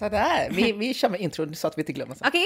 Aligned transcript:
Sådär, 0.00 0.48
vi, 0.50 0.72
vi 0.78 0.94
kör 0.94 1.08
med 1.08 1.20
intron 1.20 1.54
så 1.54 1.66
att 1.66 1.78
vi 1.78 1.82
inte 1.82 1.92
glömmer. 1.92 2.16
Okej, 2.20 2.44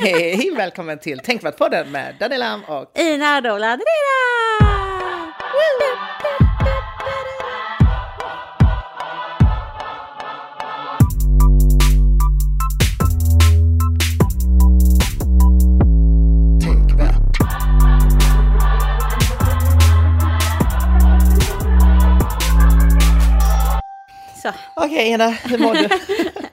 Hej, 0.00 0.50
välkommen 0.56 0.98
till 0.98 1.18
Tänkvärt-podden 1.18 1.90
med 1.90 2.14
Daniela 2.20 2.60
och 2.68 2.98
Ina 2.98 3.40
Dola 3.40 3.70
Tänkvärt. 3.70 6.03
Okej, 24.94 25.08
Ina, 25.12 25.28
hur 25.30 25.58
mår 25.58 25.74
du? 25.74 25.88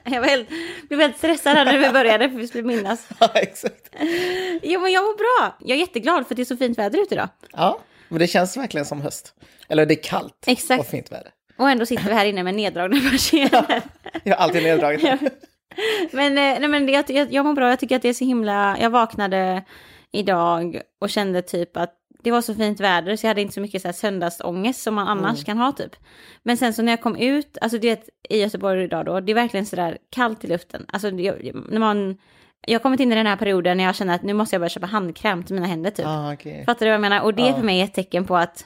jag 0.14 0.20
var 0.20 0.28
helt, 0.28 0.48
blev 0.88 1.00
helt 1.00 1.18
stressad 1.18 1.56
här 1.56 1.64
när 1.64 1.78
vi 1.78 1.90
började 1.90 2.30
för 2.30 2.38
vi 2.38 2.48
skulle 2.48 2.64
minnas. 2.64 3.08
ja, 3.18 3.30
exakt. 3.34 3.88
Jo, 4.62 4.80
men 4.80 4.92
jag 4.92 5.04
mår 5.04 5.16
bra. 5.16 5.56
Jag 5.60 5.76
är 5.76 5.80
jätteglad 5.80 6.26
för 6.26 6.34
att 6.34 6.36
det 6.36 6.42
är 6.42 6.44
så 6.44 6.56
fint 6.56 6.78
väder 6.78 7.02
ute 7.02 7.14
idag. 7.14 7.28
Ja, 7.52 7.78
men 8.08 8.18
det 8.18 8.26
känns 8.26 8.56
verkligen 8.56 8.84
som 8.84 9.00
höst. 9.00 9.34
Eller 9.68 9.86
det 9.86 9.94
är 9.94 10.02
kallt 10.02 10.44
Exakt. 10.46 10.80
och 10.80 10.86
fint 10.86 11.12
väder. 11.12 11.30
Och 11.58 11.70
ändå 11.70 11.86
sitter 11.86 12.04
vi 12.04 12.12
här 12.12 12.24
inne 12.24 12.42
med 12.42 12.54
neddragna 12.54 13.00
persienner. 13.10 13.82
Jag 14.22 14.36
har 14.36 14.44
alltid 14.44 14.62
neddragit. 14.62 15.02
Ja. 15.02 15.18
Men, 16.10 16.38
eh, 16.38 16.60
nej, 16.60 16.68
men 16.68 16.86
det, 16.86 16.92
jag, 17.08 17.32
jag 17.32 17.46
mår 17.46 17.54
bra, 17.54 17.70
jag 17.70 17.80
tycker 17.80 17.96
att 17.96 18.02
det 18.02 18.08
är 18.08 18.14
så 18.14 18.24
himla... 18.24 18.76
Jag 18.80 18.90
vaknade 18.90 19.64
idag 20.12 20.80
och 21.00 21.10
kände 21.10 21.42
typ 21.42 21.76
att 21.76 21.94
det 22.22 22.30
var 22.30 22.40
så 22.40 22.54
fint 22.54 22.80
väder 22.80 23.16
så 23.16 23.26
jag 23.26 23.30
hade 23.30 23.40
inte 23.42 23.54
så 23.54 23.60
mycket 23.60 23.82
så 23.82 23.88
här 23.88 23.92
söndagsångest 23.92 24.82
som 24.82 24.94
man 24.94 25.08
annars 25.08 25.44
kan 25.44 25.58
ha 25.58 25.72
typ. 25.72 25.96
Men 26.42 26.56
sen 26.56 26.74
så 26.74 26.82
när 26.82 26.92
jag 26.92 27.02
kom 27.02 27.16
ut, 27.16 27.58
alltså 27.60 27.78
du 27.78 27.88
vet 27.88 28.08
i 28.28 28.40
Göteborg 28.40 28.84
idag 28.84 29.04
då, 29.06 29.20
det 29.20 29.32
är 29.32 29.34
verkligen 29.34 29.66
sådär 29.66 29.98
kallt 30.10 30.44
i 30.44 30.48
luften. 30.48 30.84
Alltså 30.88 31.10
det- 31.10 31.52
när 31.68 31.78
man... 31.78 32.16
Jag 32.66 32.74
har 32.74 32.82
kommit 32.82 33.00
in 33.00 33.12
i 33.12 33.14
den 33.14 33.26
här 33.26 33.36
perioden 33.36 33.76
när 33.76 33.84
jag 33.84 33.94
känner 33.94 34.14
att 34.14 34.22
nu 34.22 34.32
måste 34.32 34.54
jag 34.54 34.60
börja 34.60 34.68
köpa 34.68 34.86
handkräm 34.86 35.42
till 35.44 35.54
mina 35.54 35.66
händer 35.66 35.90
typ. 35.90 36.06
Ah, 36.06 36.32
okej. 36.32 36.64
Fattar 36.66 36.86
du 36.86 36.90
vad 36.90 36.94
jag 36.94 37.00
menar? 37.00 37.20
Och 37.22 37.34
det 37.34 37.42
är 37.42 37.46
Ja. 37.48 37.54
för 37.56 37.62
mig 37.62 37.80
ett 37.80 37.94
tecken 37.94 38.24
på 38.24 38.36
att 38.36 38.64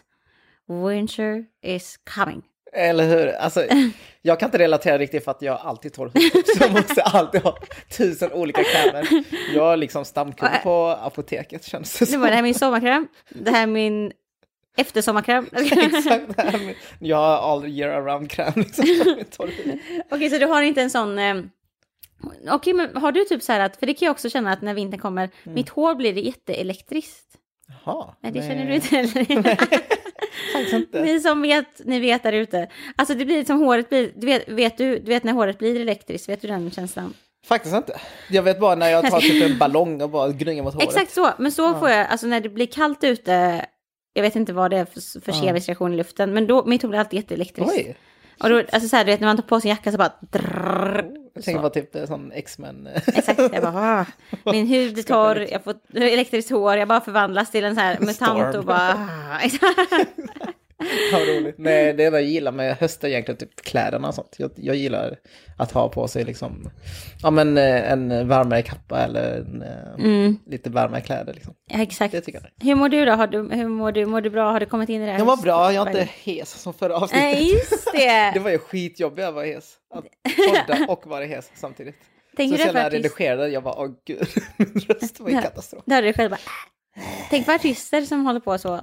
winter 0.68 1.44
is 1.62 1.96
coming. 2.14 2.42
Eller 2.76 3.04
hur? 3.08 3.28
Alltså, 3.28 3.64
jag 4.22 4.40
kan 4.40 4.46
inte 4.48 4.58
relatera 4.58 4.98
riktigt 4.98 5.24
för 5.24 5.30
att 5.30 5.42
jag 5.42 5.60
alltid 5.62 5.92
torr. 5.92 6.10
Så 6.56 6.64
jag 6.64 6.72
måste 6.72 7.02
alltid 7.02 7.42
ha 7.42 7.58
tusen 7.96 8.32
olika 8.32 8.62
krämer. 8.64 9.08
Jag 9.54 9.72
är 9.72 9.76
liksom 9.76 10.04
stamkund 10.04 10.52
på 10.62 10.86
apoteket 11.02 11.64
känns 11.64 11.98
det 11.98 12.04
Nu 12.04 12.12
som. 12.12 12.20
det 12.20 12.34
här 12.34 12.42
min 12.42 12.54
sommarkräm, 12.54 13.08
det 13.30 13.50
här 13.50 13.62
är 13.62 13.66
min 13.66 14.12
eftersommarkräm. 14.76 15.46
Exakt, 15.52 16.36
det 16.36 16.42
här 16.42 16.58
med- 16.66 16.74
jag 16.98 17.16
har 17.16 17.52
all 17.52 17.66
year 17.66 17.90
around 17.90 18.30
kräm 18.30 18.52
liksom. 18.56 18.84
min. 19.64 19.80
Okej, 20.10 20.30
så 20.30 20.38
du 20.38 20.46
har 20.46 20.62
inte 20.62 20.82
en 20.82 20.90
sån... 20.90 21.18
Eh... 21.18 21.34
Okej, 22.50 22.72
men 22.72 22.96
har 22.96 23.12
du 23.12 23.24
typ 23.24 23.42
så 23.42 23.52
här 23.52 23.60
att, 23.60 23.76
för 23.76 23.86
det 23.86 23.94
kan 23.94 24.06
jag 24.06 24.12
också 24.12 24.30
känna 24.30 24.52
att 24.52 24.62
när 24.62 24.74
vintern 24.74 25.00
kommer, 25.00 25.30
mitt 25.44 25.68
hår 25.68 25.94
blir 25.94 26.18
jätteelektriskt. 26.18 27.26
Jaha. 27.84 28.14
Nej, 28.20 28.32
det 28.32 28.40
nej. 28.40 28.48
känner 28.48 28.66
du 28.66 28.74
inte 28.74 28.96
heller. 28.96 29.76
Inte. 30.74 31.02
Ni 31.02 31.20
som 31.20 31.42
vet, 31.42 31.80
ni 31.84 32.00
vet 32.00 32.22
där 32.22 32.32
ute. 32.32 32.68
Alltså 32.96 33.14
det 33.14 33.24
blir 33.24 33.44
som 33.44 33.60
håret 33.60 33.88
blir, 33.88 34.12
du 34.16 34.26
vet, 34.26 34.48
vet 34.48 34.78
du, 34.78 34.98
du 34.98 35.08
vet 35.08 35.24
när 35.24 35.32
håret 35.32 35.58
blir 35.58 35.80
elektriskt, 35.80 36.28
vet 36.28 36.40
du 36.42 36.48
den 36.48 36.70
känslan? 36.70 37.14
Faktiskt 37.46 37.74
inte. 37.74 38.00
Jag 38.30 38.42
vet 38.42 38.60
bara 38.60 38.74
när 38.74 38.88
jag 38.90 39.10
tar 39.10 39.20
typ 39.20 39.50
en 39.50 39.58
ballong 39.58 40.02
och 40.02 40.10
bara 40.10 40.28
gnuggar 40.32 40.62
mot 40.62 40.74
håret. 40.74 40.88
Exakt 40.88 41.12
så, 41.12 41.30
men 41.38 41.52
så 41.52 41.74
får 41.74 41.90
jag, 41.90 42.06
alltså 42.06 42.26
när 42.26 42.40
det 42.40 42.48
blir 42.48 42.66
kallt 42.66 43.04
ute, 43.04 43.66
jag 44.12 44.22
vet 44.22 44.36
inte 44.36 44.52
vad 44.52 44.70
det 44.70 44.76
är 44.78 44.84
för, 44.84 45.20
för 45.20 45.32
Ja. 45.32 45.42
kemisk 45.42 45.68
reaktion 45.68 45.92
i 45.94 45.96
luften, 45.96 46.32
men 46.32 46.46
då, 46.46 46.64
mitt 46.64 46.82
hår 46.82 46.88
blir 46.88 46.98
alltid 47.00 47.16
jätteelektriskt. 47.16 47.72
Oj, 47.76 47.96
Och 48.42 48.48
då, 48.48 48.58
alltså 48.58 48.88
så 48.88 48.96
här, 48.96 49.04
du 49.04 49.10
vet 49.10 49.20
när 49.20 49.28
man 49.28 49.36
tar 49.36 49.42
på 49.42 49.60
sin 49.60 49.68
jacka 49.68 49.92
så 49.92 49.98
bara... 49.98 50.12
Drrrr, 50.20 51.04
jag 51.34 51.44
tänker 51.44 51.62
så. 51.62 51.68
på 51.68 51.70
typ 51.70 51.96
eh, 51.96 52.06
sån 52.06 52.32
X-Men. 52.32 52.88
Exakt, 53.06 53.38
jag 53.38 53.62
bara, 53.62 54.00
ah, 54.00 54.06
min 54.52 54.66
hud 54.74 54.98
är 54.98 55.02
torr, 55.02 55.46
jag 55.52 55.64
får 55.64 55.74
elektriskt 55.94 56.50
hår, 56.50 56.76
jag 56.76 56.88
bara 56.88 57.00
förvandlas 57.00 57.50
till 57.50 57.64
en 57.64 57.74
så 57.74 57.80
här 57.80 57.98
mutant 58.00 58.16
Storm. 58.16 58.58
och 58.58 58.64
bara... 58.64 59.08
Ja, 61.12 61.18
roligt. 61.18 61.54
Nej, 61.58 61.92
det 61.94 62.04
enda 62.04 62.20
jag 62.20 62.30
gillar 62.30 62.52
med 62.52 62.76
höst 62.76 63.04
är 63.04 63.08
egentligen 63.08 63.38
typ 63.38 63.56
kläderna 63.62 64.08
och 64.08 64.14
sånt. 64.14 64.34
Jag, 64.38 64.50
jag 64.56 64.76
gillar 64.76 65.16
att 65.58 65.72
ha 65.72 65.88
på 65.88 66.08
sig 66.08 66.24
liksom, 66.24 66.70
ja 67.22 67.30
men 67.30 67.58
eh, 67.58 67.92
en 67.92 68.28
varmare 68.28 68.62
kappa 68.62 68.98
eller 69.04 69.38
en, 69.38 69.62
eh, 69.62 69.94
Mm, 70.04 70.38
lite 70.46 70.70
varmare 70.70 71.00
kläder 71.00 71.34
liksom. 71.34 71.54
ja, 71.70 71.82
exakt. 71.82 72.12
Det 72.12 72.20
tycker 72.20 72.40
jag. 72.58 72.66
Hur 72.66 72.74
mår 72.74 72.88
du 72.88 73.04
då? 73.04 73.12
Har 73.12 73.26
du, 73.26 73.38
hur 73.54 73.68
mår 73.68 73.92
du? 73.92 74.06
Mår 74.06 74.20
du 74.20 74.30
bra? 74.30 74.50
Har 74.52 74.60
du 74.60 74.66
kommit 74.66 74.88
in 74.88 75.02
i 75.02 75.06
det 75.06 75.12
här? 75.12 75.18
Jag 75.18 75.26
var 75.26 75.36
bra, 75.36 75.72
jag 75.72 75.86
är 75.86 75.90
inte 76.00 76.08
hes 76.24 76.50
som 76.62 76.74
förra 76.74 76.96
avsnittet. 76.96 77.22
Nej, 77.22 77.52
just 77.52 77.92
det. 77.92 78.30
Det 78.34 78.40
var 78.40 78.50
ju 78.50 78.58
skitjobbigt 78.58 79.28
att 79.28 79.34
vara 79.34 79.44
hes. 79.46 79.74
Att 79.94 80.04
podda 80.48 80.86
och 80.92 81.06
vara 81.06 81.24
hes 81.24 81.50
samtidigt. 81.54 81.96
Tänk 82.36 82.52
så 82.58 82.64
sen 82.64 82.74
när 82.74 82.82
jag 82.82 82.92
redigerade, 82.94 83.48
jag 83.48 83.62
bara, 83.62 83.74
åh 83.78 83.88
gud, 84.06 84.26
min 84.56 84.80
röst 84.88 85.20
var 85.20 85.30
ju 85.30 85.40
katastrof. 85.42 85.82
Då 85.86 85.94
hade 85.94 86.06
du 86.06 86.12
själv 86.12 86.30
bara... 86.30 86.40
"Ah." 86.44 87.00
Tänk 87.30 87.46
på 87.46 87.52
artister 87.52 88.00
som 88.02 88.26
håller 88.26 88.40
på 88.40 88.58
så. 88.58 88.80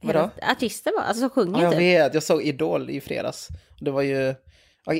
Vadå? 0.00 0.30
Artister 0.42 0.92
bara, 0.96 1.04
alltså 1.04 1.20
som 1.20 1.30
sjunger 1.30 1.58
Ja, 1.58 1.62
jag 1.62 1.72
typ. 1.72 1.80
vet, 1.80 2.14
jag 2.14 2.22
såg 2.22 2.42
Idol 2.42 2.90
i 2.90 3.00
fredags. 3.00 3.48
Det 3.80 3.90
var 3.90 4.02
ju, 4.02 4.34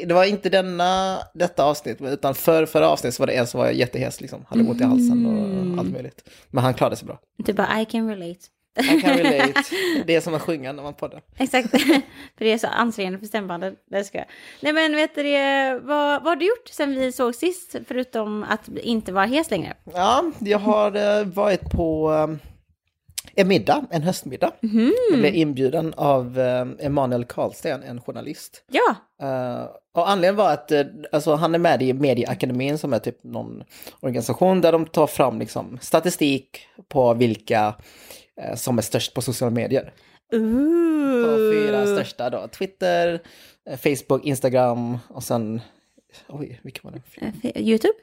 det 0.06 0.15
var 0.15 0.25
inte 0.25 0.49
denna, 0.49 1.19
detta 1.34 1.65
avsnitt, 1.65 2.00
utan 2.00 2.34
för 2.34 2.66
förra 2.66 2.88
avsnitt 2.88 3.15
så 3.15 3.22
var 3.22 3.27
det 3.27 3.33
en 3.33 3.47
som 3.47 3.60
var 3.60 3.71
jättehes 3.71 4.21
liksom. 4.21 4.44
Hade 4.49 4.62
ont 4.62 4.81
i 4.81 4.84
halsen 4.84 5.27
Mm. 5.27 5.72
och 5.72 5.78
allt 5.78 5.93
möjligt. 5.93 6.28
Men 6.50 6.65
han 6.65 6.75
klarade 6.75 6.97
sig 6.97 7.06
bra. 7.06 7.19
Typ 7.47 7.56
bara 7.56 7.81
I 7.81 7.84
can 7.84 8.09
relate. 8.09 8.41
I 8.81 9.00
can 9.00 9.16
relate. 9.19 9.62
Det 10.06 10.15
är 10.15 10.21
som 10.21 10.34
att 10.34 10.43
sjunga 10.43 10.72
när 10.72 10.83
man 10.83 10.94
poddar. 10.94 11.22
Exakt, 11.39 11.71
för 12.39 12.44
det 12.44 12.53
är 12.53 12.59
så 12.59 12.66
ansträngande 12.66 13.19
för 13.19 13.27
stämbanden. 13.27 13.77
Det 13.91 14.05
ska 14.05 14.19
jag. 14.19 14.27
Nej 14.60 14.72
men 14.72 14.97
vet 14.97 15.15
du 15.15 15.22
vad, 15.83 16.22
vad 16.22 16.28
har 16.28 16.37
du 16.37 16.47
gjort 16.47 16.69
sen 16.71 16.94
vi 16.94 17.12
såg 17.12 17.34
sist? 17.34 17.77
Förutom 17.89 18.43
att 18.43 18.69
inte 18.69 19.12
vara 19.12 19.27
hes 19.27 19.50
längre. 19.50 19.75
Ja, 19.94 20.25
jag 20.39 20.59
har 20.59 21.19
eh, 21.21 21.25
varit 21.27 21.71
på 21.71 22.12
eh, 22.12 22.50
en 23.34 23.48
middag, 23.48 23.84
en 23.91 24.03
höstmiddag. 24.03 24.53
Mhm. 24.60 24.92
Jag 25.10 25.20
blev 25.20 25.34
inbjuden 25.34 25.94
av 25.97 26.38
eh, 26.38 26.66
Emanuel 26.86 27.25
Karlsten, 27.25 27.82
en 27.82 28.00
journalist. 28.00 28.64
Ja, 28.72 28.97
Eh, 29.22 29.69
och 29.92 30.10
anledningen 30.10 30.36
var 30.36 30.53
att 30.53 30.72
eh, 30.72 30.84
alltså, 31.12 31.34
han 31.34 31.54
är 31.54 31.59
med 31.59 31.82
i 31.82 31.92
Medieakademin 31.92 32.78
som 32.78 32.92
är 32.92 32.98
typ 32.98 33.25
någon 33.25 33.64
organisation 34.00 34.60
där 34.60 34.72
de 34.72 34.86
tar 34.86 35.06
fram 35.06 35.38
liksom, 35.38 35.78
statistik 35.80 36.66
på 36.88 37.14
vilka 37.14 37.75
eh, 38.36 38.54
som 38.54 38.78
är 38.78 38.82
störst 38.82 39.14
på 39.14 39.22
sociala 39.22 39.50
medier. 39.50 39.92
Ooh. 40.32 41.26
De 41.26 41.53
fyra 41.53 41.86
största 41.86 42.30
då, 42.30 42.48
Twitter, 42.48 43.20
Facebook, 43.76 44.25
Instagram 44.25 44.98
och 45.09 45.22
sen, 45.22 45.60
oj, 46.28 46.60
vilka 46.62 46.80
var 46.82 46.92
det? 46.92 47.60
Youtube, 47.60 47.94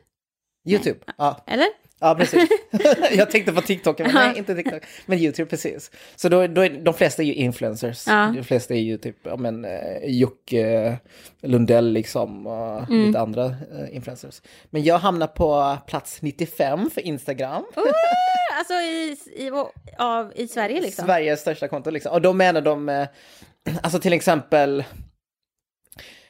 YouTube, 0.66 1.00
ja, 1.18 1.44
eller? 1.48 1.68
Ja 2.00 2.16
precis. 2.16 2.50
jag 3.12 3.32
tänkte 3.32 3.54
på 3.54 3.62
TikTok, 3.62 4.00
men 4.00 4.14
nej, 4.14 4.38
inte 4.38 4.56
TikTok. 4.56 4.84
Men 5.06 5.20
YouTube, 5.20 5.50
precis. 5.50 5.92
Så 6.16 6.30
då, 6.30 6.48
då 6.48 6.62
är, 6.62 6.70
de 6.70 6.94
flesta 6.94 7.22
är 7.22 7.28
ju 7.28 7.34
influencers. 7.34 8.08
Ja. 8.08 8.34
De 8.36 8.44
flesta 8.44 8.74
är 8.74 8.80
ju 8.80 8.98
typ, 8.98 9.16
ja 9.24 9.38
men, 9.38 9.66
eh, 9.66 9.72
Jocke 10.06 10.98
Lundell 11.42 11.92
liksom, 11.94 12.48
och 12.48 12.78
Mm. 12.90 13.06
lite 13.08 13.20
andra 13.20 13.46
eh, 13.46 13.96
influencers. 13.96 14.42
Men 14.70 14.84
jag 14.84 14.98
hamnar 15.00 15.28
på 15.28 15.78
plats 15.88 16.22
95 16.22 16.90
för 16.90 17.02
Instagram. 17.02 17.64
Alltså 18.58 18.74
i, 18.74 19.18
i, 19.36 19.52
av, 19.98 20.32
i 20.36 20.48
Sverige 20.48 20.82
liksom? 20.82 21.06
Sveriges 21.06 21.40
största 21.42 21.68
konto 21.68 21.90
liksom. 21.90 22.12
Och 22.12 22.22
då 22.22 22.34
menar 22.34 22.62
de, 22.62 22.90
eh, 22.90 23.08
alltså 23.82 24.00
till 24.00 24.14
exempel, 24.14 24.84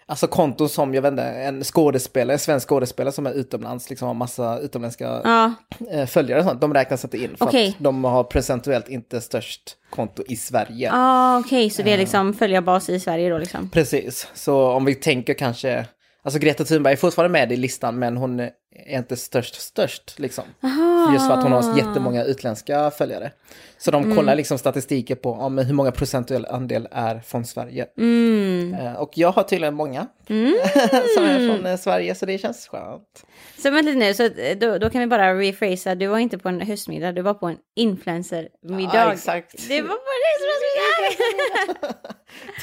alltså 0.07 0.27
konton 0.27 0.69
som, 0.69 0.93
jag 0.93 1.01
vet 1.01 1.11
inte, 1.11 1.23
en 1.23 1.63
skådespelare, 1.63 2.35
en 2.35 2.39
svensk 2.39 2.69
skådespelare 2.69 3.11
som 3.11 3.25
är 3.27 3.33
utomlands, 3.33 3.89
liksom 3.89 4.07
har 4.07 4.15
massa 4.15 4.59
utländska 4.59 5.21
Ja, 5.23 5.53
eh, 5.91 6.05
följare 6.05 6.39
och 6.39 6.45
sånt, 6.45 6.61
de 6.61 6.73
räknas 6.73 7.03
inte 7.03 7.17
in 7.17 7.37
för 7.37 7.45
Okej. 7.45 7.67
att 7.69 7.83
de 7.83 8.03
har 8.03 8.23
procentuellt 8.23 8.89
inte 8.89 9.21
störst 9.21 9.77
konto 9.89 10.23
i 10.27 10.35
Sverige. 10.35 10.89
ah, 10.93 11.39
okej, 11.39 11.69
så 11.69 11.81
det 11.81 11.93
är 11.93 11.97
liksom 11.97 12.33
följarbas 12.33 12.89
i 12.89 12.99
Sverige 12.99 13.29
då 13.29 13.37
liksom? 13.37 13.69
Precis, 13.69 14.27
så 14.33 14.71
om 14.71 14.85
vi 14.85 14.95
tänker 14.95 15.33
kanske, 15.33 15.85
alltså 16.23 16.39
Greta 16.39 16.63
Thunberg 16.63 16.93
är 16.93 16.97
fortfarande 16.97 17.31
med 17.39 17.51
i 17.51 17.55
listan 17.55 17.99
men 17.99 18.17
hon 18.17 18.49
är 18.85 18.97
inte 18.97 19.17
störst 19.17 19.61
störst 19.61 20.19
liksom. 20.19 20.43
Aha. 20.63 21.13
Just 21.13 21.27
för 21.27 21.33
att 21.33 21.43
hon 21.43 21.51
har 21.51 21.77
jättemånga 21.77 22.23
utländska 22.23 22.91
följare. 22.91 23.31
Så 23.77 23.91
de 23.91 24.15
kollar 24.15 24.35
liksom 24.35 24.57
statistiker 24.57 25.15
på 25.15 25.37
ja, 25.57 25.63
hur 25.63 25.73
många 25.73 25.91
procentuell 25.91 26.45
andel 26.45 26.87
är 26.91 27.19
från 27.19 27.45
Sverige. 27.45 27.87
Mm. 27.97 28.73
Eh, 28.73 28.93
och 28.93 29.11
jag 29.13 29.31
har 29.31 29.43
tydligen 29.43 29.73
många 29.73 30.07
Mm. 30.29 30.57
som 31.15 31.23
är 31.23 31.47
från 31.49 31.65
eh, 31.65 31.77
Sverige 31.77 32.15
så 32.15 32.25
det 32.25 32.37
känns 32.37 32.67
skönt. 32.67 33.25
Så 33.57 33.71
vänta 33.71 33.91
nu, 33.91 34.13
så 34.13 34.23
eh, 34.23 34.57
då, 34.57 34.77
då 34.77 34.89
kan 34.89 35.01
vi 35.01 35.07
bara 35.07 35.33
rephrasa, 35.33 35.95
du 35.95 36.07
var 36.07 36.17
inte 36.17 36.37
på 36.37 36.49
en 36.49 36.61
höstmiddag, 36.61 37.11
du 37.11 37.21
var 37.21 37.33
på 37.33 37.47
en 37.47 37.57
influencermiddag. 37.75 38.91
Ja, 38.93 39.13
exakt. 39.13 39.67
Det 39.67 39.81
var 39.81 39.87
på 39.87 39.93
en 39.93 40.23
höstmiddag! 40.27 41.93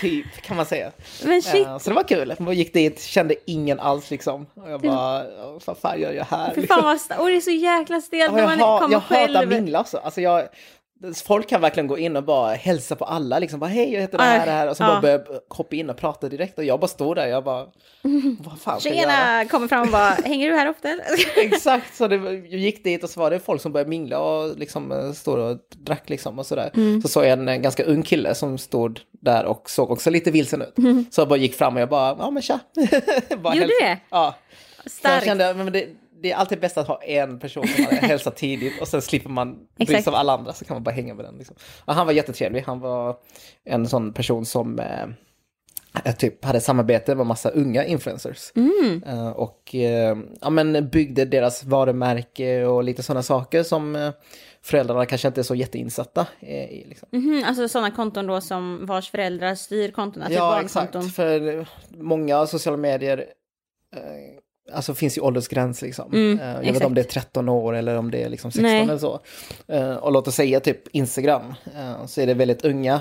Typ 0.00 0.42
kan 0.42 0.56
man 0.56 0.66
säga. 0.66 0.92
Men 1.24 1.42
shit, 1.42 1.66
så 1.80 1.90
det 1.90 1.94
var 1.94 2.02
kul. 2.02 2.34
Jag 2.38 2.54
gick 2.54 2.74
dit, 2.74 3.00
kände 3.00 3.34
ingen 3.46 3.80
alls 3.80 4.10
liksom. 4.10 4.46
Och 4.54 4.70
jag 4.70 4.80
bara, 4.80 5.24
vad 5.66 5.78
fan 5.78 6.00
gör 6.04 6.12
jag 6.12 6.24
här? 6.24 6.54
för 6.54 6.62
fan 6.62 6.84
vad 6.84 6.96
sta- 7.00 7.18
och 7.18 7.28
det 7.28 7.36
är 7.36 7.40
så 7.40 7.50
jäkla 7.50 8.00
stelt 8.00 8.22
Ja, 8.24 8.32
när 8.32 8.38
jag 8.40 8.48
man 8.48 8.60
ha, 8.60 8.78
kommer 8.80 8.92
jag 8.94 9.00
hatar 9.00 9.26
själv. 9.26 9.48
mingla 9.48 9.80
också. 9.80 9.98
Alltså 9.98 10.20
jag, 10.20 10.48
Folk 11.26 11.48
kan 11.48 11.60
verkligen 11.60 11.86
gå 11.86 11.98
in 11.98 12.16
och 12.16 12.24
bara 12.24 12.54
hälsa 12.54 12.96
på 12.96 13.04
alla, 13.04 13.38
liksom 13.38 13.60
bara 13.60 13.66
hej 13.70 13.92
jag 13.94 14.00
heter 14.00 14.18
det 14.18 14.24
här, 14.24 14.46
det 14.46 14.52
här, 14.52 14.68
och 14.68 14.76
så 14.76 14.82
Ja. 14.82 14.86
bara 14.86 15.00
börja 15.00 15.20
hoppa 15.48 15.76
in 15.76 15.90
och 15.90 15.96
prata 15.96 16.28
direkt 16.28 16.58
och 16.58 16.64
jag 16.64 16.80
bara 16.80 16.88
står 16.88 17.14
där, 17.14 17.26
jag 17.26 17.44
bara, 17.44 17.66
vad 18.38 18.60
fan 18.60 18.80
ska 18.80 18.88
jag 18.88 18.98
göra? 18.98 19.44
Kommer 19.44 19.68
fram 19.68 19.82
och 19.82 19.88
bara, 19.92 20.10
hänger 20.10 20.50
du 20.50 20.56
här 20.56 20.68
ofta? 20.70 20.88
Exakt, 21.36 21.96
så 21.96 22.08
det, 22.08 22.16
jag 22.16 22.60
gick 22.60 22.84
dit 22.84 23.04
och 23.04 23.10
så 23.10 23.20
var 23.20 23.30
det 23.30 23.38
folk 23.40 23.62
som 23.62 23.72
började 23.72 23.90
mingla 23.90 24.18
och 24.18 24.58
liksom 24.58 24.92
eh, 24.92 25.12
stod 25.12 25.38
och 25.38 25.58
drack 25.76 26.08
liksom 26.10 26.38
och 26.38 26.46
sådär. 26.46 26.70
Mm. 26.74 27.02
Så 27.02 27.08
såg 27.08 27.24
jag 27.24 27.32
en, 27.32 27.48
eh, 27.48 27.56
ganska 27.56 27.84
ung 27.84 28.02
kille 28.02 28.34
som 28.34 28.58
stod 28.58 29.00
där 29.10 29.44
och 29.44 29.70
såg 29.70 29.90
också 29.90 30.10
lite 30.10 30.30
vilsen 30.30 30.62
ut. 30.62 30.74
Så 31.14 31.20
jag 31.20 31.28
bara 31.28 31.38
gick 31.38 31.54
fram 31.54 31.74
och 31.74 31.80
jag 31.82 31.88
bara, 31.88 32.16
ja 32.18 32.30
men 32.30 32.42
tja. 32.42 32.58
bara 33.38 33.52
Mm. 33.54 33.62
Gjorde 33.62 33.74
hälsa- 33.80 33.84
det? 33.84 33.98
Ja. 34.10 34.34
Så 34.86 34.88
jag 34.88 34.92
Starkt. 34.92 35.24
kände, 35.24 35.54
men 35.54 35.72
det, 35.72 35.88
det 36.22 36.32
är 36.32 36.36
alltid 36.36 36.60
bäst 36.60 36.78
att 36.78 36.88
ha 36.88 37.02
en 37.02 37.38
person 37.38 37.66
som 37.68 37.84
hälsar 38.00 38.30
tidigt 38.30 38.80
och 38.80 38.88
sen 38.88 39.02
slipper 39.02 39.30
man 39.30 39.58
bry 39.76 39.86
sig 39.86 40.02
av 40.06 40.14
alla 40.14 40.32
andra 40.32 40.52
så 40.52 40.64
kan 40.64 40.74
man 40.74 40.82
bara 40.82 40.90
hänga 40.94 41.14
med 41.14 41.24
den. 41.24 41.38
Liksom. 41.38 41.56
Han 41.86 42.06
var 42.06 42.12
jättetrevlig, 42.12 42.60
han 42.60 42.80
var 42.80 43.16
en 43.64 43.88
sån 43.88 44.12
person 44.12 44.46
som 44.46 44.78
eh, 44.78 45.02
eh, 46.04 46.14
typ 46.16 46.44
hade 46.44 46.60
samarbete 46.60 47.14
med 47.14 47.26
massa 47.26 47.50
unga 47.50 47.84
influencers. 47.84 48.52
Mm. 48.56 49.02
Eh, 49.06 49.28
och 49.28 49.74
eh, 49.74 50.16
ja, 50.40 50.50
men 50.50 50.88
byggde 50.88 51.24
deras 51.24 51.64
varumärke 51.64 52.64
och 52.64 52.84
lite 52.84 53.02
sådana 53.02 53.22
saker 53.22 53.62
som 53.62 53.96
eh, 53.96 54.10
föräldrarna 54.62 55.06
kanske 55.06 55.28
inte 55.28 55.40
är 55.40 55.42
så 55.42 55.54
jätteinsatta 55.54 56.26
eh, 56.40 56.64
i. 56.70 56.84
Liksom. 56.88 57.08
Mhm, 57.12 57.44
alltså 57.46 57.68
sådana 57.68 57.90
konton 57.90 58.26
då 58.26 58.40
som 58.40 58.86
vars 58.86 59.10
föräldrar 59.10 59.54
styr 59.54 59.90
kontona, 59.90 60.26
typ 60.26 60.34
Ja, 60.36 60.40
barnkonton. 60.50 61.00
exakt. 61.02 61.16
För 61.16 61.66
många 62.02 62.46
sociala 62.46 62.76
medier 62.76 63.26
alltså 64.72 64.94
finns 64.94 65.18
ju 65.18 65.22
åldersgräns 65.22 65.82
liksom. 65.82 66.12
Mm, 66.12 66.38
Eh, 66.40 66.46
jag 66.46 66.52
vet 66.54 66.60
exakt. 66.60 66.74
inte 66.76 66.86
om 66.86 66.94
det 66.94 67.00
är 67.00 67.04
13 67.04 67.48
år 67.48 67.74
eller 67.76 67.96
om 67.96 68.10
det 68.10 68.22
är 68.22 68.28
liksom 68.28 68.50
16 68.50 68.62
Nej. 68.62 68.82
eller 68.82 68.98
så. 68.98 69.20
Eh, 69.68 69.94
och 69.94 70.12
låt 70.12 70.28
oss 70.28 70.34
säga 70.34 70.60
typ 70.60 70.88
Instagram, 70.88 71.54
eh, 71.76 72.06
så 72.06 72.20
är 72.20 72.26
det 72.26 72.34
väldigt 72.34 72.64
unga 72.64 73.00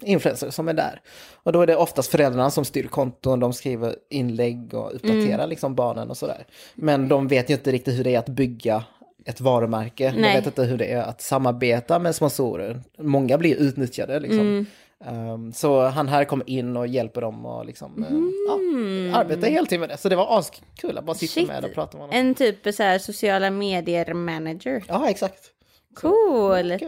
influencers 0.00 0.54
som 0.54 0.68
är 0.68 0.72
där. 0.74 1.00
Och 1.34 1.52
då 1.52 1.60
är 1.62 1.66
det 1.66 1.76
oftast 1.76 2.10
föräldrarna 2.10 2.50
som 2.50 2.64
styr 2.64 2.86
konton, 2.86 3.40
de 3.40 3.52
skriver 3.52 3.96
inlägg 4.10 4.74
och 4.74 4.94
uppdaterar 4.94 5.34
Mm. 5.34 5.48
liksom 5.48 5.74
barnen 5.74 6.10
och 6.10 6.16
sådär. 6.16 6.46
Men 6.74 7.08
de 7.08 7.28
vet 7.28 7.50
ju 7.50 7.54
inte 7.54 7.72
riktigt 7.72 7.98
hur 7.98 8.04
det 8.04 8.14
är 8.14 8.18
att 8.18 8.28
bygga 8.28 8.84
ett 9.24 9.40
varumärke. 9.40 10.10
De 10.10 10.20
Nej. 10.20 10.36
vet 10.36 10.46
inte 10.46 10.62
hur 10.62 10.78
det 10.78 10.92
är 10.92 11.02
att 11.02 11.20
samarbeta 11.22 11.98
med 11.98 12.14
sponsorer. 12.14 12.80
Många 12.98 13.38
blir 13.38 13.56
utnyttjade 13.56 14.20
liksom. 14.20 14.40
Mm. 14.40 14.66
Um, 15.10 15.52
så 15.52 15.80
han 15.88 16.08
här 16.08 16.24
kommer 16.24 16.50
in 16.50 16.76
och 16.76 16.86
hjälper 16.86 17.20
dem 17.20 17.46
och 17.46 17.66
liksom, 17.66 18.04
eh, 18.04 18.10
Mm. 18.10 19.10
ja, 19.10 19.18
arbetar 19.18 19.48
heltid 19.50 19.80
med 19.80 19.88
det. 19.88 19.96
Så 19.96 20.08
det 20.08 20.16
var 20.16 20.38
askul 20.38 20.98
att 20.98 21.04
bara 21.04 21.14
sitta 21.16 21.32
Shit. 21.32 21.48
med 21.48 21.64
och 21.64 21.74
prata 21.74 21.96
med 21.98 22.06
honom. 22.06 22.18
En 22.18 22.34
typ 22.34 22.74
så 22.74 22.82
här 22.82 22.98
sociala 22.98 23.50
medier 23.50 24.14
manager. 24.14 24.84
Ja, 24.88 25.10
exakt. 25.10 25.50
Coolt! 25.94 26.82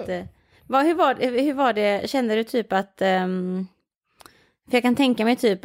Vad, 0.67 0.85
hur, 0.85 0.95
var, 0.95 1.15
hur 1.15 1.55
var 1.55 1.73
det, 1.73 2.11
kände 2.11 2.35
du 2.35 2.45
typ 2.45 2.73
att... 2.73 3.03
ehm, 3.03 3.67
för 4.71 4.77
jag 4.77 4.83
kan 4.83 4.97
tänka 4.97 5.25
mig 5.25 5.37
typ 5.37 5.61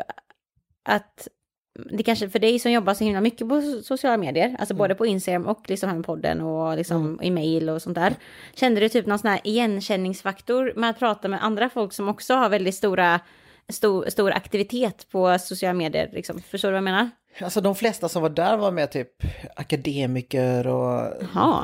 att 0.85 1.27
det 1.91 2.03
kanske 2.03 2.29
för 2.29 2.39
dig 2.39 2.59
som 2.59 2.71
jobbar 2.71 2.93
så 2.93 3.03
himla 3.03 3.21
mycket 3.21 3.49
på 3.49 3.55
so- 3.55 3.81
sociala 3.81 4.17
medier, 4.17 4.55
alltså 4.59 4.73
både 4.73 4.95
på 4.95 5.05
Instagram 5.05 5.45
och 5.47 5.69
liksom 5.69 5.89
här 5.89 5.95
med 5.95 6.05
podden 6.05 6.41
och 6.41 6.77
liksom 6.77 7.19
i 7.23 7.31
mail 7.31 7.69
och 7.69 7.81
sånt 7.81 7.95
där. 7.95 8.13
Kände 8.53 8.81
du 8.81 8.89
typ 8.89 9.05
någon 9.05 9.19
sån 9.19 9.29
här 9.29 9.39
igenkänningsfaktor 9.43 10.73
med 10.75 10.89
att 10.89 10.99
prata 10.99 11.27
med 11.27 11.43
andra 11.43 11.69
folk 11.69 11.93
som 11.93 12.09
också 12.09 12.33
har 12.33 12.49
väldigt 12.49 12.75
stora, 12.75 13.19
stor, 13.69 14.05
stor 14.09 14.31
aktivitet 14.31 15.07
på 15.11 15.37
sociala 15.39 15.73
medier? 15.73 16.09
Liksom. 16.13 16.41
Förstår 16.41 16.67
du 16.67 16.71
vad 16.71 16.77
jag 16.77 16.83
menar? 16.83 17.09
Alltså 17.41 17.61
de 17.61 17.75
flesta 17.75 18.09
som 18.09 18.21
var 18.21 18.29
där 18.29 18.57
var 18.57 18.71
med 18.71 18.91
typ 18.91 19.23
akademiker 19.55 20.67
och 20.67 21.01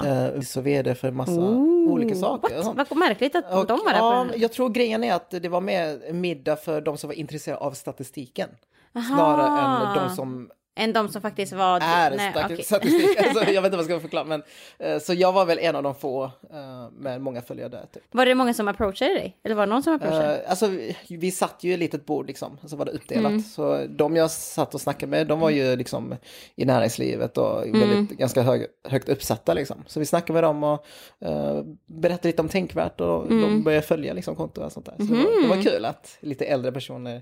eh, 0.06 0.32
vice 0.32 0.62
vd 0.62 0.96
för 0.96 1.12
massa 1.12 1.32
Ooh, 1.32 1.92
olika 1.92 2.16
saker. 2.16 2.64
What? 2.64 2.90
Vad 2.90 2.98
märkligt 2.98 3.36
att 3.36 3.54
Och, 3.54 3.68
de 3.68 3.80
var 3.86 3.92
där 3.92 4.00
ja, 4.00 4.28
jag 4.36 4.52
tror 4.52 4.70
grejen 4.70 5.04
är 5.04 5.14
att 5.14 5.32
det 5.32 5.50
var 5.50 5.62
mer 5.62 6.14
middag 6.14 6.56
för 6.56 6.82
de 6.82 6.98
som 6.98 7.08
var 7.08 7.16
intresserade 7.16 7.62
av 7.62 7.72
statistiken. 7.72 8.50
Aha. 8.96 9.16
Snarare 9.16 9.98
än 10.00 10.10
de 10.10 10.16
som 10.16 10.50
Än 10.78 10.94
de 10.94 11.10
som 11.10 11.22
faktiskt 11.22 11.54
var... 11.54 11.80
är 11.84 12.16
nej, 12.18 12.34
okej. 12.46 12.64
statistik. 12.64 13.18
Alltså, 13.26 13.52
jag 13.52 13.62
vet 13.62 13.66
inte 13.74 13.78
vad 13.78 13.80
jag 13.80 13.86
ska 13.86 14.00
förklara, 14.00 14.24
men 14.24 14.44
eh, 14.80 15.00
så 15.00 15.14
jag 15.14 15.32
var 15.34 15.46
väl 15.46 15.60
en 15.60 15.76
av 15.76 15.84
de 15.84 15.96
få 15.96 16.24
eh, 16.24 16.90
med 16.98 17.22
många 17.22 17.42
följare 17.42 17.70
där. 17.70 17.86
Typ. 17.94 18.04
Var 18.12 18.26
det 18.26 18.36
många 18.36 18.54
som 18.54 18.68
approachade 18.68 19.14
dig? 19.14 19.38
Eller 19.44 19.56
var 19.56 19.66
det 19.66 19.70
någon 19.74 19.84
som 19.84 19.94
approachade? 19.96 20.44
Eh, 20.44 20.50
alltså, 20.50 20.68
vi, 20.68 20.96
vi 21.10 21.32
satt 21.32 21.64
ju 21.64 21.70
i 21.72 21.74
ett 21.74 21.80
litet 21.80 22.06
bord 22.06 22.28
liksom, 22.28 22.58
så 22.66 22.76
var 22.76 22.86
det 22.86 22.92
uppdelat. 22.92 23.30
Mm. 23.30 23.42
Så 23.42 23.86
de 23.90 24.16
jag 24.16 24.32
satt 24.32 24.74
och 24.74 24.82
snackade 24.82 25.10
med, 25.10 25.28
de 25.28 25.40
var 25.40 25.50
ju 25.50 25.76
liksom 25.76 26.16
i 26.56 26.66
näringslivet 26.66 27.38
och 27.38 27.62
väldigt, 27.62 27.82
Mm. 27.84 28.08
ganska 28.18 28.42
hög, 28.42 28.66
högt 28.84 29.10
uppsatta 29.10 29.54
liksom. 29.54 29.84
Så 29.88 30.00
vi 30.00 30.06
snackade 30.06 30.34
med 30.34 30.44
dem 30.44 30.64
och 30.64 30.86
uh, 31.26 31.64
berättade 31.86 32.28
lite 32.28 32.42
om 32.42 32.50
Tänkvärt 32.50 33.02
och 33.02 33.26
Mm. 33.26 33.42
de 33.42 33.64
började 33.64 33.86
följa 33.86 34.14
liksom 34.14 34.36
kontot 34.36 34.66
och 34.66 34.72
sånt 34.72 34.86
där. 34.86 34.96
Så 34.98 35.04
det, 35.04 35.24
var, 35.24 35.42
det 35.42 35.48
var 35.56 35.64
kul 35.64 35.86
att 35.86 36.18
lite 36.20 36.46
äldre 36.46 36.72
personer 36.72 37.22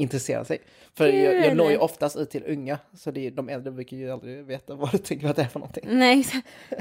intresserar 0.00 0.44
sig. 0.44 0.58
För 0.96 1.06
jag, 1.08 1.34
jag 1.36 1.44
Kul. 1.44 1.56
når 1.56 1.70
ju 1.70 1.76
oftast 1.76 2.16
ut 2.16 2.30
till 2.30 2.44
unga, 2.46 2.78
så 2.96 3.10
det, 3.10 3.26
är- 3.26 3.30
de 3.30 3.48
äldre 3.48 3.72
brukar 3.72 3.96
ju 3.96 4.10
aldrig 4.12 4.44
veta 4.44 4.74
vad 4.74 4.92
du 4.92 4.98
tänker 4.98 5.28
att 5.28 5.36
det 5.36 5.42
är 5.42 5.46
för 5.48 5.58
någonting. 5.58 5.84
Nej, 5.88 6.26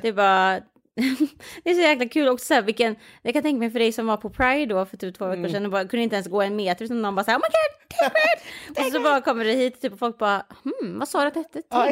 det 0.01 0.07
är 0.07 0.13
bara... 0.13 0.61
det 1.63 1.69
är 1.69 1.73
så 1.73 1.81
jäkla 1.81 2.05
kul 2.09 2.27
också 2.27 2.45
så 2.45 2.53
här, 2.53 2.61
vilken... 2.61 2.95
Jag 3.21 3.33
kan 3.33 3.43
tänka 3.43 3.59
mig 3.59 3.69
för 3.71 3.79
dig 3.79 3.91
som 3.91 4.07
var 4.07 4.17
på 4.17 4.29
Pride 4.29 4.65
då 4.73 4.85
för 4.85 4.97
typ 4.97 5.17
två 5.17 5.25
Mm. 5.25 5.41
veckor 5.41 5.53
sedan 5.53 5.65
och 5.65 5.71
bara, 5.71 5.87
kunde 5.87 6.03
inte 6.03 6.15
ens 6.15 6.27
gå 6.27 6.41
en 6.41 6.55
meter 6.55 6.85
utan 6.85 7.01
någon 7.01 7.15
bara 7.15 7.23
så 7.23 7.31
här, 7.31 7.37
oh 7.37 7.41
my 7.41 7.47
god, 7.49 7.99
Tänkvärt! 7.99 8.85
och 8.87 8.93
så 8.93 8.99
bara 9.03 9.21
kommer 9.21 9.45
det 9.45 9.51
hit 9.53 9.81
typ 9.81 9.93
och 9.93 9.99
folk 9.99 10.17
bara, 10.17 10.45
hmm, 10.63 10.99
vad 10.99 11.07
sa 11.07 11.21
du 11.21 11.27
att 11.27 11.33
det 11.33 11.39
hette? 11.39 11.61
Ja? 11.69 11.89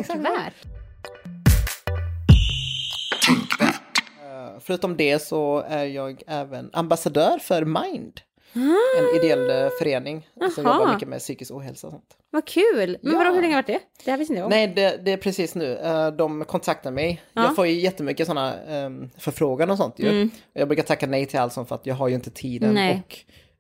Eh, 4.24 4.60
förutom 4.60 4.98
det 4.98 5.20
så 5.20 5.60
är 5.68 5.86
jag 5.86 6.24
även 6.28 6.70
ambassadör 6.74 7.38
för 7.40 7.66
Mind. 7.66 8.22
Ah. 8.58 9.00
En 9.00 9.16
ideell 9.16 9.50
eh, 9.50 9.70
förening 9.80 10.28
som 10.56 10.66
Jaha. 10.66 10.80
jobbar 10.80 10.94
mycket 10.94 11.08
med 11.10 11.20
psykisk 11.20 11.52
ohälsa 11.52 11.88
och 11.88 11.94
sånt. 11.94 12.18
Vad 12.30 12.46
kul! 12.48 12.98
Men 13.02 13.12
Ja. 13.14 13.18
vadå, 13.18 13.32
hur 13.34 13.42
länge 13.42 13.56
har 13.56 13.64
det 13.64 13.74
varit 13.74 13.82
det? 13.98 14.04
Det 14.06 14.12
här 14.12 14.18
visste 14.18 14.34
inte 14.34 14.42
jag. 14.42 14.50
Nej, 14.50 14.68
det, 14.68 15.06
det 15.06 15.12
är 15.12 15.18
precis 15.18 15.56
nu. 15.56 15.78
Eh, 15.78 16.08
De 16.12 16.46
kontaktar 16.46 16.92
mig. 16.92 17.22
Ja. 17.34 17.44
Jag 17.44 17.56
får 17.56 17.68
ju 17.68 17.80
jättemycket 17.80 18.28
sådana 18.28 18.54
um, 18.86 19.10
förfrågan 19.18 19.70
och 19.70 19.78
sånt 19.78 20.00
ju. 20.00 20.10
Mm. 20.10 20.30
Jag 20.54 20.68
brukar 20.68 20.84
tacka 20.84 21.08
nej 21.08 21.26
till 21.26 21.40
allt 21.40 21.54
sånt 21.54 21.68
för 21.68 21.76
att 21.76 21.86
jag 21.86 21.96
har 21.96 22.08
ju 22.08 22.16
inte 22.16 22.30
tiden. 22.32 22.74
Nej. 22.74 23.04
Och 23.08 23.16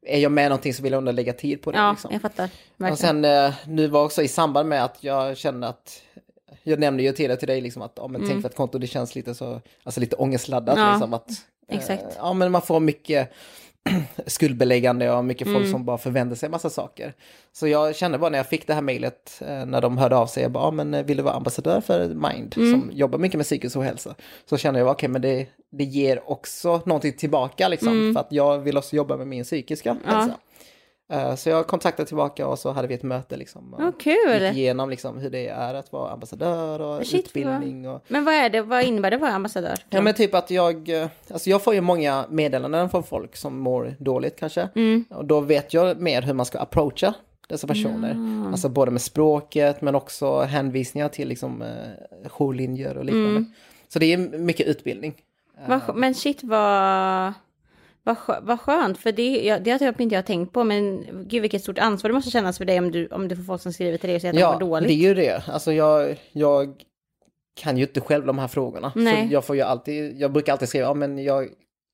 är 0.09 0.19
jag 0.19 0.31
med 0.31 0.49
någonting 0.49 0.73
så 0.73 0.83
vill 0.83 0.91
jag 0.91 0.97
ändå 0.97 1.11
lägga 1.11 1.33
tid 1.33 1.61
på 1.61 1.71
det. 1.71 1.77
Ja, 1.77 1.91
liksom. 1.91 2.09
jag 2.13 2.21
fattar. 2.21 2.43
Och 2.45 2.49
Verkligen. 2.77 2.97
sen 2.97 3.25
eh, 3.25 3.53
nu 3.67 3.87
var 3.87 4.03
också 4.05 4.21
i 4.23 4.27
samband 4.27 4.69
med 4.69 4.83
att 4.83 4.97
jag 5.03 5.37
kände 5.37 5.67
att 5.67 6.01
jag 6.63 6.79
nämnde 6.79 7.03
ju 7.03 7.11
tidigare 7.11 7.37
till 7.39 7.47
dig 7.47 7.61
liksom 7.61 7.81
att 7.81 7.99
om 7.99 8.15
en 8.15 8.27
tänk 8.27 8.41
för 8.41 8.49
ett 8.49 8.55
konto 8.55 8.77
det 8.77 8.87
känns 8.87 9.15
lite 9.15 9.35
så, 9.35 9.61
alltså 9.83 9.99
lite 9.99 10.15
ångestladdat 10.15 10.75
Mm. 10.77 10.87
Ja, 10.87 10.93
liksom 10.93 11.13
att 11.13 11.29
eh, 11.69 11.77
exakt. 11.77 12.03
ja 12.17 12.33
men 12.33 12.51
man 12.51 12.61
får 12.61 12.79
mycket 12.79 13.33
skuldbeläggande 14.25 15.11
och 15.11 15.25
mycket 15.25 15.47
Mm. 15.47 15.59
folk 15.61 15.71
som 15.71 15.85
bara 15.85 15.97
förväntar 15.97 16.35
sig 16.35 16.47
en 16.47 16.51
massa 16.51 16.69
saker. 16.69 17.13
Så 17.53 17.67
jag 17.67 17.95
kände 17.95 18.17
bara 18.17 18.29
när 18.29 18.37
jag 18.39 18.47
fick 18.49 18.67
det 18.67 18.73
här 18.73 18.81
mejlet 18.81 19.41
eh, 19.47 19.65
när 19.65 19.81
de 19.81 19.97
hörde 19.97 20.15
av 20.17 20.27
sig, 20.27 20.43
jag 20.43 20.51
bara, 20.51 20.63
ja, 20.63 20.71
men 20.71 20.93
eh, 20.93 21.03
vill 21.05 21.17
du 21.17 21.23
vara 21.23 21.33
ambassadör 21.33 21.81
för 21.81 22.07
Mind 22.07 22.53
Mm. 22.57 22.71
som 22.71 22.91
jobbar 22.93 23.19
mycket 23.19 23.37
med 23.37 23.45
psykisk 23.45 23.77
ohälsa? 23.77 24.15
Så 24.49 24.57
kände 24.57 24.79
jag, 24.79 24.89
okej 24.89 25.09
men 25.09 25.21
det, 25.21 25.47
det 25.69 25.83
ger 25.83 26.31
också 26.31 26.81
någonting 26.85 27.13
tillbaka 27.13 27.67
liksom, 27.67 28.13
för 28.13 28.21
att 28.21 28.31
jag 28.31 28.59
vill 28.59 28.77
också 28.77 28.95
jobba 28.95 29.17
med 29.17 29.27
min 29.27 29.43
psykiska 29.43 29.89
Mm. 29.89 30.03
Ja. 30.05 30.11
hälsa. 30.15 30.37
Eh, 31.09 31.35
Så 31.35 31.49
jag 31.49 31.67
kontaktade 31.67 32.07
tillbaka 32.07 32.47
och 32.47 32.59
så 32.59 32.71
hade 32.71 32.87
vi 32.87 32.93
ett 32.93 33.03
möte 33.03 33.37
liksom. 33.37 33.73
och 33.73 33.81
Vad 33.81 33.99
kul! 34.01 34.41
Gick 34.41 34.53
igenom 34.57 34.89
liksom 34.89 35.17
hur 35.17 35.29
det 35.29 35.47
är 35.47 35.73
att 35.73 35.91
vara 35.91 36.11
ambassadör 36.11 36.81
och 36.81 37.05
Shit, 37.05 37.25
utbildning. 37.25 37.89
Och... 37.89 38.03
Men 38.07 38.25
vad 38.25 38.33
är 38.33 38.49
det, 38.49 38.61
vad 38.61 38.83
innebär 38.83 39.09
det 39.09 39.15
att 39.15 39.21
vara 39.21 39.33
ambassadör? 39.33 39.75
Ja 39.89 40.01
men 40.01 40.13
typ 40.13 40.33
att 40.35 40.51
jag, 40.51 40.89
eh, 40.89 41.07
alltså 41.31 41.49
jag 41.49 41.63
får 41.63 41.73
ju 41.73 41.81
många 41.81 42.25
meddelanden 42.29 42.89
från 42.89 43.03
folk 43.03 43.35
som 43.35 43.59
mår 43.59 43.95
dåligt 43.99 44.39
kanske. 44.39 44.69
Mm. 44.75 45.05
Och 45.09 45.25
då 45.25 45.39
vet 45.39 45.73
jag 45.73 46.01
mer 46.01 46.21
hur 46.21 46.33
man 46.33 46.45
ska 46.45 46.59
approacha 46.59 47.13
dessa 47.49 47.67
personer. 47.67 48.11
Mm. 48.11 48.47
Alltså 48.47 48.69
både 48.69 48.91
med 48.91 49.01
språket 49.01 49.81
men 49.81 49.95
också 49.95 50.41
hänvisningar 50.41 51.09
till 51.09 51.27
liksom 51.27 51.61
eh, 51.61 52.29
jourlinjer 52.29 52.97
och 52.97 53.05
liknande. 53.05 53.29
Mm. 53.29 53.53
Så 53.87 53.99
det 53.99 54.13
är 54.13 54.17
mycket 54.17 54.67
utbildning. 54.67 55.13
Men 55.95 56.15
shit 56.15 56.43
vad, 56.43 57.33
vad, 58.07 58.17
skö- 58.17 58.39
vad 58.41 58.59
skönt, 58.59 58.97
för 58.97 59.11
det, 59.11 59.43
jag, 59.43 59.63
det 59.63 59.71
har 59.71 59.79
typ 59.79 59.99
inte 60.01 60.15
jag 60.15 60.25
tänkt 60.25 60.53
på, 60.53 60.63
men 60.63 61.05
gud 61.27 61.41
vilket 61.41 61.61
stort 61.61 61.79
ansvar 61.79 62.09
det 62.09 62.13
måste 62.13 62.31
kännas 62.31 62.57
för 62.57 62.65
dig 62.65 62.79
om 62.79 62.91
du, 62.91 63.07
om 63.07 63.27
du 63.27 63.35
får 63.35 63.43
folk 63.43 63.61
som 63.61 63.73
skriver 63.73 63.97
till 63.97 64.07
dig 64.07 64.15
och 64.15 64.21
säger 64.21 64.33
att 64.33 64.37
de 64.37 64.41
Ja, 64.41 64.51
mår 64.53 64.59
dåligt. 64.59 64.87
det 64.87 64.93
är 64.93 65.07
ju 65.07 65.13
det. 65.13 65.43
Alltså 65.47 65.73
jag, 65.73 66.17
jag 66.31 66.73
kan 67.61 67.77
ju 67.77 67.83
inte 67.83 68.01
själv 68.01 68.25
de 68.25 68.39
här 68.39 68.47
frågorna. 68.47 68.91
Nej. 68.95 69.27
Så 69.27 69.33
jag 69.33 69.45
får 69.45 69.55
ju 69.55 69.61
alltid, 69.61 70.19
jag 70.21 70.31
brukar 70.31 70.51
alltid 70.53 70.69
skriva, 70.69 70.85
ja 70.85 70.93
men 70.93 71.17
jag 71.23 71.47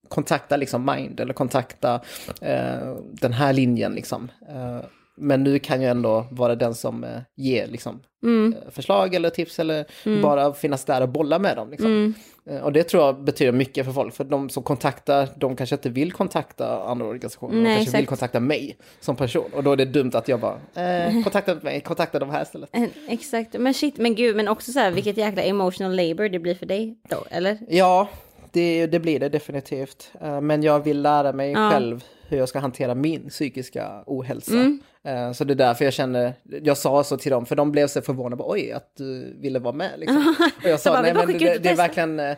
kontaktar 0.07 0.57
liksom 0.57 0.85
Mind 0.85 1.19
eller 1.19 1.33
kontakta 1.33 2.01
eh, 2.41 2.95
den 3.11 3.33
här 3.33 3.53
linjen 3.53 3.93
liksom. 3.93 4.31
Eh, 4.49 4.79
men 5.17 5.43
nu 5.43 5.59
kan 5.59 5.81
jag 5.81 5.91
ändå 5.91 6.27
vara 6.31 6.55
den 6.55 6.75
som 6.75 7.03
eh, 7.03 7.09
ger 7.35 7.67
liksom, 7.67 7.99
Mm, 8.23 8.55
eh, 8.65 8.71
förslag 8.71 9.15
eller 9.15 9.29
tips 9.29 9.59
eller 9.59 9.85
bara 10.21 10.53
finnas 10.53 10.85
där 10.85 11.01
och 11.01 11.09
bolla 11.09 11.39
med 11.39 11.57
dem. 11.57 11.69
Liksom. 11.69 11.87
mm, 11.87 12.13
Eh, 12.45 12.61
och 12.61 12.73
det 12.73 12.83
tror 12.83 13.03
jag 13.03 13.23
betyder 13.23 13.51
mycket 13.51 13.85
för 13.85 13.91
folk, 13.93 14.13
för 14.13 14.23
de 14.23 14.49
som 14.49 14.63
kontaktar, 14.63 15.29
de 15.35 15.55
kanske 15.55 15.75
inte 15.75 15.89
vill 15.89 16.11
kontakta 16.11 16.83
andra 16.83 17.05
organisationer, 17.05 17.55
de 17.55 17.63
Nej, 17.63 17.75
kanske 17.75 17.91
vill 17.91 18.03
exakt. 18.03 18.09
kontakta 18.09 18.39
mig 18.39 18.77
som 18.99 19.15
person. 19.15 19.51
Och 19.53 19.63
då 19.63 19.71
är 19.71 19.75
det 19.75 19.85
dumt 19.85 20.11
att 20.13 20.27
jag 20.27 20.39
bara, 20.39 20.59
eh, 21.07 21.13
kontakta 21.23 21.55
mig, 21.61 21.81
kontakta 21.81 22.19
de 22.19 22.29
här 22.29 22.43
istället. 22.43 22.69
Eh, 22.73 22.83
exakt, 23.07 23.53
men 23.59 23.73
shit, 23.73 23.97
men 23.97 24.15
gud, 24.15 24.35
men 24.35 24.47
också 24.47 24.71
så 24.71 24.79
här 24.79 24.91
vilket 24.91 25.17
jäkla 25.17 25.41
emotional 25.43 25.95
labor 25.95 26.29
det 26.29 26.39
blir 26.39 26.55
för 26.55 26.65
dig 26.65 26.97
då, 27.09 27.23
eller? 27.29 27.57
Ja, 27.69 28.09
det, 28.51 28.87
det 28.87 28.99
blir 28.99 29.19
det 29.19 29.29
definitivt. 29.29 30.11
Men 30.41 30.63
jag 30.63 30.79
vill 30.83 31.01
lära 31.01 31.33
mig 31.33 31.51
Ja. 31.51 31.71
själv 31.71 32.03
hur 32.27 32.37
jag 32.37 32.49
ska 32.49 32.59
hantera 32.59 32.95
min 32.95 33.29
psykiska 33.29 34.03
ohälsa. 34.07 34.53
Mm. 34.53 34.79
Eh, 35.05 35.31
Så 35.31 35.43
det 35.43 35.53
är 35.53 35.55
därför 35.55 35.85
jag 35.85 35.93
känner, 35.93 36.33
jag 36.43 36.77
sa 36.77 37.03
så 37.03 37.17
till 37.17 37.31
dem, 37.31 37.45
för 37.45 37.55
de 37.55 37.71
blev 37.71 37.87
så 37.87 38.01
förvånade, 38.01 38.43
oj 38.45 38.71
att 38.71 38.91
du 38.97 39.37
ville 39.39 39.59
vara 39.59 39.73
med 39.75 39.91
liksom. 39.97 40.17
Och 40.57 40.63
jag 40.63 40.71
bara, 40.71 40.77
sa, 40.77 40.95
vi 40.95 41.01
nej 41.01 41.13
bara 41.13 41.25
men 41.25 41.37
det, 41.37 41.43
det 41.45 41.51
är 41.53 41.59
testa." 41.59 41.75
verkligen, 41.75 42.19
eh, 42.19 42.35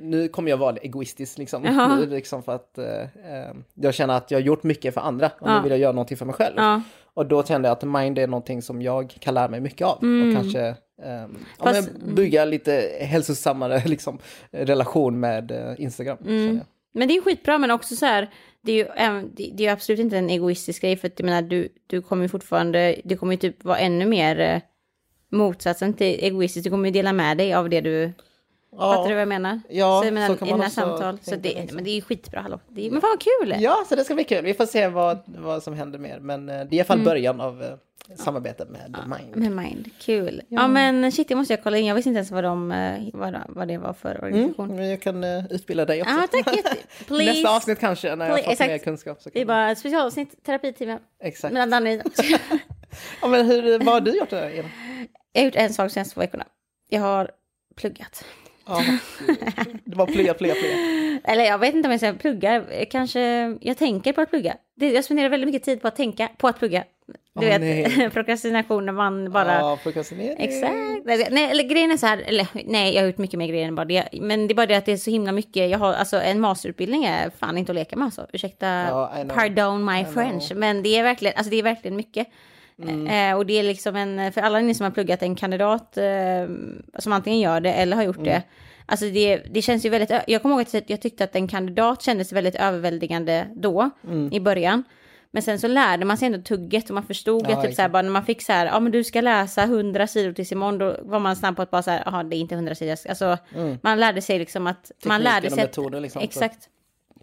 nu 0.00 0.28
kommer 0.28 0.50
jag 0.50 0.56
vara 0.56 0.76
egoistisk 0.76 1.38
liksom. 1.38 1.62
Nu, 1.62 2.06
liksom 2.10 2.42
för 2.42 2.54
att 2.54 2.78
eh, 2.78 3.00
eh, 3.02 3.54
jag 3.74 3.94
känner 3.94 4.14
att 4.16 4.30
jag 4.30 4.38
har 4.38 4.42
gjort 4.44 4.62
mycket 4.62 4.94
för 4.94 5.00
andra 5.00 5.26
och 5.40 5.48
Ja. 5.48 5.56
nu 5.56 5.62
vill 5.62 5.70
jag 5.70 5.80
göra 5.80 5.92
någonting 5.92 6.16
för 6.16 6.26
mig 6.26 6.34
själv. 6.34 6.54
Ja. 6.56 6.82
Och 7.14 7.26
då 7.26 7.42
kände 7.42 7.68
jag 7.68 7.72
att 7.76 7.82
mind 7.84 8.18
är 8.18 8.26
någonting 8.26 8.62
som 8.62 8.82
jag 8.82 9.16
kan 9.20 9.34
lära 9.34 9.48
mig 9.48 9.60
mycket 9.60 9.86
av. 9.86 9.92
Och 9.96 10.34
kanske 10.42 10.58
ja, 11.02 11.28
Fast- 11.58 11.90
men 12.02 12.14
bygga 12.14 12.44
lite 12.44 12.72
hälsosammare 13.00 13.82
liksom, 13.86 14.18
relation 14.50 15.20
med 15.20 15.74
Instagram. 15.78 16.18
jag. 16.22 16.60
Men 16.94 17.08
det 17.08 17.16
är 17.16 17.20
skitbra, 17.22 17.58
men 17.58 17.70
också 17.70 17.96
så 17.96 18.06
här, 18.06 18.30
det 18.62 18.72
är 18.72 18.76
ju, 18.76 19.28
det 19.52 19.66
är 19.66 19.72
absolut 19.72 20.00
inte 20.00 20.18
en 20.18 20.30
egoistisk 20.30 20.82
grej, 20.82 20.96
för 20.96 21.08
att 21.08 21.18
jag 21.20 21.26
menar, 21.26 21.42
du, 21.42 21.68
du 21.86 22.02
kommer 22.02 22.22
ju 22.22 22.28
fortfarande, 22.28 23.00
det 23.04 23.16
kommer 23.16 23.32
ju 23.32 23.38
typ 23.38 23.64
vara 23.64 23.78
ännu 23.78 24.06
mer 24.06 24.40
eh, 24.40 24.60
motsatsen 25.28 25.94
till 25.94 26.24
egoistiskt, 26.24 26.64
du 26.64 26.70
kommer 26.70 26.88
ju 26.88 26.92
dela 26.92 27.12
med 27.12 27.38
dig 27.38 27.54
av 27.54 27.68
det 27.68 27.80
du, 27.80 28.12
fattar 28.70 29.08
du 29.08 29.14
vad 29.14 29.20
jag 29.20 29.28
menar? 29.28 29.60
Ja, 29.68 30.00
så 30.00 30.06
jag 30.06 30.14
menar, 30.14 30.28
så 30.28 30.36
kan 30.36 30.48
man 30.48 30.60
också 30.60 30.70
samtal, 30.70 31.18
så 31.22 31.30
det, 31.30 31.54
liksom. 31.54 31.74
men 31.74 31.84
det 31.84 31.90
är 31.90 31.94
ju 31.94 32.02
skitbra, 32.02 32.40
hallå. 32.40 32.60
Det 32.68 32.86
är, 32.86 32.90
men 32.90 33.00
fan 33.00 33.10
vad 33.10 33.20
kul! 33.20 33.62
Ja, 33.62 33.84
så 33.88 33.94
det 33.94 34.04
ska 34.04 34.14
bli 34.14 34.24
kul. 34.24 34.44
Vi 34.44 34.54
får 34.54 34.66
se 34.66 34.88
vad, 34.88 35.18
vad 35.26 35.62
som 35.62 35.74
händer 35.74 35.98
mer. 35.98 36.18
Men 36.20 36.48
eh, 36.48 36.54
det 36.54 36.60
är 36.60 36.74
i 36.74 36.78
alla 36.80 36.84
fall 36.84 37.04
början 37.04 37.40
av 37.40 37.78
eh, 38.10 38.16
samarbetet 38.16 38.70
med 38.70 38.96
Mind. 39.18 39.36
Med 39.36 39.52
Mind, 39.64 39.90
kul. 40.00 40.42
Ja. 40.48 40.68
men 40.68 41.12
shit, 41.12 41.28
det 41.28 41.34
måste 41.34 41.52
jag 41.52 41.62
kolla 41.62 41.78
in, 41.78 41.86
jag 41.86 41.94
visste 41.94 42.08
inte 42.08 42.18
ens 42.18 42.30
vad, 42.30 42.44
de, 42.44 42.72
eh, 42.72 43.00
vad, 43.12 43.36
vad 43.48 43.68
det 43.68 43.78
var 43.78 43.92
för 43.92 44.24
organisation. 44.24 44.64
Mm, 44.64 44.76
men 44.76 44.90
jag 44.90 45.00
kan 45.00 45.24
eh, 45.24 45.44
utbilda 45.50 45.84
dig 45.84 46.02
också. 46.02 46.14
Ja, 46.14 46.42
tack. 46.44 46.56
Nästa 47.10 47.56
avsnitt 47.56 47.78
kanske, 47.78 48.16
när 48.16 48.26
jag 48.26 48.34
Please, 48.34 48.44
fått 48.44 48.52
exakt. 48.52 48.70
mer 48.70 48.78
kunskap. 48.78 49.22
Så 49.22 49.30
Det 49.30 49.38
är 49.38 49.40
kan 49.40 49.46
bara 49.46 49.70
ett 49.70 49.78
specialavsnitt, 49.78 50.44
terapitimme, 50.44 50.98
Exakt. 51.22 51.52
mellan 51.54 51.70
Danny. 51.70 52.00
Ja, 53.22 53.28
men 53.28 53.46
hur, 53.46 53.78
vad 53.78 53.94
har 53.94 54.00
du 54.00 54.16
gjort 54.18 54.30
då? 54.30 54.36
Ian? 54.36 54.68
Jag 55.32 55.40
har 55.40 55.44
gjort 55.44 55.56
en 55.56 55.72
sak 55.72 55.88
de 55.88 55.90
senaste 55.92 56.14
två 56.14 56.20
veckorna. 56.20 56.44
Jag 56.88 57.00
har 57.00 57.30
pluggat. 57.76 58.24
Ja, 58.66 58.82
det 59.84 59.96
var 59.96 60.06
plugga, 60.06 60.34
plugga, 60.34 60.54
plugga. 60.54 60.76
Eller 61.24 61.44
jag 61.44 61.58
vet 61.58 61.74
inte 61.74 61.86
om 61.86 61.90
jag 61.90 62.00
ska 62.00 62.12
plugga. 62.12 62.64
Kanske, 62.90 63.20
jag 63.60 63.78
tänker 63.78 64.12
på 64.12 64.20
att 64.20 64.30
plugga. 64.30 64.56
Jag 64.74 65.04
spenderar 65.04 65.28
väldigt 65.28 65.46
mycket 65.48 65.62
tid 65.64 65.82
på 65.82 65.88
att 65.88 65.96
tänka 65.96 66.28
på 66.36 66.48
att 66.48 66.58
plugga. 66.58 66.84
Du 67.34 67.46
Åh, 67.48 67.58
vet, 67.58 68.12
prokrastination 68.12 68.86
när 68.86 68.92
man 68.92 69.30
bara... 69.32 69.54
Ja, 69.54 69.78
prokrastinering. 69.82 70.36
Exakt. 70.38 70.72
Nej, 71.30 71.50
eller 71.50 71.64
grejen 71.68 71.90
är 71.90 71.96
så 71.96 72.06
här, 72.06 72.18
eller 72.26 72.46
nej, 72.64 72.94
jag 72.94 73.02
har 73.02 73.06
gjort 73.06 73.18
mycket 73.18 73.38
mer 73.38 73.46
grejer 73.46 73.68
än 73.68 73.74
bara 73.74 73.84
det. 73.84 74.08
Men 74.12 74.46
det 74.48 74.52
är 74.52 74.54
bara 74.54 74.66
det 74.66 74.74
att 74.74 74.86
det 74.86 74.92
är 74.92 74.96
så 74.96 75.10
himla 75.10 75.32
mycket. 75.32 75.70
Jag 75.70 75.78
har, 75.78 75.92
alltså 75.92 76.20
en 76.20 76.40
masterutbildning 76.40 77.04
är 77.04 77.30
fan 77.38 77.58
inte 77.58 77.72
att 77.72 77.76
leka 77.76 77.96
med 77.96 78.04
alltså. 78.04 78.26
Ursäkta, 78.32 78.66
Ja, 78.66 79.12
pardon 79.28 79.84
my 79.84 80.04
French. 80.04 80.52
Men 80.54 80.82
det 80.82 80.98
är 80.98 81.02
verkligen, 81.02 81.36
alltså 81.36 81.50
det 81.50 81.56
är 81.56 81.62
verkligen 81.62 81.96
mycket. 81.96 82.26
Mm. 82.82 83.06
Eh, 83.06 83.36
och 83.38 83.46
det 83.46 83.58
är 83.58 83.62
liksom 83.62 83.96
en, 83.96 84.32
för 84.32 84.40
alla 84.40 84.60
ni 84.60 84.74
som 84.74 84.84
har 84.84 84.90
pluggat 84.90 85.22
en 85.22 85.34
kandidat 85.36 85.96
eh, 85.96 86.04
som 86.98 87.12
antingen 87.12 87.40
gör 87.40 87.60
det 87.60 87.72
eller 87.72 87.96
har 87.96 88.02
gjort 88.02 88.16
Mm. 88.16 88.28
det. 88.28 88.42
Alltså 88.86 89.06
det, 89.06 89.36
det 89.50 89.62
känns 89.62 89.84
ju 89.86 89.88
väldigt, 89.88 90.10
jag 90.26 90.42
kommer 90.42 90.54
ihåg 90.54 90.62
att 90.76 90.90
jag 90.90 91.00
tyckte 91.02 91.24
att 91.24 91.36
en 91.36 91.48
kandidat 91.48 92.02
kändes 92.02 92.32
väldigt 92.32 92.54
överväldigande 92.54 93.46
då, 93.56 93.90
Mm. 94.08 94.32
i 94.32 94.40
början. 94.40 94.84
Men 95.34 95.42
sen 95.42 95.58
så 95.58 95.68
lärde 95.68 96.04
man 96.04 96.18
sig 96.18 96.26
ändå 96.26 96.38
tugget 96.38 96.90
och 96.90 96.94
man 96.94 97.06
förstod 97.06 97.46
Ja, 97.48 97.56
att 97.56 97.64
typ 97.64 97.74
så 97.74 97.82
här, 97.82 97.88
bara 97.88 98.02
när 98.02 98.10
man 98.10 98.24
fick 98.24 98.42
så 98.42 98.52
här, 98.52 98.66
ja 98.66 98.80
men 98.80 98.92
du 98.92 99.04
ska 99.04 99.20
läsa 99.20 99.62
100 99.62 100.06
sidor 100.06 100.32
tills 100.32 100.52
imorgon, 100.52 100.78
då 100.78 100.96
var 101.02 101.18
man 101.18 101.36
snabb 101.36 101.56
på 101.56 101.62
att 101.62 101.70
bara 101.70 101.82
så 101.82 101.90
här, 101.90 102.02
jaha 102.06 102.22
det 102.22 102.36
är 102.36 102.38
inte 102.38 102.54
100 102.54 102.74
sidor, 102.74 102.96
alltså 103.08 103.38
man 103.82 104.00
lärde 104.00 104.22
sig 104.22 104.38
liksom 104.38 104.66
att, 104.66 104.90
man 105.04 105.20
Mm. 105.20 105.24
Tekniken 105.24 105.34
lärde 105.34 105.46
och 105.46 105.52
sig 105.52 105.64
att, 105.64 105.76
metoder 105.76 106.00
liksom 106.00 106.22
exakt. 106.22 106.68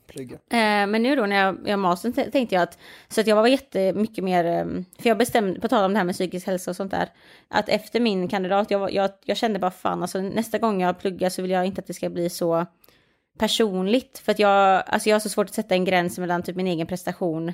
Plugga. 0.07 0.35
Eh, 0.35 0.87
men 0.87 1.03
nu 1.03 1.15
då 1.15 1.25
när 1.25 1.35
jag 1.35 1.57
jag 1.65 1.79
mastern 1.79 2.13
tänkte 2.13 2.55
jag 2.55 2.61
att, 2.61 2.77
så 3.09 3.21
att 3.21 3.27
jag 3.27 3.35
var 3.35 3.47
jättemycket 3.47 4.23
mer, 4.23 4.45
eh, 4.45 4.65
för 4.99 5.09
jag 5.09 5.17
bestämde, 5.17 5.59
på 5.59 5.67
tal 5.67 5.85
om 5.85 5.93
det 5.93 5.97
här 5.97 6.05
med 6.05 6.15
psykisk 6.15 6.47
hälsa 6.47 6.71
och 6.71 6.75
sånt 6.75 6.91
där, 6.91 7.09
att 7.47 7.69
efter 7.69 7.99
min 7.99 8.27
kandidat, 8.27 8.71
jag, 8.71 8.93
jag, 8.93 9.09
jag 9.25 9.37
kände 9.37 9.59
bara 9.59 9.71
fan, 9.71 10.01
alltså 10.01 10.21
nästa 10.21 10.57
gång 10.57 10.81
jag 10.81 10.99
pluggar 10.99 11.29
så 11.29 11.41
vill 11.41 11.51
jag 11.51 11.65
inte 11.65 11.81
att 11.81 11.87
det 11.87 11.93
ska 11.93 12.09
bli 12.09 12.29
så 12.29 12.65
personligt, 13.37 14.19
för 14.25 14.31
att 14.31 14.39
jag, 14.39 14.83
alltså 14.87 15.09
jag 15.09 15.15
har 15.15 15.19
så 15.19 15.29
svårt 15.29 15.47
att 15.47 15.53
sätta 15.53 15.75
en 15.75 15.85
gräns 15.85 16.19
mellan 16.19 16.43
typ 16.43 16.55
min 16.55 16.67
egen 16.67 16.87
prestation 16.87 17.53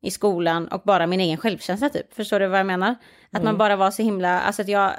i 0.00 0.10
skolan 0.10 0.68
och 0.68 0.82
bara 0.84 1.06
min 1.06 1.20
egen 1.20 1.36
självkänsla 1.36 1.88
typ. 1.88 2.14
Förstår 2.14 2.40
du 2.40 2.46
vad 2.46 2.58
jag 2.58 2.66
menar? 2.66 2.94
Att 3.32 3.42
man 3.42 3.58
bara 3.58 3.76
var 3.76 3.90
så 3.90 4.02
himla, 4.02 4.40
alltså 4.40 4.62
att 4.62 4.68
jag, 4.68 4.92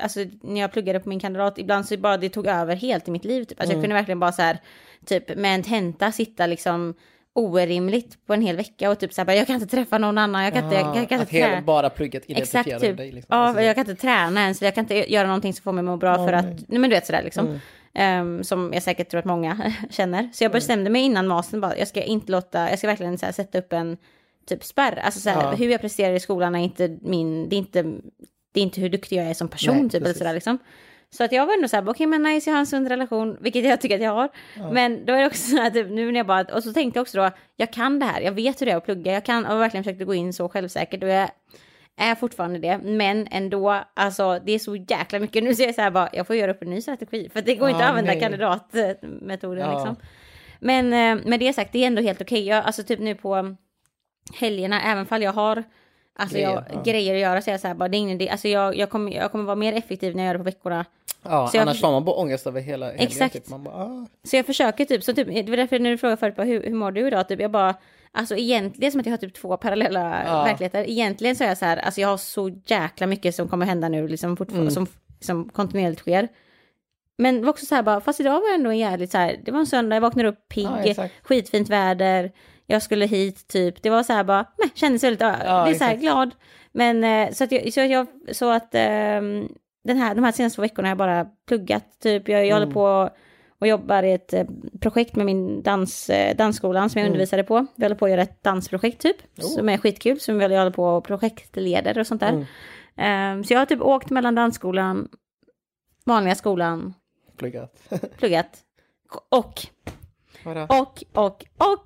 alltså 0.00 0.20
när 0.42 0.60
jag 0.60 0.72
pluggade 0.72 1.00
på 1.00 1.08
min 1.08 1.20
kandidat, 1.20 1.58
ibland 1.58 1.86
så 1.86 1.96
bara 1.96 2.16
det 2.16 2.28
tog 2.28 2.46
över 2.46 2.76
helt 2.76 3.08
i 3.08 3.10
mitt 3.10 3.24
liv 3.24 3.44
typ. 3.44 3.60
Alltså 3.60 3.74
jag 3.74 3.82
kunde 3.82 3.94
verkligen 3.94 4.20
bara 4.20 4.32
så 4.32 4.42
här, 4.42 4.58
typ 5.06 5.36
med 5.36 5.54
en 5.54 5.62
tenta 5.62 6.12
sitta 6.12 6.46
liksom 6.46 6.94
orimligt 7.32 8.26
på 8.26 8.34
en 8.34 8.42
hel 8.42 8.56
vecka 8.56 8.90
och 8.90 8.98
typ 8.98 9.12
så 9.12 9.20
här, 9.20 9.26
bara, 9.26 9.36
jag 9.36 9.46
kan 9.46 9.54
inte 9.54 9.66
träffa 9.66 9.98
någon 9.98 10.18
annan, 10.18 10.44
jag 10.44 10.52
kan 10.52 10.64
inte, 10.64 10.74
jag, 10.76 10.84
kan- 10.84 10.96
jag 10.96 11.08
kan 11.08 11.20
inte 11.20 11.30
träna. 11.32 11.62
bara 11.62 11.90
plugget 11.90 12.24
identifierar 12.30 12.64
Exakt, 12.66 12.80
typ. 12.84 12.96
dig. 12.96 13.12
Liksom. 13.12 13.36
Ja, 13.38 13.44
Alltså, 13.44 13.62
jag 13.62 13.74
kan 13.74 13.90
inte 13.90 14.00
träna 14.02 14.40
ens, 14.42 14.62
jag 14.62 14.74
kan 14.74 14.84
inte 14.84 15.12
göra 15.12 15.26
någonting 15.26 15.52
som 15.54 15.62
får 15.62 15.72
mig 15.72 15.80
att 15.82 15.84
må 15.86 15.96
bra 15.96 16.14
för 16.26 16.32
att, 16.32 16.44
nej 16.44 16.78
men 16.78 16.82
du 16.82 16.88
vet 16.96 17.06
sådär 17.06 17.22
liksom. 17.22 17.46
Mm. 17.46 17.58
Ehm, 17.94 18.44
som 18.44 18.70
jag 18.74 18.82
säkert 18.82 19.08
tror 19.10 19.18
att 19.18 19.24
många 19.24 19.72
känner. 19.90 20.30
Så 20.32 20.44
jag 20.44 20.52
bestämde 20.52 20.90
mig 20.90 21.02
innan 21.02 21.26
mastern 21.26 21.60
bara, 21.60 21.76
jag 21.78 21.88
ska 21.88 22.02
inte 22.02 22.32
låta, 22.32 22.70
jag 22.70 22.78
ska 22.78 22.86
verkligen 22.88 23.18
här, 23.22 23.32
sätta 23.32 23.58
upp 23.58 23.72
en 23.72 23.96
typ 24.46 24.64
spärr. 24.64 24.98
Alltså 24.98 25.20
så 25.20 25.30
här, 25.30 25.42
Ja. 25.42 25.50
hur 25.50 25.68
jag 25.70 25.80
presterar 25.80 26.14
i 26.14 26.20
skolan 26.20 26.54
är 26.54 26.64
inte 26.64 26.98
min, 27.02 27.48
det 27.48 27.56
är 27.56 27.58
inte, 27.58 27.82
det 28.54 28.60
är 28.60 28.62
inte 28.62 28.80
hur 28.80 28.88
duktig 28.88 29.16
jag 29.18 29.26
är 29.26 29.34
som 29.34 29.48
person 29.48 29.76
Nej, 29.76 29.82
typ 29.84 29.94
eller 29.94 30.04
precis. 30.04 30.18
sådär 30.18 30.34
liksom. 30.34 30.58
Så 31.10 31.24
att 31.24 31.32
jag 31.32 31.46
var 31.46 31.54
ändå 31.54 31.68
så 31.68 31.76
här, 31.76 31.88
okej 31.88 32.06
men 32.06 32.22
nice, 32.22 32.50
jag 32.50 32.54
har 32.54 32.60
en 32.60 32.66
sund 32.66 32.88
relation, 32.88 33.36
vilket 33.40 33.64
jag 33.64 33.80
tycker 33.80 33.94
att 33.94 34.02
jag 34.02 34.14
har. 34.14 34.28
Men 34.72 35.04
då 35.06 35.12
är 35.12 35.20
det 35.20 35.26
också 35.26 35.50
så 35.50 35.56
här, 35.56 35.70
typ, 35.70 35.90
nu 35.90 36.12
när 36.12 36.20
jag 36.20 36.26
bara, 36.26 36.44
och 36.54 36.62
så 36.62 36.72
tänkte 36.72 36.98
jag 36.98 37.02
också 37.02 37.18
då, 37.18 37.30
jag 37.56 37.72
kan 37.72 37.98
det 37.98 38.06
här, 38.06 38.20
jag 38.20 38.32
vet 38.32 38.60
hur 38.60 38.66
det 38.66 38.72
är 38.72 38.76
att 38.76 38.84
plugga, 38.84 39.12
jag 39.12 39.24
kan, 39.24 39.46
och 39.46 39.60
verkligen 39.60 39.84
försökte 39.84 40.04
gå 40.04 40.14
in 40.14 40.32
så 40.32 40.48
självsäkert 40.48 41.02
och 41.02 41.08
jag 41.08 41.30
är 41.96 42.14
fortfarande 42.14 42.58
det, 42.58 42.78
men 42.78 43.26
ändå, 43.30 43.82
alltså 43.94 44.40
det 44.46 44.52
är 44.52 44.58
så 44.58 44.76
jäkla 44.76 45.18
mycket, 45.18 45.44
nu 45.44 45.54
ser 45.54 45.66
jag 45.66 45.74
så 45.74 45.80
här 45.82 45.90
bara, 45.90 46.08
jag 46.12 46.26
får 46.26 46.36
göra 46.36 46.50
upp 46.50 46.62
en 46.62 46.70
ny 46.70 46.80
strategi, 46.80 47.28
för 47.32 47.42
det 47.42 47.54
går 47.54 47.68
inte 47.68 47.80
Ja, 47.80 47.84
att 47.84 47.90
använda 47.90 48.12
nej. 48.12 48.20
kandidatmetoden 48.20 49.58
Ja. 49.70 49.72
liksom. 49.78 49.96
Men 50.60 50.92
eh, 50.92 51.26
med 51.28 51.40
det 51.40 51.52
sagt, 51.52 51.72
det 51.72 51.82
är 51.82 51.86
ändå 51.86 52.02
helt 52.02 52.20
okej, 52.20 52.46
jag, 52.46 52.64
alltså 52.64 52.82
typ 52.82 53.00
nu 53.00 53.14
på 53.14 53.56
helgerna, 54.34 54.82
även 54.82 55.06
fall 55.06 55.22
jag 55.22 55.32
har 55.32 55.64
Alltså 56.18 56.34
Grejer, 56.34 56.50
jag, 56.50 56.64
ja. 56.72 56.82
grejer 56.82 57.14
att 57.14 57.20
göra 57.20 57.42
så 57.42 57.50
jag 57.50 57.60
så 57.60 57.68
här, 57.68 57.74
bara, 57.74 57.88
det 57.88 57.96
är 57.96 57.98
ingen 57.98 58.20
idé. 58.20 58.28
Alltså 58.30 58.48
jag, 58.48 58.76
jag, 58.76 58.90
kommer, 58.90 59.12
jag 59.12 59.32
kommer 59.32 59.44
vara 59.44 59.56
mer 59.56 59.72
effektiv 59.72 60.16
när 60.16 60.22
jag 60.22 60.26
gör 60.26 60.34
det 60.34 60.38
på 60.38 60.44
veckorna. 60.44 60.84
Ja, 61.22 61.48
Så 61.48 61.56
jag 61.56 61.62
annars 61.62 61.80
får 61.80 61.90
man 61.92 62.04
bara 62.04 62.16
ångest 62.16 62.46
över 62.46 62.60
hela 62.60 62.86
helgen. 62.86 63.06
Exakt. 63.06 63.32
Typ. 63.34 63.48
Man 63.48 63.62
bara, 63.64 63.74
ah. 63.74 64.06
Så 64.24 64.36
jag 64.36 64.46
försöker 64.46 64.84
typ, 64.84 65.02
så 65.04 65.12
typ, 65.14 65.26
det 65.28 65.50
var 65.50 65.56
därför 65.56 65.78
när 65.78 65.90
du 65.90 65.98
frågade 65.98 66.16
förut, 66.16 66.36
bara, 66.36 66.46
hur, 66.46 66.62
hur 66.62 66.74
mår 66.74 66.90
du 66.90 67.06
idag? 67.06 67.28
Typ, 67.28 67.40
jag 67.40 67.50
bara, 67.50 67.74
alltså 68.12 68.36
egentligen, 68.36 68.80
det 68.80 68.86
är 68.86 68.90
som 68.90 69.00
att 69.00 69.06
jag 69.06 69.12
har 69.12 69.18
typ 69.18 69.34
två 69.34 69.56
parallella 69.56 70.22
Ja. 70.26 70.44
verkligheter. 70.44 70.90
Egentligen 70.90 71.36
så 71.36 71.44
är 71.44 71.48
jag 71.48 71.58
så 71.58 71.64
här, 71.64 71.76
alltså 71.76 72.00
jag 72.00 72.08
har 72.08 72.16
så 72.16 72.50
jäkla 72.66 73.06
mycket 73.06 73.34
som 73.34 73.48
kommer 73.48 73.66
hända 73.66 73.88
nu, 73.88 74.08
liksom 74.08 74.36
fortfarande, 74.36 74.62
Mm. 74.72 74.74
som, 74.74 74.86
som 75.20 75.48
kontinuerligt 75.48 76.00
sker. 76.00 76.28
Men 77.18 77.34
det 77.36 77.42
var 77.42 77.50
också 77.50 77.66
så 77.66 77.74
här 77.74 77.82
bara, 77.82 78.00
fast 78.00 78.20
idag 78.20 78.40
var 78.40 78.54
ändå 78.54 78.70
en 78.70 78.78
jävligt 78.78 79.10
så 79.12 79.18
här, 79.18 79.40
det 79.44 79.50
var 79.52 79.58
en 79.60 79.66
söndag, 79.66 79.96
jag 79.96 80.00
vaknade 80.00 80.28
upp 80.28 80.48
pigg, 80.48 80.94
Ja, 80.96 81.08
skitfint 81.22 81.68
väder, 81.70 82.32
jag 82.66 82.82
skulle 82.82 83.06
hit 83.06 83.48
typ, 83.48 83.82
det 83.82 83.90
var 83.90 84.02
så 84.02 84.12
här 84.12 84.24
bara, 84.24 84.44
nej, 84.58 84.70
kändes 84.74 85.04
väldigt, 85.04 85.20
ja, 85.20 85.64
det 85.64 85.70
är 85.70 85.74
så 85.74 85.84
här 85.84 85.96
glad. 85.96 86.34
Men 86.72 87.04
eh, 87.04 87.32
så 87.32 87.44
att 87.44 87.52
jag, 87.52 87.72
så 87.72 87.80
att 87.80 87.90
jag, 87.90 88.06
så 88.32 88.50
att 88.50 88.74
ehm, 88.74 89.48
den 89.84 89.96
här, 89.96 90.14
de 90.14 90.24
här 90.24 90.32
senaste 90.32 90.60
veckorna 90.60 90.88
har 90.88 90.90
jag 90.90 90.98
bara 90.98 91.26
pluggat, 91.48 91.84
typ, 92.02 92.28
jag, 92.28 92.46
jag 92.46 92.56
Mm. 92.56 92.60
håller 92.62 92.72
på 92.72 93.14
och 93.58 93.66
jobbar 93.66 94.02
i 94.02 94.12
ett 94.12 94.32
eh, 94.32 94.46
projekt 94.80 95.16
med 95.16 95.26
min 95.26 95.62
dans, 95.62 96.10
eh, 96.10 96.36
dansskolan 96.36 96.90
som 96.90 96.98
jag 96.98 97.04
Mm. 97.06 97.12
undervisade 97.12 97.44
på. 97.44 97.66
Vi 97.74 97.84
håller 97.84 97.96
på 97.96 98.04
att 98.04 98.10
göra 98.10 98.22
ett 98.22 98.42
dansprojekt 98.42 99.00
typ, 99.02 99.16
Oh. 99.38 99.44
som 99.44 99.68
är 99.68 99.78
skitkul, 99.78 100.20
som 100.20 100.38
vi 100.38 100.44
håller 100.44 100.70
på 100.70 100.84
och 100.84 101.04
projektleder 101.04 101.98
och 101.98 102.06
sånt 102.06 102.20
där. 102.20 102.28
Mm. 102.32 102.44
Ehm, 102.96 103.44
så 103.44 103.52
jag 103.52 103.58
har 103.58 103.66
typ 103.66 103.80
åkt 103.82 104.10
mellan 104.10 104.34
dansskolan, 104.34 105.08
vanliga 106.04 106.34
skolan, 106.34 106.94
pluggat. 107.36 107.88
pluggat, 108.18 108.58
och, 109.28 109.66
Vadå? 110.44 110.60
och, 110.62 111.04
och, 111.12 111.44
och, 111.56 111.84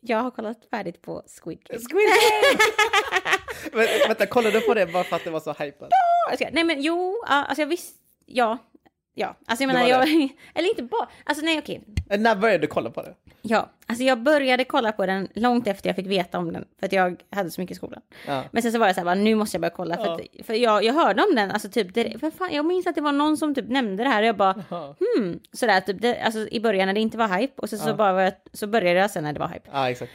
jag 0.00 0.18
har 0.18 0.30
kollat 0.30 0.64
färdigt 0.70 1.02
på 1.02 1.22
Squid 1.26 1.58
Game. 1.64 1.80
Squid 1.80 2.06
Game! 2.08 2.58
Vä- 3.86 4.08
Vänta, 4.08 4.26
kollade 4.26 4.60
du 4.60 4.66
på 4.66 4.74
det 4.74 4.86
bara 4.86 5.04
för 5.04 5.16
att 5.16 5.24
det 5.24 5.30
var 5.30 5.40
så 5.40 5.52
hypat? 5.52 5.90
Ska- 6.34 6.48
Nej 6.52 6.64
men 6.64 6.82
jo, 6.82 7.22
ja, 7.28 7.34
alltså 7.44 7.62
jag 7.62 7.66
visste, 7.66 7.98
ja, 8.26 8.58
ja, 9.18 9.34
alltså 9.46 9.62
jag 9.64 9.72
menar, 9.72 9.86
jag, 9.88 10.08
eller 10.54 10.68
inte 10.68 10.82
bara, 10.82 11.08
alltså 11.24 11.44
nej 11.44 11.58
okej, 11.58 11.80
När 12.18 12.36
började 12.36 12.58
du 12.58 12.66
kolla 12.66 12.90
på 12.90 13.02
det? 13.02 13.14
ja, 13.42 13.70
alltså 13.86 14.04
jag 14.04 14.22
började 14.22 14.64
kolla 14.64 14.92
på 14.92 15.06
den 15.06 15.28
långt 15.34 15.66
efter 15.66 15.88
jag 15.88 15.96
fick 15.96 16.06
veta 16.06 16.38
om 16.38 16.52
den, 16.52 16.64
för 16.80 16.86
att 16.86 16.92
jag 16.92 17.22
hade 17.30 17.50
så 17.50 17.60
mycket 17.60 17.74
i 17.74 17.76
skolan. 17.76 18.00
Ja. 18.26 18.44
Men 18.52 18.62
sen 18.62 18.72
så 18.72 18.78
var 18.78 18.86
jag 18.86 18.94
så 18.94 19.00
här, 19.00 19.04
bara, 19.04 19.14
nu 19.14 19.34
måste 19.34 19.54
jag 19.54 19.60
börja 19.60 19.74
kolla, 19.76 19.96
för, 19.96 20.04
Ja. 20.04 20.14
att, 20.40 20.46
för 20.46 20.54
jag, 20.54 20.84
jag 20.84 20.94
hörde 20.94 21.22
om 21.22 21.34
den, 21.34 21.50
alltså 21.50 21.68
typ, 21.68 21.94
det, 21.94 22.20
för 22.20 22.30
fan, 22.30 22.52
jag 22.54 22.64
minns 22.66 22.86
att 22.86 22.94
det 22.94 23.00
var 23.00 23.12
någon 23.12 23.36
som 23.36 23.54
typ 23.54 23.68
nämnde 23.68 24.02
det 24.04 24.08
här 24.10 24.22
och 24.22 24.28
jag 24.28 24.36
bara, 24.36 24.64
Jaha. 24.70 24.94
hmm, 25.16 25.40
sådär 25.52 25.80
typ, 25.80 25.96
det, 26.02 26.20
alltså 26.20 26.48
i 26.48 26.60
början 26.60 26.86
när 26.86 26.94
det 26.94 27.00
inte 27.00 27.18
var 27.18 27.28
hype 27.38 27.62
och 27.62 27.70
så, 27.70 27.76
så, 27.76 27.88
Ja. 27.88 27.94
bara 27.94 28.24
jag, 28.24 28.32
så 28.52 28.66
började 28.66 29.00
jag 29.00 29.10
sen 29.10 29.24
när 29.24 29.32
det 29.32 29.40
var 29.40 29.48
hype. 29.48 29.68
Ja, 29.72 29.90
exakt. 29.90 30.12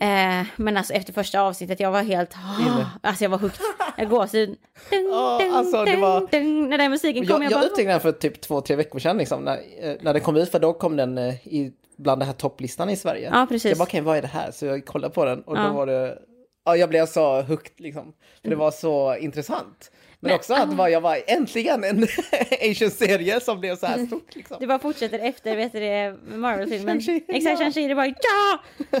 Eh, 0.00 0.46
men 0.56 0.76
alltså 0.76 0.92
efter 0.92 1.12
första 1.12 1.40
avsnittet, 1.40 1.80
jag 1.80 1.90
var 1.90 2.02
helt... 2.02 2.34
Inne. 2.60 2.86
alltså 3.02 3.24
jag 3.24 3.30
var 3.30 3.38
hooked. 3.38 3.60
Jag 3.96 4.08
gåshud. 4.08 4.58
Dun, 4.90 5.12
alltså, 5.54 5.84
det 5.84 5.96
var- 5.96 6.26
dun. 6.30 6.68
När 6.70 6.78
den 6.78 6.90
musiken 6.90 7.26
kom, 7.26 7.42
Jag, 7.42 7.44
jag, 7.44 7.52
jag 7.52 7.60
bara... 7.60 7.66
upptäckte 7.70 7.92
den 7.92 8.00
för 8.00 8.12
typ 8.12 8.40
två, 8.40 8.60
tre 8.60 8.76
veckor 8.76 8.98
sedan 8.98 9.16
liksom, 9.18 9.42
när, 9.44 9.56
eh, 9.56 9.96
när 10.00 10.12
den 10.12 10.22
kom 10.22 10.36
ut, 10.36 10.50
för 10.50 10.58
då 10.58 10.72
kom 10.72 10.96
den 10.96 11.18
eh, 11.18 11.34
i, 11.34 11.72
bland 11.98 12.20
den 12.20 12.26
här 12.26 12.34
topplistan 12.34 12.90
i 12.90 12.96
Sverige. 12.96 13.30
Ja, 13.32 13.40
Så 13.42 13.46
precis. 13.46 13.68
jag 13.68 13.78
bara, 13.78 13.84
okej, 13.84 14.00
vad 14.00 14.16
är 14.18 14.22
det 14.22 14.28
här? 14.28 14.50
Så 14.50 14.66
jag 14.66 14.86
kollade 14.86 15.14
på 15.14 15.24
den 15.24 15.42
och 15.42 15.56
Ja. 15.56 15.62
då 15.66 15.72
var 15.72 15.86
det, 15.86 16.18
ja, 16.64 16.76
jag 16.76 16.88
blev 16.88 17.06
så 17.06 17.42
hooked 17.42 17.72
liksom. 17.80 18.12
För 18.42 18.50
det 18.50 18.56
var 18.56 18.70
så 18.70 19.16
intressant. 19.16 19.90
Men, 20.20 20.28
Men, 20.30 20.38
också 20.38 20.54
att 20.54 20.72
var, 20.74 20.88
jag 20.88 21.00
var 21.00 21.18
äntligen 21.26 21.84
en 21.84 22.02
Asian-serie 22.70 23.40
som 23.40 23.60
blev 23.60 23.76
så 23.76 23.86
här 23.86 24.06
stort 24.06 24.34
liksom. 24.34 24.56
Det 24.60 24.66
bara 24.66 24.78
fortsätter 24.78 25.18
efter, 25.18 25.56
vet 25.56 25.72
du 25.72 25.80
det, 25.80 26.16
Marvel-filmen. 26.36 26.96
Exakt, 27.28 27.60
ja. 27.60 27.66
Shang-Chi, 27.66 27.88
det 27.88 27.94
bara 27.94 28.06
ja! 28.06 28.58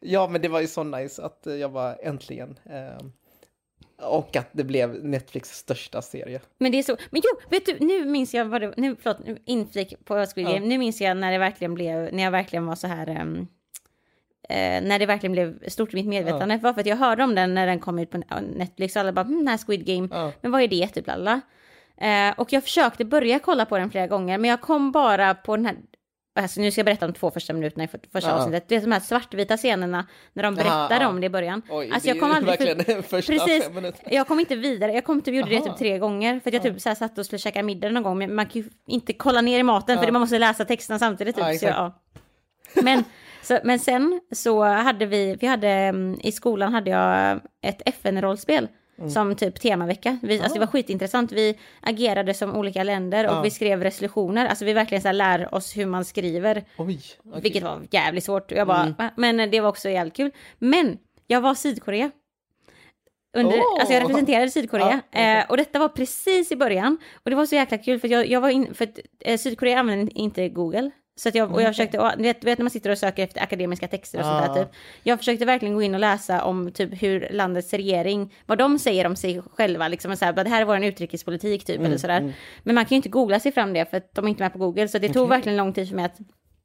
Ja, 0.00 0.28
men 0.28 0.40
det 0.42 0.48
var 0.48 0.60
ju 0.60 0.66
så 0.66 0.82
nice 0.82 1.24
att 1.24 1.46
jag 1.60 1.68
var 1.68 1.98
äntligen. 2.02 2.58
Eh, 2.64 3.06
och 4.06 4.36
att 4.36 4.48
det 4.52 4.64
blev 4.64 5.04
Netflix 5.04 5.48
största 5.58 6.02
serie. 6.02 6.40
Men 6.58 6.72
det 6.72 6.78
är 6.78 6.82
så, 6.82 6.96
men 7.10 7.22
jo, 7.24 7.40
vet 7.50 7.66
du, 7.66 7.76
nu 7.86 8.04
minns 8.04 8.34
jag 8.34 8.44
vad 8.44 8.60
det, 8.60 8.74
nu, 8.76 8.96
förlåt, 9.02 9.18
inflik 9.44 9.94
på 10.04 10.26
Squid 10.26 10.46
Ja. 10.46 10.52
Game, 10.52 10.66
nu 10.66 10.78
minns 10.78 11.00
jag 11.00 11.16
när 11.16 11.32
det 11.32 11.38
verkligen 11.38 11.74
blev, 11.74 12.12
när 12.14 12.22
jag 12.22 12.30
verkligen 12.30 12.66
var 12.66 12.74
så 12.74 12.86
här, 12.86 13.06
ehm, 13.06 13.46
eh, 14.48 14.82
när 14.88 14.98
det 14.98 15.06
verkligen 15.06 15.32
blev 15.32 15.68
stort 15.68 15.92
i 15.92 15.96
mitt 15.96 16.06
medvetande, 16.06 16.56
var 16.56 16.72
för 16.72 16.80
att 16.80 16.86
jag 16.86 16.96
hörde 16.96 17.24
om 17.24 17.34
den 17.34 17.54
när 17.54 17.66
den 17.66 17.78
kom 17.80 17.98
ut 17.98 18.10
på 18.10 18.22
Netflix 18.56 18.96
och 18.96 19.00
alla 19.00 19.12
bara, 19.12 19.24
hm, 19.24 19.38
den 19.38 19.48
här 19.48 19.58
Squid 19.58 19.86
Game, 19.86 20.08
Ja. 20.10 20.32
men 20.40 20.50
vad 20.52 20.62
är 20.62 20.68
det 20.68 20.88
typ 20.88 21.08
alla? 21.08 21.40
Eh, 21.96 22.38
och 22.40 22.52
jag 22.52 22.62
försökte 22.62 23.04
börja 23.04 23.38
kolla 23.38 23.66
på 23.66 23.78
den 23.78 23.90
flera 23.90 24.06
gånger, 24.06 24.38
men 24.38 24.50
jag 24.50 24.60
kom 24.60 24.92
bara 24.92 25.34
på 25.34 25.56
den 25.56 25.66
här, 25.66 25.76
alltså 26.38 26.60
nu 26.60 26.70
ska 26.70 26.78
jag 26.78 26.84
berätta 26.86 27.06
om 27.06 27.12
två 27.12 27.30
första 27.30 27.52
minuterna 27.52 27.84
i 27.84 27.88
för- 27.88 28.00
första 28.12 28.30
Ja. 28.30 28.36
avsnittet, 28.36 28.64
det 28.68 28.76
är 28.76 28.80
de 28.80 28.92
här 28.92 29.00
svartvita 29.00 29.56
scenerna 29.56 30.06
när 30.32 30.42
de 30.42 30.54
berättade 30.54 31.00
ja. 31.04 31.08
om 31.08 31.20
det 31.20 31.26
i 31.26 31.30
början. 31.30 31.62
Oj, 31.70 31.90
alltså 31.92 32.08
det 32.10 32.16
jag 32.16 32.20
kom 32.20 32.30
aldrig 32.30 32.58
för- 32.58 33.22
Precis. 33.22 33.70
Jag 34.10 34.26
kom 34.26 34.40
inte 34.40 34.56
vidare, 34.56 34.92
jag 34.92 35.04
kom 35.04 35.20
typ, 35.20 35.34
gjorde 35.34 35.50
det 35.50 35.56
Aha. 35.56 35.64
typ 35.64 35.76
tre 35.78 35.98
gånger 35.98 36.40
för 36.40 36.50
att 36.50 36.54
jag 36.54 36.62
typ 36.62 36.80
så 36.80 36.88
här 36.88 36.96
satt 36.96 37.18
och 37.18 37.26
skulle 37.26 37.38
käka 37.38 37.62
middag 37.62 37.88
någon 37.90 38.02
gång 38.02 38.18
men 38.18 38.34
man 38.34 38.46
kan 38.46 38.62
ju 38.62 38.68
inte 38.86 39.12
kolla 39.12 39.40
ner 39.40 39.58
i 39.58 39.62
maten 39.62 39.98
för 39.98 40.12
man 40.12 40.20
måste 40.20 40.38
läsa 40.38 40.64
texterna 40.64 40.98
samtidigt 40.98 41.36
typ. 41.36 41.44
Ja, 41.46 41.54
så 41.58 41.64
jag, 41.64 41.74
ja. 41.74 42.02
men, 42.82 43.04
så, 43.42 43.58
men 43.64 43.78
sen 43.78 44.20
så 44.32 44.64
hade 44.64 45.06
vi, 45.06 45.36
vi 45.40 45.46
hade 45.46 45.68
mm, 45.68 46.20
i 46.22 46.32
skolan 46.32 46.72
hade 46.74 46.90
jag 46.90 47.40
ett 47.62 47.82
FN-rollspel 47.86 48.68
Mm. 48.98 49.10
som 49.10 49.34
typ 49.36 49.60
temavecka. 49.60 50.18
Vi, 50.22 50.38
alltså 50.38 50.54
det 50.54 50.60
var 50.60 50.66
skitintressant. 50.66 51.32
Vi 51.32 51.58
agerade 51.80 52.34
som 52.34 52.56
olika 52.56 52.82
länder 52.82 53.26
och 53.28 53.32
Ja. 53.34 53.40
vi 53.42 53.50
skrev 53.50 53.82
resolutioner. 53.82 54.46
Alltså 54.46 54.64
vi 54.64 54.72
verkligen 54.72 55.02
så 55.02 55.12
lär 55.12 55.54
oss 55.54 55.76
hur 55.76 55.86
man 55.86 56.04
skriver. 56.04 56.64
Oj, 56.78 57.00
okej. 57.24 57.40
Vilket 57.42 57.62
var 57.62 57.80
jävligt 57.90 58.24
svårt. 58.24 58.50
Jag 58.52 58.66
bara, 58.66 58.82
Mm. 58.98 59.10
Men 59.16 59.50
det 59.50 59.60
var 59.60 59.68
också 59.68 59.88
jävligt 59.88 60.14
kul. 60.16 60.30
Men 60.58 60.98
jag 61.26 61.40
var 61.40 61.54
Sydkorea. 61.54 62.10
Under, 63.36 63.58
Åh! 63.58 63.76
Alltså 63.80 63.94
jag 63.94 64.02
representerade 64.02 64.50
Sydkorea. 64.50 64.90
Ja, 64.90 64.98
okej. 65.10 65.38
eh, 65.38 65.50
och 65.50 65.56
detta 65.56 65.78
var 65.78 65.88
precis 65.88 66.52
i 66.52 66.56
början. 66.56 66.98
Och 67.24 67.30
det 67.30 67.36
var 67.36 67.46
så 67.46 67.54
jäkla 67.54 67.78
kul 67.78 68.00
för 68.00 68.08
jag, 68.08 68.26
jag 68.26 68.40
var 68.40 68.48
in, 68.50 68.74
för 68.74 68.84
att, 68.84 68.98
eh, 69.20 69.38
Sydkorea 69.38 69.78
använder 69.80 70.18
inte 70.18 70.48
Google. 70.48 70.90
Så 71.18 71.28
att 71.28 71.34
jag, 71.34 71.52
och 71.54 71.62
jag 71.62 71.68
försökte, 71.68 71.98
och, 71.98 72.12
vet, 72.18 72.44
vet 72.44 72.58
när 72.58 72.64
man 72.64 72.70
sitter 72.70 72.90
och 72.90 72.98
söker 72.98 73.24
efter 73.24 73.42
akademiska 73.42 73.88
texter 73.88 74.18
och 74.18 74.24
sånt 74.24 74.54
där 74.54 74.64
typ. 74.64 74.72
Jag 75.02 75.18
försökte 75.18 75.44
verkligen 75.44 75.74
gå 75.74 75.82
in 75.82 75.94
och 75.94 76.00
läsa 76.00 76.44
om 76.44 76.72
typ 76.72 77.02
hur 77.02 77.28
landets 77.30 77.72
regering, 77.72 78.34
vad 78.46 78.58
de 78.58 78.78
säger 78.78 79.06
om 79.06 79.16
sig 79.16 79.42
själva, 79.54 79.88
liksom 79.88 80.16
så 80.16 80.24
här, 80.24 80.32
det 80.32 80.48
här 80.48 80.60
är 80.60 80.64
vår 80.64 80.84
utrikespolitik 80.84 81.64
typ 81.64 81.80
eller 81.80 81.98
sådär. 81.98 82.34
Men 82.62 82.74
man 82.74 82.84
kan 82.84 82.90
ju 82.90 82.96
inte 82.96 83.08
googla 83.08 83.40
sig 83.40 83.52
fram 83.52 83.72
det 83.72 83.90
för 83.90 83.96
att 83.96 84.14
de 84.14 84.24
är 84.24 84.28
inte 84.28 84.42
med 84.42 84.52
på 84.52 84.58
Google. 84.58 84.88
Så 84.88 84.98
det 84.98 85.08
tog 85.08 85.28
verkligen 85.28 85.56
lång 85.56 85.72
tid 85.72 85.88
för 85.88 85.96
mig 85.96 86.04
att 86.04 86.18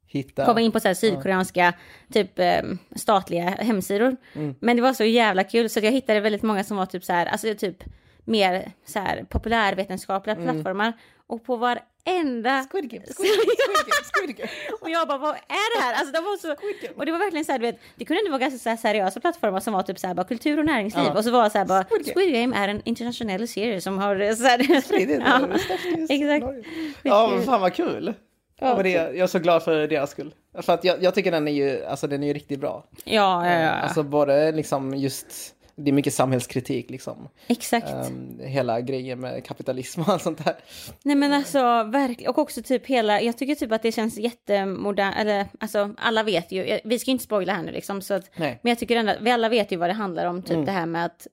Hitta. 0.06 0.44
komma 0.44 0.60
in 0.60 0.72
på 0.72 0.80
så 0.80 0.88
här 0.88 0.94
sydkoreanska 0.94 1.72
typ 2.12 2.38
eh, 2.38 2.62
statliga 2.96 3.42
hemsidor. 3.42 4.16
Men 4.60 4.76
det 4.76 4.82
var 4.82 4.92
så 4.92 5.04
jävla 5.04 5.44
kul 5.44 5.70
så 5.70 5.80
jag 5.80 5.92
hittade 5.92 6.20
väldigt 6.20 6.42
många 6.42 6.64
som 6.64 6.76
var 6.76 6.86
typ 6.86 7.04
så 7.04 7.12
här, 7.12 7.26
alltså 7.26 7.54
typ 7.54 7.84
mer 8.24 8.72
så 8.86 8.98
här 8.98 9.24
populärvetenskapliga 9.28 10.36
plattformar. 10.36 10.92
Och 11.26 11.44
på 11.44 11.56
varenda... 11.56 12.66
Squid 12.70 12.90
Game, 12.90 13.04
Squid 13.06 13.30
Game, 13.30 13.54
Squid 13.64 13.86
Game, 13.86 14.04
Squid 14.14 14.36
Game. 14.38 14.50
Och 14.80 14.90
jag 14.90 15.08
bara, 15.08 15.18
vad 15.18 15.34
är 15.34 15.76
det 15.76 15.82
här? 15.82 15.94
Alltså, 15.94 16.12
de 16.12 16.24
var 16.24 16.36
så... 16.36 16.48
Game. 16.48 16.94
Och 16.96 17.06
det 17.06 17.12
var 17.12 17.18
verkligen 17.18 17.44
så 17.44 17.52
här, 17.52 17.58
du 17.58 17.66
vet, 17.66 17.80
det 17.96 18.04
kunde 18.04 18.20
ändå 18.20 18.30
vara 18.30 18.38
ganska 18.38 18.58
så 18.58 18.68
här 18.68 18.76
seriösa 18.76 19.20
plattformar 19.20 19.60
som 19.60 19.72
var 19.72 19.82
typ 19.82 19.98
så 19.98 20.06
här, 20.06 20.14
bara 20.14 20.26
kultur 20.26 20.58
och 20.58 20.64
näringsliv. 20.64 21.04
Ja. 21.04 21.18
Och 21.18 21.24
så 21.24 21.30
var 21.30 21.44
det 21.44 21.50
så 21.50 21.58
här, 21.58 21.64
bara, 21.64 21.84
Squid 21.84 22.06
Squid 22.14 22.32
Game. 22.32 22.40
Game, 22.40 22.56
är 22.56 22.68
en 22.68 22.82
internationell 22.84 23.48
serie 23.48 23.80
som 23.80 23.98
har 23.98 24.34
så 24.34 24.44
här... 24.44 24.58
Det 24.58 24.64
är 25.02 25.06
det, 25.06 25.12
ja, 25.12 25.38
det 25.38 26.14
är 26.14 26.40
exakt. 26.40 26.66
Ja, 27.02 27.30
men 27.34 27.42
fan 27.42 27.60
vad 27.60 27.74
kul. 27.74 28.14
Ja, 28.60 28.68
Ja, 28.68 28.74
men 28.74 28.84
det, 28.84 28.90
jag 28.90 29.16
är 29.16 29.26
så 29.26 29.38
glad 29.38 29.62
för 29.62 29.86
deras 29.88 30.10
skull. 30.10 30.34
För 30.62 30.72
att 30.72 30.84
jag, 30.84 31.02
jag 31.02 31.14
tycker 31.14 31.30
den 31.30 31.48
är 31.48 31.52
ju, 31.52 31.84
alltså 31.84 32.06
den 32.06 32.22
är 32.22 32.26
ju 32.26 32.32
riktigt 32.32 32.60
bra. 32.60 32.84
ja, 33.04 33.46
ja, 33.46 33.60
ja. 33.60 33.70
Alltså 33.70 34.02
både 34.02 34.52
liksom 34.52 34.94
just, 34.94 35.54
det 35.76 35.90
är 35.90 35.92
mycket 35.92 36.14
samhällskritik 36.14 36.90
liksom. 36.90 37.28
exakt. 37.46 37.88
Ehm, 37.90 38.40
hela 38.40 38.80
grejen 38.80 39.20
med 39.20 39.44
kapitalism 39.44 40.00
och 40.00 40.08
allt 40.08 40.22
sånt 40.22 40.44
där. 40.44 40.56
Nej 41.02 41.16
men 41.16 41.32
alltså 41.32 41.58
verkligen, 41.84 42.30
och 42.30 42.38
också 42.38 42.62
typ 42.62 42.86
hela, 42.86 43.20
jag 43.20 43.38
tycker 43.38 43.54
typ 43.54 43.72
att 43.72 43.82
det 43.82 43.92
känns 43.92 44.18
jättemodernt, 44.18 45.16
eller 45.18 45.46
alltså 45.60 45.94
alla 45.98 46.22
vet 46.22 46.52
ju, 46.52 46.80
vi 46.84 46.98
ska 46.98 47.10
ju 47.10 47.12
inte 47.12 47.24
spoila 47.24 47.54
här 47.54 47.62
nu 47.62 47.72
liksom, 47.72 48.02
så 48.02 48.14
att, 48.14 48.30
Nej. 48.36 48.60
men 48.62 48.70
jag 48.70 48.78
tycker 48.78 48.96
ändå, 48.96 49.12
att 49.12 49.20
vi 49.20 49.30
alla 49.30 49.48
vet 49.48 49.72
ju 49.72 49.76
vad 49.76 49.90
det 49.90 49.94
handlar 49.94 50.26
om, 50.26 50.42
typ 50.42 50.50
Mm. 50.52 50.64
det 50.64 50.72
här 50.72 50.86
med 50.86 51.04
att 51.04 51.26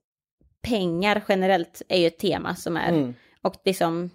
pengar 0.61 1.23
generellt 1.27 1.81
är 1.87 1.97
ju 1.99 2.07
ett 2.07 2.19
tema 2.19 2.55
som 2.55 2.77
är, 2.77 2.89
Mm. 2.89 3.13
och 3.41 3.55
liksom, 3.65 4.09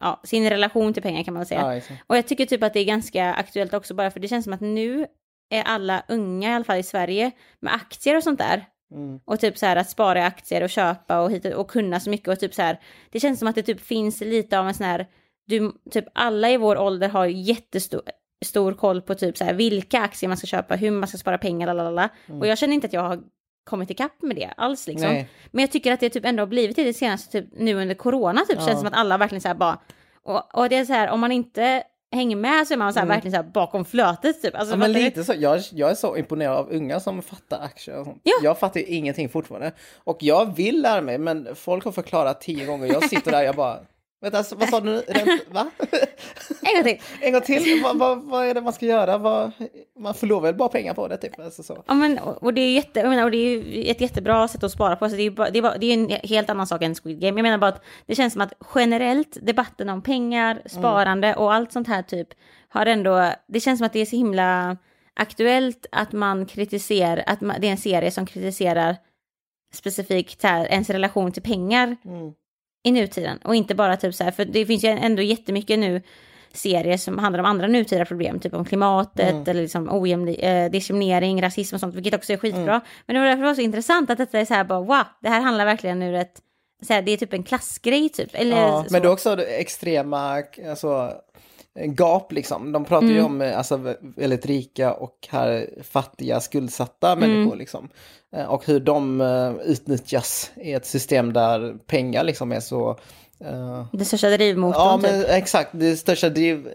ja, 0.00 0.20
sin 0.24 0.50
relation 0.50 0.94
till 0.94 1.02
pengar 1.02 1.22
kan 1.22 1.34
man 1.34 1.40
väl 1.40 1.46
säga. 1.48 1.74
Ja. 1.88 1.96
Och 2.06 2.16
jag 2.16 2.26
tycker 2.28 2.46
typ 2.46 2.62
att 2.62 2.72
det 2.72 2.80
är 2.80 2.84
ganska 2.84 3.34
aktuellt 3.34 3.74
också 3.74 3.94
bara 3.94 4.10
för 4.10 4.20
det 4.20 4.28
känns 4.28 4.44
som 4.44 4.52
att 4.52 4.60
nu 4.60 5.06
är 5.50 5.62
alla 5.62 6.02
unga, 6.08 6.50
i 6.50 6.54
alla 6.54 6.64
fall 6.64 6.78
i 6.78 6.82
Sverige, 6.82 7.30
med 7.60 7.74
aktier 7.74 8.16
och 8.16 8.22
sånt 8.22 8.38
där. 8.38 8.64
Mm. 8.92 9.20
Och 9.24 9.40
typ 9.40 9.58
så 9.58 9.66
här 9.66 9.76
att 9.76 9.90
spara 9.90 10.18
i 10.18 10.22
aktier 10.22 10.62
och 10.62 10.70
köpa 10.70 11.20
och, 11.20 11.30
hit 11.30 11.44
och 11.44 11.70
kunna 11.70 12.00
så 12.00 12.10
mycket 12.10 12.28
och 12.28 12.40
typ 12.40 12.54
så 12.54 12.62
här. 12.62 12.80
Det 13.10 13.20
känns 13.20 13.38
som 13.38 13.48
att 13.48 13.54
det 13.54 13.62
typ 13.62 13.80
finns 13.80 14.20
lite 14.20 14.58
av 14.58 14.68
en 14.68 14.74
sån 14.74 14.86
här, 14.86 15.06
du, 15.46 15.72
typ 15.90 16.04
alla 16.12 16.50
i 16.50 16.56
vår 16.56 16.78
ålder 16.78 17.08
har 17.08 17.26
jättestor 17.26 18.02
stor 18.44 18.72
koll 18.72 19.02
på 19.02 19.14
typ 19.14 19.36
så 19.36 19.44
här 19.44 19.54
vilka 19.54 20.00
aktier 20.00 20.28
man 20.28 20.36
ska 20.36 20.46
köpa, 20.46 20.76
hur 20.76 20.90
man 20.90 21.08
ska 21.08 21.18
spara 21.18 21.38
pengar, 21.38 21.74
lalala. 21.74 22.08
Och 22.40 22.46
jag 22.46 22.58
känner 22.58 22.74
inte 22.74 22.86
att 22.86 22.92
jag 22.92 23.02
har 23.02 23.20
kommit 23.64 23.90
ikapp 23.90 24.22
med 24.22 24.36
det 24.36 24.50
alls 24.56 24.86
liksom. 24.86 25.08
Nej. 25.08 25.28
Men 25.50 25.60
jag 25.62 25.70
tycker 25.70 25.92
att 25.92 26.00
det 26.00 26.10
typ 26.10 26.24
ändå 26.24 26.40
har 26.40 26.46
blivit 26.46 26.76
det, 26.76 26.84
det 26.84 26.94
senaste 26.94 27.42
typ 27.42 27.50
nu 27.56 27.74
under 27.74 27.94
corona 27.94 28.40
typ 28.48 28.58
Ja. 28.58 28.66
känns 28.66 28.78
som 28.78 28.88
att 28.88 28.94
alla 28.94 29.18
verkligen 29.18 29.40
så 29.40 29.48
här 29.48 29.54
bara, 29.54 29.78
och, 30.22 30.58
och 30.58 30.68
det 30.68 30.76
är 30.76 30.84
så 30.84 30.92
här 30.92 31.10
om 31.10 31.20
man 31.20 31.32
inte 31.32 31.82
hänger 32.12 32.36
med 32.36 32.66
så 32.68 32.74
är 32.74 32.78
man 32.78 32.92
så 32.92 32.98
här 32.98 33.06
Mm. 33.06 33.14
verkligen 33.16 33.32
så 33.32 33.42
här 33.42 33.50
bakom 33.52 33.84
flötet 33.84 34.42
typ. 34.42 34.54
Alltså, 34.54 34.72
Ja, 34.72 34.76
men 34.78 34.92
du? 34.92 35.00
lite 35.00 35.24
så. 35.24 35.34
Jag, 35.38 35.60
jag 35.72 35.90
är 35.90 35.94
så 35.94 36.16
imponerad 36.16 36.56
av 36.56 36.68
unga 36.72 37.00
som 37.00 37.22
fattar 37.22 37.60
aktier 37.60 37.98
och 37.98 38.04
sånt. 38.06 38.20
Ja. 38.22 38.32
Jag 38.42 38.58
fattar 38.58 38.80
ju 38.80 38.86
ingenting 38.86 39.28
fortfarande. 39.28 39.72
Och 40.04 40.16
jag 40.20 40.56
vill 40.56 40.82
lära 40.82 41.00
mig, 41.00 41.18
men 41.18 41.48
folk 41.54 41.84
har 41.84 41.92
förklarat 41.92 42.40
tio 42.40 42.66
gånger. 42.66 42.86
Jag 42.86 43.04
sitter 43.08 43.30
där, 43.30 43.42
jag 43.42 43.54
bara... 43.56 43.78
Vänta, 44.22 44.38
alltså, 44.38 44.56
vad 44.56 44.68
sa 44.68 44.80
du 44.80 44.90
nu? 44.90 45.02
Ränt, 45.08 45.42
va? 45.50 45.70
En 46.62 46.74
gång 46.74 46.84
till. 46.84 46.98
En 47.20 47.32
gång 47.32 47.42
till, 47.42 47.82
vad, 47.82 47.98
vad, 47.98 48.22
vad 48.22 48.46
är 48.46 48.54
det 48.54 48.60
man 48.60 48.72
ska 48.72 48.86
göra? 48.86 49.18
Vad, 49.18 49.52
man 49.98 50.14
förlorar 50.14 50.42
väl 50.42 50.54
bara 50.54 50.68
pengar 50.68 50.94
på 50.94 51.08
det, 51.08 51.16
typ. 51.16 51.38
Alltså, 51.38 51.62
så. 51.62 51.84
Ja, 51.86 51.94
men, 51.94 52.18
och 52.18 52.54
det 52.54 52.60
är, 52.60 52.72
jätte, 52.72 53.08
menar, 53.08 53.24
och 53.24 53.30
det 53.30 53.36
är 53.38 53.90
ett 53.90 54.00
jättebra 54.00 54.48
sätt 54.48 54.64
att 54.64 54.72
spara 54.72 54.96
på. 54.96 55.08
Så 55.08 55.16
det, 55.16 55.22
är 55.22 55.24
ju 55.24 55.30
bara, 55.30 55.50
det, 55.50 55.58
är 55.58 55.62
bara, 55.62 55.78
det 55.78 55.86
är 55.86 55.94
en 55.94 56.10
helt 56.10 56.50
annan 56.50 56.66
sak 56.66 56.82
än 56.82 56.94
Squid 56.94 57.20
Game. 57.20 57.38
Jag 57.38 57.42
menar 57.42 57.58
bara 57.58 57.68
att 57.68 57.84
det 58.06 58.14
känns 58.14 58.32
som 58.32 58.42
att 58.42 58.52
generellt 58.74 59.38
debatten 59.42 59.88
om 59.88 60.02
pengar, 60.02 60.62
sparande 60.66 61.34
och 61.34 61.54
allt 61.54 61.72
sånt 61.72 61.88
här 61.88 62.02
typ 62.02 62.28
har 62.68 62.86
ändå... 62.86 63.32
Det 63.48 63.60
känns 63.60 63.78
som 63.78 63.86
att 63.86 63.92
det 63.92 64.00
är 64.00 64.06
så 64.06 64.16
himla 64.16 64.76
aktuellt 65.14 65.86
att 65.92 66.12
man 66.12 66.46
kritiserar, 66.46 67.22
att 67.26 67.40
man, 67.40 67.56
det 67.60 67.66
är 67.66 67.70
en 67.70 67.76
serie 67.76 68.10
som 68.10 68.26
kritiserar 68.26 68.96
specifikt 69.72 70.42
här, 70.42 70.66
ens 70.66 70.90
relation 70.90 71.32
till 71.32 71.42
pengar 71.42 71.96
Mm. 72.04 72.32
I 72.82 72.90
nutiden. 72.92 73.38
Och 73.44 73.54
inte 73.54 73.74
bara 73.74 73.96
typ 73.96 74.14
så 74.14 74.24
här, 74.24 74.30
för 74.30 74.44
det 74.44 74.66
finns 74.66 74.84
ju 74.84 74.88
ändå 74.88 75.22
jättemycket 75.22 75.78
nu 75.78 76.02
serier 76.52 76.96
som 76.96 77.18
handlar 77.18 77.40
om 77.40 77.46
andra 77.46 77.66
nutida 77.66 78.04
problem, 78.04 78.40
typ 78.40 78.54
om 78.54 78.64
klimatet 78.64 79.30
Mm. 79.30 79.42
eller 79.42 79.62
liksom 79.62 79.90
ojämli- 79.90 80.64
eh, 80.64 80.70
diskriminering, 80.70 81.42
rasism 81.42 81.74
och 81.74 81.80
sånt, 81.80 81.94
vilket 81.94 82.14
också 82.14 82.32
är 82.32 82.36
skitbra. 82.36 82.62
Mm. 82.74 82.80
Men 83.06 83.14
det 83.14 83.20
var 83.20 83.26
därför 83.26 83.40
det 83.42 83.46
var 83.48 83.54
så 83.54 83.60
intressant 83.60 84.10
att 84.10 84.18
detta 84.18 84.38
är 84.38 84.44
så 84.44 84.54
här 84.54 84.64
bara, 84.64 84.80
wow, 84.80 85.04
det 85.22 85.28
här 85.28 85.40
handlar 85.40 85.64
verkligen 85.64 86.02
ur 86.02 86.14
ett, 86.14 86.32
så 86.86 86.92
här, 86.92 87.02
det 87.02 87.12
är 87.12 87.16
typ 87.16 87.32
en 87.32 87.42
klassgrej 87.42 88.08
typ. 88.08 88.30
Eller 88.32 88.56
Ja, 88.56 88.84
så. 88.88 88.92
men 88.92 89.02
det 89.02 89.08
är 89.08 89.12
också 89.12 89.42
extrema 89.44 90.42
alltså, 90.70 91.12
gap 91.84 92.32
liksom. 92.32 92.72
De 92.72 92.84
pratar 92.84 93.06
Mm. 93.06 93.16
ju 93.16 93.22
om 93.22 93.40
eh, 93.42 93.58
alltså, 93.58 93.94
väldigt 94.16 94.46
rika 94.46 94.92
och 94.92 95.28
här 95.30 95.70
fattiga 95.82 96.40
skuldsatta 96.40 97.12
Mm. 97.12 97.30
människor 97.30 97.56
liksom. 97.56 97.88
Eh, 98.36 98.44
Och 98.44 98.66
hur 98.66 98.80
de 98.80 99.20
eh, 99.20 99.52
utnyttjas 99.64 100.50
i 100.56 100.72
ett 100.72 100.86
system 100.86 101.32
där 101.32 101.74
pengar 101.86 102.24
liksom 102.24 102.52
är 102.52 102.60
så... 102.60 102.90
eh, 103.44 103.86
Den 103.92 104.04
största 104.04 104.30
drivmotorn 104.30 104.82
ja, 104.82 104.98
typ. 105.02 105.10
men 105.12 105.24
exakt. 105.24 105.70
Det 105.72 105.96
största 105.96 106.28
driv, 106.28 106.68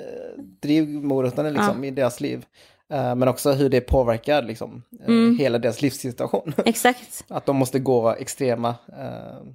drivmoroten 0.61 1.53
liksom, 1.53 1.83
i 1.83 1.91
deras 1.91 2.21
liv. 2.21 2.45
Men 2.87 3.27
också 3.27 3.51
hur 3.51 3.69
det 3.69 3.81
påverkar 3.81 4.41
liksom, 4.43 4.83
Mm. 5.07 5.37
hela 5.39 5.57
deras 5.57 5.81
livssituation. 5.81 6.53
Exakt. 6.65 7.23
Att 7.27 7.45
de 7.45 7.55
måste 7.55 7.79
gå 7.79 8.09
extrema 8.09 8.69
eh, 8.87 9.47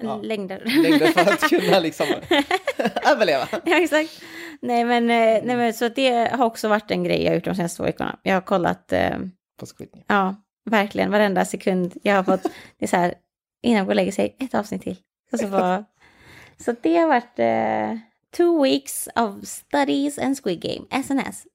Ja, 0.00 0.16
Längder. 0.16 0.62
längder 0.82 1.06
för 1.06 1.20
att 1.32 1.40
kunna 1.40 1.78
liksom 1.80 2.06
överleva. 3.10 3.48
ja, 3.64 3.76
exakt. 3.82 4.22
Nej 4.60 4.84
men, 4.84 5.10
eh, 5.10 5.44
nej, 5.44 5.56
men 5.56 5.74
så 5.74 5.88
det 5.88 6.10
har 6.32 6.44
också 6.46 6.68
varit 6.68 6.90
en 6.90 7.04
grej 7.04 7.24
jag 7.24 7.34
gjort 7.34 7.44
de 7.44 7.54
senaste 7.54 7.76
två 7.76 7.84
veckorna. 7.84 8.18
Jag 8.22 8.34
har 8.34 8.40
kollat, 8.40 8.92
eh, 8.92 9.10
på 9.60 9.66
Game. 9.78 10.04
Ja, 10.06 10.34
verkligen. 10.70 11.10
Varenda 11.10 11.44
sekund 11.44 11.94
jag 12.02 12.14
har 12.16 12.24
fått. 12.24 12.42
Det 12.78 12.84
är 12.84 12.86
så 12.88 12.96
här, 12.96 13.14
innan 13.62 13.76
jag 13.78 13.86
går 13.86 13.92
och 13.92 13.96
lägger 13.96 14.12
sig, 14.12 14.36
ett 14.40 14.54
avsnitt 14.54 14.82
till. 14.82 14.96
Och 15.32 15.38
så, 15.40 15.46
bara, 15.48 15.84
så 16.64 16.74
det 16.82 16.96
har 16.96 17.08
varit 17.08 17.38
eh, 17.38 17.98
two 18.36 18.62
weeks 18.62 19.08
of 19.14 19.44
studies 19.44 20.18
and 20.18 20.36
Squid 20.42 20.60
Game, 20.62 21.02
SNS. 21.02 21.46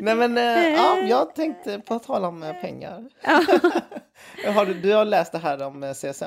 Nej 0.00 0.14
men, 0.14 0.38
eh, 0.38 0.74
ja, 0.76 0.96
jag 0.98 1.34
tänkte 1.34 1.78
på 1.78 1.94
att 1.94 2.02
tala 2.02 2.28
om 2.28 2.42
eh, 2.42 2.52
pengar. 2.52 3.04
har 4.54 4.66
du, 4.66 4.74
du 4.74 4.92
har 4.92 5.04
läst 5.04 5.32
det 5.32 5.38
här 5.38 5.62
om 5.62 5.82
eh, 5.82 5.92
CSN? 5.92 6.24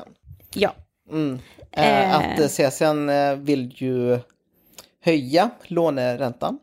ja. 0.54 0.72
Mm. 1.12 1.40
Eh, 1.72 2.16
att 2.16 2.40
eh, 2.40 2.48
CSN 2.70 3.10
eh, 3.10 3.36
vill 3.36 3.72
ju 3.76 4.20
höja 5.04 5.50
låneräntan 5.64 6.60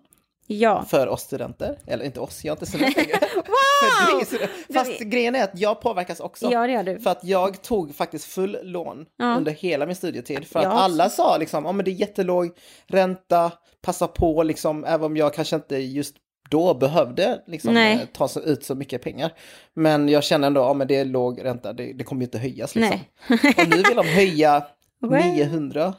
Ja. 0.47 0.85
för 0.89 1.07
oss 1.09 1.21
studenter. 1.23 1.79
Eller 1.87 2.05
inte 2.05 2.21
oss, 2.21 2.45
jag 2.45 2.53
har 2.53 2.57
inte 2.57 2.67
studenter 2.67 3.03
längre. 3.03 3.19
För 3.19 4.17
dig, 4.17 4.27
studenter. 4.27 4.73
Fast 4.75 4.99
grejen 5.01 5.35
är 5.35 5.45
att 5.45 5.59
jag 5.61 5.81
påverkas 5.81 6.21
också. 6.21 6.53
ja, 6.53 6.67
det 6.67 6.73
gör 6.73 6.83
du. 6.83 6.99
För 7.01 7.11
att 7.11 7.25
jag 7.25 7.63
tog 7.63 7.95
faktiskt 7.95 8.25
full 8.25 8.59
lån 8.63 9.07
Ja. 9.17 9.37
under 9.37 9.53
hela 9.53 9.87
min 9.87 9.97
studietid. 9.97 10.47
För 10.47 10.59
att 10.59 10.63
Jag 10.65 10.73
också. 10.73 10.83
alla 10.85 11.09
sa 11.11 11.37
liksom, 11.37 11.65
ja 11.65 11.73
men 11.73 11.85
det 11.85 11.91
är 11.91 11.93
jättelåg 11.93 12.51
ränta, 12.87 13.53
passa 13.83 14.07
på 14.09 14.43
liksom, 14.43 14.85
även 14.85 15.05
om 15.07 15.17
jag 15.17 15.35
kanske 15.35 15.57
inte 15.57 15.77
just 15.77 16.17
då 16.51 16.75
behövde 16.75 17.43
liksom 17.47 17.77
eh, 17.77 18.01
ta 18.13 18.29
så, 18.29 18.41
ut 18.41 18.65
så 18.65 18.75
mycket 18.75 19.03
pengar. 19.03 19.33
Men 19.75 20.09
jag 20.09 20.25
känner 20.25 20.47
ändå, 20.47 20.61
ja 20.61 20.75
men 20.75 20.87
det 20.89 20.97
är 20.97 21.05
låg 21.05 21.45
ränta, 21.45 21.73
det, 21.73 21.93
det 21.93 22.05
kommer 22.05 22.23
ju 22.23 22.25
inte 22.25 22.39
höjas 22.39 22.75
liksom. 22.75 23.01
Och 23.59 23.69
nu 23.69 23.77
vill 23.77 23.97
de 23.97 24.07
höja 24.07 24.65
Well. 25.01 25.27
900 25.27 25.95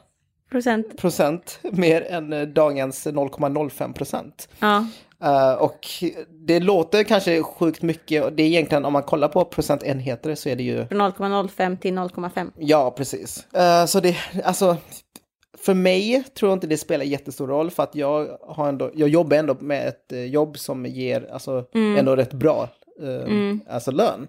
Procent. 0.50 0.96
procent 0.96 1.58
mer 1.62 2.02
än 2.02 2.32
eh, 2.32 2.42
dagens 2.42 3.06
0,05 3.06 3.92
procent. 3.92 4.48
Ja. 4.58 4.86
Eh, 5.22 5.52
och 5.52 5.86
det 6.46 6.60
låter 6.60 7.02
kanske 7.04 7.42
sjukt 7.42 7.82
mycket, 7.82 8.24
och 8.24 8.32
det 8.32 8.42
är 8.42 8.46
egentligen 8.46 8.84
om 8.84 8.92
man 8.92 9.02
kollar 9.02 9.28
på 9.28 9.44
procentenheter 9.44 10.34
så 10.34 10.48
är 10.48 10.56
det 10.56 10.62
ju 10.62 10.86
Från 10.86 11.00
0,05 11.00 11.76
till 11.78 11.94
0,5. 11.94 12.50
Ja, 12.58 12.90
precis. 12.90 13.52
Eh, 13.54 13.86
så 13.86 14.00
det, 14.00 14.16
alltså, 14.44 14.76
för 15.66 15.74
mig 15.74 16.24
tror 16.24 16.50
jag 16.50 16.56
inte 16.56 16.66
det 16.66 16.78
spelar 16.78 17.04
jättestor 17.04 17.46
roll 17.46 17.70
för 17.70 17.82
att 17.82 17.94
jag, 17.94 18.38
har 18.42 18.68
ändå, 18.68 18.90
jag 18.94 19.08
jobbar 19.08 19.36
ändå 19.36 19.56
med 19.60 19.88
ett 19.88 20.12
eh, 20.12 20.24
jobb 20.24 20.58
som 20.58 20.86
ger 20.86 21.28
alltså, 21.32 21.64
ändå 21.74 22.16
rätt 22.16 22.32
bra 22.32 22.68
eh, 23.02 23.74
alltså 23.74 23.90
lön. 23.90 24.28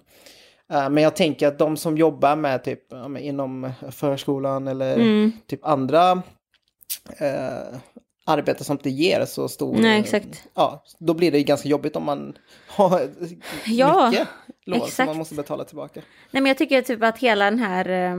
Eh, 0.72 0.90
men 0.90 1.04
jag 1.04 1.16
tänker 1.16 1.48
att 1.48 1.60
de 1.60 1.78
som 1.78 1.98
jobbar 1.98 2.36
med 2.36 2.64
typ 2.64 2.80
inom 3.20 3.72
förskolan 3.92 4.68
eller 4.68 5.32
typ 5.48 5.66
andra 5.66 6.12
eh, 7.18 7.78
arbeten 8.26 8.64
som 8.66 8.74
inte 8.74 8.90
ger 8.90 9.26
så 9.26 9.48
stor... 9.48 9.78
Nej, 9.78 10.00
exakt. 10.00 10.48
Ja, 10.54 10.84
då 11.00 11.14
blir 11.14 11.32
det 11.32 11.38
ju 11.38 11.44
ganska 11.44 11.70
jobbigt 11.70 11.96
om 11.96 12.04
man 12.04 12.38
har 12.68 13.10
Ja, 13.66 14.10
mycket 14.10 14.28
lån 14.66 14.88
som 14.88 15.06
man 15.06 15.18
måste 15.18 15.36
betala 15.36 15.64
tillbaka. 15.64 16.02
Nej, 16.32 16.44
men 16.44 16.46
jag 16.46 16.58
tycker 16.58 16.82
typ 16.82 17.04
att 17.04 17.18
hela 17.18 17.46
den 17.46 17.60
här 17.60 18.18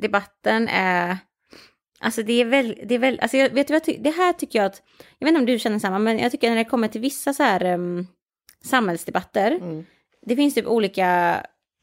debatten 0.00 0.68
är... 0.68 1.18
Alltså 2.00 2.22
det 2.22 2.40
är 2.40 2.44
väl, 2.44 2.78
det 2.84 2.94
är 2.94 2.98
väl, 2.98 3.18
alltså 3.22 3.36
jag, 3.36 3.50
vet 3.50 3.66
du 3.68 3.72
vad 3.72 3.82
det 3.98 4.10
här 4.10 4.32
tycker 4.32 4.58
jag 4.58 4.66
att, 4.66 4.82
jag 5.18 5.26
vet 5.26 5.28
inte 5.32 5.40
om 5.40 5.46
du 5.46 5.58
känner 5.58 5.78
samma, 5.78 5.98
men 5.98 6.18
jag 6.18 6.32
tycker 6.32 6.50
när 6.50 6.56
det 6.56 6.64
kommer 6.64 6.88
till 6.88 7.00
vissa 7.00 7.32
så 7.32 7.42
här 7.42 7.64
um, 7.74 8.06
samhällsdebatter, 8.64 9.50
Mm. 9.50 9.84
det 10.26 10.36
finns 10.36 10.54
typ 10.54 10.66
olika, 10.66 11.04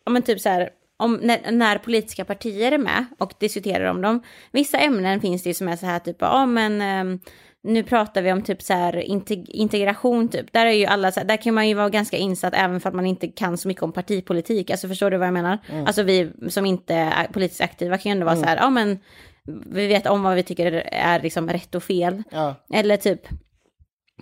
ja 0.06 0.12
men 0.12 0.22
typ 0.22 0.40
så 0.42 0.50
här, 0.50 0.70
om, 0.98 1.14
när, 1.24 1.52
när 1.52 1.78
politiska 1.78 2.26
partier 2.26 2.72
är 2.72 2.78
med 2.78 3.06
och 3.20 3.34
diskuterar 3.40 3.86
om 3.86 4.02
dem, 4.02 4.24
vissa 4.52 4.78
ämnen 4.78 5.22
finns 5.22 5.44
det 5.44 5.50
ju 5.50 5.54
som 5.54 5.68
är 5.68 5.76
så 5.76 5.86
här 5.86 6.00
typ, 6.00 6.18
ja 6.20 6.46
men 6.46 6.82
ehm, 6.82 7.20
nu 7.64 7.84
pratar 7.84 8.22
vi 8.22 8.32
om 8.32 8.42
typ 8.42 8.62
så 8.62 8.74
här 8.74 8.94
integ- 8.94 9.50
integration 9.50 10.28
typ. 10.30 10.54
Där 10.54 10.66
är 10.66 10.72
ju 10.72 10.86
alla 10.86 11.12
så 11.12 11.20
här, 11.20 11.28
där 11.28 11.38
kan 11.38 11.54
man 11.54 11.68
ju 11.68 11.74
vara 11.74 11.90
ganska 11.90 12.18
insatt 12.18 12.54
även 12.58 12.80
för 12.80 12.90
att 12.90 12.96
man 12.96 13.06
inte 13.06 13.28
kan 13.28 13.58
så 13.58 13.68
mycket 13.68 13.84
om 13.84 13.92
partipolitik. 13.92 14.70
Alltså 14.70 14.88
förstår 14.88 15.12
du 15.12 15.18
vad 15.18 15.28
jag 15.28 15.34
menar? 15.34 15.58
Alltså 15.88 16.04
vi 16.04 16.32
som 16.50 16.66
inte 16.66 16.96
är 16.96 17.28
politiskt 17.28 17.62
aktiva 17.62 17.98
kan 17.98 18.10
ju 18.10 18.12
ändå 18.14 18.26
vara 18.26 18.36
så 18.36 18.46
här, 18.46 18.58
ja 18.58 18.70
men 18.70 19.00
vi 19.46 19.88
vet 19.88 20.08
om 20.08 20.24
vad 20.24 20.36
vi 20.36 20.44
tycker 20.44 20.72
är 20.92 21.22
liksom 21.22 21.50
rätt 21.50 21.76
och 21.76 21.84
fel. 21.84 22.24
Ja. 22.32 22.56
Eller 22.74 22.98
typ, 22.98 23.22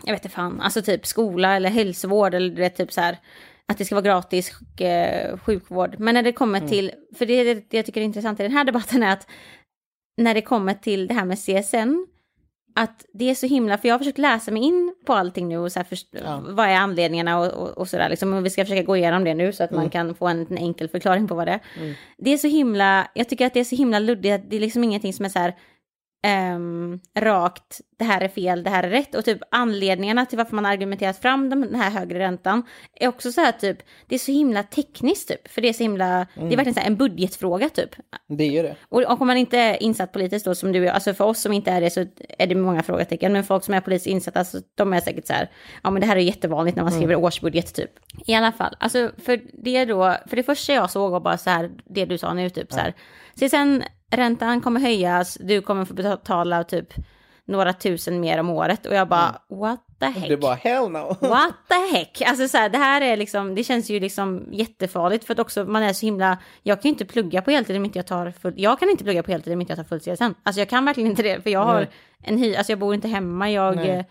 jag 0.04 0.14
vet 0.14 0.26
inte 0.26 0.36
fan, 0.36 0.62
alltså 0.62 0.82
typ 0.82 1.06
skola 1.06 1.56
eller 1.56 1.70
hälsovård 1.70 2.34
eller 2.34 2.56
det 2.56 2.70
typ 2.70 2.94
så 2.94 3.02
här 3.02 3.18
att 3.72 3.78
det 3.78 3.86
ska 3.86 3.96
vara 3.96 4.06
gratis 4.06 4.52
eh, 4.80 5.38
sjukvård. 5.38 5.96
Men 6.00 6.14
när 6.14 6.24
det 6.24 6.32
kommer 6.32 6.68
till, 6.68 6.92
för 7.18 7.26
det, 7.26 7.44
det, 7.44 7.70
det 7.70 7.78
jag 7.78 7.86
tycker 7.86 8.02
är 8.02 8.06
intressant 8.06 8.40
i 8.40 8.44
den 8.44 8.52
här 8.52 8.64
debatten 8.64 9.04
är 9.04 9.14
att 9.14 9.28
när 10.18 10.34
det 10.34 10.42
kommer 10.42 10.74
till 10.74 11.08
det 11.08 11.14
här 11.14 11.26
med 11.26 11.38
CSN, 11.38 12.06
att 12.76 13.06
det 13.14 13.30
är 13.30 13.36
så 13.36 13.48
himla, 13.48 13.78
för 13.78 13.88
jag 13.88 13.94
har 13.94 14.00
försökt 14.00 14.18
läsa 14.18 14.52
mig 14.52 14.64
in 14.64 14.96
på 15.06 15.14
allting 15.14 15.48
nu 15.48 15.58
och 15.58 15.72
så 15.72 15.80
här 15.80 15.84
först, 15.84 16.08
Ja. 16.12 16.42
vad 16.48 16.66
är 16.66 16.76
anledningarna 16.76 17.40
och, 17.40 17.48
och, 17.48 17.78
och 17.78 17.88
sådär 17.88 18.10
liksom. 18.10 18.34
Och 18.34 18.46
vi 18.46 18.50
ska 18.50 18.66
försöka 18.66 18.84
gå 18.84 18.98
igenom 18.98 19.24
det 19.24 19.34
nu 19.34 19.54
så 19.54 19.64
att 19.64 19.72
man 19.72 19.90
kan 19.90 20.16
få 20.16 20.28
en, 20.28 20.48
en 20.50 20.58
enkel 20.58 20.88
förklaring 20.90 21.28
på 21.28 21.36
vad 21.36 21.48
det 21.48 21.52
är. 21.52 21.60
Det 22.18 22.34
är 22.34 22.38
så 22.38 22.48
himla, 22.48 23.08
jag 23.14 23.30
tycker 23.30 23.46
att 23.46 23.54
det 23.54 23.60
är 23.60 23.64
så 23.64 23.76
himla 23.76 24.00
luddigt, 24.00 24.44
det 24.50 24.56
är 24.56 24.60
liksom 24.60 24.84
ingenting 24.84 25.14
som 25.14 25.26
är 25.26 25.30
så 25.30 25.40
här 25.40 25.56
ehm, 26.22 27.00
rakt, 27.20 27.82
det 27.98 28.06
här 28.06 28.22
är 28.22 28.28
fel, 28.28 28.64
det 28.64 28.70
här 28.70 28.84
är 28.84 28.90
rätt. 28.90 29.16
Och 29.16 29.26
typ 29.26 29.42
anledningarna 29.52 30.26
till 30.26 30.38
varför 30.38 30.56
man 30.56 30.66
argumenterat 30.66 31.18
fram 31.18 31.50
den 31.50 31.76
här 31.76 31.92
högre 31.92 32.20
räntan 32.20 32.64
är 32.96 33.08
också 33.08 33.32
så 33.32 33.42
här 33.42 33.52
typ, 33.52 33.78
det 34.08 34.16
är 34.16 34.20
så 34.20 34.32
himla 34.32 34.64
tekniskt 34.64 35.28
typ. 35.28 35.48
För 35.48 35.62
det 35.62 35.70
är 35.70 35.74
så 35.74 35.84
himla, 35.84 36.28
det 36.34 36.42
är 36.42 36.58
verkligen 36.58 36.74
så 36.74 36.80
här 36.80 36.88
en 36.88 36.96
budgetfråga 36.96 37.70
typ. 37.70 37.96
Det 38.28 38.44
är 38.44 38.52
ju 38.52 38.62
det. 38.62 38.76
Och, 38.90 39.02
och 39.02 39.22
om 39.22 39.28
man 39.28 39.38
inte 39.38 39.58
är 39.58 39.84
insatt 39.84 40.12
politiskt 40.12 40.46
då 40.46 40.56
som 40.56 40.72
du 40.72 40.88
är, 40.88 40.92
alltså 40.92 41.14
för 41.14 41.26
oss 41.26 41.42
som 41.42 41.54
inte 41.54 41.72
är 41.72 41.82
det 41.82 41.90
så 41.90 42.06
är 42.38 42.48
det 42.48 42.56
många 42.56 42.84
frågetecken. 42.84 43.34
Men 43.34 43.44
folk 43.44 43.64
som 43.64 43.74
är 43.74 43.82
politiskt 43.82 44.08
insatta, 44.08 44.40
alltså, 44.40 44.58
de 44.76 44.94
är 44.94 45.02
säkert 45.02 45.28
så 45.28 45.34
här, 45.34 45.52
ja 45.84 45.92
men 45.92 46.02
det 46.02 46.08
här 46.08 46.16
är 46.16 46.22
jättevanligt 46.22 46.76
när 46.76 46.84
man 46.84 46.94
skriver 46.94 47.16
årsbudget 47.16 47.74
typ. 47.74 47.92
I 48.26 48.34
alla 48.34 48.52
fall, 48.52 48.76
alltså 48.80 49.12
för 49.18 49.42
det 49.64 49.86
då, 49.86 50.18
för 50.28 50.36
det 50.36 50.44
första 50.44 50.74
jag 50.74 50.92
såg 50.92 51.12
var 51.12 51.20
bara 51.20 51.38
så 51.38 51.50
här, 51.50 51.72
det 51.86 52.06
du 52.06 52.18
sa 52.18 52.34
nu 52.34 52.50
typ 52.50 52.72
så 52.72 52.80
här. 52.80 52.94
sen 53.50 53.84
räntan 54.12 54.62
kommer 54.62 54.80
höjas, 54.80 55.38
du 55.42 55.62
kommer 55.62 55.86
få 55.86 55.94
betala 55.94 56.64
typ 56.64 56.94
några 57.46 57.74
tusen 57.74 58.20
mer 58.20 58.38
om 58.38 58.50
året. 58.50 58.86
Och 58.86 58.96
jag 58.96 59.08
bara, 59.08 59.42
what 59.50 59.80
the 60.00 60.06
heck? 60.06 60.30
Är 60.30 60.38
bara 60.38 60.56
hell 60.56 60.90
no. 60.90 61.18
What 61.28 61.54
the 61.68 61.98
heck? 61.98 62.22
Alltså 62.26 62.48
så 62.48 62.58
här, 62.58 62.70
det 62.70 62.78
här 62.78 63.02
är 63.02 63.18
liksom, 63.18 63.56
det 63.56 63.64
känns 63.64 63.90
ju 63.90 64.00
liksom 64.00 64.48
jättefarligt 64.52 65.26
för 65.26 65.34
att 65.34 65.40
också 65.40 65.66
man 65.66 65.84
är 65.84 65.94
så 65.94 66.06
himla, 66.06 66.38
jag 66.64 66.82
kan 66.82 66.90
ju 66.90 66.94
inte 66.94 67.06
plugga 67.06 67.42
på 67.42 67.52
heltid 67.52 67.78
om 67.78 67.86
inte 67.86 68.00
jag 68.00 68.08
tar 68.08 68.32
full, 68.42 68.54
jag 68.58 68.80
kan 68.80 68.90
inte 68.90 69.04
plugga 69.04 69.24
på 69.24 69.32
heltid 69.32 69.54
om 69.54 69.62
inte 69.62 69.72
jag 69.72 69.78
tar 69.78 69.84
fullt 69.84 70.04
CSN. 70.04 70.34
Alltså 70.44 70.62
jag 70.62 70.70
kan 70.70 70.86
verkligen 70.86 71.10
inte 71.10 71.24
det, 71.24 71.42
för 71.42 71.50
jag 71.50 71.66
har 71.66 71.80
Nej. 71.80 71.90
en 72.24 72.38
hy, 72.38 72.56
alltså 72.56 72.72
jag 72.72 72.80
bor 72.80 72.94
inte 72.94 73.08
hemma, 73.08 73.52
jag, 73.52 73.76
Nej. 73.76 73.90
eh, 73.90 74.06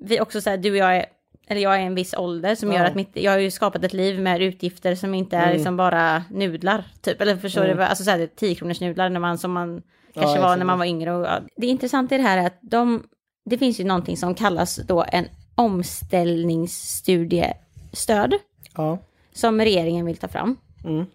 vi 0.00 0.20
också 0.20 0.40
så 0.40 0.50
här, 0.50 0.56
du 0.56 0.70
och 0.70 0.76
jag 0.76 0.96
är, 0.96 1.06
eller 1.48 1.60
jag 1.60 1.74
är 1.76 1.80
en 1.80 1.94
viss 1.94 2.14
ålder 2.14 2.54
som 2.54 2.72
Ja. 2.72 2.78
gör 2.78 2.84
att 2.84 2.94
mitt, 2.94 3.10
jag 3.12 3.32
har 3.32 3.38
ju 3.38 3.50
skapat 3.50 3.84
ett 3.84 3.92
liv 3.92 4.20
med 4.20 4.42
utgifter 4.42 4.94
som 4.94 5.14
inte 5.14 5.36
är 5.36 5.42
Mm. 5.42 5.54
liksom 5.56 5.76
bara 5.76 6.24
nudlar, 6.30 6.84
typ, 7.02 7.20
eller 7.20 7.36
förstår 7.36 7.64
Mm. 7.64 7.76
du, 7.76 7.82
alltså 7.82 8.04
så 8.04 8.10
här 8.10 8.28
10 8.36 8.54
kronors 8.54 8.80
nudlar 8.80 9.08
när 9.08 9.20
man, 9.20 9.38
som 9.38 9.52
man 9.52 9.82
kanske 10.14 10.36
Ja, 10.38 10.42
var 10.42 10.56
när 10.56 10.64
man 10.64 10.78
var 10.78 10.86
yngre. 10.86 11.14
Och, 11.14 11.26
ja. 11.26 11.40
Det 11.56 11.66
intressanta 11.66 12.14
i 12.14 12.18
det 12.18 12.24
här 12.24 12.38
är 12.38 12.46
att 12.46 12.58
de, 12.62 13.02
det 13.50 13.58
finns 13.58 13.80
ju 13.80 13.84
någonting 13.84 14.16
som 14.16 14.34
kallas 14.34 14.76
då 14.76 15.04
en 15.12 15.24
omställningsstudiestöd 15.54 18.34
Ja. 18.76 18.98
som 19.32 19.60
regeringen 19.60 20.06
vill 20.06 20.16
ta 20.16 20.28
fram. 20.28 20.56
Mm. 20.84 21.06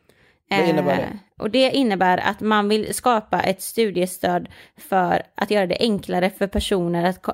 Vad 0.49 0.69
innebär 0.69 0.95
det? 0.97 1.01
Eh, 1.03 1.09
och 1.39 1.49
det 1.51 1.71
innebär 1.71 2.17
att 2.17 2.41
man 2.41 2.69
vill 2.69 2.93
skapa 2.93 3.41
ett 3.41 3.61
studiestöd 3.61 4.47
för 4.77 5.21
att 5.35 5.51
göra 5.51 5.67
det 5.67 5.77
enklare 5.79 6.29
för 6.29 6.47
personer 6.47 7.03
att, 7.03 7.25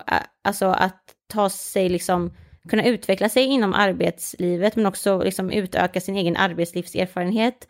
alltså 0.43 0.65
att 0.65 1.01
ta 1.33 1.49
sig 1.49 1.89
liksom 1.89 2.31
kunna 2.67 2.85
utveckla 2.85 3.29
sig 3.29 3.43
inom 3.43 3.73
arbetslivet 3.73 4.75
men 4.75 4.85
också 4.85 5.23
liksom 5.23 5.51
utöka 5.51 6.01
sin 6.01 6.15
egen 6.15 6.37
arbetslivserfarenhet 6.37 7.67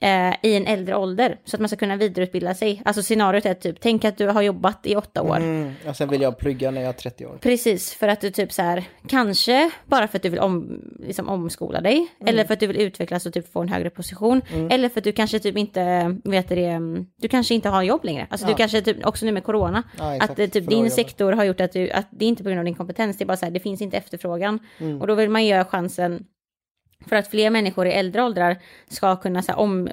eh, 0.00 0.34
i 0.42 0.56
en 0.56 0.66
äldre 0.66 0.96
ålder 0.96 1.38
så 1.44 1.56
att 1.56 1.60
man 1.60 1.68
ska 1.68 1.76
kunna 1.76 1.96
vidareutbilda 1.96 2.54
sig. 2.54 2.82
Alltså 2.84 3.02
scenariot 3.02 3.46
är 3.46 3.54
typ, 3.54 3.76
tänk 3.80 4.04
att 4.04 4.18
du 4.18 4.26
har 4.26 4.42
jobbat 4.42 4.86
i 4.86 4.96
åtta 4.96 5.22
år. 5.22 5.36
Mm. 5.36 5.72
Och 5.88 5.96
sen 5.96 6.08
vill 6.08 6.20
jag 6.22 6.38
plugga 6.38 6.70
när 6.70 6.80
jag 6.80 6.88
är 6.88 6.92
30 6.92 7.26
år. 7.26 7.38
Precis, 7.40 7.94
för 7.94 8.08
att 8.08 8.20
du 8.20 8.30
typ 8.30 8.52
så 8.52 8.62
här, 8.62 8.84
kanske 9.08 9.70
bara 9.84 10.08
för 10.08 10.16
att 10.18 10.22
du 10.22 10.28
vill 10.28 10.40
om, 10.40 10.80
liksom 11.00 11.28
omskola 11.28 11.80
dig, 11.80 12.06
eller 12.26 12.44
för 12.44 12.54
att 12.54 12.60
du 12.60 12.66
vill 12.66 12.80
utvecklas 12.80 13.26
och 13.26 13.32
typ 13.32 13.52
få 13.52 13.60
en 13.60 13.68
högre 13.68 13.90
position, 13.90 14.42
eller 14.70 14.88
för 14.88 15.00
att 15.00 15.04
du 15.04 15.12
kanske 15.12 15.38
typ 15.38 15.56
inte, 15.56 16.16
vet 16.24 16.48
det, 16.48 16.80
du 17.16 17.28
kanske 17.28 17.54
inte 17.54 17.68
har 17.68 17.82
jobb 17.82 18.04
längre. 18.04 18.26
Alltså 18.30 18.46
Ja. 18.46 18.50
du 18.50 18.56
kanske 18.56 18.82
typ, 18.82 19.06
också 19.06 19.26
nu 19.26 19.32
med 19.32 19.44
corona, 19.44 19.82
Ja, 19.98 20.16
att 20.20 20.38
eh, 20.38 20.46
typ 20.46 20.64
Förlorar 20.64 20.82
din 20.82 20.90
sektor 20.90 21.32
har 21.32 21.44
gjort 21.44 21.60
att 21.60 21.72
du, 21.72 21.90
att 21.90 22.06
det 22.10 22.24
är 22.24 22.28
inte 22.28 22.42
på 22.42 22.48
grund 22.48 22.58
av 22.58 22.64
din 22.64 22.74
kompetens, 22.74 23.18
det 23.18 23.24
är 23.24 23.26
bara 23.26 23.36
så 23.36 23.46
här, 23.46 23.52
det 23.52 23.60
finns 23.60 23.80
inte 23.82 23.96
efterfrågan. 23.96 24.58
Mm. 24.78 25.00
Och 25.00 25.06
då 25.06 25.14
vill 25.14 25.30
man 25.30 25.46
göra 25.46 25.64
chansen 25.64 26.24
för 27.06 27.16
att 27.16 27.28
fler 27.28 27.50
människor 27.50 27.86
i 27.86 27.90
äldre 27.92 28.22
åldrar 28.22 28.56
ska 28.88 29.16
kunna 29.16 29.42
så 29.42 29.52
här, 29.52 29.58
om, 29.58 29.88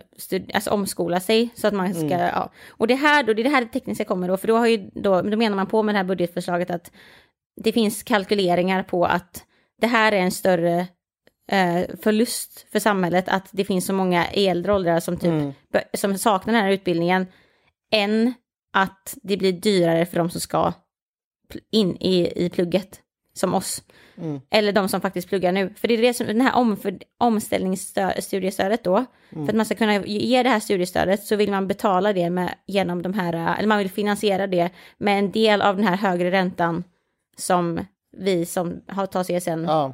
alltså, 0.54 0.72
omskola 0.72 1.20
sig 1.20 1.50
så 1.56 1.67
att 1.67 1.74
man 1.74 1.93
ska, 1.93 2.04
Mm. 2.06 2.20
ja. 2.20 2.52
Och 2.70 2.88
det 2.88 2.96
här 2.96 3.24
då, 3.24 3.34
det 3.34 3.41
är 3.41 3.43
det 3.43 3.50
här 3.50 3.62
det 3.62 3.72
tekniska 3.72 4.06
kommer 4.06 4.28
då, 4.28 4.38
för 4.38 4.48
då 4.48 4.58
har 4.58 4.67
ju 4.67 4.89
då, 4.93 5.22
då 5.22 5.38
menar 5.38 5.56
man 5.56 5.67
på 5.67 5.84
med 5.84 5.96
det 5.96 6.00
här 6.00 6.06
budgetförslaget 6.06 6.70
att 6.70 6.91
det 7.62 7.72
finns 7.72 8.04
kalkyleringar 8.04 8.84
på 8.84 9.06
att 9.06 9.43
det 9.82 9.88
här 9.88 10.12
är 10.12 10.17
en 10.20 10.32
större 10.32 10.88
eh, 11.52 11.82
förlust 12.04 12.67
för 12.72 12.80
samhället, 12.80 13.30
att 13.30 13.50
det 13.52 13.65
finns 13.65 13.86
så 13.86 13.93
många 13.93 14.32
i 14.32 14.48
äldre 14.48 14.74
åldrar 14.74 15.00
som 15.00 15.17
typ 15.17 15.32
Mm. 15.32 15.54
som 15.93 16.17
saknar 16.17 16.54
den 16.54 16.63
här 16.63 16.72
utbildningen, 16.72 17.28
än 17.93 18.34
att 18.74 19.17
det 19.24 19.38
blir 19.38 19.52
dyrare 19.52 20.06
för 20.06 20.17
de 20.17 20.30
som 20.30 20.41
ska 20.41 20.74
in 21.72 21.98
i, 22.00 22.46
i 22.46 22.50
plugget 22.50 23.02
som 23.38 23.54
oss. 23.54 23.84
Mm. 24.17 24.41
Eller 24.50 24.71
de 24.71 24.89
som 24.89 25.02
faktiskt 25.02 25.30
pluggar 25.30 25.52
nu. 25.52 25.73
För 25.78 25.88
det 25.88 25.93
är 25.93 26.02
det 26.02 26.13
som, 26.13 26.28
den 26.28 26.41
här 26.41 26.54
omställningsstudiestödet 27.17 28.84
då. 28.84 28.95
Mm. 29.30 29.45
För 29.45 29.54
att 29.54 29.58
man 29.58 29.65
ska 29.65 29.76
kunna 29.76 30.06
ge 30.06 30.43
det 30.43 30.50
här 30.50 30.60
studiestödet 30.60 31.23
så 31.23 31.36
vill 31.36 31.52
man 31.52 31.67
betala 31.67 32.13
det 32.13 32.30
med, 32.30 32.56
genom 32.65 33.02
de 33.02 33.13
här, 33.13 33.58
eller 33.58 33.67
man 33.67 33.78
vill 33.78 33.91
finansiera 33.91 34.47
det 34.47 34.69
med 34.97 35.19
en 35.19 35.32
del 35.32 35.62
av 35.62 35.76
den 35.76 35.86
här 35.86 35.97
högre 35.97 36.32
räntan 36.32 36.84
som 37.38 37.80
vi 38.17 38.45
som 38.45 38.82
har 38.88 39.06
tagit 39.06 39.43
CSN 39.43 39.63
Ja. 39.67 39.93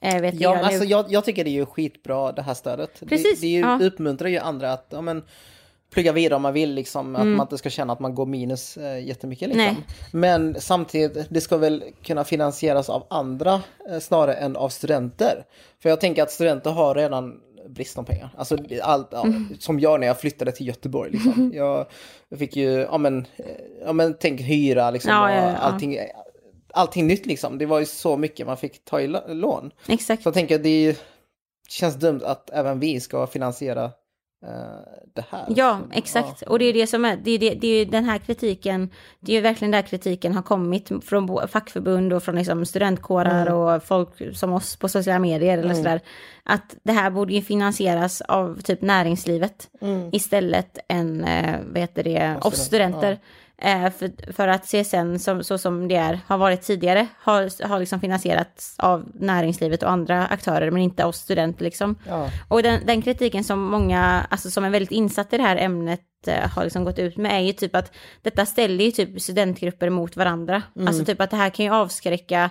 eh, 0.00 0.20
vet 0.20 0.34
Ja, 0.34 0.56
gör 0.56 0.62
alltså 0.62 0.84
jag, 0.84 1.04
jag 1.08 1.24
tycker 1.24 1.44
det 1.44 1.50
är 1.50 1.52
ju 1.52 1.66
skitbra 1.66 2.32
det 2.32 2.42
här 2.42 2.54
stödet. 2.54 3.02
Precis, 3.08 3.40
Det, 3.40 3.46
det 3.46 3.50
ju, 3.52 3.60
ja. 3.60 3.78
uppmuntrar 3.82 4.28
ju 4.28 4.38
andra 4.38 4.72
att 4.72 4.86
ja, 4.90 5.00
men, 5.00 5.22
plugga 5.92 6.12
vidare 6.12 6.36
om 6.36 6.42
man 6.42 6.52
vill, 6.52 6.74
liksom, 6.74 7.16
att 7.16 7.26
man 7.26 7.40
inte 7.40 7.58
ska 7.58 7.70
känna 7.70 7.92
att 7.92 8.00
man 8.00 8.14
går 8.14 8.26
minus 8.26 8.76
eh, 8.76 9.04
jättemycket. 9.06 9.48
Liksom. 9.48 9.62
Mm. 9.64 9.74
Nej. 9.74 9.84
Men 10.12 10.60
samtidigt, 10.60 11.26
det 11.30 11.40
ska 11.40 11.56
väl 11.56 11.84
kunna 12.02 12.24
finansieras 12.24 12.90
av 12.90 13.06
andra 13.10 13.62
eh, 13.90 13.98
snarare 13.98 14.34
än 14.34 14.56
av 14.56 14.68
studenter. 14.68 15.44
För 15.82 15.88
jag 15.88 16.00
tänker 16.00 16.22
att 16.22 16.30
studenter 16.30 16.70
har 16.70 16.94
redan 16.94 17.40
brist 17.68 17.98
om 17.98 18.04
pengar. 18.04 18.30
Alltså 18.36 18.56
allt, 18.82 19.08
ja, 19.10 19.22
Mm. 19.24 19.56
som 19.58 19.80
jag 19.80 20.00
när 20.00 20.06
jag 20.06 20.20
flyttade 20.20 20.52
till 20.52 20.66
Göteborg. 20.66 21.10
Liksom. 21.10 21.52
Jag, 21.54 21.86
jag 22.28 22.38
fick 22.38 22.56
ju, 22.56 22.70
ja 22.70 22.98
men, 22.98 23.18
eh, 23.36 23.46
ja 23.84 23.92
men 23.92 24.14
tänk 24.20 24.40
hyra 24.40 24.90
liksom. 24.90 25.10
Ja, 25.12 25.24
och 25.24 25.50
ja. 25.50 25.56
Allting, 25.56 25.98
allting 26.74 27.06
nytt 27.06 27.26
liksom. 27.26 27.58
Det 27.58 27.66
var 27.66 27.78
ju 27.78 27.86
så 27.86 28.16
mycket 28.16 28.46
man 28.46 28.56
fick 28.56 28.84
ta 28.84 29.00
i 29.00 29.06
lån. 29.28 29.70
Exakt. 29.88 30.22
Så 30.22 30.26
jag 30.26 30.34
tänker 30.34 30.58
det 30.58 30.96
känns 31.68 31.94
dumt 31.94 32.20
att 32.24 32.50
även 32.50 32.80
vi 32.80 33.00
ska 33.00 33.26
finansiera 33.26 33.84
eh, 33.84 33.90
det 35.14 35.24
här. 35.30 35.44
Ja, 35.48 35.80
exakt. 35.92 36.42
Och 36.42 36.58
det 36.58 36.64
är 36.64 36.72
det 36.72 36.86
som 36.86 37.04
är, 37.04 37.16
det 37.16 37.30
är, 37.30 37.38
det, 37.38 37.54
det 37.54 37.66
är 37.68 37.86
den 37.86 38.04
här 38.04 38.18
kritiken, 38.18 38.90
det 39.20 39.32
är 39.32 39.36
ju 39.36 39.40
verkligen 39.42 39.70
där 39.70 39.82
kritiken 39.82 40.34
har 40.34 40.42
kommit 40.42 40.90
från 41.04 41.48
fackförbund 41.48 42.12
och 42.12 42.22
från 42.22 42.34
liksom 42.34 42.66
studentkårer 42.66 43.42
Mm. 43.46 43.54
och 43.54 43.82
folk 43.84 44.36
som 44.36 44.52
oss 44.52 44.76
på 44.76 44.88
sociala 44.88 45.18
medier 45.18 45.58
eller 45.58 45.74
sådär. 45.74 46.00
Att 46.44 46.76
det 46.82 46.92
här 46.92 47.10
borde 47.10 47.32
ju 47.34 47.42
finansieras 47.42 48.20
av 48.20 48.60
typ 48.60 48.82
näringslivet 48.82 49.68
Mm. 49.80 50.08
istället 50.12 50.78
än, 50.88 51.24
eh, 51.24 51.56
vad 51.66 51.78
heter 51.78 52.02
det, 52.04 52.36
student- 52.40 52.54
studenter. 52.56 53.12
Eh, 53.12 53.18
för, 53.98 54.32
för 54.32 54.48
att 54.48 54.66
CSN, 54.66 55.18
som, 55.18 55.44
så 55.44 55.58
som 55.58 55.88
det 55.88 55.96
är, 55.96 56.20
har 56.26 56.38
varit 56.38 56.62
tidigare, 56.62 57.06
har, 57.18 57.68
har 57.68 57.80
liksom 57.80 58.00
finansierats 58.00 58.74
av 58.78 59.10
näringslivet 59.14 59.82
och 59.82 59.90
andra 59.90 60.26
aktörer, 60.26 60.70
men 60.70 60.82
inte 60.82 61.04
av 61.04 61.12
studenter 61.12 61.64
liksom. 61.64 61.96
Ja. 62.08 62.30
Och 62.48 62.62
den, 62.62 62.86
den 62.86 63.02
kritiken 63.02 63.44
som 63.44 63.60
många, 63.60 64.26
alltså 64.30 64.50
som 64.50 64.64
är 64.64 64.70
väldigt 64.70 64.92
insatt 64.92 65.32
i 65.32 65.36
det 65.36 65.42
här 65.42 65.56
ämnet 65.56 66.00
eh, 66.26 66.50
har 66.50 66.64
liksom 66.64 66.84
gått 66.84 66.98
ut 66.98 67.16
med 67.16 67.32
är 67.32 67.40
ju 67.40 67.52
typ 67.52 67.76
att 67.76 67.92
detta 68.22 68.46
ställer 68.46 68.84
ju 68.84 68.90
typ 68.90 69.20
studentgrupper 69.20 69.90
mot 69.90 70.16
varandra. 70.16 70.62
Alltså 70.86 71.04
typ 71.04 71.20
att 71.20 71.30
det 71.30 71.36
här 71.36 71.50
kan 71.50 71.64
ju 71.64 71.72
avskräcka, 71.72 72.50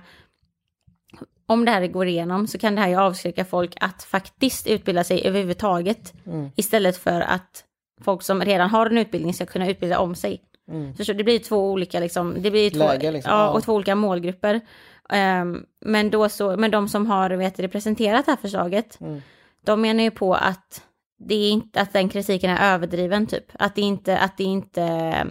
om 1.45 1.65
det 1.65 1.71
här 1.71 1.87
går 1.87 2.07
igenom 2.07 2.47
så 2.47 2.57
kan 2.57 2.75
det 2.75 2.81
här 2.81 2.89
ju 2.89 2.95
avskräcka 2.95 3.45
folk 3.45 3.73
att 3.79 4.03
faktiskt 4.03 4.67
utbilda 4.67 5.03
sig 5.03 5.27
överhuvudtaget. 5.27 6.13
Istället 6.55 6.97
för 6.97 7.21
att 7.21 7.63
folk 8.01 8.21
som 8.21 8.41
redan 8.41 8.69
har 8.69 8.85
en 8.85 8.97
utbildning 8.97 9.33
ska 9.33 9.45
kunna 9.45 9.69
utbilda 9.69 9.99
om 9.99 10.15
sig. 10.15 10.41
Förstår, 10.97 11.13
du? 11.13 11.17
det 11.17 11.23
blir 11.23 11.39
två 11.39 11.71
olika 11.71 11.99
liksom, 11.99 12.41
det 12.41 12.51
blir 12.51 12.69
två, 12.69 12.79
Läge, 12.79 13.11
liksom. 13.11 13.31
ja, 13.31 13.49
och 13.49 13.63
två 13.63 13.73
olika 13.73 13.95
målgrupper. 13.95 14.61
Ehm, 15.09 15.65
men, 15.85 16.09
då 16.09 16.29
så, 16.29 16.57
men 16.57 16.71
de 16.71 16.87
som 16.87 17.05
har 17.05 17.29
vet, 17.29 17.57
du, 17.57 17.67
presenterat 17.67 18.25
det 18.25 18.31
här 18.31 18.37
förslaget, 18.37 18.97
de 19.65 19.81
menar 19.81 20.03
ju 20.03 20.11
på 20.11 20.35
att 20.35 20.83
det 21.23 21.35
är 21.35 21.49
inte 21.51 21.81
att 21.81 21.93
den 21.93 22.09
kritiken 22.09 22.49
är 22.51 22.73
överdriven 22.73 23.27
typ. 23.27 23.45
Att 23.53 23.75
det 23.75 23.81
inte, 23.81 24.17
att 24.17 24.37
det 24.37 24.43
inte 24.43 24.81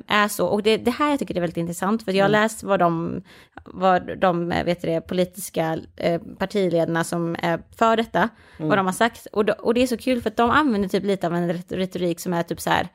är 0.07 0.29
så. 0.29 0.47
Och 0.47 0.62
det, 0.62 0.77
det 0.77 0.90
här 0.90 1.11
jag 1.11 1.19
tycker 1.19 1.37
är 1.37 1.40
väldigt 1.40 1.57
intressant. 1.57 2.05
För 2.05 2.12
jag 2.12 2.25
har 2.25 2.29
läst 2.31 2.62
vad 2.62 2.79
de, 2.79 3.23
vad 3.64 4.19
de 4.19 4.49
vet 4.49 4.81
du, 4.83 4.88
det, 4.88 5.01
politiska 5.01 5.79
eh, 5.97 6.21
partiledarna 6.38 7.05
som 7.05 7.37
är 7.43 7.61
för 7.77 7.97
detta, 7.97 8.29
vad 8.69 8.79
de 8.79 8.87
har 8.87 8.93
sagt. 8.93 9.27
Och, 9.33 9.45
då, 9.45 9.53
och 9.53 9.75
det 9.75 9.83
är 9.83 9.87
så 9.87 9.97
kul 9.97 10.23
för 10.23 10.31
att 10.31 10.37
de 10.37 10.51
använder 10.51 10.88
typ 10.88 11.05
lite 11.05 11.27
av 11.27 11.35
en 11.35 11.53
ret- 11.53 11.73
retorik 11.73 12.21
som 12.21 12.33
är 12.33 12.43
typ 12.43 12.61
så 12.61 12.71
här. 12.71 12.88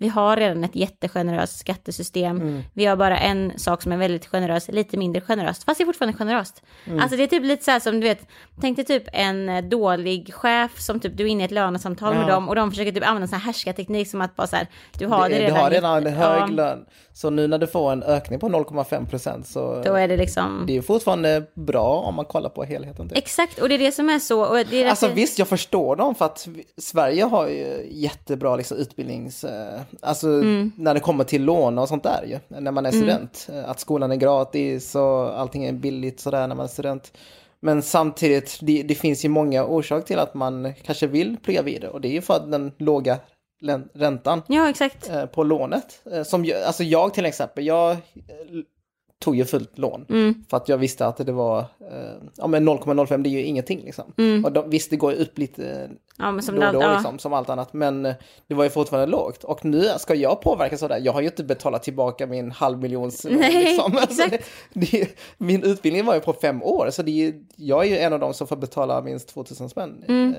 Vi 0.00 0.08
har 0.08 0.36
redan 0.36 0.64
ett 0.64 0.76
jättegeneröst 0.76 1.58
skattesystem. 1.58 2.62
Vi 2.72 2.86
har 2.86 2.96
bara 2.96 3.18
en 3.18 3.52
sak 3.58 3.82
som 3.82 3.92
är 3.92 3.96
väldigt 3.96 4.26
generös, 4.26 4.68
lite 4.68 4.96
mindre 4.96 5.20
generöst, 5.20 5.64
fast 5.64 5.78
det 5.78 5.84
är 5.84 5.86
fortfarande 5.86 6.18
generöst. 6.18 6.62
Alltså 7.00 7.16
det 7.16 7.22
är 7.22 7.26
typ 7.26 7.44
lite 7.44 7.64
så 7.64 7.70
här 7.70 7.80
som 7.80 8.00
du 8.00 8.06
vet, 8.08 8.26
tänk 8.60 8.76
dig 8.76 8.84
typ 8.84 9.02
en 9.12 9.48
eh, 9.48 9.64
dålig 9.64 10.34
chef 10.34 10.80
som 10.80 11.00
typ 11.00 11.16
du 11.16 11.24
är 11.24 11.28
inne 11.28 11.42
i 11.42 11.44
ett 11.44 11.50
lönesamtal 11.50 12.14
med 12.14 12.22
Ja. 12.22 12.28
dem 12.34 12.48
och 12.48 12.54
de 12.54 12.70
försöker 12.70 12.92
typ 12.92 13.06
använda 13.06 13.28
sån 13.28 13.38
här 13.38 13.46
härskarteknik 13.46 14.08
som 14.10 14.20
att 14.20 14.36
bara 14.36 14.46
så 14.46 14.56
här, 14.56 14.66
du 14.98 15.06
har 15.06 15.28
det, 15.28 15.34
Du 15.34 15.40
redan. 15.40 15.56
har 15.56 15.70
redan 15.70 16.06
en 16.06 16.12
hög 16.12 16.40
Ja, 16.42 16.46
lön. 16.46 16.84
Så 17.12 17.30
nu 17.30 17.46
när 17.46 17.58
du 17.58 17.66
får 17.66 17.92
en 17.92 18.02
ökning 18.02 18.38
på 18.38 18.48
0,5 18.48 19.10
procent 19.10 19.46
så 19.46 19.82
Då 19.84 19.94
är 19.94 20.08
det 20.08 20.16
liksom, 20.16 20.64
det 20.66 20.76
är 20.76 20.82
fortfarande 20.82 21.42
bra 21.54 22.00
om 22.00 22.14
man 22.14 22.24
kollar 22.24 22.50
på 22.50 22.64
helheten. 22.64 23.08
Typ. 23.08 23.18
exakt, 23.18 23.58
och 23.58 23.68
det 23.68 23.74
är 23.74 23.78
det 23.78 23.92
som 23.92 24.08
är 24.10 24.18
så. 24.18 24.44
Och 24.44 24.56
det 24.70 24.82
är 24.82 24.90
Alltså 24.90 25.06
därför- 25.06 25.16
visst, 25.20 25.38
jag 25.38 25.48
förstår 25.48 25.96
dem 25.96 26.14
för 26.14 26.24
att 26.24 26.48
Sverige 26.78 27.24
har 27.24 27.48
ju 27.48 27.86
jättebra 27.90 28.56
liksom, 28.56 28.76
utbildnings... 28.76 29.44
Alltså 30.00 30.28
Mm. 30.28 30.72
när 30.76 30.94
det 30.94 31.00
kommer 31.00 31.24
till 31.24 31.44
lån 31.44 31.78
och 31.78 31.88
sånt 31.88 32.02
där 32.02 32.24
ju, 32.26 32.60
när 32.60 32.70
man 32.72 32.86
är 32.86 32.90
student. 32.90 33.48
Eh, 33.52 33.70
Att 33.70 33.80
skolan 33.80 34.12
är 34.12 34.16
gratis 34.16 34.94
och 34.94 35.40
allting 35.40 35.64
är 35.64 35.72
billigt 35.72 36.20
sådär 36.20 36.48
när 36.48 36.54
man 36.54 36.64
är 36.64 36.68
student. 36.70 37.12
Men 37.60 37.82
samtidigt, 37.82 38.58
det, 38.62 38.82
det 38.82 38.94
finns 38.94 39.24
ju 39.24 39.28
många 39.28 39.64
orsaker 39.64 40.06
till 40.06 40.18
att 40.18 40.34
man 40.34 40.72
kanske 40.82 41.06
vill 41.06 41.36
plugga 41.42 41.62
vidare 41.62 41.90
och 41.90 42.00
det 42.00 42.08
är 42.08 42.12
ju 42.12 42.20
för 42.20 42.34
att 42.34 42.50
den 42.50 42.72
låga 42.78 43.18
räntan 43.94 44.42
Ja, 44.48 44.68
exakt. 44.70 45.10
eh, 45.10 45.26
på 45.26 45.44
lånet. 45.44 46.00
Eh, 46.12 46.22
Som, 46.22 46.52
alltså 46.66 46.82
jag 46.84 47.14
till 47.14 47.26
exempel, 47.26 47.66
jag 47.66 47.96
tog 49.18 49.36
ju 49.36 49.44
fullt 49.44 49.78
lån. 49.78 50.06
Mm. 50.08 50.44
För 50.50 50.56
att 50.56 50.68
jag 50.68 50.78
visste 50.78 51.06
att 51.06 51.16
det 51.16 51.32
var, 51.32 51.58
eh, 51.60 52.12
ja 52.36 52.46
men 52.46 52.64
0,05 52.68 53.22
det 53.22 53.28
är 53.28 53.30
ju 53.30 53.42
ingenting 53.44 53.80
liksom. 53.84 54.12
Och 54.44 54.52
de, 54.52 54.70
visst 54.70 54.90
det 54.90 54.96
går 54.96 55.12
upp 55.12 55.38
lite 55.38 55.90
Ja, 56.20 56.32
men 56.32 56.42
som 56.42 56.54
då 56.54 56.60
det 56.60 56.72
då 56.72 56.82
ja. 56.82 56.92
liksom, 56.92 57.18
som 57.18 57.32
allt 57.32 57.50
annat. 57.50 57.72
Men 57.72 58.06
eh, 58.06 58.14
det 58.46 58.54
var 58.54 58.64
ju 58.64 58.70
fortfarande 58.70 59.06
lågt. 59.06 59.44
Och 59.44 59.64
nu 59.64 59.84
ska 59.98 60.14
jag 60.14 60.40
påverkas 60.40 60.82
av 60.82 60.88
det. 60.88 60.98
Jag 60.98 61.12
har 61.12 61.20
ju 61.20 61.26
inte 61.26 61.44
betalat 61.44 61.82
tillbaka 61.82 62.26
min 62.26 62.50
halvmiljons 62.50 63.26
Nej, 63.30 63.64
liksom. 63.64 63.96
Alltså, 64.00 64.22
det, 64.28 64.40
det, 64.72 65.18
min 65.38 65.62
utbildning 65.62 66.04
var 66.04 66.14
ju 66.14 66.20
på 66.20 66.32
fem 66.32 66.62
år. 66.62 66.90
Så 66.90 67.02
det 67.02 67.34
jag 67.56 67.86
är 67.86 67.90
ju 67.90 67.98
en 67.98 68.12
av 68.12 68.20
dem 68.20 68.34
som 68.34 68.46
får 68.46 68.56
betala 68.56 69.02
minst 69.02 69.28
2000 69.28 69.68
spänn 69.68 70.04
eh, 70.08 70.34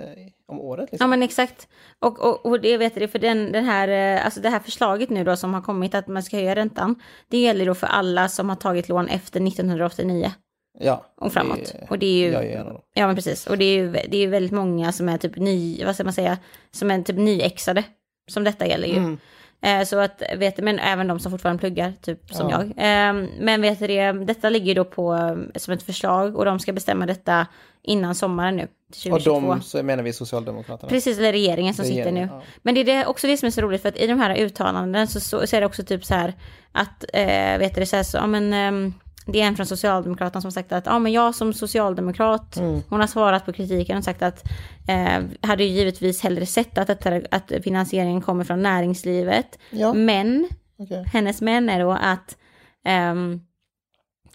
om 0.47 0.61
året. 0.61 0.89
Ja 0.89 0.91
Liksom. 0.91 1.09
men 1.09 1.23
exakt. 1.23 1.67
Och, 1.99 2.19
och, 2.19 2.45
och 2.45 2.61
det 2.61 2.77
vet 2.77 2.95
du, 2.95 3.07
för 3.07 3.19
den, 3.19 3.51
den 3.51 3.65
här, 3.65 3.87
eh, 4.17 4.25
alltså 4.25 4.41
det 4.41 4.49
här 4.49 4.59
förslaget 4.59 5.09
nu 5.09 5.23
då 5.23 5.35
som 5.35 5.53
har 5.53 5.61
kommit 5.61 5.95
att 5.95 6.07
man 6.07 6.23
ska 6.23 6.37
höja 6.37 6.55
räntan. 6.55 6.95
Det 7.27 7.37
gäller 7.37 7.65
då 7.65 7.75
för 7.75 7.87
alla 7.87 8.29
som 8.29 8.49
har 8.49 8.55
tagit 8.55 8.89
lån 8.89 9.07
efter 9.07 9.47
1989 9.47 10.31
Ja, 10.79 11.05
och 11.15 11.33
framåt. 11.33 11.59
det- 11.79 11.87
och 11.89 11.99
det 11.99 12.05
är 12.05 12.17
ju, 12.27 12.31
jag 12.31 12.45
är 12.45 12.57
en 12.59 12.67
av 12.67 12.73
dem. 12.73 12.81
ja 12.93 13.07
men 13.07 13.15
precis. 13.15 13.47
Och 13.47 13.57
det 13.57 13.65
är 13.65 13.75
ju 13.77 13.91
det 13.91 14.17
är 14.17 14.21
ju 14.21 14.27
väldigt 14.27 14.51
många 14.51 14.91
som 14.91 15.09
är 15.09 15.17
typ 15.17 15.35
ny, 15.35 15.85
vad 15.85 15.95
ska 15.95 16.03
man 16.03 16.13
säga, 16.13 16.37
som 16.71 16.91
är 16.91 17.01
typ 17.01 17.17
nyexade. 17.17 17.83
Som 18.31 18.43
detta 18.43 18.67
gäller 18.67 18.87
ju. 18.87 18.97
Mm. 18.97 19.17
Eh, 19.61 19.83
så 19.85 19.99
att, 19.99 20.21
vet 20.37 20.57
men 20.57 20.79
även 20.79 21.07
de 21.07 21.19
som 21.19 21.31
fortfarande 21.31 21.59
pluggar, 21.59 21.93
typ 22.01 22.33
som 22.33 22.49
Ja. 22.49 22.57
jag. 22.63 22.67
Eh, 22.69 23.25
men 23.39 23.61
vet 23.61 23.79
du 23.79 23.87
det, 23.87 24.11
detta 24.11 24.49
ligger 24.49 24.75
då 24.75 24.85
på, 24.85 25.37
som 25.55 25.73
ett 25.73 25.83
förslag 25.83 26.35
och 26.35 26.45
de 26.45 26.59
ska 26.59 26.73
bestämma 26.73 27.05
detta 27.05 27.47
innan 27.83 28.15
sommaren 28.15 28.55
nu. 28.57 28.67
Till 28.93 29.13
Och 29.13 29.19
2022. 29.23 29.49
de 29.53 29.61
så 29.61 29.83
menar 29.83 30.03
vi 30.03 30.13
Socialdemokraterna. 30.13 30.89
Precis, 30.89 31.17
eller 31.17 31.31
regeringen 31.31 31.73
som 31.73 31.85
sitter 31.85 31.97
nu. 31.97 32.03
Regeringen, 32.05 32.29
ja. 32.31 32.41
Men 32.61 32.75
det 32.75 32.81
är 32.81 32.85
det 32.85 33.05
också 33.05 33.27
det 33.27 33.37
som 33.37 33.47
är 33.47 33.51
så 33.51 33.61
roligt, 33.61 33.81
för 33.81 33.89
att 33.89 33.97
i 33.97 34.07
de 34.07 34.19
här 34.19 34.35
uttalanden 34.35 35.07
så, 35.07 35.19
så, 35.19 35.47
så 35.47 35.55
är 35.55 35.59
det 35.61 35.65
också 35.67 35.83
typ 35.83 36.05
så 36.05 36.13
här 36.13 36.33
att, 36.71 37.05
eh, 37.13 37.57
vet 37.59 37.75
du, 37.75 37.81
det 37.81 37.85
så 37.85 37.95
här 37.95 38.03
så, 38.03 38.17
ja 38.17 38.27
men, 38.27 38.53
ehm, 38.53 38.93
det 39.25 39.41
är 39.41 39.47
en 39.47 39.55
från 39.55 39.65
Socialdemokraterna 39.65 40.41
som 40.41 40.51
sagt 40.51 40.71
att, 40.71 40.85
ja 40.85 40.99
men 40.99 41.11
jag 41.11 41.35
som 41.35 41.53
socialdemokrat, 41.53 42.57
Mm. 42.57 42.81
hon 42.89 42.99
har 42.99 43.07
svarat 43.07 43.45
på 43.45 43.53
kritiken 43.53 43.97
och 43.97 44.03
sagt 44.03 44.21
att, 44.21 44.43
eh, 44.87 45.23
hade 45.41 45.63
ju 45.63 45.69
givetvis 45.69 46.23
hellre 46.23 46.45
sett 46.45 46.77
att, 46.77 46.87
detta, 46.87 47.21
att 47.31 47.51
finansieringen 47.63 48.21
kommer 48.21 48.43
från 48.43 48.61
näringslivet. 48.61 49.59
Ja. 49.69 49.93
Men, 49.93 50.47
Okej. 50.77 51.05
hennes 51.13 51.41
men 51.41 51.69
är 51.69 51.79
då 51.79 51.91
att, 51.91 52.37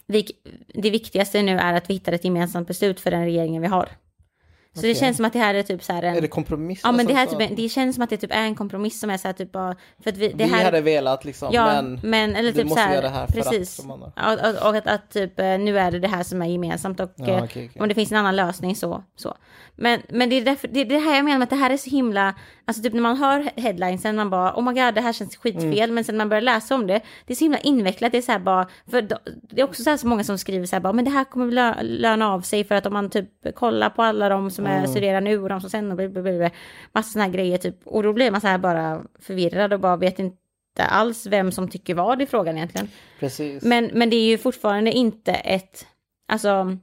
vi, 0.07 0.27
det 0.75 0.91
viktigaste 0.91 1.43
nu 1.43 1.59
är 1.59 1.75
att 1.75 1.91
vi 1.91 1.95
hittar 1.95 2.13
ett 2.13 2.25
gemensamt 2.25 2.69
beslut 2.69 3.01
för 3.01 3.11
den 3.11 3.25
regeringen 3.25 3.63
vi 3.63 3.69
har. 3.69 3.89
Så 4.77 4.83
det 4.83 4.89
Okej. 4.89 5.01
känns 5.01 5.17
som 5.17 5.27
att 5.27 5.33
det 5.33 5.39
här 5.39 5.55
är 5.55 5.63
typ 5.63 5.83
så 5.83 5.93
här 5.93 6.03
en... 6.03 6.17
Är 6.17 6.21
det 6.21 6.29
kompromiss? 6.29 6.81
Ja 6.83 6.93
men 6.93 7.07
det 7.07 7.15
här 7.15 7.23
Alltså, 7.23 7.39
typ, 7.39 7.57
det 7.57 7.69
känns 7.69 7.95
som 7.95 8.05
att 8.05 8.11
det 8.11 8.17
typ 8.17 8.33
är 8.33 8.43
en 8.43 8.55
kompromiss 8.55 9.01
som 9.01 9.11
är 9.11 9.17
så 9.17 9.29
här 9.29 9.33
typ 9.33 9.53
bara, 9.53 9.77
för 10.03 10.11
att 10.11 10.17
vi, 10.17 10.29
det 10.29 10.45
vi 10.45 10.51
här, 10.51 10.65
hade 10.65 10.81
velat 10.81 11.25
liksom, 11.25 11.49
ja, 11.53 11.67
men, 11.67 12.01
men, 12.03 12.37
eller 12.37 12.53
vi 12.53 12.59
typ 12.59 12.69
måste 12.69 12.83
så 12.83 12.87
här, 12.87 12.95
göra 12.95 13.03
det 13.03 13.09
här 13.09 13.27
för 13.27 13.33
precis. 13.33 13.81
att. 13.81 14.13
Ja, 14.17 14.51
och, 14.51 14.69
och 14.69 14.77
att, 14.77 14.87
att 14.87 15.11
typ 15.11 15.41
eh, 15.41 15.59
nu 15.59 15.79
är 15.79 15.91
det 15.91 15.99
det 15.99 16.09
här 16.09 16.23
som 16.23 16.43
är 16.43 16.47
gemensamt 16.47 17.01
och 17.01 17.13
Ja, 17.17 17.27
eh, 17.27 17.45
okej, 17.45 17.69
okej. 17.71 17.83
om 17.83 17.89
det 17.89 17.95
finns 17.95 18.13
en 18.13 18.19
annan 18.19 18.37
lösning 18.37 18.77
så, 18.77 19.05
så. 19.17 19.37
Men, 19.79 20.03
men 20.09 20.31
det 20.31 20.37
är 20.37 20.45
därför, 20.45 20.69
det 20.69 20.81
är 20.81 20.85
det 20.85 20.99
här 20.99 21.17
jag 21.17 21.25
menar 21.25 21.39
med 21.39 21.45
att 21.47 21.51
det 21.51 21.57
här 21.57 21.71
är 21.71 21.77
så 21.77 21.91
himla, 21.91 22.35
alltså 22.65 22.83
typ 22.83 22.93
när 22.93 23.01
man 23.01 23.17
hör 23.17 23.51
headlinesen 23.57 24.17
man 24.17 24.31
bara 24.31 24.53
oh 24.55 24.63
my 24.63 24.81
god 24.81 24.95
det 24.95 25.01
här 25.01 25.13
känns 25.13 25.37
skitfel 25.37 25.73
Mm. 25.77 25.95
men 25.95 26.05
sen 26.05 26.15
när 26.15 26.25
man 26.25 26.29
börjar 26.29 26.43
läsa 26.43 26.75
om 26.75 26.87
det, 26.87 27.01
det 27.27 27.33
är 27.33 27.37
så 27.37 27.45
himla 27.45 27.59
invecklat, 27.59 28.13
det 28.13 28.19
är 28.19 28.23
så 28.23 28.33
här 28.33 28.39
bara, 28.39 28.67
för 28.91 29.03
det 29.51 29.61
är 29.61 29.65
också 29.65 29.83
så 29.83 29.91
här 29.91 29.97
så 29.97 30.07
många 30.07 30.25
som 30.25 30.39
skriver 30.39 30.67
så 30.67 30.77
här 30.77 30.81
bara 30.81 30.93
men 30.93 31.05
det 31.05 31.11
här 31.11 31.25
kommer 31.25 31.53
lö, 31.53 31.75
löna 31.83 32.33
av 32.33 32.41
sig 32.41 32.65
för 32.65 32.75
att 32.75 32.87
om 32.87 32.93
man 32.93 33.11
typ 33.11 33.55
kollar 33.55 33.91
på 33.91 34.03
alla 34.03 34.29
de 34.29 34.51
som 34.51 34.66
Mm. 34.71 34.83
är, 34.83 34.87
studerar 34.87 35.21
nu 35.21 35.43
och 35.43 35.49
de 35.49 35.61
som 35.61 35.71
sen 35.71 35.91
och 35.91 35.97
blablabla, 35.97 36.51
massa 36.93 37.11
såna 37.11 37.25
här 37.25 37.33
grejer 37.33 37.59
typ 37.59 37.77
och 37.87 38.03
då 38.03 38.13
blir 38.13 38.31
man 38.31 38.41
så 38.41 38.47
här 38.47 38.59
bara 38.59 39.05
förvirrad 39.19 39.73
och 39.73 39.81
bara 39.81 39.97
vet 39.97 40.19
inte 40.19 40.37
alls 40.79 41.27
vem 41.27 41.53
som 41.53 41.69
tycker 41.69 41.95
vad 41.95 42.23
i 42.23 42.27
frågan 42.27 42.57
egentligen. 42.57 42.89
Precis. 43.21 43.63
Men, 43.65 43.91
men 43.95 44.11
det 44.11 44.17
är 44.17 44.27
ju 44.27 44.39
fortfarande 44.39 44.93
inte 44.93 45.33
ett, 45.33 45.87
alltså, 46.29 46.77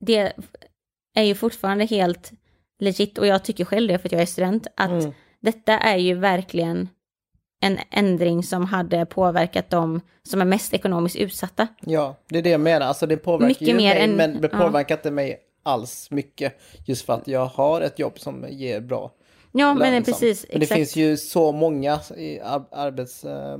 det 0.00 0.32
är 1.14 1.22
ju 1.22 1.34
fortfarande 1.34 1.84
helt 1.84 2.32
legit 2.78 3.18
och 3.18 3.26
jag 3.26 3.44
tycker 3.44 3.64
själv 3.64 3.88
det 3.88 3.98
för 3.98 4.08
att 4.08 4.12
jag 4.12 4.22
är 4.22 4.26
student, 4.26 4.66
att 4.76 4.90
Mm. 4.90 5.12
detta 5.40 5.78
är 5.78 5.96
ju 5.96 6.14
verkligen 6.14 6.88
en 7.60 7.78
ändring 7.90 8.42
som 8.42 8.64
hade 8.64 9.06
påverkat 9.06 9.70
de 9.70 10.00
som 10.22 10.40
är 10.40 10.44
mest 10.44 10.74
ekonomiskt 10.74 11.16
utsatta. 11.16 11.68
Ja, 11.80 12.16
det 12.28 12.38
är 12.38 12.42
det 12.42 12.50
jag 12.50 12.60
menar. 12.60 12.86
Alltså 12.86 13.06
det 13.06 13.16
påverkar 13.16 13.48
Mycket 13.48 13.68
ju 13.68 13.74
mer 13.74 13.94
mig, 13.94 14.04
än- 14.04 14.16
men 14.16 14.40
det 14.40 14.48
ja. 14.52 14.58
påverkar 14.58 14.94
inte 14.96 15.10
mig 15.10 15.38
alls 15.62 16.10
mycket. 16.10 16.54
Just 16.86 17.06
för 17.06 17.12
att 17.12 17.28
jag 17.28 17.46
har 17.46 17.80
ett 17.80 17.98
jobb 17.98 18.18
som 18.18 18.46
ger 18.50 18.80
bra 18.80 19.12
Ja, 19.52 19.74
men 19.74 19.78
lön, 19.92 19.92
liksom. 19.98 20.12
precis, 20.12 20.46
Men 20.50 20.60
det 20.60 20.64
exakt. 20.64 20.76
finns 20.78 20.96
ju 20.96 21.16
så 21.16 21.52
många 21.52 22.00
i 22.16 22.40
ar- 22.40 22.68
arbets, 22.72 23.24
eh, 23.24 23.58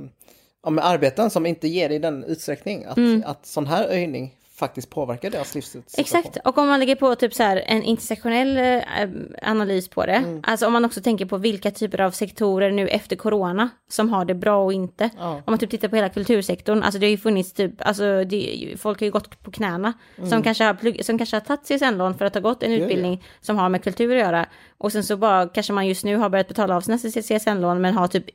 ja, 0.63 0.69
men 0.69 0.79
arbeten 0.83 1.29
som 1.29 1.45
inte 1.45 1.67
ger 1.67 1.89
i 1.89 1.99
den 1.99 2.23
utsträckning 2.23 2.85
att, 2.85 2.97
att 3.25 3.45
sån 3.45 3.67
här 3.67 3.87
höjning 3.87 4.35
faktiskt 4.59 4.89
påverkar 4.89 5.29
deras 5.29 5.55
livssituation. 5.55 5.93
Mm. 6.15 6.21
Exakt, 6.23 6.47
och 6.47 6.57
om 6.57 6.67
man 6.67 6.79
lägger 6.79 6.95
på 6.95 7.15
typ 7.15 7.33
så 7.33 7.43
här 7.43 7.63
en 7.65 7.83
intersektionell 7.83 8.57
eh, 8.57 9.09
analys 9.51 9.87
på 9.89 10.05
det, 10.05 10.11
Mm. 10.13 10.41
alltså 10.43 10.67
om 10.67 10.73
man 10.73 10.85
också 10.85 11.01
tänker 11.01 11.25
på 11.25 11.37
vilka 11.37 11.71
typer 11.71 12.01
av 12.01 12.11
sektorer 12.11 12.71
nu 12.71 12.87
efter 12.87 13.15
corona 13.15 13.69
som 13.89 14.09
har 14.09 14.25
det 14.25 14.35
bra 14.35 14.63
och 14.63 14.73
inte. 14.73 15.09
Ja. 15.17 15.29
Om 15.35 15.43
man 15.45 15.59
typ 15.59 15.69
tittar 15.69 15.87
på 15.87 15.95
hela 15.95 16.09
kultursektorn, 16.09 16.83
alltså 16.83 16.99
det 16.99 17.05
har 17.05 17.11
ju 17.11 17.17
funnits 17.17 17.53
typ, 17.53 17.73
alltså 17.79 18.23
det, 18.23 18.73
folk 18.77 18.99
har 18.99 19.05
ju 19.05 19.11
gått 19.11 19.43
på 19.43 19.51
knäna 19.51 19.93
som, 20.29 20.43
kanske 20.43 20.63
har 20.63 20.73
plugg, 20.73 21.05
som 21.05 21.17
kanske 21.17 21.35
har 21.35 21.41
tagit 21.41 21.67
CSN-lån 21.67 22.17
för 22.17 22.25
att 22.25 22.33
ha 22.33 22.41
gått 22.41 22.63
en 22.63 22.71
Mm. 22.71 22.81
utbildning 22.81 23.23
som 23.41 23.57
har 23.57 23.69
med 23.69 23.83
kultur 23.83 24.15
att 24.15 24.21
göra. 24.21 24.45
Och 24.77 24.91
sen 24.91 25.03
så 25.03 25.17
bara 25.17 25.47
kanske 25.49 25.73
man 25.73 25.87
just 25.87 26.03
nu 26.05 26.15
har 26.15 26.29
börjat 26.29 26.47
betala 26.47 26.75
av 26.75 26.81
sina 26.81 26.97
CSN-lån 26.97 27.81
men 27.81 27.93
har 27.93 28.07
typ 28.07 28.25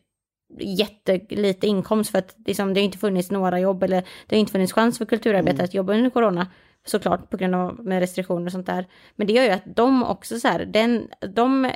jättelite 0.59 1.67
inkomst 1.67 2.11
för 2.11 2.19
att 2.19 2.35
liksom, 2.47 2.75
det 2.75 2.81
har 2.81 2.85
inte 2.85 2.99
funnits 2.99 3.31
några 3.31 3.61
jobb 3.61 3.83
eller 3.83 4.05
det 4.27 4.37
har 4.37 4.41
inte 4.41 4.53
funnits 4.53 4.73
chans 4.73 4.99
för 4.99 5.05
kulturarbetare 5.05 5.55
Mm. 5.55 5.65
att 5.65 5.75
jobba 5.75 5.93
under 5.95 6.11
corona. 6.11 6.47
Såklart 6.87 7.31
på 7.31 7.37
grund 7.37 7.55
av 7.55 7.85
med 7.85 8.01
restriktioner 8.01 8.47
och 8.47 8.53
sånt 8.53 8.67
där. 8.67 8.87
Men 9.17 9.27
det 9.27 9.33
gör 9.33 9.43
ju 9.45 9.51
att 9.51 9.63
de 9.77 10.03
också 10.05 10.41
så 10.41 10.49
här, 10.49 10.65
den, 10.65 11.09
de 11.35 11.71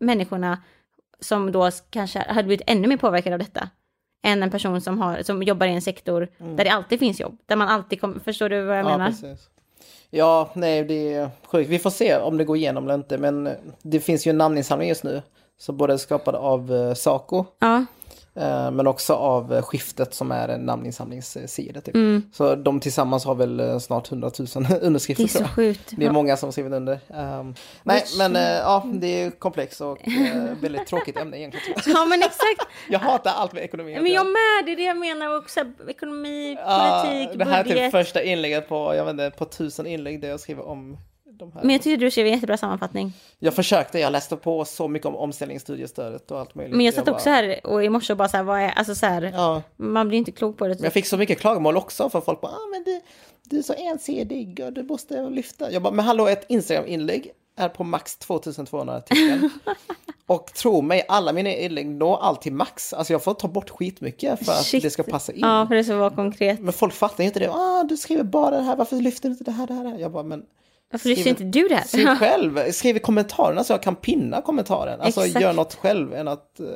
människorna 0.00 0.62
som 1.20 1.52
då 1.52 1.70
kanske 1.90 2.18
hade 2.18 2.42
blivit 2.46 2.64
ännu 2.70 2.88
mer 2.88 2.96
påverkade 2.96 3.34
av 3.34 3.38
detta 3.40 3.68
än 4.26 4.42
en 4.42 4.50
person 4.50 4.80
som, 4.80 4.98
har, 4.98 5.22
som 5.22 5.42
jobbar 5.42 5.66
i 5.66 5.70
en 5.72 5.82
sektor 5.82 6.28
där 6.38 6.64
det 6.64 6.70
alltid 6.70 6.98
finns 6.98 7.20
jobb. 7.20 7.38
Där 7.46 7.56
man 7.56 7.68
alltid 7.68 8.00
kommer, 8.00 8.18
förstår 8.20 8.48
du 8.48 8.62
vad 8.64 8.78
jag 8.78 8.80
Mm. 8.80 8.92
Ja, 8.92 8.98
menar? 8.98 9.10
precis. 9.10 9.48
Ja, 10.10 10.50
nej, 10.54 10.84
det 10.84 11.14
är 11.14 11.30
sjukt. 11.46 11.70
Vi 11.70 11.78
får 11.78 11.90
se 11.90 12.16
om 12.16 12.36
det 12.36 12.44
går 12.44 12.56
igenom 12.56 12.84
eller 12.84 12.94
inte, 12.94 13.18
men 13.18 13.48
det 13.82 14.00
finns 14.00 14.26
ju 14.26 14.30
en 14.30 14.38
namninsamling 14.38 14.88
just 14.88 15.04
nu. 15.04 15.22
Så 15.58 15.72
både 15.72 15.98
skapad 15.98 16.34
av 16.34 16.72
eh, 16.74 16.94
Saco, 16.94 17.44
Ja, 17.58 17.84
men 18.70 18.86
också 18.86 19.14
av 19.14 19.54
eh, 19.54 19.62
Skiftet 19.62 20.14
som 20.14 20.32
är 20.32 20.48
en 20.48 20.60
namninsamlingssida. 20.60 21.80
Typ. 21.80 21.94
mm, 21.94 22.22
Så 22.32 22.54
de 22.54 22.80
tillsammans 22.80 23.24
har 23.24 23.34
väl 23.34 23.60
eh, 23.60 23.78
snart 23.78 24.12
100 24.12 24.30
000 24.54 24.66
underskrifter. 24.82 25.24
det 25.24 25.34
är 25.40 25.48
så 25.48 25.54
sjukt. 25.54 25.92
Det 25.96 26.06
är 26.06 26.10
många 26.10 26.36
som 26.36 26.52
skrivit 26.52 26.72
under. 26.72 27.00
Um, 27.08 27.54
nej, 27.82 28.04
men 28.18 28.36
eh, 28.36 28.42
ja, 28.42 28.86
det 28.92 29.22
är 29.22 29.30
komplext 29.30 29.80
och 29.80 30.08
eh, 30.08 30.34
väldigt 30.60 30.86
tråkigt 30.86 31.16
ämne 31.16 31.38
egentligen. 31.38 31.78
Ja 31.86 32.04
men 32.04 32.18
exakt, 32.22 32.66
Jag 32.88 32.98
hatar 32.98 33.30
allt 33.30 33.52
med 33.52 33.62
ekonomi. 33.62 33.94
men 34.02 34.12
jag 34.12 34.26
med, 34.26 34.64
det 34.66 34.72
är 34.72 34.76
det 34.76 34.82
jag 34.84 34.96
menar 34.98 35.36
också, 35.36 35.60
ekonomi, 35.88 36.56
politik, 36.56 37.38
Det 37.38 37.44
här 37.44 37.60
är 37.60 37.64
budget. 37.64 37.78
typ 37.78 37.90
första 37.92 38.22
inlägget 38.22 38.68
på, 38.68 38.94
jag 38.94 39.04
vet 39.04 39.10
inte, 39.12 39.30
på 39.38 39.44
tusen 39.44 39.86
inlägg 39.86 40.20
där 40.20 40.28
jag 40.28 40.40
skriver 40.40 40.68
om 40.68 40.96
de 41.38 41.52
här. 41.52 41.60
Men 41.62 41.70
jag 41.70 41.82
tyckte 41.82 42.04
du 42.04 42.10
skrev 42.10 42.26
en 42.26 42.32
jättebra 42.32 42.56
sammanfattning. 42.56 43.12
Jag 43.38 43.54
försökte, 43.54 43.98
jag 43.98 44.12
läste 44.12 44.36
på 44.36 44.64
så 44.64 44.88
mycket 44.88 45.06
om 45.06 45.16
omställningsstudiestödet 45.16 46.30
och 46.30 46.40
allt 46.40 46.54
möjligt. 46.54 46.76
Men 46.76 46.84
jag 46.86 46.94
satt 46.94 47.04
bara- 47.04 47.14
också 47.14 47.30
här 47.30 47.60
och 47.66 47.84
i 47.84 47.88
morse 47.88 48.12
och 48.12 48.16
bara 48.16 48.28
så 48.28 48.36
här, 48.36 48.44
vad 48.44 48.60
är, 48.60 48.68
alltså 48.70 48.94
så 48.94 49.06
här, 49.06 49.22
Ja, 49.34 49.62
man 49.76 50.08
blir 50.08 50.18
inte 50.18 50.32
klok 50.32 50.56
på 50.58 50.66
det. 50.68 50.74
men 50.74 50.84
jag 50.84 50.92
fick 50.92 51.06
så 51.06 51.16
mycket 51.16 51.40
klagomål 51.40 51.76
också 51.76 52.10
för 52.10 52.20
folk 52.20 52.40
bara, 52.40 52.52
ah, 52.52 52.66
men 52.72 52.84
du, 52.84 53.00
du 53.44 53.58
är 53.58 53.62
så 53.62 53.74
ensidig 53.78 54.60
och 54.64 54.72
du 54.72 54.82
måste 54.82 55.28
lyfta. 55.30 55.72
Jag 55.72 55.82
bara, 55.82 55.92
men 55.92 56.04
hallå, 56.04 56.26
ett 56.28 56.44
Instagram-inlägg 56.48 57.30
är 57.56 57.68
på 57.68 57.84
max 57.84 58.16
2200 58.16 59.00
tecken. 59.00 59.50
och 60.26 60.52
tro 60.52 60.82
mig, 60.82 61.04
alla 61.08 61.32
mina 61.32 61.50
inlägg 61.50 61.86
når 61.88 62.18
alltid 62.22 62.52
max. 62.52 62.92
Alltså 62.92 63.12
jag 63.12 63.22
får 63.24 63.34
ta 63.34 63.48
bort 63.48 63.70
skitmycket 63.70 64.44
för 64.46 64.52
att 64.52 64.64
Shit. 64.64 64.82
det 64.82 64.90
ska 64.90 65.02
passa 65.02 65.32
in. 65.32 65.40
Ja, 65.40 65.66
för 65.68 65.74
det 65.74 65.84
ska 65.84 65.96
vara 65.96 66.10
konkret. 66.10 66.60
Men 66.60 66.72
folk 66.72 66.94
fattar 66.94 67.24
inte 67.24 67.38
det. 67.38 67.50
Ah, 67.50 67.82
du 67.84 67.96
skriver 67.96 68.22
bara 68.22 68.56
det 68.56 68.62
här, 68.62 68.76
varför 68.76 68.96
lyfter 68.96 69.28
du 69.28 69.32
inte 69.32 69.44
det 69.44 69.50
här, 69.50 69.66
det 69.66 69.74
här? 69.74 69.98
Jag 69.98 70.12
bara, 70.12 70.22
men 70.22 70.42
Varför 70.90 71.08
lyssnar 71.08 71.28
inte 71.28 71.44
du 71.44 71.68
det 71.68 71.84
skriv 71.86 72.06
själv. 72.06 72.72
Skriv 72.72 72.96
i 72.96 73.00
kommentarerna 73.00 73.64
så 73.64 73.72
jag 73.72 73.82
kan 73.82 73.96
pinna 73.96 74.42
kommentaren. 74.42 75.00
Alltså 75.00 75.26
Exakt. 75.26 75.42
gör 75.42 75.52
något 75.52 75.74
själv 75.74 76.14
än 76.14 76.28
att 76.28 76.56
uh, 76.60 76.66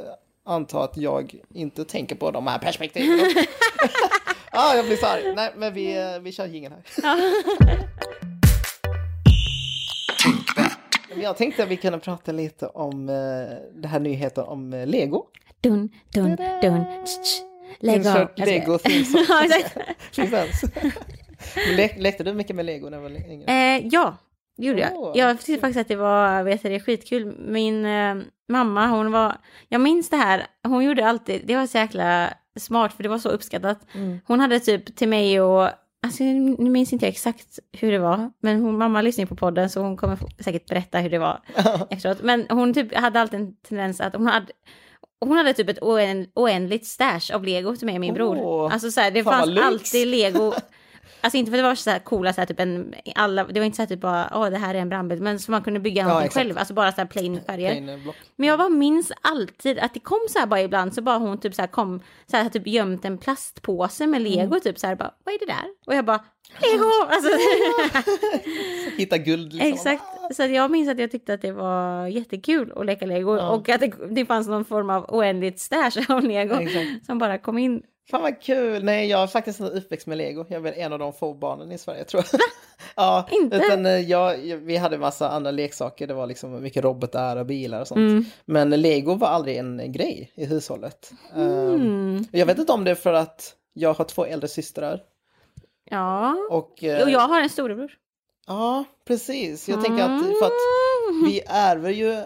anta 0.47 0.85
att 0.85 0.97
jag 0.97 1.35
inte 1.55 1.85
tänker 1.85 2.17
på 2.17 2.31
de 2.31 2.47
här 2.47 2.59
perspektiven. 2.59 3.19
ah, 4.51 4.75
jag 4.75 4.87
blir 4.87 4.97
så 4.97 5.07
arg. 5.07 5.35
Nej, 5.35 5.53
men 5.57 5.75
vi, 5.75 5.97
eh, 5.97 6.19
vi 6.21 6.33
kör 6.33 6.47
jingeln 6.47 6.75
här. 6.75 6.85
Jag 11.23 11.37
tänkte 11.37 11.63
att 11.63 11.69
vi 11.69 11.77
kunde 11.77 11.99
prata 11.99 12.33
lite 12.33 12.67
om 12.67 13.09
uh, 13.09 13.49
det 13.75 13.89
här 13.89 14.01
nyheten 14.01 14.45
om 14.45 14.73
eh, 14.73 14.87
Lego. 14.87 15.25
Dun, 15.61 15.89
dun, 16.13 16.37
dun, 16.63 16.85
av. 17.81 17.95
Insert 17.95 18.31
Jag 18.35 18.47
Lego 18.49 18.79
theme 18.79 19.05
song. 19.05 19.25
Ja, 19.29 19.45
exakt. 19.45 19.77
Licens. 20.19 20.65
Men 21.67 21.77
le- 21.77 21.97
lekte 21.99 22.25
du 22.25 22.33
mycket 22.33 22.57
med 22.57 22.65
Lego 22.67 22.89
när 22.91 22.97
du 22.99 23.03
var 23.03 23.31
yngre? 23.31 23.47
Eh, 23.77 23.87
ja, 23.87 24.17
det 24.57 24.67
gjorde 24.67 24.81
jag. 24.81 24.93
Åh. 24.95 25.13
Jag 25.15 25.41
tyckte 25.41 25.61
faktiskt 25.61 25.81
att 25.81 25.89
det 25.89 25.97
var 25.97 26.43
vet 26.43 26.63
du, 26.63 26.81
skitkul. 26.81 27.35
Min 27.39 27.85
eh, 27.85 28.15
mamma, 28.49 28.87
hon 28.87 29.13
var, 29.13 29.37
jag 29.69 29.81
minns 29.81 30.11
det 30.11 30.17
här, 30.17 30.47
hon 30.63 30.85
gjorde 30.85 31.07
alltid, 31.09 31.43
det 31.47 31.57
var 31.57 31.67
så 31.67 31.79
jäkla 31.79 32.29
smart 32.59 32.93
för 32.93 33.03
det 33.03 33.09
var 33.09 33.19
så 33.19 33.29
uppskattat. 33.29 33.79
Mm. 33.95 34.21
Hon 34.27 34.41
hade 34.41 34.61
typ 34.61 34.97
till 34.97 35.09
mig 35.09 35.41
och, 35.41 35.69
alltså 36.07 36.23
nu 36.25 36.71
minns 36.71 36.93
inte 36.93 37.05
jag 37.07 37.11
exakt 37.13 37.59
hur 37.73 37.93
det 37.93 37.99
var, 37.99 38.31
men 38.41 38.61
hon, 38.61 38.79
mamma 38.79 39.03
lyssnar 39.03 39.27
på 39.27 39.37
podden 39.37 39.71
så 39.71 39.81
hon 39.81 39.97
kommer 39.97 40.19
säkert 40.43 40.67
berätta 40.69 40.99
hur 40.99 41.11
det 41.11 41.19
var 41.19 41.41
efteråt. 41.91 42.23
Men 42.23 42.47
hon 42.51 42.75
typ 42.75 42.95
hade 42.95 43.21
alltid 43.21 43.41
en 43.41 43.55
tendens 43.69 44.01
att 44.01 44.15
hon 44.15 44.27
hade 44.27 44.47
hon 45.29 45.37
hade 45.37 45.53
typ 45.53 45.69
ett 45.69 45.83
oänd, 45.83 46.27
oändligt 46.35 46.87
stash 46.87 47.35
av 47.35 47.45
lego 47.45 47.77
till 47.77 47.87
mig 47.87 47.95
och 47.95 48.01
min 48.01 48.15
bror. 48.15 48.37
Åh, 48.37 48.73
Alltså 48.73 48.91
så 48.91 49.01
här, 49.01 49.11
det 49.11 49.25
fanns 49.25 49.59
alltid 49.61 50.09
lego. 50.09 50.53
Alltså 51.21 51.37
inte 51.39 51.51
för 51.51 51.59
att 51.59 51.63
det 51.65 51.69
var 51.69 51.75
så 51.75 51.91
här 51.91 51.99
coola, 51.99 52.33
så 52.33 52.41
här, 52.41 52.47
typ 52.47 52.61
en, 52.61 52.95
alla, 53.15 53.45
det 53.45 53.61
var 53.61 53.65
inte 53.67 53.77
så 53.77 53.83
här 53.83 53.87
typ 53.87 54.01
bara, 54.01 54.31
åh 54.35 54.51
det 54.51 54.57
här 54.59 54.75
är 54.75 54.79
en 54.79 54.89
brandbil, 54.89 55.23
men 55.23 55.39
så 55.39 55.51
man 55.51 55.63
kunde 55.63 55.81
bygga 55.81 56.03
någonting 56.07 56.27
exakt. 56.27 56.47
själv, 56.47 56.59
alltså 56.59 56.75
bara 56.75 56.93
så 56.93 57.01
här 57.01 57.07
plain 57.09 57.41
färger. 57.47 57.71
Plain, 57.71 57.89
eh. 57.89 57.99
Men 58.37 58.49
jag 58.49 58.59
bara 58.59 58.69
minns 58.69 59.13
alltid 59.21 59.79
att 59.79 59.95
det 59.95 60.01
kom 60.01 60.21
så 60.31 60.39
här 60.39 60.47
bara 60.47 60.61
ibland 60.61 60.95
så 60.95 61.03
bara 61.03 61.19
hon 61.19 61.39
typ 61.41 61.55
så 61.55 61.63
här 61.63 61.67
kom 61.69 62.01
så 62.31 62.37
här 62.37 62.49
typ 62.49 62.67
gömt 62.67 63.05
en 63.05 63.19
plastpåse 63.19 64.07
med 64.07 64.23
lego 64.23 64.41
Mm. 64.43 64.61
typ 64.61 64.79
så 64.79 64.87
här 64.87 64.95
bara 64.95 65.15
vad 65.25 65.35
är 65.35 65.39
det 65.39 65.47
där? 65.47 65.65
Och 65.87 65.95
jag 65.95 66.05
bara 66.05 66.25
lego! 66.61 66.91
Alltså, 67.09 67.31
Hitta 68.97 69.19
guld 69.19 69.53
liksom. 69.53 69.73
exakt. 69.73 70.03
Så 70.37 70.43
att 70.43 70.51
jag 70.55 70.71
minns 70.71 70.89
att 70.89 70.99
jag 70.99 71.11
tyckte 71.11 71.35
att 71.35 71.43
det 71.43 71.53
var 71.53 72.07
jättekul 72.07 72.73
att 72.77 72.87
leka 72.87 73.07
lego 73.07 73.37
Ja. 73.37 73.51
och 73.51 73.69
att 73.69 73.81
det, 73.81 73.93
det 74.11 74.27
fanns 74.27 74.49
någon 74.49 74.65
form 74.65 74.91
av 74.91 75.05
oändligt 75.09 75.61
stash 75.61 75.91
av 76.09 76.23
lego 76.25 76.55
Exakt. 76.55 77.07
som 77.07 77.19
bara 77.19 77.39
kom 77.39 77.59
in. 77.59 77.83
Fan 78.11 78.23
vad 78.23 78.43
kul! 78.43 78.85
Nej, 78.85 79.09
jag 79.09 79.23
är 79.23 79.27
faktiskt 79.27 79.61
inte 79.61 79.73
uppväxt 79.73 80.07
med 80.07 80.19
lego. 80.19 80.45
Jag 80.49 80.57
är 80.57 80.61
väl 80.61 80.75
en 80.77 80.93
av 80.93 80.99
de 80.99 81.13
få 81.13 81.35
barnen 81.35 81.73
i 81.73 81.79
Sverige 81.79 82.05
tror 82.05 82.25
jag. 82.33 82.41
ja, 82.97 83.29
Inte? 83.31 83.57
Utan 83.57 83.87
eh, 83.87 83.93
jag, 83.93 84.37
vi 84.57 84.77
hade 84.77 84.99
massa 84.99 85.29
andra 85.31 85.51
leksaker. 85.51 86.07
Det 86.07 86.15
var 86.15 86.27
liksom 86.27 86.63
mycket 86.63 86.85
robotar 86.85 87.37
och 87.37 87.47
bilar 87.47 87.81
och 87.81 87.89
sånt. 87.89 87.99
Mm. 87.99 88.25
Men 88.45 88.71
lego 88.71 89.15
var 89.15 89.29
aldrig 89.29 89.57
en 89.57 89.93
grej 89.93 90.33
i 90.35 90.45
hushållet. 90.45 91.13
Um, 91.35 91.43
Mm. 91.75 92.25
jag 92.33 92.47
vet 92.47 92.59
inte 92.59 92.73
om 92.73 92.85
det 92.85 92.91
är 92.91 92.95
för 92.95 93.13
att 93.13 93.55
jag 93.75 93.95
har 93.95 94.05
två 94.05 94.25
äldre 94.25 94.49
systrar. 94.49 95.01
Ja. 95.93 96.37
Och, 96.51 96.85
eh, 96.85 97.03
Och 97.03 97.11
jag 97.11 97.21
har 97.21 97.41
en 97.41 97.49
storebror. 97.49 97.93
Ja, 98.47 98.85
precis. 99.07 99.69
Jag 99.69 99.85
tänker 99.85 100.05
att 100.05 100.23
för 100.23 100.47
att 100.47 100.53
Mm. 101.11 101.25
vi 101.31 101.43
ärver 101.47 101.91
ju 101.91 102.17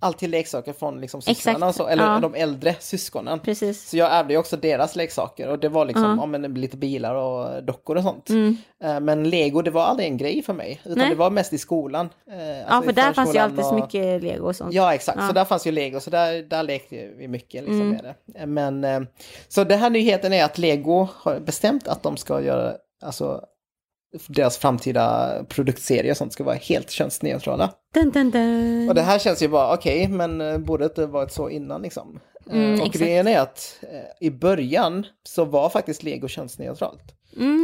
alltid 0.00 0.30
leksaker 0.30 0.72
från 0.72 1.00
liksom 1.00 1.20
och 1.62 1.74
så, 1.74 1.86
eller 1.86 2.04
ja. 2.04 2.18
de 2.20 2.34
äldre 2.34 2.74
syskonen. 2.80 3.40
Precis. 3.40 3.88
Så 3.90 3.96
jag 3.96 4.12
ärvde 4.12 4.32
ju 4.34 4.38
också 4.38 4.56
deras 4.56 4.96
leksaker 4.96 5.48
och 5.48 5.58
det 5.58 5.68
var 5.68 5.84
liksom 5.84 6.04
Ja. 6.04 6.16
ja, 6.16 6.26
men, 6.26 6.54
lite 6.54 6.76
bilar 6.76 7.14
och 7.14 7.64
dockor 7.64 7.96
och 7.96 8.02
sånt. 8.02 8.28
Mm. 8.30 8.56
Eh, 8.84 9.00
Men 9.00 9.30
lego 9.30 9.62
det 9.62 9.70
var 9.70 9.82
aldrig 9.82 10.08
en 10.08 10.16
grej 10.16 10.42
för 10.42 10.52
mig, 10.52 10.80
utan 10.84 10.98
Nej. 10.98 11.08
det 11.10 11.14
var 11.16 11.30
mest 11.30 11.52
i 11.52 11.58
skolan. 11.58 12.08
Eh, 12.30 12.38
Ja, 12.58 12.64
alltså 12.64 12.82
för 12.82 12.90
i 12.92 12.94
där 12.94 13.12
fanns 13.12 13.34
ju 13.34 13.38
alltid 13.38 13.64
så 13.64 13.68
och- 13.70 13.74
mycket 13.80 14.22
lego 14.22 14.46
och 14.46 14.56
sånt. 14.56 14.74
Ja, 14.74 14.94
exakt. 14.94 15.18
Ja. 15.20 15.26
Så 15.26 15.32
där 15.32 15.44
fanns 15.44 15.66
ju 15.66 15.70
lego, 15.72 16.00
så 16.00 16.10
där, 16.10 16.42
där 16.42 16.62
lekte 16.62 17.08
vi 17.16 17.28
mycket 17.28 17.62
liksom 17.64 17.80
Mm. 17.80 17.90
med 17.90 18.04
det. 18.04 18.40
Eh, 18.40 18.46
Men, 18.46 19.06
så 19.48 19.64
den 19.64 19.78
här 19.78 19.90
nyheten 19.90 20.32
är 20.32 20.44
att 20.44 20.58
lego 20.58 21.08
har 21.14 21.40
bestämt 21.40 21.88
att 21.88 22.02
de 22.02 22.16
ska 22.16 22.40
göra, 22.40 22.74
alltså 23.02 23.40
deras 24.28 24.58
framtida 24.58 25.34
produktserie 25.48 26.10
och 26.10 26.16
sånt 26.16 26.32
ska 26.32 26.44
vara 26.44 26.56
helt 26.56 26.90
könsneutrala. 26.90 27.70
Dun, 27.94 28.10
dun, 28.10 28.30
dun. 28.30 28.88
Och 28.88 28.94
det 28.94 29.02
här 29.02 29.18
känns 29.18 29.42
ju 29.42 29.48
bara 29.48 29.74
okej, 29.74 30.08
men 30.08 30.40
eh, 30.40 30.58
borde 30.58 30.84
inte 30.84 31.06
varit 31.06 31.32
så 31.32 31.50
innan 31.50 31.82
liksom. 31.82 32.20
Eh, 32.46 32.56
Mm, 32.56 32.72
och 32.80 32.86
exakt. 32.86 32.98
grejen 32.98 33.28
är 33.28 33.40
att 33.40 33.78
eh, 33.82 34.26
i 34.26 34.30
början 34.30 35.06
så 35.22 35.44
var 35.44 35.68
faktiskt 35.68 36.02
lego 36.02 36.28
könsneutralt. 36.28 37.14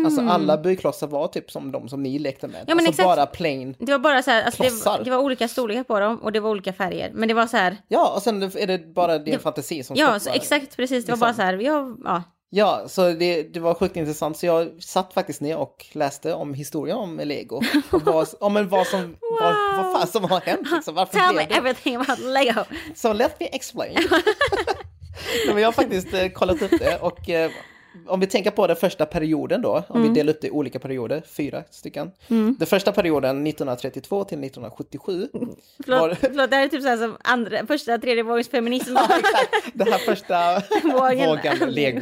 Alltså 0.05 0.21
alla 0.21 0.59
byklossar 0.59 1.07
var 1.07 1.29
typ 1.29 1.51
som 1.51 1.73
de 1.73 1.89
som 1.89 2.03
ni 2.03 2.19
lekte 2.19 2.47
med. 2.47 2.65
Ja, 2.67 2.75
men 2.75 2.79
alltså 2.79 2.91
exakt. 2.91 3.07
bara 3.07 3.27
plain. 3.27 3.77
Det 3.79 3.93
var 3.93 3.99
bara 3.99 4.23
så 4.23 4.31
här, 4.31 4.43
alltså 4.43 4.63
det, 4.63 5.05
det 5.05 5.11
var 5.11 5.19
olika 5.19 5.49
storlekar 5.49 5.85
på 5.85 6.01
dem 6.01 6.17
och 6.19 6.33
det 6.33 6.41
var 6.41 6.51
olika 6.51 6.73
färger. 6.73 7.11
Men 7.15 7.29
det 7.29 7.35
var 7.35 7.47
så 7.47 7.57
här, 7.57 7.77
Ja, 7.89 8.13
och 8.17 8.23
sen 8.23 8.43
är 8.43 8.67
det 8.67 8.95
bara 8.95 9.19
din 9.19 9.39
fantasi 9.39 9.83
som 9.83 9.97
ja 9.97 10.19
så 10.21 10.31
exakt 10.31 10.77
precis, 10.77 11.05
det 11.07 11.13
var 11.13 11.17
liksom. 11.17 11.21
bara 11.21 11.35
så 11.35 11.43
här, 11.43 11.55
ja, 11.59 11.97
ja. 12.05 12.23
Ja, 12.57 12.85
så 12.89 13.13
det, 13.13 13.43
det 13.43 13.61
var 13.61 13.75
sjukt 13.75 13.97
intressant. 13.97 14.37
Så 14.39 14.47
jag 14.47 14.83
satt 14.83 15.13
faktiskt 15.15 15.41
ner 15.41 15.57
och 15.57 15.87
läste 15.93 16.35
om 16.35 16.55
historia 16.55 16.97
om 16.97 17.21
Lego. 17.25 17.63
Och 17.91 18.03
vad, 18.03 18.29
om 18.41 18.69
vad, 18.69 18.87
som, 18.87 19.17
vad, 19.41 19.55
vad 19.77 19.93
fan 19.93 20.07
som 20.07 20.25
har 20.25 20.41
hänt. 20.41 20.69
Liksom. 20.73 20.95
Varför 20.95 21.19
Tell 21.19 21.35
me 21.35 21.47
det? 21.49 21.55
everything 21.55 21.97
about 21.97 22.19
Lego. 22.19 22.61
Så 22.95 23.13
let 23.13 23.41
me 23.41 23.47
explain. 23.53 23.95
Nej, 25.47 25.61
jag 25.61 25.69
har 25.69 25.73
faktiskt 25.73 26.15
eh, 26.15 26.29
kollat 26.29 26.63
upp 26.63 26.71
det 26.79 26.99
och 27.01 27.31
eh, 27.31 27.51
om 28.09 28.21
vi 28.21 28.27
tänker 28.27 28.51
på 28.51 28.67
den 28.67 28.77
första 28.77 29.07
perioden 29.07 29.63
då, 29.63 29.85
om 29.89 29.97
Mm. 30.01 30.09
vi 30.09 30.21
delar 30.21 30.33
upp 30.33 30.41
det 30.41 30.47
i 30.47 30.51
olika 30.51 30.79
perioder, 30.79 31.23
fyra 31.37 31.63
stycken. 31.71 32.11
Den 32.59 32.67
första 32.67 32.93
perioden 32.93 33.47
1932 33.47 34.25
till 34.25 34.39
1977. 34.39 35.29
Förlåt, 35.85 36.01
Var- 36.01 36.15
förlåt, 36.21 36.51
det 36.51 36.57
här 36.57 36.65
är 36.65 36.69
typ 36.69 36.83
så 36.83 36.89
här 36.89 36.97
som 36.97 37.17
andra, 37.25 37.67
första, 37.67 37.99
tredje 37.99 38.23
vågens 38.23 38.49
feminism. 38.49 38.95
Ja, 39.09 39.19
exakt. 39.19 39.67
Den 39.75 39.89
här 39.93 39.99
första 39.99 40.63
Vågen. 40.83 41.29
vågen 41.29 41.71
lego. 41.75 42.01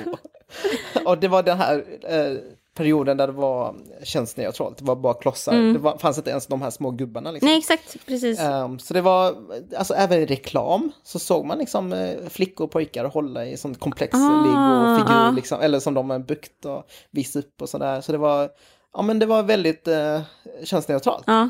Och 1.04 1.18
det 1.18 1.28
var 1.28 1.42
den 1.42 1.58
här 1.58 1.84
eh, 2.08 2.36
perioden 2.74 3.16
där 3.16 3.26
det 3.26 3.32
var 3.32 3.74
könsneutralt, 4.02 4.78
det 4.78 4.84
var 4.84 4.96
bara 4.96 5.14
klossar. 5.14 5.72
Det 5.72 5.78
var, 5.78 5.98
fanns 5.98 6.18
inte 6.18 6.30
ens 6.30 6.46
de 6.46 6.62
här 6.62 6.70
små 6.70 6.90
gubbarna. 6.90 7.30
Liksom. 7.30 7.48
Nej, 7.48 7.58
exakt, 7.58 8.06
precis. 8.06 8.40
Ehm, 8.40 8.78
så 8.78 8.94
det 8.94 9.00
var, 9.00 9.36
alltså 9.76 9.94
även 9.94 10.18
i 10.18 10.26
reklam 10.26 10.92
så 11.02 11.18
såg 11.18 11.46
man 11.46 11.58
liksom 11.58 11.92
eh, 11.92 12.28
flickor 12.28 12.64
och 12.64 12.70
pojkar 12.70 13.04
hålla 13.04 13.46
i 13.46 13.56
sån 13.56 13.74
komplex 13.74 14.14
Ah, 14.14 14.18
lego-figur, 14.18 15.28
ah. 15.28 15.30
liksom, 15.30 15.60
eller 15.60 15.80
som 15.80 15.94
de 15.94 16.10
har 16.10 16.18
byggt 16.18 16.64
och 16.64 16.86
visat 17.10 17.44
upp 17.44 17.62
och 17.62 17.68
sådär. 17.68 18.00
Så 18.00 18.12
det 18.12 18.18
var, 18.18 18.50
ja 18.92 19.02
men 19.02 19.18
det 19.18 19.26
var 19.26 19.42
väldigt 19.42 19.88
eh, 19.88 20.20
könsneutralt. 20.64 21.24
Ja. 21.26 21.48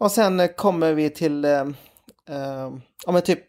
Och 0.00 0.10
sen 0.10 0.48
kommer 0.56 0.92
vi 0.92 1.10
till, 1.10 1.44
eh, 1.44 1.60
eh, 2.28 2.70
ja 3.06 3.12
men 3.12 3.22
typ 3.22 3.46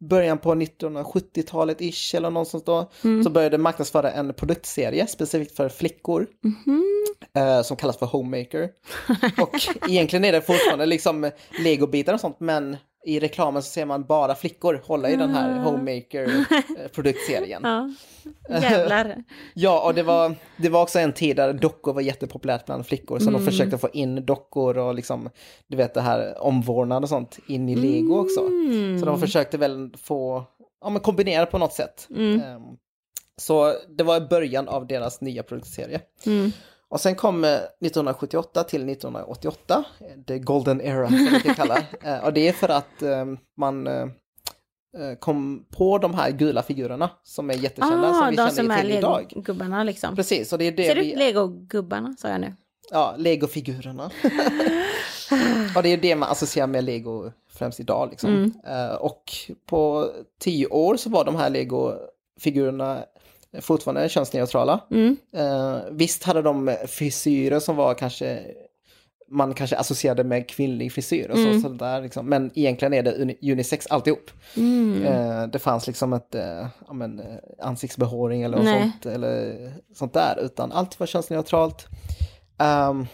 början 0.00 0.38
på 0.38 0.54
1970-talet 0.54 1.80
ish 1.80 2.14
eller 2.14 2.30
någonstans 2.30 2.64
då. 2.64 2.90
Mm. 3.04 3.24
Så 3.24 3.30
började 3.30 3.58
marknadsföra 3.58 4.12
en 4.12 4.34
produktserie 4.34 5.06
specifikt 5.06 5.56
för 5.56 5.68
flickor. 5.68 6.26
Mhm. 6.44 6.84
eh, 7.34 7.62
som 7.62 7.76
kallas 7.76 7.98
för 7.98 8.06
Homemaker. 8.06 8.70
Och 9.42 9.56
egentligen 9.88 10.24
är 10.24 10.32
det 10.32 10.40
fortfarande 10.40 10.86
liksom 10.86 11.30
legobitar 11.64 12.14
och 12.14 12.20
sånt 12.20 12.40
men 12.40 12.76
i 13.06 13.20
reklamen 13.20 13.62
så 13.62 13.70
ser 13.70 13.84
man 13.84 14.04
bara 14.04 14.34
flickor 14.34 14.80
hålla 14.84 15.10
i 15.10 15.16
den 15.16 15.30
här 15.34 15.58
Homemaker-produktserien. 15.64 17.60
ja. 17.64 17.90
Jävlar. 18.62 19.24
Ja, 19.54 19.80
och 19.86 19.94
det 19.94 20.02
var, 20.02 20.34
det 20.56 20.68
var 20.68 20.82
också 20.82 20.98
en 20.98 21.12
tid 21.12 21.36
där 21.36 21.52
dockor 21.52 21.92
var 21.92 22.00
jättepopulärt 22.00 22.66
bland 22.66 22.86
flickor. 22.86 23.18
Så 23.18 23.28
Mm. 23.28 23.40
de 23.40 23.46
försökte 23.50 23.78
få 23.78 23.88
in 23.92 24.26
dockor 24.26 24.78
och 24.78 24.94
liksom, 24.94 25.30
du 25.66 25.76
vet 25.76 25.94
det 25.94 26.00
här 26.00 26.42
omvårdnad 26.42 27.02
och 27.02 27.08
sånt 27.08 27.38
in 27.46 27.68
i 27.68 27.76
lego 27.76 28.18
också. 28.18 28.40
Mm. 28.40 28.98
Så 29.00 29.06
de 29.06 29.20
försökte 29.20 29.58
väl 29.58 29.90
få, 30.02 30.44
ja 30.80 30.90
men 30.90 31.00
kombinera 31.00 31.46
på 31.46 31.58
något 31.58 31.72
sätt. 31.72 32.08
Mm. 32.10 32.40
Ehm, 32.40 32.62
Så 33.36 33.74
det 33.88 34.04
var 34.04 34.20
början 34.20 34.68
av 34.68 34.86
deras 34.86 35.20
nya 35.20 35.42
produktserie. 35.42 36.00
Och 36.90 37.00
sen 37.00 37.14
kom 37.14 37.44
eh, 37.44 37.50
1978 37.50 38.64
till 38.64 38.88
1988, 38.88 39.84
eh, 40.00 40.06
the 40.26 40.38
golden 40.38 40.80
era 40.80 41.08
som 41.08 41.16
vi 41.32 41.40
kan 41.40 41.54
kalla. 41.54 41.78
Eh, 42.02 42.24
Och 42.24 42.32
det 42.32 42.48
är 42.48 42.52
för 42.52 42.68
att 42.68 43.02
eh, 43.02 43.24
man 43.56 43.86
eh, 43.86 44.02
eh, 44.98 45.14
kom 45.18 45.66
på 45.76 45.98
de 45.98 46.14
här 46.14 46.30
gula 46.30 46.62
figurerna 46.62 47.10
som 47.22 47.50
är 47.50 47.54
jättekända 47.54 48.12
som 48.14 48.22
Ah, 48.22 48.30
vi 48.30 48.36
de 48.36 48.50
känner 48.50 48.74
som 48.74 48.80
till 48.82 48.90
idag. 48.98 49.26
legogubbarna 49.30 49.84
liksom. 49.84 50.16
Precis, 50.16 50.52
och 50.52 50.58
det 50.58 50.64
är 50.64 50.72
det 50.72 50.84
Ser 50.84 50.94
du 50.94 51.00
vi... 51.00 51.12
ut 51.12 51.18
legogubbarna, 51.18 52.14
sa 52.18 52.28
jag 52.28 52.40
nu. 52.40 52.54
Ja, 52.90 53.14
legofigurerna. 53.18 54.04
och 55.76 55.82
det 55.82 55.88
är 55.88 55.96
det 55.96 56.16
man 56.16 56.28
associerar 56.30 56.66
med 56.66 56.84
lego 56.84 57.30
främst 57.52 57.80
idag 57.80 58.08
liksom. 58.10 58.30
Mm. 58.34 58.52
Eh, 58.66 58.94
och 58.94 59.32
på 59.66 60.10
tio 60.40 60.66
år 60.66 60.96
så 60.96 61.10
var 61.10 61.24
de 61.24 61.36
här 61.36 61.50
legofigurerna 61.50 63.04
fortfarande 63.60 64.08
könsneutrala. 64.08 64.80
Mm. 64.90 65.16
Eh, 65.36 65.76
visst 65.90 66.22
hade 66.24 66.42
de 66.42 66.76
frisyrer 66.88 67.60
som 67.60 67.76
var 67.76 67.94
kanske 67.94 68.40
man 69.32 69.54
kanske 69.54 69.76
associerade 69.76 70.24
med 70.24 70.48
kvinnlig 70.48 70.92
frisyr 70.92 71.28
och 71.30 71.36
så, 71.38 71.46
Mm. 71.46 71.60
sådär 71.62 72.00
liksom. 72.02 72.26
Men 72.28 72.50
egentligen 72.54 72.94
är 72.94 73.02
det 73.02 73.12
uni- 73.18 73.52
unisex 73.52 73.86
alltihop. 73.86 74.30
Mm. 74.56 75.02
Eh, 75.06 75.46
det 75.46 75.58
fanns 75.58 75.86
liksom 75.86 76.14
inte 76.14 76.68
ja, 76.86 76.92
men, 76.92 77.20
eh, 77.20 77.26
ansiktsbehåring 77.58 78.42
eller 78.42 78.56
sånt, 78.80 79.06
eller 79.06 79.56
sånt 79.94 80.12
där, 80.14 80.38
utan 80.42 80.72
allt 80.72 81.00
var 81.00 81.06
könsneutralt. 81.06 81.86
Ehm, 82.58 83.06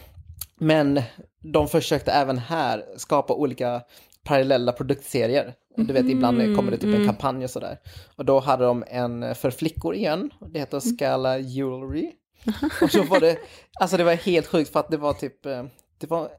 men 0.59 1.01
de 1.43 1.67
försökte 1.67 2.11
även 2.11 2.37
här 2.37 2.85
skapa 2.97 3.33
olika 3.33 3.81
parallella 4.27 4.71
produktserier. 4.71 5.53
Du 5.75 5.93
vet, 5.93 6.05
ibland 6.09 6.55
kommer 6.55 6.71
det 6.71 6.77
typ 6.77 6.87
Mm. 6.87 7.01
en 7.01 7.07
kampanj 7.07 7.43
och 7.43 7.49
sådär. 7.49 7.77
Och 8.15 8.25
då 8.25 8.39
hade 8.39 8.65
de 8.65 8.83
en 8.87 9.35
för 9.35 9.51
flickor 9.51 9.95
igen, 9.95 10.29
det 10.53 10.59
heter 10.59 10.81
Mm. 10.85 10.95
Scala 10.97 11.37
Jewelry. 11.37 12.11
Och 12.81 12.91
så 12.91 13.03
var 13.03 13.19
det, 13.19 13.37
alltså 13.79 13.97
det 13.97 14.03
var 14.03 14.13
helt 14.13 14.47
sjukt 14.47 14.71
för 14.71 14.79
att 14.79 14.91
det 14.91 14.97
var 14.97 15.13
typ, 15.13 15.45
eh, 15.45 15.63
det 15.97 16.09
var 16.09 16.29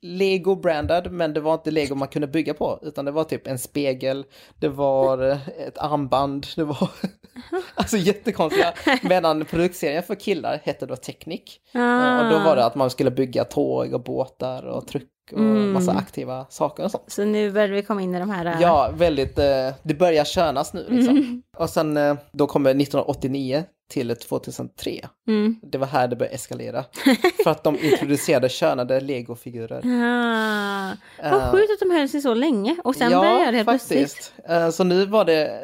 Lego 0.00 0.56
brandad, 0.56 1.12
men 1.12 1.32
det 1.32 1.40
var 1.40 1.54
inte 1.54 1.70
Lego 1.70 1.94
man 1.94 2.08
kunde 2.08 2.26
bygga 2.28 2.54
på, 2.54 2.78
utan 2.82 3.04
det 3.04 3.10
var 3.10 3.24
typ 3.24 3.46
en 3.46 3.58
spegel, 3.58 4.24
det 4.58 4.68
var 4.68 5.30
eh, 5.30 5.48
ett 5.48 5.78
armband, 5.78 6.46
det 6.56 6.64
var 6.64 6.90
alltså 7.74 7.96
jättekonstiga. 7.96 8.74
Medan 9.02 9.44
produktserien 9.44 10.02
för 10.02 10.14
killar 10.14 10.60
hette 10.64 10.86
då 10.86 10.96
Technic. 10.96 11.40
Eh, 11.74 12.18
Och 12.24 12.30
då 12.32 12.38
var 12.38 12.56
det 12.56 12.64
att 12.64 12.74
man 12.74 12.90
skulle 12.90 13.10
bygga 13.10 13.44
tåg 13.44 13.94
och 13.94 14.02
båtar 14.02 14.66
och 14.66 14.86
tryck 14.86 15.08
och 15.32 15.38
Mm. 15.38 15.72
massa 15.72 15.92
aktiva 15.92 16.46
saker 16.50 16.84
och 16.84 16.90
sånt. 16.90 17.04
Så 17.06 17.24
nu 17.24 17.50
börjar 17.50 17.68
vi 17.68 17.82
komma 17.82 18.02
in 18.02 18.14
i 18.14 18.18
de 18.18 18.30
här... 18.30 18.46
äh, 18.46 18.56
Ja, 18.62 18.90
väldigt, 18.94 19.38
eh, 19.38 19.70
det 19.82 19.94
börjar 19.94 20.24
könas 20.24 20.72
nu 20.72 20.86
liksom. 20.90 21.16
Mm. 21.16 21.42
Och 21.56 21.70
sen 21.70 21.96
eh, 21.96 22.16
då 22.32 22.46
kommer 22.46 22.70
1989 22.70 23.64
till 23.90 24.16
2003. 24.16 25.08
Mm. 25.28 25.56
Det 25.62 25.78
var 25.78 25.86
här 25.86 26.08
det 26.08 26.16
började 26.16 26.34
eskalera. 26.34 26.84
För 27.44 27.50
att 27.50 27.64
de 27.64 27.78
introducerade 27.78 28.48
könade 28.48 29.00
legofigurer. 29.00 29.82
Ah. 29.84 30.90
Eh, 31.22 31.32
Vad 31.32 31.50
sjukt 31.50 31.70
att 31.72 31.88
de 31.88 31.94
höll 31.94 32.08
sig 32.08 32.20
så 32.20 32.34
länge 32.34 32.76
och 32.84 32.94
sen 32.96 33.10
började 33.10 33.44
jag 33.44 33.52
det 33.52 33.56
helt 33.56 33.68
plötsligt. 33.68 33.98
faktiskt. 34.10 34.32
Eh, 34.48 34.70
Så 34.70 34.84
nu 34.84 35.06
var 35.06 35.24
det 35.24 35.60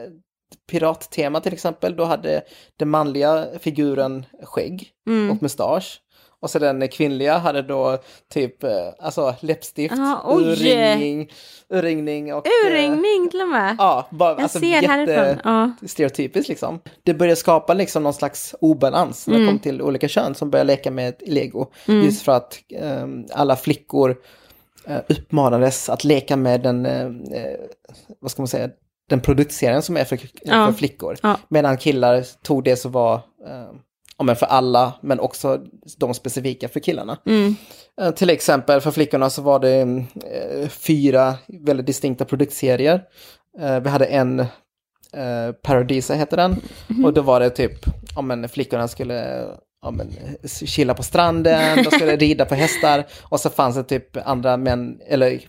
pirattema 0.71 1.41
till 1.41 1.53
exempel. 1.53 1.97
Då 1.97 2.05
hade 2.05 2.43
den 2.79 2.91
manliga 2.91 3.47
figuren 3.61 4.27
skägg 4.43 4.91
Mm. 5.07 5.31
och 5.31 5.43
mustasch. 5.43 6.01
Och 6.45 6.51
så 6.51 6.59
den 6.59 6.89
kvinnliga 6.89 7.39
hade 7.39 7.63
då 7.63 7.99
typ 8.33 8.65
eh, 8.65 8.71
alltså 8.99 9.35
läppstift, 9.41 9.95
Ah, 9.99 10.33
urringning, 10.35 11.31
urringning 11.69 12.35
och... 12.35 12.47
eh, 12.47 12.51
Urringning 12.71 13.29
till 13.31 13.41
och 13.41 13.49
med. 13.49 13.77
Ja, 13.79 14.09
bara, 14.11 14.31
jag 14.31 14.41
alltså 14.41 14.59
ser 14.59 14.89
härifrån. 14.89 15.41
Ja. 15.45 15.71
stereotypiskt 15.89 16.49
liksom. 16.49 16.81
Det 17.03 17.15
började 17.15 17.37
skapa 17.37 17.75
liksom 17.75 18.03
någon 18.03 18.15
slags 18.15 18.55
obalans 18.61 19.27
när 19.27 19.35
det 19.35 19.41
Mm. 19.43 19.53
kom 19.55 19.59
till 19.59 19.83
olika 19.83 20.09
kön 20.09 20.35
som 20.35 20.51
började 20.51 20.67
leka 20.69 20.91
med 20.91 21.15
lego. 21.27 21.67
Just 21.87 22.23
för 22.23 22.33
att 22.33 22.59
ehm, 22.81 23.25
alla 23.33 23.57
flickor 23.57 24.11
uh, 24.91 24.97
uppmanades 25.09 25.89
att 25.89 26.05
leka 26.05 26.37
med 26.37 26.61
den, 26.63 26.87
eh, 26.87 27.09
vad 28.21 28.31
ska 28.31 28.43
man 28.43 28.49
säga, 28.49 28.69
den 29.09 29.21
produktserien 29.21 29.83
som 29.83 29.97
är 29.97 30.05
för, 30.05 30.19
Ja. 30.43 30.67
för 30.67 30.73
flickor. 30.73 31.17
Ja. 31.23 31.37
Medan 31.49 31.77
killar 31.77 32.25
tog 32.43 32.65
det 32.65 32.77
som 32.77 32.93
var 32.93 33.15
eh, 33.15 33.71
ja, 34.19 34.25
men 34.25 34.37
för 34.37 34.47
alla, 34.47 34.93
men 35.01 35.21
också 35.21 35.61
de 35.99 36.15
specifika 36.15 36.69
för 36.69 36.81
killarna. 36.81 37.19
Mm. 37.27 37.57
Eh, 38.01 38.11
Till 38.11 38.31
exempel 38.31 38.81
för 38.81 38.91
flickorna 38.91 39.31
så 39.31 39.43
var 39.43 39.59
det 39.59 39.81
eh, 39.81 40.69
fyra 40.69 41.35
väldigt 41.49 41.87
distinkta 41.87 42.25
produktserier. 42.25 43.03
Eh, 43.61 43.81
vi 43.81 43.89
hade 43.89 44.07
en, 44.07 44.47
Paradisa 45.63 46.15
heter 46.15 46.37
den, 46.37 46.57
och 47.05 47.13
då 47.13 47.23
var 47.23 47.41
det 47.41 47.51
typ, 47.51 47.73
ja 48.17 48.23
men 48.23 48.49
flickorna 48.49 48.89
skulle 48.89 49.47
ja, 49.83 49.91
men, 49.91 50.11
chilla 50.49 50.95
på 50.95 51.03
stranden, 51.03 51.85
de 51.85 51.91
skulle 51.91 52.17
rida 52.27 52.45
på 52.45 52.55
hästar, 52.55 53.05
och 53.23 53.41
så 53.41 53.51
fanns 53.51 53.77
det 53.77 53.85
typ 53.85 54.17
andra 54.27 54.57
män, 54.57 55.01
eller 55.07 55.41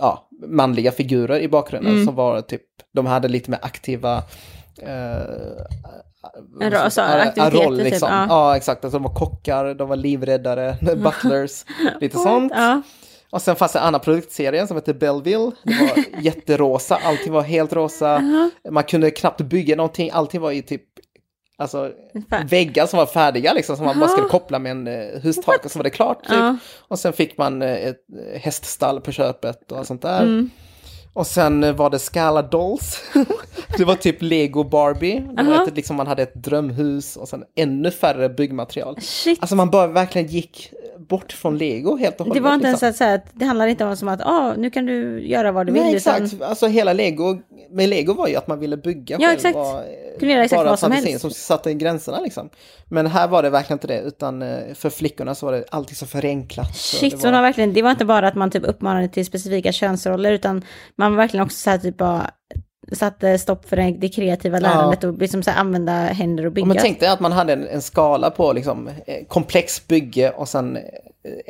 ja, 0.00 0.28
manliga 0.46 0.92
figurer 0.92 1.40
i 1.40 1.48
bakgrunden 1.48 1.92
Mm. 1.92 2.06
som 2.06 2.14
var 2.14 2.40
typ, 2.40 2.62
de 2.94 3.06
hade 3.06 3.28
lite 3.28 3.50
mer 3.50 3.58
aktiva 3.62 4.16
eh, 4.82 5.62
En 6.60 6.74
alltså, 6.74 7.00
en- 7.00 7.50
roll 7.50 7.76
typ, 7.76 7.84
liksom. 7.84 8.08
ja. 8.12 8.26
Ja, 8.28 8.56
exakt. 8.56 8.84
Alltså, 8.84 8.98
de 8.98 9.02
var 9.02 9.14
kockar, 9.14 9.74
de 9.74 9.88
var 9.88 9.96
livräddare, 9.96 10.76
butlers, 10.96 11.64
lite 12.00 12.18
sånt. 12.18 12.52
Ja. 12.56 12.82
Och 13.30 13.42
sen 13.42 13.56
fanns 13.56 13.72
det 13.72 13.78
en 13.78 13.84
annan 13.84 14.00
produktserie 14.00 14.66
som 14.66 14.76
hette 14.76 14.94
Belleville. 14.94 15.50
Det 15.62 15.74
var 15.80 16.20
jätterosa, 16.22 16.98
allting 17.04 17.32
var 17.32 17.42
helt 17.42 17.72
rosa. 17.72 18.22
Man 18.70 18.84
kunde 18.84 19.10
knappt 19.10 19.40
bygga 19.40 19.76
någonting, 19.76 20.10
allting 20.12 20.40
var 20.40 20.50
ju 20.50 20.62
typ 20.62 20.82
Alltså 21.56 21.90
Fär- 22.30 22.48
väggar 22.48 22.86
som 22.86 22.96
var 22.98 23.06
färdiga 23.06 23.52
liksom, 23.52 23.76
som 23.76 23.86
man 23.86 23.98
bara 24.00 24.08
skulle 24.08 24.28
koppla 24.28 24.58
med 24.58 24.70
en 24.70 24.86
eh, 24.86 25.20
hustak 25.22 25.64
och 25.64 25.70
så 25.70 25.78
var 25.78 25.84
det 25.84 25.90
klart. 25.90 26.22
Typ. 26.22 26.32
Ja. 26.32 26.56
Och 26.88 26.98
sen 26.98 27.12
fick 27.12 27.38
man 27.38 27.62
eh, 27.62 27.72
ett 27.72 27.96
eh, 28.34 28.40
häststall 28.40 29.00
på 29.00 29.12
köpet 29.12 29.72
och 29.72 29.86
sånt 29.86 30.02
där. 30.02 30.22
Mm. 30.22 30.50
Och 31.14 31.26
sen 31.26 31.64
eh, 31.64 31.72
var 31.72 31.90
det 31.90 31.98
Scala 31.98 32.42
Dolls. 32.42 33.00
det 33.78 33.84
var 33.84 33.94
typ 33.94 34.22
Lego 34.22 34.64
Barbie. 34.64 35.20
Det 35.36 35.42
var 35.42 35.52
Aha. 35.54 35.66
ett, 35.66 35.76
liksom 35.76 35.96
man 35.96 36.06
hade 36.06 36.22
ett 36.22 36.34
drömhus 36.34 37.16
och 37.16 37.28
sen 37.28 37.44
ännu 37.56 37.90
färre 37.90 38.28
byggmaterial. 38.28 38.96
Shit. 39.00 39.38
Alltså 39.40 39.56
man 39.56 39.70
bara 39.70 39.86
verkligen 39.86 40.28
gick 40.28 40.72
bort 41.08 41.32
från 41.32 41.58
Lego 41.58 41.96
helt 41.96 42.20
och 42.20 42.24
det 42.26 42.30
hållet. 42.30 42.42
var 42.42 42.54
inte 42.54 42.68
liksom. 42.70 42.86
ens 42.86 42.98
så 42.98 43.04
här 43.04 43.14
att 43.14 43.26
det 43.32 43.44
handlar 43.44 43.66
inte 43.66 43.84
om 43.84 43.96
som 43.96 44.08
att 44.08 44.20
ah, 44.26 44.54
nu 44.56 44.70
kan 44.70 44.86
du 44.86 45.26
göra 45.26 45.52
vad 45.52 45.66
du 45.66 45.72
vill. 45.72 45.82
Nej 45.82 45.94
utan- 45.96 46.22
exakt, 46.24 46.42
alltså 46.42 46.66
hela 46.66 46.92
Lego, 46.92 47.38
med 47.70 47.88
Lego 47.88 48.12
var 48.14 48.28
ju 48.28 48.36
att 48.36 48.46
man 48.46 48.58
ville 48.58 48.76
bygga 48.76 49.16
Ja, 49.20 49.26
själv. 49.26 49.36
exakt. 49.36 49.56
och, 49.56 49.66
eh, 49.66 50.18
Kunde 50.18 50.34
göra 50.34 50.44
exakt 50.44 50.58
bara 50.60 50.68
vad 50.70 50.78
som 50.78 50.92
helst. 50.92 51.20
som 51.20 51.30
satte 51.30 51.70
in 51.70 51.78
gränserna 51.78 52.20
liksom. 52.20 52.48
Men 52.88 53.06
här 53.06 53.28
var 53.28 53.42
det 53.42 53.50
verkligen 53.50 53.76
inte 53.76 53.86
det, 53.86 54.00
utan 54.00 54.42
eh, 54.42 54.74
för 54.74 54.90
flickorna 54.90 55.34
så 55.34 55.46
var 55.46 55.52
det 55.52 55.64
alltid 55.70 55.96
så 55.96 56.06
förenklat. 56.06 56.76
så 56.76 56.96
Shit, 56.96 57.12
det 57.12 57.18
så 57.18 57.26
det 57.26 57.32
var 57.32 57.42
verkligen, 57.42 57.72
det 57.72 57.82
var 57.82 57.90
inte 57.90 58.04
bara 58.04 58.28
att 58.28 58.34
man 58.34 58.50
typ 58.50 58.64
uppmanade 58.64 59.08
till 59.08 59.26
specifika 59.26 59.72
könsroller, 59.72 60.32
utan 60.32 60.64
man 61.10 61.16
verkligen 61.16 61.44
också 61.46 61.56
så 61.56 61.70
här 61.70 61.78
typ 61.78 61.96
bara 61.96 62.30
satte 62.92 63.38
stopp 63.38 63.68
för 63.68 63.76
det, 63.76 64.08
kreativa 64.08 64.58
lärandet 64.58 65.04
och 65.04 65.18
liksom 65.18 65.42
så 65.42 65.50
använda 65.50 65.92
händer 65.92 66.44
och 66.44 66.50
Ja, 66.50 66.54
bygga. 66.54 66.66
men 66.66 66.76
tänk 66.80 67.00
dig 67.00 67.08
att 67.08 67.20
man 67.20 67.32
hade 67.32 67.52
en, 67.52 67.68
en 67.68 67.82
skala 67.82 68.30
på 68.30 68.52
liksom, 68.52 68.88
eh, 69.06 69.24
komplex 69.28 69.86
bygge 69.88 70.30
och 70.30 70.48
sen 70.48 70.76
eh, 70.76 70.82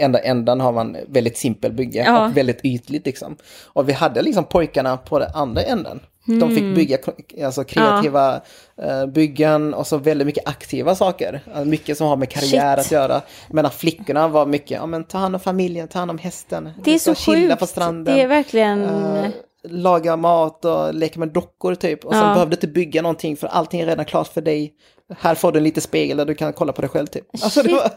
enda 0.05 0.18
ändan 0.18 0.61
har 0.61 0.72
man 0.72 0.96
väldigt 1.09 1.38
simpel 1.38 1.72
bygge 1.72 2.05
Ja. 2.07 2.26
och 2.26 2.36
väldigt 2.36 2.61
ytligt 2.64 3.07
liksom. 3.07 3.36
Och 3.64 3.88
vi 3.88 3.92
hade 3.92 4.22
liksom 4.22 4.44
pojkarna 4.44 4.96
på 4.96 5.18
den 5.18 5.30
andra 5.34 5.62
änden. 5.62 6.00
De 6.26 6.32
Mm. 6.42 6.54
fick 6.54 6.74
bygga 6.76 6.96
ko- 6.96 7.12
alltså, 7.44 7.64
kreativa 7.64 8.40
eh, 8.82 9.06
byggen 9.06 9.74
och 9.74 9.86
så 9.86 9.96
väldigt 9.98 10.26
mycket 10.26 10.48
aktiva 10.48 10.94
saker. 10.94 11.40
Alltså, 11.46 11.64
mycket 11.64 11.98
som 11.98 12.06
har 12.06 12.16
med 12.16 12.30
karriär 12.30 12.76
Shit. 12.76 12.86
att 12.86 12.90
göra. 12.92 13.20
Medan 13.50 13.70
flickorna 13.70 14.28
var 14.28 14.46
mycket, 14.46 14.70
ja 14.70 14.86
men 14.86 15.04
ta 15.04 15.18
hand 15.18 15.34
om 15.34 15.40
familjen, 15.40 15.88
ta 15.88 15.98
hand 15.98 16.10
om 16.10 16.18
hästen. 16.18 16.70
det 16.84 16.94
är 16.94 16.98
ska 16.98 17.14
så 17.14 17.32
sjukt. 17.32 17.58
på 17.58 17.66
stranden. 17.66 18.14
Det 18.16 18.22
är 18.22 18.26
verkligen... 18.28 18.84
Eh, 18.84 19.26
laga 19.64 20.16
mat 20.16 20.64
och 20.64 20.94
leka 20.94 21.18
med 21.20 21.28
dockor 21.28 21.74
typ. 21.74 22.04
Och 22.04 22.12
sen 22.12 22.22
Ja. 22.28 22.34
behövde 22.34 22.50
du 22.50 22.56
inte 22.56 22.66
bygga 22.68 23.02
någonting 23.02 23.36
för 23.36 23.46
allting 23.46 23.80
är 23.80 23.86
redan 23.86 24.04
klart 24.04 24.28
för 24.28 24.40
dig. 24.40 24.72
Här 25.18 25.34
får 25.34 25.52
du 25.52 25.58
en 25.58 25.64
liten 25.64 25.82
spegel 25.82 26.16
där 26.16 26.24
du 26.24 26.34
kan 26.34 26.52
kolla 26.52 26.72
på 26.72 26.80
dig 26.82 26.90
själv 26.90 27.06
typ. 27.06 27.24
Alltså, 27.42 27.62
det 27.62 27.72
var 27.72 27.90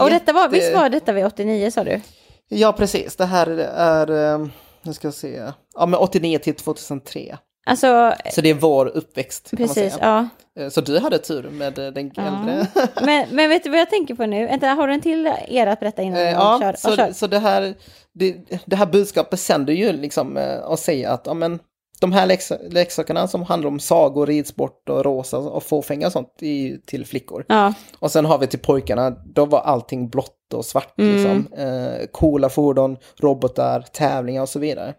och 0.00 0.10
detta 0.10 0.32
var, 0.32 0.42
jätte- 0.42 0.54
visst 0.56 0.74
var 0.74 0.88
detta 0.88 1.12
vid 1.12 1.26
89 1.26 1.70
sa 1.70 1.84
du? 1.84 2.00
Ja 2.48 2.72
precis, 2.72 3.16
det 3.16 3.24
här 3.24 3.46
är, 3.76 4.34
eh, 4.40 4.46
nu 4.84 4.92
ska 4.94 5.06
jag 5.06 5.14
se, 5.14 5.50
ja 5.74 5.86
men 5.86 6.00
89 6.00 6.38
till 6.38 6.54
2003. 6.54 7.38
Alltså, 7.66 8.14
Så 8.32 8.40
det 8.40 8.50
är 8.50 8.54
vår 8.54 8.86
uppväxt 8.86 9.50
precis, 9.56 9.96
ja. 10.00 10.28
Eh, 10.58 10.68
Så 10.68 10.80
du 10.80 10.98
hade 10.98 11.18
tur 11.18 11.50
med 11.50 11.78
eh, 11.78 11.86
den 11.92 12.10
äldre. 12.16 12.66
Men, 13.02 13.26
men 13.30 13.48
vet 13.50 13.64
du 13.64 13.70
vad 13.70 13.80
jag 13.80 13.90
tänker 13.90 14.14
på 14.14 14.26
nu? 14.26 14.48
Har 14.62 14.88
du 14.88 14.94
en 14.94 15.00
till 15.00 15.32
era 15.48 15.72
att 15.72 15.80
berätta 15.80 16.02
innan 16.02 16.20
Eh, 16.20 16.30
ja, 16.30 16.58
kör? 16.62 16.74
så, 16.78 16.90
Ja, 16.90 16.96
kör. 16.96 17.12
så 17.12 17.26
det 17.26 17.38
här, 17.38 17.74
det, 18.14 18.36
det 18.66 18.76
här 18.76 18.86
budskapet 18.86 19.40
sänder 19.40 19.72
ju 19.72 19.92
liksom 19.92 20.36
och 20.66 20.78
säger 20.78 21.08
att 21.08 21.22
ja, 21.26 21.34
men, 21.34 21.58
de 22.02 22.12
här 22.12 22.26
leksakerna 22.70 23.28
som 23.28 23.42
handlar 23.42 23.68
om 23.68 23.80
sagor, 23.80 24.26
ridsport 24.26 24.88
och 24.88 25.04
rosa 25.04 25.38
och 25.38 25.62
fåfänga 25.62 26.06
och 26.06 26.12
sånt 26.12 26.34
ju 26.40 26.78
till 26.78 27.06
flickor. 27.06 27.44
Ja, 27.48 27.74
Och 27.98 28.10
sen 28.10 28.24
har 28.24 28.38
vi 28.38 28.46
till 28.46 28.58
pojkarna, 28.58 29.10
då 29.10 29.44
var 29.44 29.60
allting 29.60 30.08
blått 30.08 30.52
och 30.54 30.64
svart 30.64 30.98
Mm. 30.98 31.14
liksom. 31.14 31.58
Eh, 31.58 32.06
coola 32.12 32.48
fordon, 32.48 32.96
robotar, 33.20 33.80
tävlingar 33.92 34.42
och 34.42 34.48
så 34.48 34.58
vidare. 34.58 34.94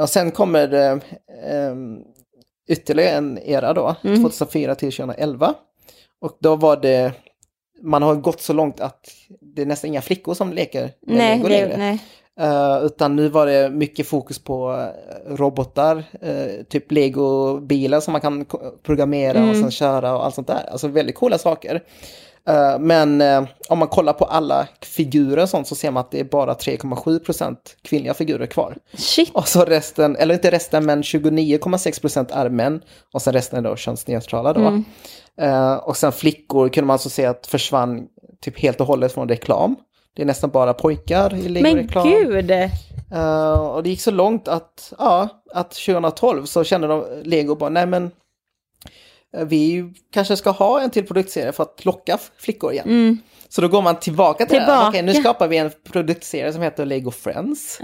Och 0.00 0.08
sen 0.08 0.30
kommer 0.30 0.66
det 0.68 0.86
eh, 1.46 1.74
ytterligare 2.68 3.10
en 3.16 3.38
era 3.38 3.72
då, 3.72 3.94
Mm. 4.04 4.22
2004 4.22 4.74
till 4.74 4.92
2011. 4.92 5.54
Och 6.20 6.36
då 6.40 6.56
var 6.56 6.76
det, 6.76 7.12
man 7.82 8.02
har 8.02 8.14
gått 8.14 8.40
så 8.40 8.52
långt 8.52 8.80
att 8.80 9.06
det 9.40 9.62
är 9.62 9.66
nästan 9.66 9.88
inga 9.88 10.02
flickor 10.02 10.34
som 10.34 10.52
leker 10.52 10.82
med 10.82 11.16
nej, 11.16 11.36
Lego 11.38 11.48
längre. 11.48 11.76
nej. 11.78 11.98
Eh, 12.40 12.84
utan 12.84 13.16
nu 13.16 13.28
var 13.28 13.46
det 13.46 13.70
mycket 13.70 14.06
fokus 14.06 14.38
på 14.38 14.72
eh, 14.72 15.34
robotar, 15.36 16.04
eh, 16.20 16.64
typ 16.68 16.92
Lego-bilar 16.92 18.00
som 18.00 18.12
man 18.12 18.20
kan 18.20 18.44
programmera 18.82 19.38
och 19.38 19.48
Mm. 19.48 19.60
sen 19.62 19.70
köra 19.70 20.16
och 20.16 20.24
allt 20.24 20.34
sånt 20.34 20.46
där. 20.46 20.68
Alltså 20.72 20.88
väldigt 20.88 21.16
coola 21.16 21.38
saker. 21.38 21.82
Eh, 22.48 22.78
men 22.78 23.22
om 23.68 23.78
man 23.78 23.88
kollar 23.88 24.12
på 24.12 24.24
alla 24.24 24.68
figurer 24.82 25.42
och 25.42 25.48
sånt 25.48 25.66
så 25.68 25.74
ser 25.74 25.90
man 25.90 26.00
att 26.00 26.10
det 26.10 26.20
är 26.20 26.24
bara 26.24 26.54
3,7% 26.54 27.56
kvinnliga 27.82 28.14
figurer 28.14 28.46
kvar. 28.46 28.76
Shit. 28.94 29.30
Och 29.34 29.48
så 29.48 29.64
resten, 29.64 30.16
eller 30.16 30.34
inte 30.34 30.50
resten, 30.50 30.86
men 30.86 31.02
29,6% 31.02 32.32
är 32.32 32.48
män. 32.48 32.80
Och 33.12 33.22
sen 33.22 33.32
resten 33.32 33.58
är 33.64 33.70
då 33.70 33.76
könsneutrala 33.76 34.52
då. 34.52 34.60
Mm. 34.60 35.78
Och 35.78 35.96
sen 35.96 36.12
flickor 36.12 36.68
kunde 36.68 36.86
man 36.86 36.94
alltså 36.94 37.08
se 37.10 37.26
att 37.26 37.46
försvann 37.46 38.06
typ 38.40 38.58
helt 38.60 38.80
och 38.80 38.86
hållet 38.86 39.12
från 39.12 39.28
reklam. 39.28 39.76
Det 40.14 40.22
är 40.22 40.26
nästan 40.26 40.50
bara 40.50 40.74
pojkar 40.74 41.34
i 41.34 41.42
Men 41.42 41.52
Lego-reklam. 41.52 42.08
gud! 42.08 42.50
Eh, 43.12 43.60
och 43.60 43.82
det 43.82 43.90
gick 43.90 44.00
så 44.00 44.10
långt 44.10 44.48
att, 44.48 44.92
ja, 44.98 45.28
att 45.54 45.70
2012 45.70 46.44
så 46.44 46.64
kände 46.64 46.86
de 46.86 47.04
Lego 47.24 47.54
bara, 47.54 47.70
nej 47.70 47.86
men 47.86 48.10
eh, 49.36 49.44
vi 49.44 49.92
kanske 50.12 50.36
ska 50.36 50.50
ha 50.50 50.80
en 50.80 50.90
till 50.90 51.06
produktserie 51.06 51.52
för 51.52 51.62
att 51.62 51.84
locka 51.84 52.18
flickor 52.36 52.72
igen. 52.72 52.88
Mm. 52.88 53.18
Så 53.54 53.60
då 53.60 53.68
går 53.68 53.82
man 53.82 53.96
tillbaka 53.96 54.46
till 54.46 54.54
det. 54.54 54.60
Tillbaka. 54.60 54.80
här. 54.80 54.88
Okej, 54.88 55.02
nu 55.02 55.14
skapar 55.14 55.48
vi 55.48 55.56
en 55.56 55.70
produktserie 55.92 56.52
som 56.52 56.62
heter 56.62 56.86
Lego 56.86 57.10
Friends. 57.10 57.80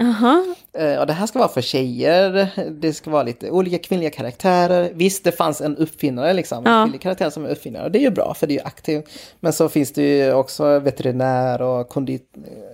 Eh, 0.73 0.99
och 0.99 1.07
det 1.07 1.13
här 1.13 1.27
ska 1.27 1.39
vara 1.39 1.49
för 1.49 1.61
tjejer, 1.61 2.49
det 2.81 2.93
ska 2.93 3.09
vara 3.09 3.23
lite 3.23 3.51
olika 3.51 3.77
kvinnliga 3.77 4.09
karaktärer. 4.09 4.91
Visst, 4.93 5.23
det 5.23 5.31
fanns 5.31 5.61
en 5.61 5.77
uppfinnare, 5.77 6.33
liksom, 6.33 6.65
en 6.67 6.85
kvinnlig 6.85 7.01
karaktär 7.01 7.29
som 7.29 7.45
är 7.45 7.49
uppfinnare. 7.49 7.83
Och 7.83 7.91
det 7.91 7.99
är 7.99 8.03
ju 8.03 8.09
bra, 8.09 8.33
för 8.33 8.47
det 8.47 8.53
är 8.53 8.55
ju 8.55 8.63
aktiv. 8.65 9.03
Men 9.39 9.53
så 9.53 9.69
finns 9.69 9.93
det 9.93 10.17
ju 10.17 10.33
också 10.33 10.79
veterinär 10.79 11.61
och 11.61 11.89
kondit, 11.89 12.33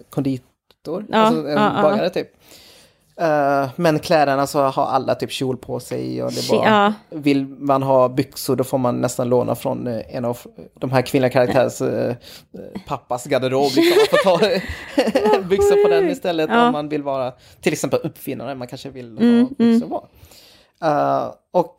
konditor, 0.09 1.05
Ja, 1.09 1.17
alltså 1.17 1.47
en 1.47 1.81
bagare 1.81 2.09
typ. 2.09 2.27
Eh, 3.21 3.69
men 3.75 3.99
kläderna 3.99 4.47
så 4.47 4.61
har 4.61 4.85
alla 4.85 5.15
typ 5.15 5.31
kjol 5.31 5.57
på 5.57 5.79
sig 5.79 6.23
och 6.23 6.31
det 6.31 6.49
bara, 6.49 6.65
ja. 6.69 6.93
vill 7.09 7.45
man 7.47 7.83
ha 7.83 8.09
byxor 8.09 8.55
då 8.55 8.63
får 8.63 8.77
man 8.77 9.01
nästan 9.01 9.29
låna 9.29 9.55
från 9.55 9.87
eh, 9.87 10.15
en 10.15 10.25
av 10.25 10.37
de 10.79 10.91
här 10.91 11.01
kvinnliga 11.01 11.29
karaktärers 11.31 11.81
eh, 11.81 12.15
pappas 12.87 13.25
garderob. 13.25 13.71
Liksom. 13.75 13.97
Man 13.97 14.05
får 14.23 14.37
ta 14.37 15.39
byxor 15.49 15.83
på 15.83 15.89
den 15.89 16.09
istället 16.09 16.49
Ja. 16.49 16.65
om 16.67 16.71
man 16.71 16.89
vill 16.89 17.03
vara 17.03 17.33
till 17.61 17.73
exempel 17.73 17.99
uppfinnare, 18.03 18.55
man 18.55 18.67
kanske 18.67 18.89
vill 18.89 19.17
Mm, 19.17 19.41
ha 19.41 19.49
byxor 19.57 19.87
på. 19.89 20.07
Eh, 20.85 21.31
och 21.53 21.75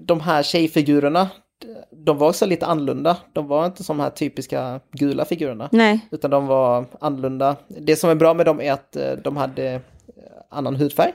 de 0.00 0.20
här 0.20 0.42
tjejfigurerna, 0.42 1.28
de 1.90 2.18
var 2.18 2.28
också 2.28 2.46
lite 2.46 2.66
annorlunda. 2.66 3.16
De 3.32 3.46
var 3.46 3.66
inte 3.66 3.84
som 3.84 3.96
de 3.96 4.02
här 4.02 4.10
typiska 4.10 4.80
gula 4.92 5.24
figurerna. 5.24 5.68
Nej. 5.72 6.00
Utan 6.10 6.30
de 6.30 6.46
var 6.46 6.84
annorlunda. 7.00 7.56
Det 7.68 7.96
som 7.96 8.10
är 8.10 8.14
bra 8.14 8.34
med 8.34 8.46
dem 8.46 8.60
är 8.60 8.72
att 8.72 8.96
de 9.24 9.36
hade 9.36 9.80
annan 10.54 10.76
hudfärg. 10.76 11.12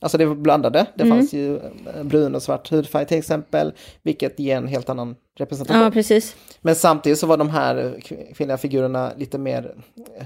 Alltså 0.00 0.18
det 0.18 0.24
var 0.26 0.34
blandade. 0.34 0.86
Det 0.94 1.02
Mm. 1.02 1.18
fanns 1.18 1.32
ju 1.32 1.56
eh, 1.56 1.62
brun 2.02 2.34
och 2.34 2.42
svart 2.42 2.70
hudfärg 2.70 3.06
till 3.06 3.18
exempel. 3.18 3.72
Vilket 4.02 4.38
ger 4.38 4.56
en 4.56 4.66
helt 4.66 4.88
annan 4.88 5.16
representation. 5.38 5.82
Ja, 5.82 5.90
precis. 5.90 6.36
Men 6.60 6.74
samtidigt 6.74 7.18
så 7.18 7.26
var 7.26 7.36
de 7.36 7.50
här 7.50 7.74
kv- 7.98 8.34
kvinnliga 8.34 8.58
figurerna 8.58 9.12
lite 9.16 9.38
mer 9.38 9.74
eh, 10.18 10.24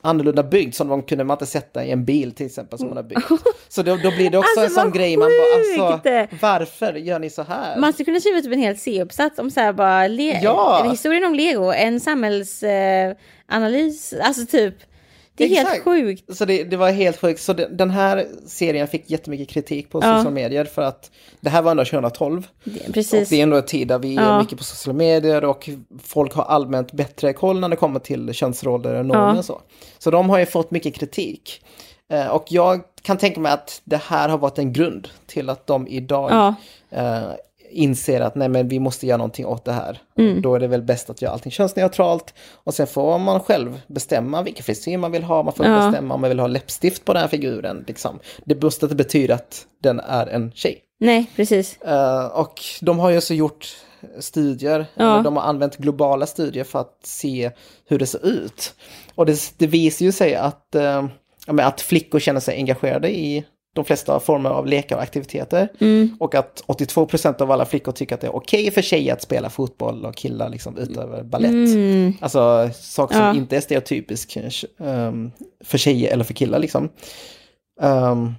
annorlunda 0.00 0.42
byggd. 0.42 0.74
Som 0.74 0.88
de 0.88 1.02
kunde 1.02 1.24
man 1.24 1.34
inte 1.34 1.46
sätta 1.46 1.84
i 1.84 1.90
en 1.90 2.04
bil 2.04 2.32
till 2.32 2.46
exempel 2.46 2.78
som 2.78 2.88
man 2.88 2.96
har 2.96 3.04
byggt. 3.04 3.28
Så 3.68 3.82
då, 3.82 3.96
då 3.96 4.10
blir 4.10 4.30
det 4.30 4.38
också 4.38 4.60
Alltså, 4.60 4.80
en 4.80 4.84
sån 4.84 4.92
grej 4.92 5.16
man 5.16 5.28
bara, 5.28 5.86
alltså 5.86 6.36
varför 6.42 6.94
gör 6.94 7.18
ni 7.18 7.30
så 7.30 7.42
här? 7.42 7.78
Man 7.78 7.92
skulle 7.92 8.04
kunna 8.04 8.20
skriva 8.20 8.40
typ 8.40 8.52
en 8.52 8.58
hel 8.58 8.76
C-uppsats 8.78 9.38
om 9.38 9.50
så 9.50 9.60
här 9.60 9.72
bara 9.72 10.06
le- 10.08 10.40
Ja. 10.42 10.86
historien 10.90 11.24
om 11.24 11.34
Lego, 11.34 11.72
en 11.72 12.00
samhällsanalys, 12.00 14.12
eh, 14.12 14.26
alltså 14.26 14.46
typ. 14.46 14.74
Det 15.36 15.44
är 15.44 15.48
helt 15.48 15.68
Exakt. 15.68 15.84
sjukt. 15.84 16.36
Så 16.36 16.44
det, 16.44 16.64
det 16.64 16.76
var 16.76 16.90
helt 16.90 17.20
sjukt. 17.20 17.40
Så 17.40 17.52
det, 17.52 17.66
den 17.66 17.90
här 17.90 18.26
serien 18.46 18.88
fick 18.88 19.10
jättemycket 19.10 19.48
kritik 19.48 19.90
på 19.90 19.98
Ja. 19.98 20.02
sociala 20.02 20.30
medier 20.30 20.64
för 20.64 20.82
att 20.82 21.10
det 21.40 21.50
här 21.50 21.62
var 21.62 21.70
ändå 21.70 21.84
2012. 21.84 22.46
Det- 22.64 22.88
Och 22.88 22.94
Precis. 22.94 23.28
det 23.28 23.36
är 23.36 23.42
ändå 23.42 23.56
en 23.56 23.64
tid 23.66 23.88
där 23.88 23.98
vi 23.98 24.16
är 24.16 24.22
Ja. 24.22 24.40
mycket 24.42 24.58
på 24.58 24.64
sociala 24.64 24.96
medier 24.96 25.44
och 25.44 25.68
folk 26.02 26.34
har 26.34 26.44
allmänt 26.44 26.92
bättre 26.92 27.32
koll 27.32 27.60
när 27.60 27.68
det 27.68 27.76
kommer 27.76 28.00
till 28.00 28.32
könsroller 28.34 28.94
och 28.94 29.06
normer 29.06 29.32
Ja. 29.32 29.38
och 29.38 29.44
så. 29.44 29.60
Så 29.98 30.10
de 30.10 30.30
har 30.30 30.38
ju 30.38 30.46
fått 30.46 30.70
mycket 30.70 30.94
kritik. 30.94 31.64
Eh, 32.12 32.26
och 32.26 32.44
jag 32.48 32.80
kan 33.02 33.16
tänka 33.16 33.40
mig 33.40 33.52
att 33.52 33.80
det 33.84 33.96
här 34.02 34.28
har 34.28 34.38
varit 34.38 34.58
en 34.58 34.72
grund 34.72 35.08
till 35.26 35.50
att 35.50 35.66
de 35.66 35.88
idag 35.88 36.30
Ja. 36.30 36.54
Inser 37.74 38.20
att 38.20 38.34
nej 38.34 38.48
men 38.48 38.68
vi 38.68 38.78
måste 38.80 39.06
göra 39.06 39.16
någonting 39.18 39.46
åt 39.46 39.64
det 39.64 39.72
här. 39.72 39.98
Mm. 40.18 40.42
Då 40.42 40.54
är 40.54 40.60
det 40.60 40.66
väl 40.66 40.82
bäst 40.82 41.10
att 41.10 41.22
göra 41.22 41.32
allting 41.32 41.52
könsneutralt. 41.52 42.34
Och 42.52 42.74
sen 42.74 42.86
får 42.86 43.18
man 43.18 43.40
själv 43.40 43.80
bestämma 43.86 44.42
vilken 44.42 44.64
frisyr 44.64 44.96
man 44.98 45.12
vill 45.12 45.22
ha. 45.24 45.42
Man 45.42 45.52
får 45.54 45.66
Ja. 45.66 45.86
bestämma 45.86 46.14
om 46.14 46.20
man 46.20 46.30
vill 46.30 46.40
ha 46.40 46.46
läppstift 46.46 47.04
på 47.04 47.12
den 47.12 47.22
här 47.22 47.28
figuren. 47.28 47.84
Liksom. 47.88 48.18
Det 48.44 48.62
måste 48.62 48.86
inte 48.86 48.96
betyda 48.96 49.34
att 49.34 49.66
den 49.82 50.00
är 50.00 50.26
en 50.26 50.52
tjej. 50.52 50.80
Nej, 51.00 51.26
precis. 51.36 51.82
Eh, 51.82 52.26
och 52.26 52.60
de 52.80 52.98
har 52.98 53.10
ju 53.10 53.16
också 53.16 53.34
gjort 53.34 53.76
studier, 54.20 54.86
Ja. 54.94 55.20
de 55.24 55.36
har 55.36 55.42
använt 55.44 55.76
globala 55.76 56.26
studier 56.26 56.64
för 56.64 56.80
att 56.80 56.98
se 57.02 57.50
hur 57.88 57.98
det 57.98 58.06
ser 58.06 58.26
ut. 58.26 58.74
Och 59.14 59.26
det, 59.26 59.38
det 59.58 59.66
visar 59.66 60.04
ju 60.04 60.12
sig 60.12 60.34
att, 60.34 60.76
uh, 60.76 61.04
att 61.66 61.80
flickor 61.80 62.18
känner 62.18 62.40
sig 62.40 62.56
engagerade 62.56 63.10
i 63.16 63.44
de 63.74 63.84
flesta 63.84 64.20
former 64.20 64.50
av 64.50 64.66
lekar 64.66 64.96
och 64.96 65.02
aktiviteter. 65.02 65.68
Mm. 65.80 66.16
Och 66.20 66.34
att 66.34 66.62
82% 66.66 67.42
av 67.42 67.50
alla 67.50 67.64
flickor 67.64 67.92
tycker 67.92 68.14
att 68.14 68.20
det 68.20 68.26
är 68.26 68.36
okej 68.36 68.70
för 68.70 68.82
tjejer 68.82 69.12
att 69.12 69.22
spela 69.22 69.50
fotboll 69.50 70.04
och 70.06 70.14
killar 70.14 70.48
liksom 70.48 70.78
utöver 70.78 71.22
ballett. 71.22 71.50
Mm. 71.50 72.12
Alltså 72.20 72.70
saker 72.74 73.14
som 73.14 73.24
Ja. 73.24 73.34
inte 73.34 73.56
är 73.56 73.60
stereotypisk 73.60 74.36
um, 74.76 75.32
för 75.64 75.78
tjejer 75.78 76.12
eller 76.12 76.24
för 76.24 76.34
killar 76.34 76.58
liksom. 76.58 76.88
Um, 77.80 78.34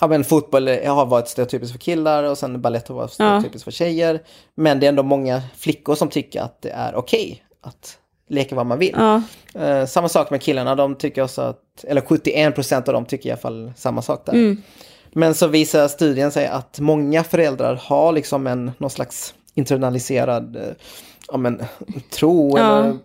ja 0.00 0.06
men 0.06 0.24
fotboll 0.24 0.68
har 0.68 1.06
varit 1.06 1.28
stereotypiskt 1.28 1.72
för 1.72 1.80
killar 1.80 2.24
och 2.24 2.38
sen 2.38 2.60
balett 2.62 2.88
har 2.88 2.94
varit 2.94 3.12
stereotypiskt 3.12 3.64
för 3.64 3.70
tjejer. 3.70 4.22
Men 4.54 4.80
det 4.80 4.86
är 4.86 4.88
ändå 4.88 5.02
många 5.02 5.42
flickor 5.56 5.94
som 5.94 6.08
tycker 6.08 6.40
att 6.40 6.62
det 6.62 6.70
är 6.70 6.94
okej 6.94 7.42
att 7.62 7.98
leka 8.28 8.54
vad 8.54 8.66
man 8.66 8.78
vill. 8.78 8.94
Ja. 8.96 9.22
Eh, 9.54 9.86
samma 9.86 10.08
sak 10.08 10.30
med 10.30 10.42
killarna, 10.42 10.74
de 10.74 10.94
tycker 10.94 11.22
också 11.22 11.42
att, 11.42 11.84
eller 11.88 12.00
71% 12.00 12.76
av 12.88 12.94
dem 12.94 13.04
tycker 13.04 13.28
i 13.28 13.32
alla 13.32 13.40
fall 13.40 13.72
samma 13.76 14.02
sak 14.02 14.26
där. 14.26 14.32
Mm. 14.32 14.62
Men 15.12 15.34
så 15.34 15.46
visar 15.46 15.88
studien 15.88 16.30
sig 16.30 16.46
att 16.46 16.80
många 16.80 17.24
föräldrar 17.24 17.80
har 17.82 18.12
liksom 18.12 18.46
en, 18.46 18.70
någon 18.78 18.90
slags 18.90 19.34
internaliserad 19.54 20.56
eh, 20.56 20.62
ja, 21.28 21.36
men, 21.36 21.62
tro 22.10 22.58
Ja. 22.58 22.78
eller 22.78 22.98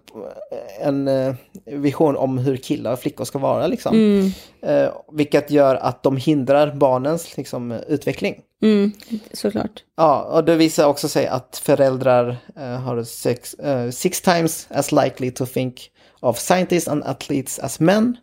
en 0.82 1.08
eh, 1.08 1.36
vision 1.66 2.16
om 2.18 2.38
hur 2.38 2.58
killar 2.58 2.94
och 2.94 3.00
flickor 3.00 3.26
ska 3.26 3.40
vara. 3.40 3.68
Liksom. 3.68 3.96
Mm. 3.96 4.32
Eh, 4.62 4.94
vilket 5.12 5.52
gör 5.52 5.76
att 5.76 6.04
de 6.04 6.18
hindrar 6.18 6.76
barnens 6.76 7.38
liksom, 7.38 7.72
utveckling. 7.72 8.36
Mm. 8.64 8.92
Såklart. 9.34 9.84
Ja, 9.98 10.22
och 10.24 10.44
det 10.44 10.56
visar 10.56 10.86
också 10.88 11.08
sig 11.08 11.28
att 11.28 11.62
föräldrar 11.64 12.38
eh, 12.56 12.64
har 12.82 13.04
sex, 13.04 13.54
eh, 13.54 13.90
six 13.90 14.22
times 14.22 14.68
as 14.70 14.92
likely 14.92 15.32
to 15.32 15.46
think 15.46 15.90
of 16.20 16.40
scientists 16.40 16.88
and 16.88 17.04
athletes 17.04 17.60
as 17.60 17.80
men 17.80 18.18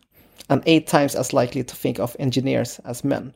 and 0.47 0.61
eight 0.65 0.87
times 0.87 1.15
as 1.15 1.33
likely 1.33 1.63
to 1.63 1.75
think 1.81 1.99
of 1.99 2.15
engineers 2.19 2.79
as 2.83 3.03
men. 3.03 3.31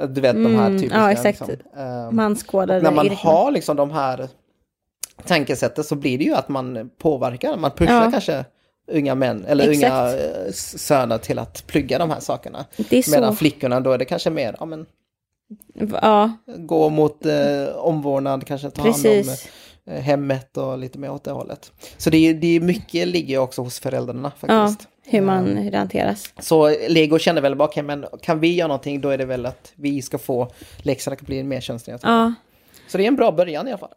Eh, 0.00 0.06
Du 0.08 0.20
vet 0.20 0.34
de 0.34 0.54
här 0.56 0.66
Mm, 0.66 0.78
typiska... 0.78 0.98
ja, 0.98 1.12
exakt. 1.12 1.40
Liksom, 1.48 1.80
eh, 1.82 2.10
Manskodade 2.10 2.80
när 2.80 2.90
man 2.90 3.08
har 3.10 3.50
liksom 3.50 3.76
de 3.76 3.90
här 3.90 4.28
tankesättet 5.26 5.86
så 5.86 5.94
blir 5.94 6.18
det 6.18 6.24
ju 6.24 6.34
att 6.34 6.48
man 6.48 6.90
påverkar, 6.98 7.56
man 7.56 7.70
pushar 7.70 8.04
Ja. 8.04 8.10
kanske 8.10 8.44
unga 8.92 9.14
män 9.14 9.44
eller 9.48 9.68
Exakt. 9.70 9.92
unga 9.92 10.52
söner 10.52 11.18
till 11.18 11.38
att 11.38 11.66
plugga 11.66 11.98
de 11.98 12.10
här 12.10 12.20
sakerna. 12.20 12.64
Medan 13.10 13.36
flickorna 13.36 13.80
då 13.80 13.92
är 13.92 13.98
det 13.98 14.04
kanske 14.04 14.30
mer, 14.30 14.56
ja 14.58 14.66
men 14.66 14.86
Ja, 16.02 16.32
gå 16.56 16.88
mot 16.88 17.26
eh, 17.26 17.76
omvårdnad, 17.76 18.46
kanske 18.46 18.70
ta 18.70 18.82
hand 18.82 18.94
om 18.94 19.02
precis. 19.02 19.48
eh, 19.86 20.00
hemmet 20.02 20.56
och 20.56 20.78
lite 20.78 20.98
mer 20.98 21.10
åt 21.12 21.24
det 21.24 21.30
hållet. 21.30 21.72
Så 21.96 22.10
det 22.10 22.16
är, 22.18 22.34
det 22.34 22.56
är 22.56 22.60
mycket 22.60 23.08
ligger 23.08 23.38
också 23.38 23.62
hos 23.62 23.80
föräldrarna 23.80 24.32
Ja, 24.40 24.48
faktiskt. 24.66 24.88
hur, 25.06 25.20
man, 25.20 25.56
hur 25.56 25.70
det 25.70 25.78
hanteras. 25.78 26.32
Så 26.38 26.68
Lego 26.88 27.18
känner 27.18 27.40
väl 27.40 27.56
bara, 27.56 27.68
okej 27.68 27.82
men 27.82 28.06
kan 28.22 28.40
vi 28.40 28.54
göra 28.54 28.68
någonting 28.68 29.00
då 29.00 29.08
är 29.08 29.18
det 29.18 29.24
väl 29.24 29.46
att 29.46 29.72
vi 29.74 30.02
ska 30.02 30.18
få 30.18 30.52
läxorna 30.78 31.16
att 31.20 31.26
bli 31.26 31.42
mer 31.42 31.60
könsneutrala. 31.60 32.16
Ja, 32.16 32.34
Så 32.88 32.98
det 32.98 33.04
är 33.04 33.08
en 33.08 33.16
bra 33.16 33.32
början 33.32 33.68
i 33.68 33.70
alla 33.70 33.78
fall. 33.78 33.90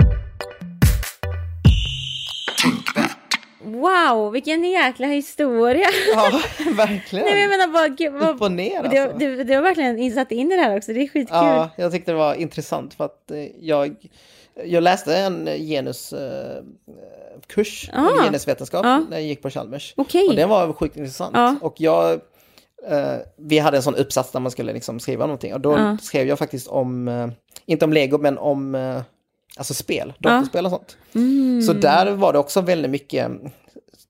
Wow, 3.63 4.31
vilken 4.31 4.63
jäkla 4.63 5.07
historia. 5.07 5.85
Ja, 6.15 6.31
verkligen. 6.75 7.25
Nej, 7.25 7.33
men 7.33 7.41
jag 7.41 7.49
menar 7.49 7.67
bara, 7.73 7.87
gud, 7.87 8.13
vad, 8.13 8.29
Upp 8.35 8.41
och 8.41 8.51
ner 8.51 8.83
du, 8.89 8.97
alltså. 8.97 9.17
du, 9.17 9.43
du 9.43 9.55
har 9.55 9.61
verkligen 9.61 9.99
insatt 9.99 10.31
in 10.31 10.51
i 10.51 10.55
det 10.55 10.61
här 10.61 10.77
också, 10.77 10.93
det 10.93 10.99
är 11.01 11.07
skitkul. 11.07 11.27
Ja, 11.37 11.69
jag 11.75 11.91
tyckte 11.91 12.11
det 12.11 12.17
var 12.17 12.33
intressant 12.35 12.93
för 12.93 13.05
att 13.05 13.31
eh, 13.31 13.37
jag, 13.59 13.95
jag 14.65 14.83
läste 14.83 15.17
en 15.17 15.45
genuskurs, 15.45 17.89
Ah. 17.93 18.09
eller 18.09 18.23
genusvetenskap, 18.23 18.85
Ja. 18.85 18.99
när 19.09 19.17
jag 19.17 19.25
gick 19.27 19.41
på 19.41 19.49
Chalmers. 19.49 19.93
Okej. 19.97 20.27
Och 20.27 20.35
den 20.35 20.49
var 20.49 20.73
sjukt 20.73 20.97
intressant. 20.97 21.31
Ja. 21.33 21.55
Och 21.61 21.73
jag, 21.77 22.11
eh, 22.87 23.15
vi 23.37 23.59
hade 23.59 23.77
en 23.77 23.83
sån 23.83 23.95
uppsats 23.95 24.31
där 24.31 24.39
man 24.39 24.51
skulle 24.51 24.73
liksom 24.73 24.99
skriva 24.99 25.25
någonting. 25.25 25.53
Och 25.53 25.61
då 25.61 25.71
Ja. 25.71 25.97
skrev 26.01 26.27
jag 26.27 26.39
faktiskt 26.39 26.67
om, 26.67 27.07
eh, 27.07 27.27
inte 27.65 27.85
om 27.85 27.93
lego, 27.93 28.17
men 28.17 28.37
om 28.37 28.75
eh, 28.75 29.01
alltså 29.57 29.73
spel, 29.73 30.13
datorspel 30.19 30.65
och 30.65 30.71
sånt. 30.71 30.97
Mm. 31.15 31.61
Så 31.61 31.73
där 31.73 32.11
var 32.11 32.33
det 32.33 32.39
också 32.39 32.61
väldigt 32.61 32.91
mycket, 32.91 33.27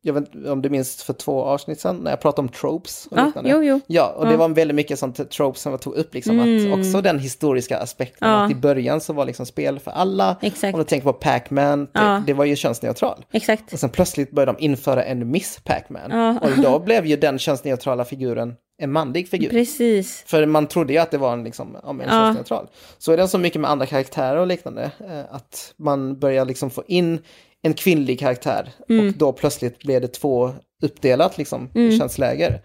jag 0.02 0.14
vet 0.14 0.36
inte 0.36 0.52
om 0.52 0.62
du 0.62 0.70
minns 0.70 1.04
för 1.04 1.14
två 1.14 1.44
avsnitt 1.44 1.80
sedan, 1.80 1.98
när 1.98 2.12
jag 2.12 2.22
pratade 2.22 2.48
om 2.48 2.50
tropes 2.54 3.08
och 3.12 3.18
Ja, 3.18 3.26
liknande. 3.26 3.50
jo, 3.50 3.64
jo. 3.64 3.80
Ja, 3.88 4.14
och 4.18 4.28
det 4.28 4.38
var 4.38 4.50
väldigt 4.50 4.76
mycket 4.76 5.00
sånt 5.00 5.30
tropes 5.32 5.62
som 5.62 5.72
jag 5.72 5.82
tog 5.82 5.94
upp, 5.96 6.14
liksom, 6.14 6.40
Mm. 6.40 6.74
att 6.74 6.80
också 6.80 7.02
den 7.02 7.20
historiska 7.20 7.78
aspekten, 7.80 8.30
Ja. 8.30 8.46
att 8.46 8.52
i 8.52 8.56
början 8.56 9.02
så 9.02 9.14
var 9.14 9.26
liksom 9.26 9.46
spel 9.46 9.80
för 9.80 9.92
alla, 9.92 10.36
Exakt. 10.42 10.74
om 10.74 10.80
du 10.80 10.84
tänker 10.86 11.06
på 11.06 11.14
Pac-Man, 11.14 11.88
det, 11.94 12.24
det 12.28 12.34
var 12.34 12.46
ju 12.46 12.56
könsneutral. 12.56 13.26
Exakt. 13.32 13.74
Och 13.74 13.80
sen 13.80 13.90
plötsligt 13.90 14.32
började 14.32 14.52
de 14.52 14.64
införa 14.66 15.04
en 15.04 15.32
Miss 15.32 15.60
Pac-Man. 15.64 16.38
Och 16.38 16.52
då 16.64 16.80
blev 16.86 17.06
ju 17.06 17.16
den 17.18 17.40
könsneutrala 17.40 18.06
figuren 18.06 18.54
en 18.80 18.92
manlig 18.92 19.30
figur. 19.30 19.50
Precis. 19.50 20.24
För 20.28 20.46
man 20.46 20.68
trodde 20.68 20.94
ju 20.94 21.00
att 21.00 21.12
det 21.12 21.18
var 21.18 21.34
en, 21.34 21.44
liksom, 21.44 21.78
ja, 21.84 21.90
en 21.90 22.00
Ja. 22.00 22.06
könsneutral. 22.10 22.68
Så 22.98 23.12
är 23.12 23.18
det 23.18 23.28
så 23.28 23.38
mycket 23.38 23.62
med 23.62 23.70
andra 23.72 23.86
karaktärer 23.86 24.38
och 24.38 24.48
liknande. 24.48 24.92
Eh, 25.10 25.36
att 25.36 25.74
man 25.78 26.20
börjar 26.20 26.46
liksom 26.46 26.70
få 26.70 26.84
in 26.88 27.20
en 27.62 27.74
kvinnlig 27.74 28.20
karaktär. 28.20 28.72
Mm. 28.90 29.08
Och 29.08 29.14
då 29.14 29.32
plötsligt 29.34 29.80
blir 29.80 30.02
det 30.02 30.08
två 30.08 30.52
uppdelat 30.84 31.38
liksom, 31.38 31.70
Mm. 31.76 32.00
könsläger. 32.00 32.62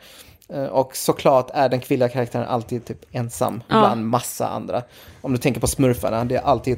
Eh, 0.49 0.65
Och 0.65 0.97
såklart 0.97 1.51
är 1.55 1.69
den 1.69 1.81
kvinnliga 1.81 2.09
karaktären 2.09 2.47
alltid 2.49 2.85
typ 2.85 2.99
ensam 3.13 3.63
Ja. 3.69 3.79
bland 3.81 4.07
massa 4.07 4.49
andra. 4.49 4.83
Om 5.21 5.33
du 5.33 5.39
tänker 5.39 5.61
på 5.61 5.67
smurfarna, 5.67 6.25
det 6.25 6.35
är 6.37 6.41
alltid 6.43 6.77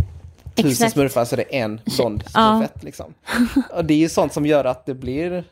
tusen 0.55 0.70
Exakt. 0.70 0.93
smurfar 0.93 1.24
så 1.24 1.37
det 1.37 1.57
är 1.57 1.64
en 1.64 1.80
blond 1.97 2.24
Ja. 2.34 2.57
smurfett. 2.59 2.84
Liksom. 2.84 3.14
Och 3.74 3.84
det 3.84 3.95
är 3.95 3.99
ju 3.99 4.09
sånt 4.09 4.32
som 4.32 4.47
gör 4.47 4.64
att 4.64 4.87
det 4.87 4.95
blir 4.95 5.45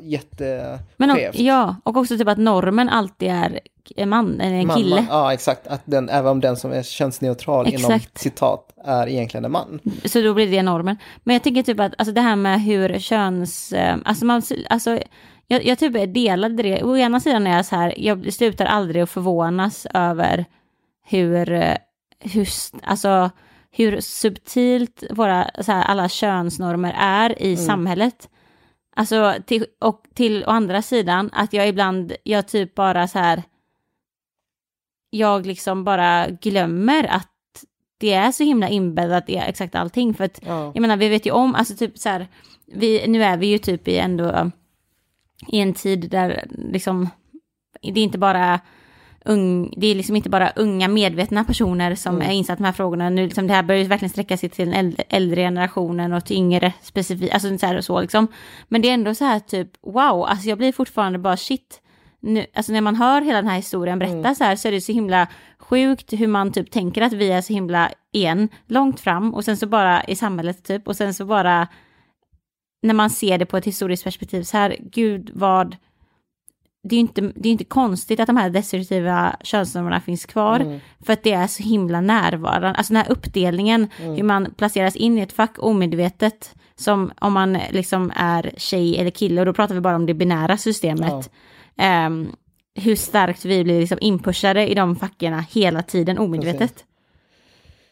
ja, 0.00 0.78
Men 0.96 1.10
och, 1.10 1.18
ja, 1.34 1.76
och 1.84 1.96
också 1.96 2.18
typ 2.18 2.28
att 2.28 2.38
normen 2.38 2.88
alltid 2.88 3.28
är 3.28 3.60
en 3.96 4.08
man 4.08 4.40
eller 4.40 4.56
en 4.56 4.66
Man- 4.66 4.76
kille. 4.76 4.94
man- 4.96 5.06
ja, 5.10 5.32
exakt. 5.32 5.66
Att 5.66 5.82
den, 5.84 6.08
även 6.08 6.30
om 6.30 6.40
den 6.40 6.56
som 6.56 6.72
är 6.72 6.82
könsneutral 6.82 7.68
inom 7.68 7.92
Exakt. 7.92 8.18
citat 8.18 8.72
är 8.84 9.06
egentligen 9.08 9.44
en 9.44 9.52
man. 9.52 9.80
Så 10.04 10.20
då 10.20 10.34
blir 10.34 10.50
det 10.50 10.62
normen. 10.62 10.96
Men 11.24 11.34
jag 11.34 11.42
tänker 11.42 11.62
typ 11.62 11.80
att 11.80 11.92
alltså 11.98 12.12
det 12.12 12.20
här 12.20 12.36
med 12.36 12.62
hur 12.62 12.98
köns... 12.98 13.72
eh, 13.72 13.96
Alltså 14.04 14.24
man, 14.24 14.42
alltså, 14.70 14.98
jag, 15.46 15.64
jag 15.64 15.78
typ 15.78 16.14
delade 16.14 16.62
det. 16.62 16.82
Å 16.82 16.96
ena 16.96 17.20
sidan 17.20 17.46
är 17.46 17.56
jag 17.56 17.66
så 17.66 17.76
här, 17.76 17.94
jag 17.96 18.32
slutar 18.32 18.66
aldrig 18.66 19.02
att 19.02 19.10
förvånas 19.10 19.86
över 19.94 20.44
hur, 21.06 21.52
eh, 21.52 21.76
hur, 22.20 22.48
alltså, 22.82 23.30
hur 23.70 24.00
subtilt 24.00 25.04
våra, 25.10 25.50
så 25.60 25.72
här, 25.72 25.82
alla 25.84 26.08
könsnormer 26.08 26.94
är 26.98 27.42
i 27.42 27.56
samhället. 27.56 28.28
Alltså, 28.98 29.34
till, 29.46 29.66
och 29.78 30.06
till 30.14 30.44
å 30.44 30.50
andra 30.50 30.82
sidan, 30.82 31.30
att 31.32 31.52
jag 31.52 31.68
ibland, 31.68 32.12
jag 32.22 32.48
typ 32.48 32.74
bara 32.74 33.08
så 33.08 33.18
här, 33.18 33.42
jag 35.10 35.46
liksom 35.46 35.84
bara 35.84 36.28
glömmer 36.28 37.04
att 37.04 37.28
det 37.98 38.12
är 38.12 38.32
så 38.32 38.44
himla 38.44 38.68
inbäddat 38.68 39.28
i 39.28 39.36
exakt 39.36 39.74
allting. 39.74 40.14
För 40.14 40.24
att 40.24 40.40
Ja. 40.46 40.72
jag 40.74 40.80
menar, 40.80 40.96
vi 40.96 41.08
vet 41.08 41.26
ju 41.26 41.30
om, 41.30 41.54
alltså 41.54 41.76
typ 41.76 41.98
så 41.98 42.08
här, 42.08 42.26
vi, 42.66 43.06
nu 43.08 43.22
är 43.22 43.36
vi 43.36 43.46
ju 43.46 43.58
typ 43.58 43.88
i 43.88 43.98
ändå 43.98 44.50
i 45.48 45.60
en 45.60 45.74
tid 45.74 46.10
där 46.10 46.44
liksom, 46.50 47.08
det 47.82 48.00
är 48.00 48.04
inte 48.04 48.18
bara 48.18 48.60
ung, 49.28 49.74
det 49.76 49.86
är 49.86 49.94
liksom 49.94 50.16
inte 50.16 50.30
bara 50.30 50.52
unga 50.56 50.88
medvetna 50.88 51.44
personer 51.44 51.94
som 51.94 52.14
Mm. 52.14 52.28
är 52.28 52.32
insatta 52.34 52.54
i 52.54 52.62
de 52.62 52.64
här 52.64 52.72
frågorna. 52.72 53.10
Nu, 53.10 53.24
liksom, 53.24 53.46
det 53.46 53.54
här 53.54 53.62
börjar 53.62 53.82
ju 53.82 53.88
verkligen 53.88 54.10
sträcka 54.10 54.36
sig 54.36 54.48
till 54.48 54.70
den 54.70 54.96
äldre, 55.08 55.42
generationen 55.42 56.12
och 56.12 56.24
till 56.24 56.36
yngre 56.36 56.72
specifikt, 56.82 57.34
alltså 57.34 57.58
så 57.58 57.66
här 57.66 57.76
och 57.76 57.84
så 57.84 58.00
liksom. 58.00 58.28
Men 58.68 58.82
det 58.82 58.88
är 58.90 58.94
ändå 58.94 59.14
så 59.14 59.24
här 59.24 59.40
typ, 59.40 59.68
wow, 59.82 60.24
alltså 60.24 60.48
jag 60.48 60.58
blir 60.58 60.72
fortfarande 60.72 61.18
bara 61.18 61.36
shit. 61.36 61.80
Nu, 62.20 62.46
alltså 62.54 62.72
när 62.72 62.80
man 62.80 62.96
hör 62.96 63.20
hela 63.20 63.38
den 63.42 63.50
här 63.50 63.56
historien 63.56 63.98
berättas 63.98 64.38
så 64.38 64.44
här 64.44 64.56
så 64.56 64.68
är 64.68 64.72
det 64.72 64.80
så 64.80 64.92
himla 64.92 65.26
sjukt 65.58 66.12
hur 66.12 66.26
man 66.26 66.52
typ 66.52 66.70
tänker 66.70 67.02
att 67.02 67.12
vi 67.12 67.30
är 67.32 67.40
så 67.40 67.52
himla 67.52 67.90
en 68.12 68.48
långt 68.66 69.00
fram 69.00 69.34
och 69.34 69.44
sen 69.44 69.56
så 69.56 69.66
bara 69.66 70.04
i 70.04 70.16
samhället 70.16 70.64
typ 70.64 70.88
och 70.88 70.96
sen 70.96 71.14
så 71.14 71.24
bara 71.24 71.68
när 72.82 72.94
man 72.94 73.10
ser 73.10 73.38
det 73.38 73.46
på 73.46 73.56
ett 73.56 73.64
historiskt 73.64 74.04
perspektiv 74.04 74.42
så 74.42 74.56
här, 74.56 74.76
gud 74.80 75.30
vad 75.34 75.76
det 76.88 76.96
är 76.96 77.00
inte, 77.00 77.20
det 77.20 77.48
är 77.48 77.52
inte 77.52 77.64
konstigt 77.64 78.20
att 78.20 78.26
de 78.26 78.36
här 78.36 78.50
destruktiva 78.50 79.36
könsnormerna 79.42 80.00
finns 80.00 80.26
kvar. 80.26 80.60
Mm. 80.60 80.80
För 81.06 81.12
att 81.12 81.22
det 81.22 81.32
är 81.32 81.46
så 81.46 81.62
himla 81.62 82.00
närvarande. 82.00 82.68
Alltså 82.78 82.92
den 82.92 83.02
här 83.02 83.12
uppdelningen, 83.12 83.88
Mm. 84.00 84.14
hur 84.14 84.22
man 84.22 84.54
placeras 84.56 84.96
in 84.96 85.18
i 85.18 85.20
ett 85.20 85.32
fack 85.32 85.54
omedvetet. 85.58 86.54
Som 86.76 87.12
om 87.20 87.32
man 87.32 87.58
liksom 87.70 88.12
är 88.16 88.50
tjej 88.56 88.98
eller 88.98 89.10
kille, 89.10 89.40
och 89.40 89.46
då 89.46 89.52
pratar 89.52 89.74
vi 89.74 89.80
bara 89.80 89.96
om 89.96 90.06
det 90.06 90.14
binära 90.14 90.56
systemet. 90.56 91.30
Ehm, 91.76 92.28
hur 92.74 92.96
starkt 92.96 93.44
vi 93.44 93.64
blir 93.64 93.80
liksom 93.80 93.98
inpushade 94.00 94.68
i 94.68 94.74
de 94.74 94.96
fackorna 94.96 95.44
hela 95.50 95.82
tiden 95.82 96.18
omedvetet. 96.18 96.84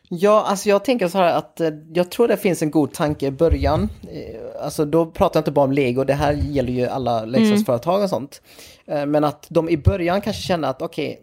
Ja, 0.09 0.45
alltså 0.47 0.69
jag 0.69 0.85
tänker 0.85 1.09
så 1.09 1.19
här 1.19 1.37
att 1.39 1.61
eh, 1.61 1.71
jag 1.95 2.11
tror 2.11 2.29
det 2.29 2.37
finns 2.37 2.63
en 2.63 2.71
god 2.71 2.93
tanke 2.93 3.27
i 3.27 3.31
början. 3.31 3.89
Eh, 4.13 4.65
alltså 4.65 4.85
då 4.85 5.07
pratar 5.07 5.39
jag 5.39 5.41
inte 5.41 5.51
bara 5.51 5.65
om 5.65 5.73
lego, 5.73 6.05
det 6.05 6.15
här 6.15 6.33
gäller 6.33 6.73
ju 6.73 6.87
alla 6.87 7.25
leksaksföretag 7.25 8.03
och 8.03 8.11
sånt. 8.11 8.43
Eh, 8.87 9.07
men 9.07 9.25
att 9.25 9.47
de 9.49 9.69
i 9.69 9.77
början 9.77 10.21
kanske 10.21 10.43
känner 10.43 10.69
att 10.69 10.83
okej, 10.83 11.21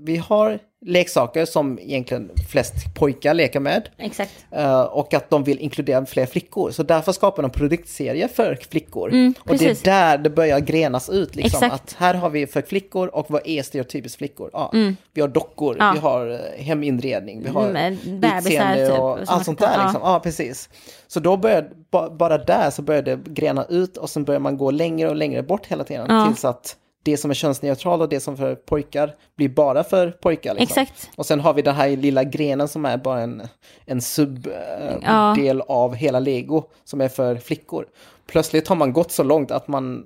vi 0.00 0.16
har 0.16 0.58
leksaker 0.86 1.44
som 1.44 1.78
egentligen 1.78 2.30
flest 2.50 2.74
pojkar 2.94 3.34
leker 3.34 3.60
med. 3.60 3.88
Exakt. 3.98 4.46
Eh, 4.50 4.80
och 4.82 5.14
att 5.14 5.30
de 5.30 5.44
vill 5.44 5.58
inkludera 5.58 6.06
fler 6.06 6.26
flickor. 6.26 6.70
Så 6.70 6.82
därför 6.82 7.12
skapar 7.12 7.42
de 7.42 7.50
produktserier 7.50 8.28
för 8.28 8.58
flickor. 8.70 9.10
Mm, 9.12 9.34
och 9.40 9.56
det 9.58 9.66
är 9.66 9.84
där 9.84 10.18
det 10.18 10.30
börjar 10.30 10.60
grenas 10.60 11.08
ut. 11.10 11.36
Liksom, 11.36 11.62
Exakt. 11.64 11.74
att 11.74 11.92
här 11.98 12.14
har 12.14 12.30
vi 12.30 12.46
för 12.46 12.62
flickor 12.62 13.08
och 13.08 13.26
vad 13.30 13.42
är 13.44 13.62
stereotypiskt 13.62 14.18
flickor? 14.18 14.50
Ja, 14.52 14.72
Vi 15.14 15.20
har 15.20 15.28
dockor, 15.28 15.74
Mm. 15.74 15.86
Ja. 15.86 15.92
vi 15.92 15.98
har 15.98 16.30
eh, 16.30 16.64
heminredning, 16.64 17.42
vi 17.42 17.48
har 17.48 17.68
Mm, 17.70 17.92
utseende 18.36 18.88
typ, 18.88 18.98
och 18.98 19.18
allt 19.26 19.44
sånt 19.44 19.58
där. 19.58 19.74
ja. 19.76 19.82
Liksom. 19.84 20.00
Ja, 20.04 20.20
precis. 20.20 20.68
Så 21.06 21.20
då 21.20 21.36
börjar, 21.36 21.70
ba, 21.90 22.10
bara 22.10 22.38
där 22.38 22.70
så 22.70 22.82
börjar 22.82 23.02
det 23.02 23.18
grena 23.26 23.64
ut 23.68 23.96
och 23.96 24.10
sen 24.10 24.24
börjar 24.24 24.40
man 24.40 24.56
gå 24.56 24.70
längre 24.70 25.08
och 25.08 25.16
längre 25.16 25.42
bort 25.42 25.66
hela 25.66 25.84
tiden. 25.84 26.06
Ja. 26.08 26.26
Tills 26.26 26.44
att 26.44 26.76
det 27.06 27.16
som 27.16 27.30
är 27.30 27.34
könsneutralt 27.34 28.02
och 28.02 28.08
det 28.08 28.20
som 28.20 28.36
för 28.36 28.54
pojkar 28.54 29.14
blir 29.36 29.48
bara 29.48 29.84
för 29.84 30.10
pojkar. 30.10 30.54
Liksom. 30.54 30.82
Exakt. 30.82 31.10
Och 31.16 31.26
sen 31.26 31.40
har 31.40 31.54
vi 31.54 31.62
den 31.62 31.74
här 31.74 31.88
lilla 31.96 32.24
grenen 32.24 32.68
som 32.68 32.84
är 32.84 32.96
bara 32.96 33.20
en, 33.20 33.42
en 33.84 34.00
subdel 34.00 34.98
Ja. 35.02 35.64
av 35.68 35.94
hela 35.94 36.18
lego 36.20 36.64
som 36.84 37.00
är 37.00 37.08
för 37.08 37.36
flickor. 37.36 37.86
Plötsligt 38.26 38.68
har 38.68 38.76
man 38.76 38.92
gått 38.92 39.12
så 39.12 39.22
långt 39.22 39.50
att 39.50 39.68
man, 39.68 40.04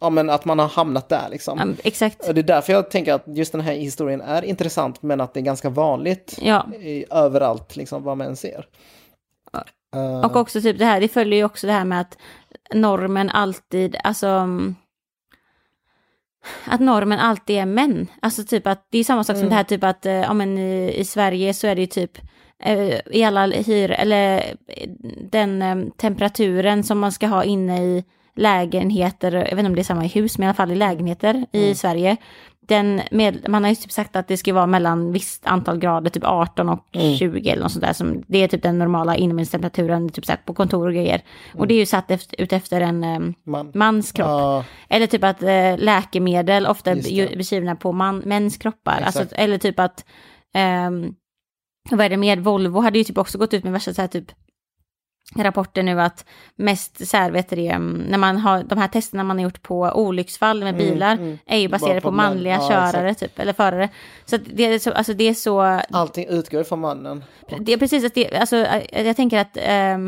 ja, 0.00 0.10
men 0.10 0.30
att 0.30 0.44
man 0.44 0.58
har 0.58 0.68
hamnat 0.68 1.08
där 1.08 1.28
liksom. 1.30 1.58
Ja, 1.58 1.82
exakt. 1.84 2.28
Och 2.28 2.34
det 2.34 2.40
är 2.40 2.42
därför 2.42 2.72
jag 2.72 2.90
tänker 2.90 3.14
att 3.14 3.24
just 3.26 3.52
den 3.52 3.60
här 3.60 3.74
historien 3.74 4.20
är 4.20 4.42
intressant 4.44 5.02
men 5.02 5.20
att 5.20 5.34
det 5.34 5.40
är 5.40 5.44
ganska 5.44 5.70
vanligt 5.70 6.38
Ja. 6.42 6.66
i, 6.74 7.04
överallt, 7.10 7.76
liksom 7.76 8.02
vad 8.02 8.16
man 8.16 8.36
ser. 8.36 8.66
Eh, 9.94 10.20
Och 10.24 10.36
också 10.36 10.60
typ 10.60 10.78
det 10.78 10.84
här, 10.84 11.00
det 11.00 11.08
följer 11.08 11.38
ju 11.38 11.44
också 11.44 11.66
det 11.66 11.72
här 11.72 11.84
med 11.84 12.00
att 12.00 12.18
normen 12.74 13.30
alltid, 13.30 13.96
alltså 14.04 14.26
mm, 14.26 14.74
att 16.64 16.80
normen 16.80 17.18
alltid 17.18 17.56
är 17.56 17.66
män. 17.66 18.06
Alltså 18.22 18.44
typ 18.44 18.66
att 18.66 18.86
det 18.90 18.98
är 18.98 19.04
samma 19.04 19.24
sak 19.24 19.36
som 19.36 19.48
det 19.48 19.54
här 19.54 19.64
typ 19.64 19.84
att, 19.84 20.06
eh, 20.06 20.12
ja 20.12 20.32
men 20.32 20.58
i, 20.58 20.94
i 20.96 21.04
Sverige 21.04 21.54
så 21.54 21.66
är 21.66 21.74
det 21.74 21.80
ju 21.80 21.86
typ 21.86 22.18
eh, 22.64 23.00
i 23.10 23.24
alla 23.24 23.46
hyr, 23.46 23.90
eller 23.90 24.54
den 25.30 25.62
eh, 25.62 25.76
temperaturen 25.96 26.84
som 26.84 26.98
man 26.98 27.12
ska 27.12 27.26
ha 27.26 27.44
inne 27.44 27.82
i 27.82 28.04
lägenheter, 28.34 29.32
jag 29.32 29.42
vet 29.42 29.52
inte 29.52 29.66
om 29.66 29.74
det 29.74 29.80
är 29.80 29.84
samma 29.84 30.04
i 30.04 30.08
hus, 30.08 30.38
men 30.38 30.44
i 30.44 30.48
alla 30.48 30.54
fall 30.54 30.72
i 30.72 30.76
lägenheter 30.76 31.46
i 31.52 31.74
Sverige. 31.74 32.16
Den 32.72 33.00
med, 33.10 33.48
man 33.48 33.62
har 33.64 33.70
ju 33.70 33.76
typ 33.76 33.92
sagt 33.92 34.16
att 34.16 34.28
det 34.28 34.36
ska 34.36 34.54
vara 34.54 34.66
mellan 34.66 35.12
visst 35.12 35.46
antal 35.46 35.78
grader, 35.78 36.10
typ 36.10 36.24
18 36.24 36.68
och 36.68 36.86
20 37.18 37.50
eller 37.50 37.62
något 37.62 37.72
sånt 37.72 37.84
där. 37.84 37.92
Som, 37.92 38.22
det 38.26 38.38
är 38.38 38.48
typ 38.48 38.62
den 38.62 38.78
normala 38.78 39.16
inomhustemperaturen 39.16 40.08
typ 40.08 40.44
på 40.44 40.54
kontor 40.54 40.86
och 40.86 40.94
grejer. 40.94 41.22
Och 41.54 41.66
det 41.66 41.74
är 41.74 41.78
ju 41.78 41.86
satt 41.86 42.10
efter, 42.10 42.40
ut 42.40 42.52
efter 42.52 42.80
en 42.80 43.04
eh, 43.04 43.20
man, 43.46 43.72
mans 43.74 44.12
kropp. 44.12 44.28
ja, 44.28 44.64
Eller 44.88 45.06
typ 45.06 45.24
att 45.24 45.42
eh, 45.42 45.78
läkemedel 45.78 46.66
ofta 46.66 46.90
är 46.90 47.36
beskrivna 47.36 47.76
på 47.76 47.92
man, 47.92 48.18
mäns 48.18 48.56
kroppar. 48.56 49.02
Alltså, 49.04 49.24
eller 49.32 49.58
typ 49.58 49.78
att, 49.78 50.04
ehm, 50.54 51.14
vad 51.90 52.06
är 52.06 52.10
det 52.10 52.16
mer, 52.16 52.36
Volvo 52.36 52.80
hade 52.80 52.98
ju 52.98 53.04
typ 53.04 53.18
också 53.18 53.38
gått 53.38 53.54
ut 53.54 53.64
med 53.64 53.72
värsta 53.72 53.94
så 53.94 54.00
här 54.00 54.08
typ 54.08 54.32
rapporter 55.36 55.82
nu 55.82 56.00
att 56.00 56.24
mest 56.56 57.08
så 57.08 57.16
här, 57.16 57.30
vet 57.30 57.50
du 57.50 57.56
det, 57.56 57.68
mm, 57.68 57.92
när 57.92 58.18
man 58.18 58.36
har 58.36 58.62
de 58.62 58.78
här 58.78 58.88
testerna 58.88 59.24
man 59.24 59.38
har 59.38 59.44
gjort 59.44 59.62
på 59.62 59.80
olycksfall 59.94 60.64
med 60.64 60.76
bilar 60.76 61.12
mm. 61.12 61.38
är 61.46 61.58
ju 61.58 61.68
baserade 61.68 62.00
på 62.00 62.08
på, 62.08 62.14
manliga 62.14 62.54
Ja, 62.54 62.68
körare 62.68 63.14
typ, 63.14 63.38
eller 63.38 63.52
förare. 63.52 63.88
Så 64.24 64.36
det 64.36 64.64
är 64.64 64.78
så, 64.78 64.92
alltså 64.92 65.12
det 65.14 65.24
är 65.24 65.34
så, 65.34 65.60
allting 65.90 66.26
utgår 66.28 66.64
från 66.64 66.80
mannen. 66.80 67.24
det 67.60 67.72
är 67.72 67.78
precis 67.78 68.04
att 68.04 68.14
det, 68.14 68.36
alltså 68.36 68.56
eh, 68.56 69.06
jag 69.06 69.16
tänker 69.16 69.38
att 69.38 69.56
eh, 69.56 69.98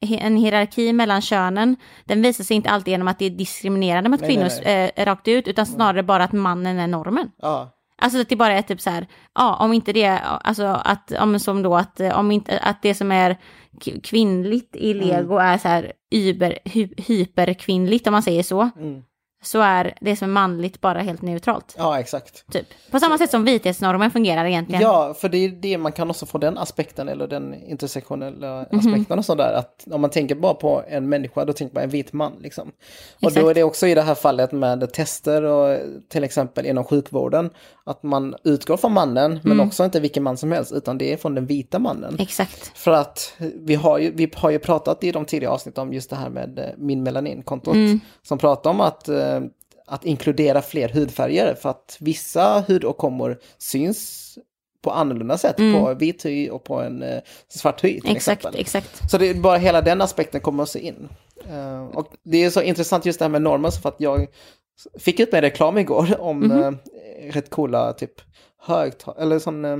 en 0.00 0.36
hierarki 0.36 0.92
mellan 0.92 1.22
könen, 1.22 1.76
den 2.04 2.22
visar 2.22 2.44
sig 2.44 2.56
inte 2.56 2.70
alltid 2.70 2.92
genom 2.92 3.08
att 3.08 3.18
det 3.18 3.24
är 3.24 3.30
diskriminerande 3.30 4.10
mot 4.10 4.20
Nej, 4.20 4.30
kvinnor 4.30 4.50
nej, 4.64 4.92
Eh, 4.96 5.04
rakt 5.04 5.28
ut, 5.28 5.48
utan 5.48 5.66
snarare 5.66 6.02
bara 6.02 6.24
att 6.24 6.32
mannen 6.32 6.78
är 6.78 6.86
normen. 6.86 7.30
Ja, 7.38 7.77
Alltså 7.98 8.20
att 8.20 8.28
det 8.28 8.36
bara 8.36 8.52
är 8.52 8.62
typ 8.62 8.80
så 8.80 8.90
här, 8.90 9.06
ja 9.34 9.56
om 9.56 9.72
inte 9.72 9.92
det, 9.92 10.18
alltså 10.18 10.64
att, 10.64 11.12
ja, 11.14 11.38
som 11.38 11.62
då 11.62 11.76
att, 11.76 12.00
eh, 12.00 12.18
om 12.18 12.30
inte, 12.30 12.58
att 12.58 12.82
det 12.82 12.94
som 12.94 13.12
är 13.12 13.36
kvinnligt 14.02 14.76
i 14.76 14.90
Mm. 14.92 15.06
lego 15.06 15.36
är 15.36 15.58
så 15.58 15.68
här 15.68 15.92
yber, 16.10 16.58
hy, 16.64 16.88
hyperkvinnligt 16.96 18.06
om 18.06 18.12
man 18.12 18.22
säger 18.22 18.42
så, 18.42 18.70
mm. 18.76 19.02
Så 19.42 19.60
är 19.60 19.94
det 20.00 20.16
som 20.16 20.28
är 20.30 20.32
manligt 20.32 20.80
bara 20.80 20.98
helt 21.00 21.22
neutralt. 21.22 21.74
ja 21.78 22.00
exakt. 22.00 22.52
Typ. 22.52 22.66
På 22.90 23.00
samma 23.00 23.18
sätt 23.18 23.30
som 23.30 23.44
vithetsnormen 23.44 24.10
fungerar 24.10 24.44
egentligen. 24.44 24.82
Ja, 24.82 25.14
för 25.14 25.28
det 25.28 25.38
är 25.38 25.48
det 25.48 25.78
man 25.78 25.92
kan 25.92 26.10
också 26.10 26.26
få 26.26 26.38
den 26.38 26.58
aspekten 26.58 27.08
eller 27.08 27.26
den 27.28 27.54
intersektionella 27.54 28.66
Mhm. 28.70 28.78
aspekten 28.78 29.18
och 29.18 29.24
sådär. 29.24 29.52
Att 29.52 29.84
om 29.94 30.00
man 30.00 30.10
tänker 30.10 30.34
bara 30.34 30.54
på 30.54 30.82
en 30.88 31.08
människa, 31.08 31.44
då 31.44 31.52
tänker 31.52 31.74
man 31.74 31.84
en 31.84 31.90
vit 31.90 32.12
man 32.12 32.32
liksom. 32.40 32.68
Och 32.68 32.72
då 33.20 33.28
Exakt. 33.28 33.46
är 33.46 33.54
det 33.54 33.62
också 33.62 33.86
i 33.86 33.94
det 33.94 34.02
här 34.02 34.14
fallet 34.14 34.52
med 34.52 34.92
tester 34.92 35.42
och 35.42 35.78
till 36.08 36.24
exempel 36.24 36.66
inom 36.66 36.84
sjukvården. 36.84 37.50
Att 37.84 38.02
man 38.02 38.34
utgår 38.44 38.76
från 38.76 38.92
mannen, 38.92 39.40
men 39.42 39.52
Mm. 39.52 39.66
också 39.68 39.84
inte 39.84 40.00
vilken 40.00 40.22
man 40.22 40.36
som 40.36 40.52
helst, 40.52 40.72
utan 40.72 40.98
det 40.98 41.12
är 41.12 41.16
från 41.16 41.34
den 41.34 41.46
vita 41.46 41.78
mannen. 41.78 42.16
Exakt. 42.18 42.78
För 42.78 42.90
att 42.90 43.34
vi 43.54 43.74
har, 43.74 43.98
ju, 43.98 44.12
vi 44.14 44.30
har 44.34 44.50
ju 44.50 44.58
pratat 44.58 45.04
i 45.04 45.12
de 45.12 45.24
tidigare 45.24 45.54
avsnitten 45.54 45.82
om 45.82 45.92
just 45.92 46.10
det 46.10 46.16
här 46.16 46.28
med 46.30 46.58
eh, 46.58 46.64
min 46.76 47.02
melanin-kontot. 47.02 47.74
Mm. 47.74 48.00
Som 48.22 48.38
pratar 48.38 48.70
om 48.70 48.80
att, 48.80 49.08
eh, 49.08 49.27
att 49.86 50.04
inkludera 50.04 50.62
fler 50.62 50.88
hudfärger. 50.88 51.54
För 51.54 51.68
att 51.70 51.96
vissa 52.00 52.64
hudåkommor 52.68 53.38
syns 53.58 54.24
på 54.82 54.90
annorlunda 54.90 55.38
sätt 55.38 55.56
på 55.56 55.94
vit 55.94 56.24
hy 56.26 56.50
och 56.50 56.64
på 56.64 56.80
en 56.80 57.02
eh, 57.02 57.20
svart 57.48 57.84
hy 57.84 57.92
till 58.00 58.04
Mm. 58.04 58.16
Exakt, 58.16 58.38
exempel. 58.44 58.60
exakt. 58.60 59.10
Så 59.10 59.18
det 59.18 59.26
är 59.30 59.34
bara 59.34 59.56
hela 59.58 59.80
den 59.82 60.00
aspekten 60.00 60.40
kommer 60.40 60.62
också 60.62 60.78
in. 60.78 61.08
Eh, 61.50 61.84
och 61.86 62.12
det 62.22 62.44
är 62.44 62.50
så 62.50 62.62
intressant 62.62 63.06
just 63.06 63.18
det 63.18 63.24
här 63.24 63.30
med 63.30 63.42
normer 63.42 63.70
för 63.70 63.88
att 63.88 63.96
jag 64.00 64.26
fick 64.98 65.20
ut 65.20 65.32
med 65.32 65.40
reklam 65.40 65.78
igår 65.78 66.16
om 66.20 66.38
Mhm. 66.40 66.62
eh, 66.62 67.32
rätt 67.32 67.50
coola 67.50 67.92
typ 67.92 68.12
högtalare, 68.60 69.22
eller 69.22 69.38
sån, 69.38 69.64
eh, 69.64 69.78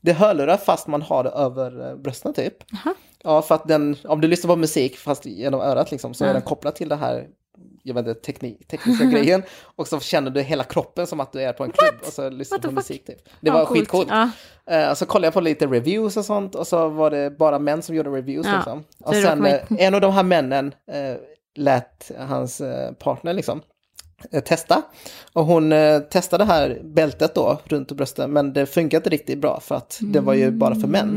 det 0.00 0.10
är 0.10 0.14
hörlurar 0.14 0.56
fast 0.56 0.86
man 0.86 1.02
har 1.02 1.24
det 1.24 1.30
över 1.30 1.90
eh, 1.90 1.96
brösten 1.96 2.32
typ. 2.34 2.54
Jaha. 2.84 2.94
Ja, 3.24 3.42
för 3.42 3.54
att 3.54 3.68
den, 3.68 3.96
om 4.04 4.20
du 4.20 4.28
lyssnar 4.28 4.48
på 4.48 4.56
musik 4.56 4.96
fast 4.96 5.26
genom 5.26 5.60
örat 5.60 5.90
liksom 5.90 6.14
så 6.14 6.24
Ja. 6.24 6.28
är 6.28 6.32
den 6.32 6.42
kopplad 6.42 6.74
till 6.74 6.88
det 6.88 6.96
här 6.96 7.26
jag 7.82 7.94
vet 7.94 8.06
inte, 8.06 8.20
teknik, 8.20 8.68
tekniska 8.68 9.04
grejen. 9.12 9.42
Och 9.76 9.88
så 9.88 10.00
känner 10.00 10.30
du 10.30 10.40
hela 10.42 10.64
kroppen 10.64 11.06
som 11.06 11.20
att 11.20 11.32
du 11.32 11.42
är 11.42 11.52
på 11.52 11.64
en 11.64 11.70
klubb 11.72 11.94
och 12.06 12.12
så 12.12 12.28
lyssnar 12.30 12.58
What 12.58 12.62
du 12.62 12.68
på 12.68 12.74
musik. 12.74 13.06
Typ. 13.06 13.18
Det 13.24 13.30
Ja, 13.40 13.52
var 13.52 13.66
coolt. 13.66 13.80
skitcoolt. 13.80 14.08
Ja. 14.10 14.30
Eh, 14.76 14.94
så 14.94 15.06
kollade 15.06 15.26
jag 15.26 15.34
på 15.34 15.40
lite 15.40 15.66
reviews 15.66 16.16
och 16.16 16.24
sånt 16.24 16.54
och 16.54 16.66
så 16.66 16.88
var 16.88 17.10
det 17.10 17.30
bara 17.38 17.58
män 17.58 17.82
som 17.82 17.94
gjorde 17.94 18.10
reviews. 18.10 18.46
Ja, 18.46 18.56
Liksom. 18.56 18.84
så 18.98 19.04
Och 19.04 19.14
det 19.14 19.22
sen 19.22 19.46
eh, 19.46 19.60
en 19.78 19.94
av 19.94 20.00
de 20.00 20.12
här 20.12 20.22
männen 20.22 20.74
eh, 20.92 21.16
lät 21.56 22.10
hans 22.18 22.62
partner 22.98 23.32
liksom 23.34 23.60
testa. 24.44 24.82
Och 25.32 25.44
hon 25.46 25.72
testade 26.10 26.44
det 26.44 26.48
här 26.52 26.80
bältet 26.84 27.34
då 27.34 27.58
runt 27.64 27.92
brösten 27.92 28.32
men 28.32 28.52
det 28.52 28.66
funkade 28.66 28.96
inte 28.96 29.10
riktigt 29.10 29.38
bra 29.38 29.60
för 29.60 29.74
att 29.74 29.98
det 30.02 30.20
var 30.20 30.34
ju 30.34 30.50
bara 30.50 30.74
för 30.74 30.88
män. 30.88 31.08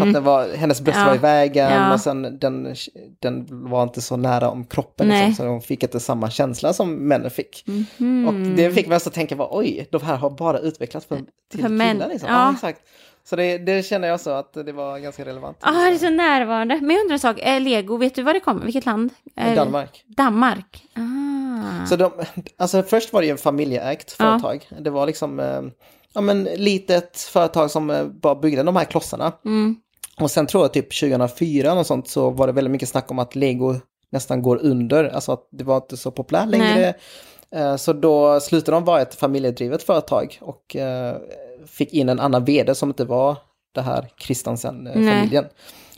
För 0.00 0.06
att 0.06 0.12
det 0.14 0.20
var, 0.20 0.48
hennes 0.56 0.80
bröst 0.80 0.96
Mm. 0.98 1.06
Ja. 1.06 1.10
var 1.12 1.16
i 1.16 1.20
vägen 1.20 1.72
Ja. 1.72 1.94
och 1.94 2.00
sen 2.00 2.38
den, 2.38 2.74
den 3.22 3.46
var 3.70 3.82
inte 3.82 4.00
så 4.02 4.16
nära 4.16 4.50
om 4.50 4.64
kroppen 4.64 5.08
liksom, 5.08 5.34
så 5.34 5.46
hon 5.46 5.60
fick 5.62 5.82
inte 5.82 6.00
samma 6.00 6.30
känsla 6.30 6.72
som 6.72 6.94
männen 6.94 7.30
fick. 7.30 7.64
Mhm. 7.98 8.28
Och 8.28 8.34
det 8.56 8.70
fick 8.70 8.86
mig 8.88 8.96
att 8.96 9.12
tänka, 9.12 9.36
bara, 9.36 9.48
oj, 9.50 9.88
de 9.92 10.02
här 10.02 10.16
har 10.16 10.30
bara 10.30 10.58
utvecklats 10.58 11.06
för, 11.06 11.16
till 11.16 11.26
För 11.50 11.56
killar. 11.56 11.68
män, 11.68 12.02
Liksom. 12.08 12.28
ja. 12.28 12.34
Ja. 12.34 12.52
exakt. 12.52 12.80
Så 13.24 13.36
det, 13.36 13.58
det 13.58 13.86
känner 13.86 14.08
jag 14.08 14.20
så 14.20 14.30
att 14.30 14.52
det 14.52 14.72
var 14.72 14.98
ganska 14.98 15.24
relevant. 15.24 15.56
Ah, 15.60 15.72
det 15.72 15.88
är 15.94 15.98
så 15.98 16.10
närvarande. 16.10 16.80
Men 16.80 16.90
jag 16.90 17.00
undrar 17.02 17.14
en 17.14 17.20
sak, 17.20 17.38
eh, 17.40 17.60
Lego, 17.60 17.96
vet 17.96 18.14
du 18.14 18.22
var 18.22 18.34
det 18.34 18.40
kommer? 18.40 18.64
Vilket 18.64 18.86
land? 18.86 19.10
Eh, 19.36 19.54
Danmark. 19.54 20.04
Danmark. 20.16 20.84
Ah. 20.94 21.86
Så 21.86 21.96
de, 21.96 22.12
alltså 22.58 22.82
först 22.82 23.12
var 23.12 23.20
det 23.20 23.26
ju 23.26 23.30
en 23.32 23.38
familjeägt 23.38 24.16
Ja. 24.18 24.24
företag. 24.24 24.68
Det 24.80 24.90
var 24.90 25.06
liksom, 25.06 25.40
eh, 25.40 25.62
ja 26.14 26.20
men 26.20 26.44
litet 26.44 27.18
företag 27.18 27.70
som 27.70 28.10
bara 28.22 28.34
byggde 28.34 28.62
de 28.62 28.76
här 28.76 28.84
klossarna. 28.84 29.32
Mm. 29.44 29.76
Och 30.20 30.30
sen 30.30 30.46
tror 30.46 30.64
jag 30.64 30.72
typ 30.72 31.00
2004 31.00 31.72
och 31.72 31.86
sånt 31.86 32.08
så 32.08 32.30
var 32.30 32.46
det 32.46 32.52
väldigt 32.52 32.70
mycket 32.72 32.88
snack 32.88 33.10
om 33.10 33.18
att 33.18 33.34
Lego 33.34 33.74
nästan 34.10 34.42
går 34.42 34.56
under, 34.62 35.04
alltså 35.04 35.32
att 35.32 35.48
det 35.52 35.64
var 35.64 35.76
inte 35.76 35.96
så 35.96 36.10
populärt 36.10 36.48
längre. 36.48 36.94
Eh, 37.50 37.76
Så 37.76 37.92
då 37.92 38.40
slutade 38.40 38.76
de 38.76 38.84
vara 38.84 39.02
ett 39.02 39.14
familjedrivet 39.14 39.82
företag 39.82 40.38
och 40.40 40.76
eh, 40.76 41.16
fick 41.66 41.92
in 41.94 42.08
en 42.08 42.20
annan 42.20 42.44
vd 42.44 42.74
som 42.74 42.88
inte 42.88 43.04
var 43.04 43.36
det 43.74 43.80
här 43.80 44.02
Nej. 44.02 44.12
Kristensen-familjen. 44.18 45.44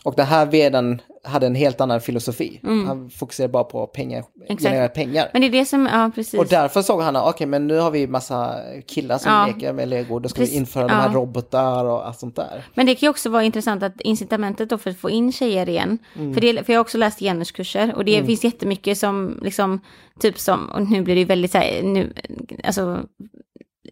Och 0.05 0.15
den 0.15 0.27
här 0.27 0.47
vdn 0.47 1.03
hade 1.29 1.47
en 1.47 1.55
helt 1.55 1.81
annan 1.81 2.01
filosofi. 2.01 2.61
Han 2.63 3.11
fokuserade 3.11 3.53
bara 3.53 3.65
på 3.65 3.87
pengar, 3.87 4.25
generera 4.59 4.89
pengar. 4.89 5.29
Men 5.33 5.43
det 5.43 5.49
är 5.49 5.51
det 5.51 5.65
som, 5.65 5.89
ja 5.93 6.11
precis. 6.15 6.41
Och 6.41 6.47
därför 6.47 6.83
såg 6.83 7.03
han 7.03 7.17
okej, 7.17 7.47
men 7.47 7.67
nu 7.67 7.79
har 7.79 7.91
vi 7.91 8.07
massa 8.07 8.55
killar 8.87 9.19
som 9.19 9.33
Ja. 9.33 9.47
leker 9.47 9.73
med 9.73 9.89
lego, 9.89 10.19
då 10.19 10.29
ska 10.29 10.39
Precis, 10.39 10.55
vi 10.55 10.59
införa 10.59 10.89
de 10.89 10.95
här 10.95 11.09
ja. 11.09 11.15
robotar 11.15 11.85
och 11.85 12.07
allt 12.07 12.19
sånt 12.19 12.37
där. 12.37 12.65
Men 12.75 12.87
det 12.87 12.95
kan 12.95 13.07
ju 13.07 13.11
också 13.11 13.31
vara 13.31 13.45
intressant 13.45 13.83
att 13.83 14.01
incitamentet 14.01 14.71
då 14.71 14.79
för 14.79 14.91
att 14.91 14.99
få 14.99 15.11
in 15.11 15.33
tjejer 15.33 15.69
igen. 15.69 15.99
Mm. 16.17 16.35
För, 16.35 16.41
det, 16.41 16.65
för 16.65 16.73
jag 16.73 16.79
har 16.79 16.85
också 16.85 16.99
läst 16.99 17.19
genuskurser 17.19 17.95
och 17.95 18.05
det 18.05 18.25
finns 18.25 18.45
jättemycket 18.45 18.99
som 18.99 19.39
liksom, 19.43 19.81
typ 20.21 20.39
som, 20.39 20.69
och 20.69 20.91
nu 20.91 21.03
blir 21.03 21.15
det 21.15 21.21
ju 21.21 21.27
väldigt 21.27 21.53
så 21.53 21.59
här, 21.59 21.83
nu, 21.83 22.13
alltså 22.65 23.01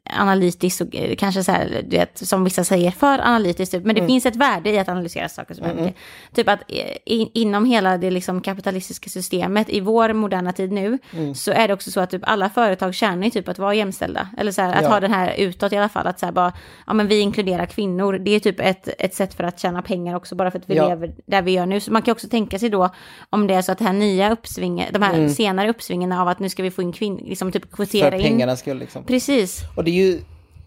analytiskt 0.05 0.81
och 0.81 0.97
eh, 0.97 1.17
kanske 1.17 1.45
så 1.45 1.53
här, 1.53 1.83
du 1.89 1.97
vet, 1.97 2.19
som 2.29 2.45
vissa 2.45 2.65
säger, 2.65 2.91
för 2.91 3.19
analytiskt. 3.19 3.73
Typ. 3.75 3.85
Men 3.85 3.95
det 3.95 4.07
finns 4.07 4.27
ett 4.27 4.37
värde 4.37 4.71
i 4.71 4.79
att 4.79 4.89
analysera 4.89 5.29
saker 5.29 5.55
som 5.55 5.65
mm. 5.65 5.93
Typ 6.35 6.49
att 6.49 6.61
eh, 6.69 6.97
in, 7.05 7.29
inom 7.35 7.65
hela 7.65 7.99
det 7.99 8.11
liksom 8.11 8.41
kapitalistiska 8.41 9.11
systemet 9.11 9.71
i 9.71 9.81
vår 9.81 10.13
moderna 10.13 10.53
tid 10.53 10.73
nu, 10.73 10.99
så 11.35 11.53
är 11.53 11.69
det 11.69 11.75
också 11.75 11.91
så 11.91 12.01
att 12.01 12.11
typ 12.11 12.23
alla 12.25 12.51
företag 12.51 12.95
tjänar 12.95 13.25
ju 13.25 13.31
typ 13.31 13.49
att 13.49 13.59
vara 13.59 13.75
jämställda. 13.75 14.29
Eller 14.39 14.53
så 14.53 14.63
här, 14.63 14.75
att 14.75 14.83
Ja. 14.83 14.89
ha 14.89 15.01
den 15.01 15.13
här 15.13 15.35
utåt 15.39 15.73
i 15.73 15.77
alla 15.77 15.89
fall, 15.89 16.07
att 16.07 16.21
så 16.21 16.27
här 16.27 16.33
bara, 16.33 16.53
ja 16.87 16.93
men 16.95 17.09
vi 17.09 17.19
inkluderar 17.21 17.67
kvinnor. 17.67 18.19
Det 18.19 18.31
är 18.31 18.41
typ 18.41 18.61
ett, 18.61 18.89
ett 18.99 19.15
sätt 19.15 19.35
för 19.35 19.45
att 19.45 19.61
tjäna 19.61 19.83
pengar 19.83 20.15
också, 20.17 20.35
bara 20.35 20.51
för 20.51 20.59
att 20.59 20.71
vi 20.71 20.75
Ja. 20.77 20.89
lever 20.89 21.15
där 21.27 21.43
vi 21.43 21.53
gör 21.53 21.67
nu. 21.67 21.81
Så 21.81 21.93
man 21.93 22.03
kan 22.03 22.13
också 22.13 22.29
tänka 22.29 22.59
sig 22.59 22.69
då, 22.69 22.91
om 23.31 23.47
det 23.47 23.55
är 23.55 23.63
så 23.63 23.73
att 23.73 23.79
det 23.79 23.85
här 23.85 23.93
nya 23.93 24.33
uppsvinget, 24.33 24.93
de 24.93 25.03
här 25.03 25.29
senare 25.29 25.71
uppsvingen 25.71 26.13
av 26.13 26.29
att 26.29 26.39
nu 26.39 26.49
ska 26.49 26.63
vi 26.63 26.71
få 26.71 26.83
in 26.83 26.93
kvinnor, 26.93 27.21
liksom 27.25 27.53
typ 27.53 27.73
kvotera 27.73 28.11
För 28.11 28.17
in. 28.19 28.23
pengarna 28.25 28.57
skulle 28.57 28.81
liksom. 28.81 29.05
Precis. 29.05 29.61
Och 29.77 29.85
det 29.87 29.91
är 29.91 29.95
ju, 29.95 30.21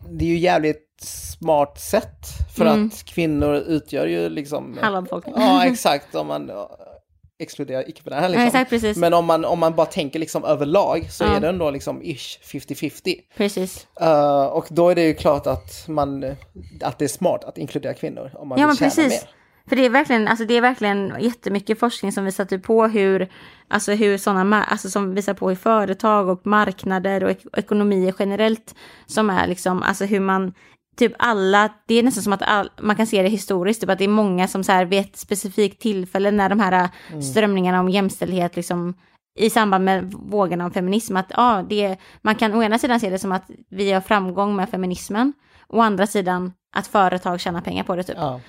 det 0.09 0.25
är 0.25 0.29
ju 0.29 0.37
jävligt 0.37 0.85
smart 1.01 1.79
sätt. 1.79 2.25
För 2.55 2.65
att 2.65 3.03
kvinnor 3.05 3.55
utgör 3.55 4.07
ju 4.07 4.29
liksom... 4.29 4.77
Halva 4.81 5.01
befolkningen. 5.01 5.41
Ja, 5.41 5.65
exakt. 5.65 6.15
Om 6.15 6.27
man, 6.27 6.51
exkludera 7.39 7.85
icke-binära. 7.85 8.27
Liksom. 8.27 8.41
Ja, 8.41 8.47
exakt, 8.47 8.69
precis. 8.69 8.97
Men 8.97 9.13
om 9.13 9.25
man, 9.25 9.45
om 9.45 9.59
man 9.59 9.75
bara 9.75 9.85
tänker 9.85 10.19
liksom 10.19 10.43
överlag 10.45 11.11
så 11.11 11.23
Ja. 11.23 11.35
är 11.35 11.39
det 11.39 11.49
ändå 11.49 11.71
liksom 11.71 12.01
ish 12.03 12.39
50-50. 12.43 13.15
Precis. 13.37 13.87
Uh, 14.01 14.45
och 14.45 14.65
då 14.69 14.89
är 14.89 14.95
det 14.95 15.03
ju 15.03 15.13
klart 15.13 15.47
att, 15.47 15.87
man, 15.87 16.23
att 16.81 16.99
det 16.99 17.05
är 17.05 17.09
smart 17.09 17.43
att 17.43 17.57
inkludera 17.57 17.93
kvinnor 17.93 18.31
om 18.35 18.47
man 18.47 18.59
Ja 18.59 18.67
vill 18.67 18.77
tjäna 18.77 18.89
precis. 18.91 19.23
mer. 19.23 19.29
För 19.69 19.75
det 19.75 19.85
är 19.85 19.89
verkligen, 19.89 20.27
alltså 20.27 20.45
det 20.45 20.53
är 20.53 20.61
verkligen 20.61 21.13
jättemycket 21.19 21.79
forskning 21.79 22.11
som 22.11 22.25
visar 22.25 22.45
typ 22.45 22.63
på 22.63 22.87
hur, 22.87 23.27
alltså 23.67 23.91
hur 23.91 24.17
sådana, 24.17 24.63
alltså 24.63 24.89
som 24.89 25.15
visar 25.15 25.33
på 25.33 25.49
hur 25.49 25.55
företag 25.55 26.29
och 26.29 26.47
marknader 26.47 27.23
och 27.23 27.31
ek 27.31 27.45
ekonomier 27.57 28.13
generellt 28.19 28.75
som 29.05 29.29
är 29.29 29.47
liksom, 29.47 29.83
alltså 29.83 30.05
hur 30.05 30.19
man, 30.19 30.53
typ 30.97 31.13
alla, 31.19 31.69
det 31.87 31.95
är 31.95 32.03
nästan 32.03 32.23
som 32.23 32.33
att 32.33 32.41
all, 32.41 32.69
man 32.81 32.95
kan 32.95 33.07
se 33.07 33.21
det 33.21 33.29
historiskt, 33.29 33.81
typ 33.81 33.89
att 33.89 33.97
det 33.97 34.03
är 34.03 34.07
många 34.07 34.47
som 34.47 34.63
så 34.63 34.71
här 34.71 34.85
vid 34.85 34.99
ett 34.99 35.17
specifikt 35.17 35.81
tillfälle 35.81 36.31
när 36.31 36.49
de 36.49 36.59
här 36.59 36.89
Mm. 37.09 37.21
strömningarna 37.21 37.79
om 37.79 37.89
jämställdhet 37.89 38.55
liksom 38.55 38.93
i 39.39 39.49
samband 39.49 39.85
med 39.85 40.13
vågen 40.13 40.61
av 40.61 40.69
feminism, 40.69 41.17
att 41.17 41.31
ja, 41.35 41.65
det, 41.69 41.97
man 42.21 42.35
kan 42.35 42.53
å 42.53 42.63
ena 42.63 42.79
sidan 42.79 42.99
se 42.99 43.09
det 43.09 43.19
som 43.19 43.31
att 43.31 43.49
vi 43.69 43.91
har 43.91 44.01
framgång 44.01 44.55
med 44.55 44.69
feminismen, 44.69 45.33
å 45.67 45.81
andra 45.81 46.07
sidan 46.07 46.53
att 46.75 46.87
företag 46.87 47.39
tjänar 47.39 47.61
pengar 47.61 47.83
på 47.83 47.95
det 47.95 48.03
typ. 48.03 48.17
Ja. 48.17 48.39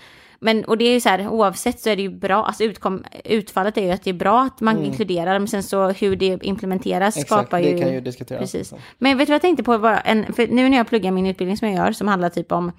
Men, 0.40 0.64
och 0.64 0.78
det 0.78 0.84
är 0.84 0.92
ju 0.92 1.00
så 1.00 1.08
här, 1.08 1.28
oavsett 1.28 1.80
så 1.80 1.90
är 1.90 1.96
det 1.96 2.02
ju 2.02 2.08
bra, 2.10 2.44
alltså 2.44 2.64
utkom, 2.64 3.04
utfallet 3.24 3.76
är 3.78 3.82
ju 3.82 3.90
att 3.90 4.04
det 4.04 4.10
är 4.10 4.14
bra 4.14 4.42
att 4.42 4.60
man 4.60 4.84
inkluderar, 4.84 5.38
men 5.38 5.48
sen 5.48 5.62
så 5.62 5.88
hur 5.88 6.16
det 6.16 6.38
implementeras 6.42 7.16
Mm. 7.16 7.22
Exakt, 7.22 7.42
skapar 7.42 7.62
det 7.62 7.68
ju... 7.68 7.78
kan 7.78 7.92
ju 7.92 8.00
diskuteras. 8.00 8.40
Precis. 8.40 8.74
Men 8.98 9.18
vet 9.18 9.26
du 9.26 9.30
vad 9.30 9.34
jag 9.34 9.42
tänkte 9.42 9.62
på? 9.62 10.00
En, 10.04 10.32
för 10.32 10.46
nu 10.46 10.68
när 10.68 10.76
jag 10.76 10.88
pluggar 10.88 11.10
min 11.10 11.26
utbildning 11.26 11.56
som 11.56 11.68
jag 11.68 11.76
gör, 11.76 11.92
som 11.92 12.08
handlar 12.08 12.28
typ 12.28 12.52
om 12.52 12.72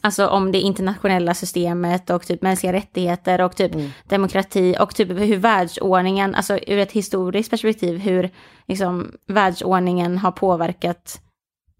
Alltså 0.00 0.26
om 0.26 0.52
det 0.52 0.58
internationella 0.58 1.34
systemet 1.34 2.10
och 2.10 2.26
typ 2.26 2.42
mänskliga 2.42 2.72
rättigheter 2.72 3.40
och 3.40 3.56
typ 3.56 3.74
Mm. 3.74 3.90
demokrati 4.08 4.76
och 4.80 4.94
typ 4.94 5.10
hur 5.10 5.36
världsordningen, 5.36 6.34
alltså 6.34 6.58
ur 6.66 6.78
ett 6.78 6.92
historiskt 6.92 7.50
perspektiv, 7.50 7.98
hur 7.98 8.30
liksom 8.68 9.12
världsordningen 9.26 10.18
har 10.18 10.32
påverkat 10.32 11.20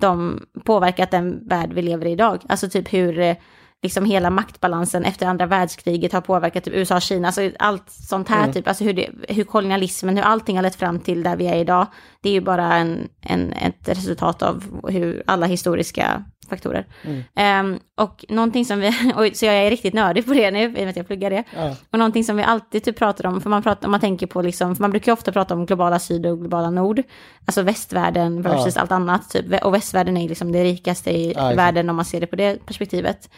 de, 0.00 0.40
påverkat 0.64 1.10
den 1.10 1.48
värld 1.48 1.72
vi 1.72 1.82
lever 1.82 2.06
i 2.06 2.10
idag. 2.10 2.42
Alltså 2.48 2.68
typ 2.68 2.92
hur 2.92 3.18
eh, 3.18 3.36
liksom 3.82 4.04
hela 4.04 4.30
maktbalansen 4.30 5.04
efter 5.04 5.26
andra 5.26 5.46
världskriget 5.46 6.12
har 6.12 6.20
påverkat 6.20 6.64
typ 6.64 6.74
USA, 6.74 7.00
Kina, 7.00 7.28
alltså 7.28 7.50
allt 7.58 7.90
sånt 7.90 8.28
här 8.28 8.42
Mm. 8.42 8.52
typ, 8.52 8.68
alltså 8.68 8.84
hur, 8.84 8.92
det, 8.92 9.10
hur 9.28 9.44
kolonialismen, 9.44 10.16
hur 10.16 10.24
allting 10.24 10.56
har 10.56 10.62
lett 10.62 10.76
fram 10.76 10.98
till 11.00 11.22
där 11.22 11.36
vi 11.36 11.46
är 11.46 11.56
idag. 11.56 11.86
Det 12.20 12.28
är 12.28 12.32
ju 12.32 12.40
bara 12.40 12.74
en, 12.76 13.08
en, 13.20 13.52
ett 13.52 13.88
resultat 13.88 14.42
av 14.42 14.64
hur 14.88 15.22
alla 15.26 15.46
historiska 15.46 16.24
faktorer. 16.48 16.86
Mm. 17.02 17.22
Ehm, 17.34 17.78
och 17.96 18.24
någonting 18.28 18.64
som 18.64 18.80
vi, 18.80 18.88
och, 19.16 19.36
så 19.36 19.46
jag 19.46 19.54
är 19.54 19.70
riktigt 19.70 19.94
nördig 19.94 20.26
på 20.26 20.32
det 20.32 20.50
nu, 20.50 20.62
i 20.62 20.68
och 20.68 20.72
med 20.72 20.88
att 20.88 20.96
jag 20.96 21.06
pluggar 21.06 21.30
det. 21.30 21.44
Ja. 21.56 21.76
Och 21.90 21.98
någonting 21.98 22.24
som 22.24 22.36
vi 22.36 22.42
alltid 22.42 22.84
typ 22.84 22.98
pratar 22.98 23.26
om, 23.26 23.40
för 23.40 23.50
man, 23.50 23.62
pratar, 23.62 23.86
om 23.86 23.90
man 23.90 24.00
tänker 24.00 24.26
på 24.26 24.42
liksom, 24.42 24.76
för 24.76 24.82
man 24.82 24.90
brukar 24.90 25.12
ofta 25.12 25.32
prata 25.32 25.54
om 25.54 25.66
globala 25.66 25.98
syd 25.98 26.26
och 26.26 26.40
globala 26.40 26.70
nord, 26.70 27.02
alltså 27.44 27.62
västvärlden 27.62 28.42
versus 28.42 28.76
allt 28.76 28.92
annat, 28.92 29.30
typ, 29.30 29.64
och 29.64 29.74
västvärlden 29.74 30.16
är 30.16 30.28
liksom 30.28 30.52
det 30.52 30.64
rikaste 30.64 31.10
i 31.10 31.34
världen 31.34 31.90
om 31.90 31.96
man 31.96 32.04
ser 32.04 32.20
det 32.20 32.26
på 32.26 32.36
det 32.36 32.66
perspektivet. 32.66 33.28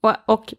Och, 0.00 0.14
och 0.26 0.54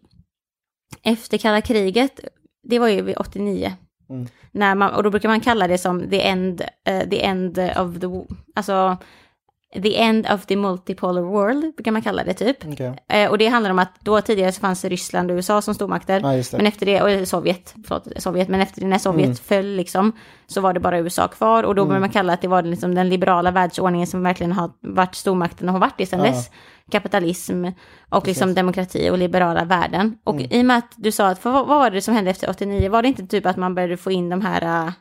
efter 1.02 1.38
kalla 1.38 1.60
kriget, 1.60 2.20
det 2.62 2.78
var 2.78 2.88
ju 2.88 3.02
vid 3.02 3.16
89, 3.18 3.72
Mm. 4.10 4.28
när 4.52 4.74
man, 4.74 4.94
och 4.94 5.02
då 5.02 5.10
brukar 5.10 5.28
man 5.28 5.40
kalla 5.40 5.66
det 5.68 5.78
som 5.78 6.10
the 6.10 6.22
end, 6.28 6.62
eh, 6.84 7.08
the 7.08 7.24
end 7.24 7.58
of 7.58 8.00
the, 8.00 8.06
alltså 8.54 8.96
the 9.82 9.96
end 10.00 10.26
of 10.34 10.46
the 10.46 10.56
multipolar 10.56 11.22
world, 11.22 11.74
brukar 11.76 11.90
man 11.90 12.02
kalla 12.02 12.24
det 12.24 12.34
typ. 12.34 12.56
Okej. 12.66 12.94
Eh, 13.08 13.30
och 13.30 13.38
det 13.38 13.46
handlar 13.46 13.70
om 13.70 13.78
att 13.78 13.92
då 14.00 14.20
tidigare 14.20 14.52
så 14.52 14.60
fanns 14.60 14.84
Ryssland 14.84 15.30
och 15.30 15.34
USA 15.34 15.62
som 15.62 15.74
stormakter. 15.74 16.20
Det. 16.20 16.52
Men 16.56 16.66
efter 16.66 16.86
det, 16.86 17.02
och 17.22 17.28
Sovjet, 17.28 17.74
förlåt, 17.86 18.08
Sovjet, 18.16 18.48
men 18.48 18.60
efter 18.60 18.80
det 18.80 18.86
när 18.86 18.98
Sovjet 18.98 19.24
Mm. 19.24 19.36
föll 19.36 19.66
liksom, 19.76 20.12
så 20.46 20.60
var 20.60 20.72
det 20.72 20.80
bara 20.80 20.98
USA 20.98 21.28
kvar. 21.28 21.62
Och 21.62 21.74
då 21.74 21.84
började 21.84 22.00
man 22.00 22.10
kalla 22.10 22.32
att 22.32 22.40
det 22.40 22.48
var 22.48 22.62
liksom 22.62 22.94
den 22.94 23.08
liberala 23.08 23.50
världsordningen 23.50 24.06
som 24.06 24.22
verkligen 24.22 24.52
har 24.52 24.70
varit 24.80 25.14
stormakten 25.14 25.68
och 25.68 25.72
har 25.72 25.80
varit 25.80 25.98
det 25.98 26.06
sedan 26.06 26.20
Ja. 26.20 26.26
dess. 26.26 26.50
Kapitalism 26.90 27.64
och 28.08 28.26
liksom 28.26 28.54
demokrati 28.54 29.10
och 29.10 29.18
liberala 29.18 29.64
värden. 29.64 30.18
Och 30.24 30.40
i 30.40 30.60
och 30.60 30.64
med 30.64 30.78
att 30.78 30.92
du 30.96 31.12
sa 31.12 31.28
att, 31.28 31.38
för 31.38 31.50
vad, 31.50 31.66
vad 31.66 31.78
var 31.78 31.90
det 31.90 32.00
som 32.02 32.14
hände 32.14 32.30
efter 32.30 32.50
89? 32.50 32.88
Var 32.90 33.02
det 33.02 33.08
inte 33.08 33.26
typ 33.26 33.46
att 33.46 33.56
man 33.56 33.74
började 33.74 33.96
få 33.96 34.10
in 34.10 34.28
de 34.28 34.40
här... 34.40 34.92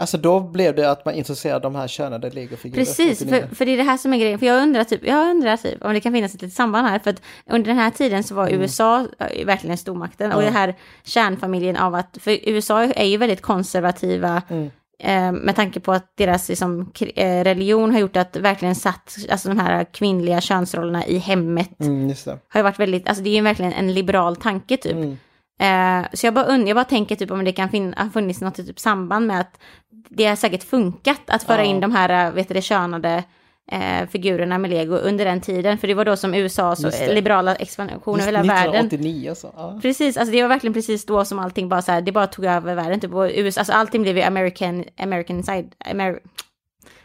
Alltså 0.00 0.18
då 0.18 0.40
blev 0.40 0.74
det 0.74 0.90
att 0.90 1.04
man 1.04 1.14
introducerade 1.14 1.60
de 1.60 1.74
här 1.74 1.88
könade 1.88 2.30
legofigurer. 2.30 2.84
Precis, 2.84 3.20
89. 3.22 3.40
för, 3.48 3.54
för 3.54 3.66
det 3.66 3.72
är 3.72 3.76
det 3.76 3.82
här 3.82 3.96
som 3.96 4.12
är 4.14 4.18
grejen. 4.18 4.38
För 4.38 4.46
jag 4.46 4.62
undrar, 4.62 4.84
typ, 4.84 5.06
jag 5.06 5.30
undrar 5.30 5.56
typ 5.56 5.84
om 5.84 5.92
det 5.94 6.00
kan 6.00 6.12
finnas 6.12 6.34
ett 6.34 6.42
litet 6.42 6.56
samband 6.56 6.86
här. 6.88 6.98
För 6.98 7.10
att 7.10 7.22
under 7.50 7.66
den 7.68 7.76
här 7.78 7.90
tiden 7.90 8.24
så 8.24 8.34
var 8.34 8.48
USA 8.48 9.06
äh, 9.18 9.46
verkligen 9.46 9.76
stormakten. 9.78 10.32
Och 10.32 10.42
Mm. 10.42 10.44
Ja. 10.44 10.50
det 10.52 10.58
här 10.58 10.74
kärnfamiljen 11.04 11.76
av 11.76 11.94
att, 11.94 12.18
för 12.20 12.38
USA 12.48 12.82
är 12.82 13.04
ju 13.04 13.16
väldigt 13.16 13.42
konservativa. 13.42 14.42
Mm. 14.48 14.70
Eh, 15.00 15.32
med 15.32 15.56
tanke 15.56 15.80
på 15.80 15.92
att 15.92 16.12
deras 16.16 16.48
liksom, 16.48 16.92
eh, 17.14 17.44
religion 17.44 17.92
har 17.92 17.98
gjort 18.00 18.16
att 18.16 18.36
verkligen 18.36 18.74
satt 18.74 19.16
alltså, 19.30 19.48
de 19.48 19.58
här 19.58 19.84
kvinnliga 19.84 20.40
könsrollerna 20.40 21.06
i 21.06 21.18
hemmet. 21.18 21.80
Mm. 21.80 22.14
Har 22.48 22.62
varit 22.62 22.78
väldigt, 22.80 23.08
alltså 23.08 23.24
det 23.24 23.30
är 23.30 23.34
ju 23.34 23.40
verkligen 23.42 23.72
en 23.72 23.94
liberal 23.94 24.36
tanke 24.36 24.76
typ. 24.76 24.92
Mm. 24.92 25.16
Eh, 25.60 26.06
så 26.12 26.26
jag 26.26 26.34
bara, 26.34 26.46
und- 26.46 26.68
jag 26.68 26.74
bara 26.76 26.84
tänker 26.84 27.16
typ 27.16 27.30
om 27.30 27.44
det 27.44 27.52
kan 27.52 27.68
fin- 27.70 27.94
ha 27.96 28.10
funnits 28.10 28.40
något 28.40 28.54
typ 28.54 28.80
samband 28.80 29.26
med 29.26 29.40
att 29.40 29.60
det 30.08 30.26
har 30.26 30.36
säkert 30.36 30.62
funkat 30.62 31.20
att 31.26 31.42
föra 31.42 31.64
in 31.64 31.80
de 31.80 31.92
här, 31.92 32.26
eh, 32.26 32.34
vet 32.34 32.48
du 32.48 32.62
könade 32.62 33.24
eh, 33.72 34.08
figurerna 34.10 34.58
med 34.58 34.70
lego 34.70 34.96
under 34.96 35.24
den 35.24 35.40
tiden. 35.40 35.78
För 35.78 35.88
det 35.88 35.94
var 35.94 36.04
då 36.04 36.16
som 36.16 36.34
USAs 36.34 36.80
liberala 37.08 37.54
expansion 37.54 38.20
över 38.20 38.26
hela 38.26 38.42
världen. 38.42 38.86
1989 38.86 39.34
så. 39.34 39.52
Ja. 39.56 39.78
Precis, 39.82 40.16
alltså 40.16 40.32
det 40.32 40.42
var 40.42 40.48
verkligen 40.48 40.74
precis 40.74 41.06
då 41.06 41.24
som 41.24 41.38
allting 41.38 41.68
bara 41.68 41.82
så 41.82 41.92
här, 41.92 42.00
det 42.00 42.12
bara 42.12 42.26
tog 42.26 42.44
över 42.44 42.74
världen 42.74 43.00
typ. 43.00 43.14
Och 43.14 43.30
USA, 43.34 43.60
alltså 43.60 43.72
allting 43.72 44.02
blev 44.02 44.16
ju 44.16 44.22
American, 44.22 44.84
American 44.98 45.42
side, 45.42 45.74
Amer, 45.90 46.18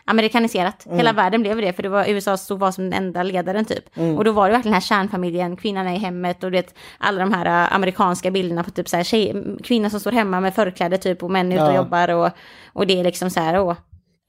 amerikaniserat. 0.05 0.85
Mm. 0.85 0.97
Hela 0.97 1.13
världen 1.13 1.41
blev 1.41 1.57
det, 1.57 1.73
för 1.73 1.83
det 1.83 1.89
var 1.89 2.05
USA 2.09 2.37
stod 2.37 2.59
var 2.59 2.71
som 2.71 2.83
den 2.89 2.93
enda 2.93 3.23
ledaren 3.23 3.65
typ. 3.65 3.97
Mm. 3.97 4.17
Och 4.17 4.23
då 4.23 4.31
var 4.31 4.47
det 4.47 4.53
verkligen 4.53 4.71
den 4.73 4.81
här 4.81 4.87
kärnfamiljen, 4.87 5.55
kvinnan 5.57 5.87
är 5.87 5.95
i 5.95 5.97
hemmet 5.97 6.43
och 6.43 6.51
det 6.51 6.75
alla 6.97 7.19
de 7.19 7.33
här 7.33 7.45
äh, 7.45 7.75
amerikanska 7.75 8.31
bilderna 8.31 8.63
på 8.63 8.71
typ 8.71 8.89
så 8.89 8.97
här 8.97 9.03
tjej, 9.03 9.35
kvinnor 9.63 9.89
som 9.89 9.99
står 9.99 10.11
hemma 10.11 10.39
med 10.39 10.55
förkläde 10.55 10.97
typ 10.97 11.23
och 11.23 11.31
män 11.31 11.51
ute 11.51 11.63
och 11.63 11.69
Ja. 11.69 11.75
jobbar 11.75 12.09
och, 12.09 12.29
och 12.73 12.87
det 12.87 12.99
är 12.99 13.03
liksom 13.03 13.29
så 13.29 13.39
här, 13.39 13.59
åh. 13.59 13.75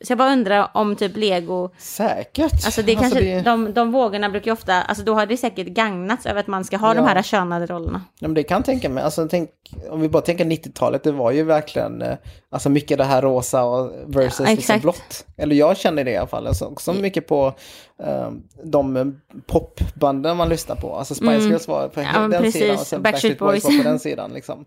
Så 0.05 0.11
jag 0.13 0.19
bara 0.19 0.33
undrar 0.33 0.71
om 0.75 0.97
typ 0.97 1.17
lego, 1.17 1.71
Säkert. 1.79 2.53
alltså 2.53 2.83
det 2.83 2.95
kanske, 2.95 3.21
det- 3.21 3.41
de, 3.41 3.73
de 3.75 3.93
vågorna 3.93 4.29
brukar 4.29 4.47
ju 4.47 4.53
ofta, 4.53 4.83
alltså 4.83 5.05
då 5.05 5.15
har 5.15 5.27
det 5.27 5.37
säkert 5.37 5.67
gagnats 5.67 6.27
över 6.27 6.41
att 6.41 6.47
man 6.47 6.65
ska 6.65 6.77
ha 6.77 6.95
de 6.95 7.01
Ja. 7.01 7.07
här 7.07 7.23
könade 7.23 7.67
rollerna. 7.67 8.03
Ja, 8.19 8.29
men 8.29 8.35
det 8.35 8.43
kan 8.43 8.57
jag 8.57 8.65
tänka 8.65 8.89
mig. 8.89 9.05
Alltså, 9.05 9.29
tänk, 9.31 9.51
om 9.91 10.01
vi 10.01 10.09
bara 10.09 10.23
tänker 10.23 10.45
90-talet, 10.45 11.03
det 11.05 11.13
var 11.13 11.31
ju 11.31 11.43
verkligen 11.43 12.03
eh, 12.03 12.15
alltså 12.51 12.71
mycket 12.71 12.99
det 12.99 13.05
här 13.05 13.23
rosa 13.23 13.65
och 13.65 13.93
versus 14.07 14.49
Ja, 14.49 14.55
liksom 14.55 14.81
blått. 14.81 15.27
Eller 15.37 15.57
jag 15.57 15.77
känner 15.77 16.05
det 16.05 16.11
i 16.11 16.17
alla 16.17 16.27
fall. 16.27 16.47
Alltså, 16.47 16.65
också 16.65 16.93
mycket 16.93 17.27
på 17.27 17.55
eh, 18.03 18.31
de 18.65 18.97
eh, 18.97 19.05
popbanden 19.47 20.37
man 20.37 20.49
lyssnar 20.49 20.77
på. 20.77 20.95
Alltså 20.97 21.15
Spice 21.15 21.33
Mm. 21.35 21.49
Girls 21.51 21.69
var 21.69 21.89
på 21.89 22.01
Ja, 22.01 22.19
den 22.19 22.31
precis. 22.43 22.53
sidan 22.61 22.77
och 22.77 22.87
sen 22.87 23.03
Backstreet 23.03 23.39
Backstreet 23.39 23.39
Boys 23.39 23.63
Boys. 23.65 23.77
var 23.77 23.83
på 23.85 23.89
den 23.89 23.99
sidan. 23.99 24.33
Liksom. 24.33 24.65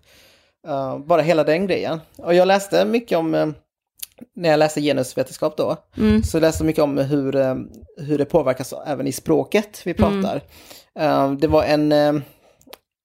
Eh, 0.67 0.97
bara 0.99 1.21
hela 1.21 1.43
den 1.43 1.67
grejen. 1.67 1.99
Och 2.17 2.33
jag 2.33 2.47
läste 2.47 2.85
mycket 2.85 3.17
om, 3.17 3.53
när 4.35 4.49
jag 4.49 4.57
läste 4.59 4.81
genusvetenskap 4.81 5.57
då, 5.57 5.77
Mm. 5.97 6.23
så 6.23 6.39
läste 6.39 6.63
jag 6.63 6.65
mycket 6.67 6.83
om 6.83 6.97
hur, 6.97 7.35
eh, 7.35 7.55
hur 7.97 8.17
det 8.17 8.25
påverkas 8.25 8.73
även 8.87 9.07
i 9.07 9.11
språket 9.11 9.81
vi 9.85 9.95
Mm. 9.97 10.21
pratar. 10.21 10.41
Eh, 10.99 11.31
Det 11.33 11.47
var 11.47 11.63
en, 11.63 11.91
eh, 11.91 12.13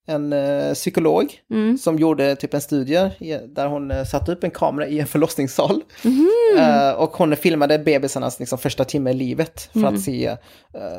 en 0.07 0.35
psykolog 0.75 1.33
Mm. 1.51 1.79
som 1.79 1.99
gjorde 1.99 2.37
typ 2.37 2.55
en 2.55 2.61
studie 2.61 3.11
där 3.49 3.67
hon 3.67 4.07
satte 4.07 4.33
upp 4.33 4.45
en 4.45 4.51
kamera 4.51 4.87
i 4.87 5.01
en 5.01 5.07
förlossningssal. 5.07 5.83
Eh, 6.59 6.91
och 6.91 7.11
hon 7.17 7.37
filmade 7.37 7.79
bebisarnas 7.79 8.39
liksom, 8.41 8.59
första 8.59 8.85
timme 8.85 9.11
i 9.11 9.15
livet 9.15 9.61
för 9.73 9.79
Mm. 9.81 9.95
att 9.95 10.01
se, 10.01 10.27
eh, 10.27 10.37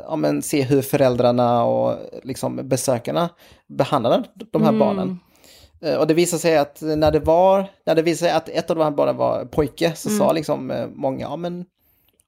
ja, 0.07 0.15
men, 0.15 0.41
se 0.41 0.61
hur 0.61 0.81
föräldrarna 0.81 1.63
och 1.65 1.97
liksom, 2.23 2.59
besökarna 2.69 3.29
behandlade 3.67 4.23
de 4.51 4.61
här 4.61 4.69
Mm. 4.69 4.79
barnen. 4.79 5.19
Eh, 5.83 5.95
Och 5.95 6.07
det 6.07 6.13
visade 6.13 6.39
sig 6.39 6.57
att 6.57 6.81
när 6.81 7.11
det 7.11 7.19
var, 7.19 7.65
när 7.85 7.95
det 7.95 8.01
visade 8.01 8.29
sig 8.29 8.37
att 8.37 8.49
ett 8.49 8.69
av 8.69 8.75
de 8.75 8.83
här 8.83 8.91
barnen 8.91 9.17
var 9.17 9.45
pojke 9.45 9.93
så 9.95 10.09
Mm. 10.09 10.19
sa 10.19 10.31
liksom 10.33 10.71
eh, 10.71 10.87
många, 10.87 11.21
ja 11.21 11.35
men 11.35 11.65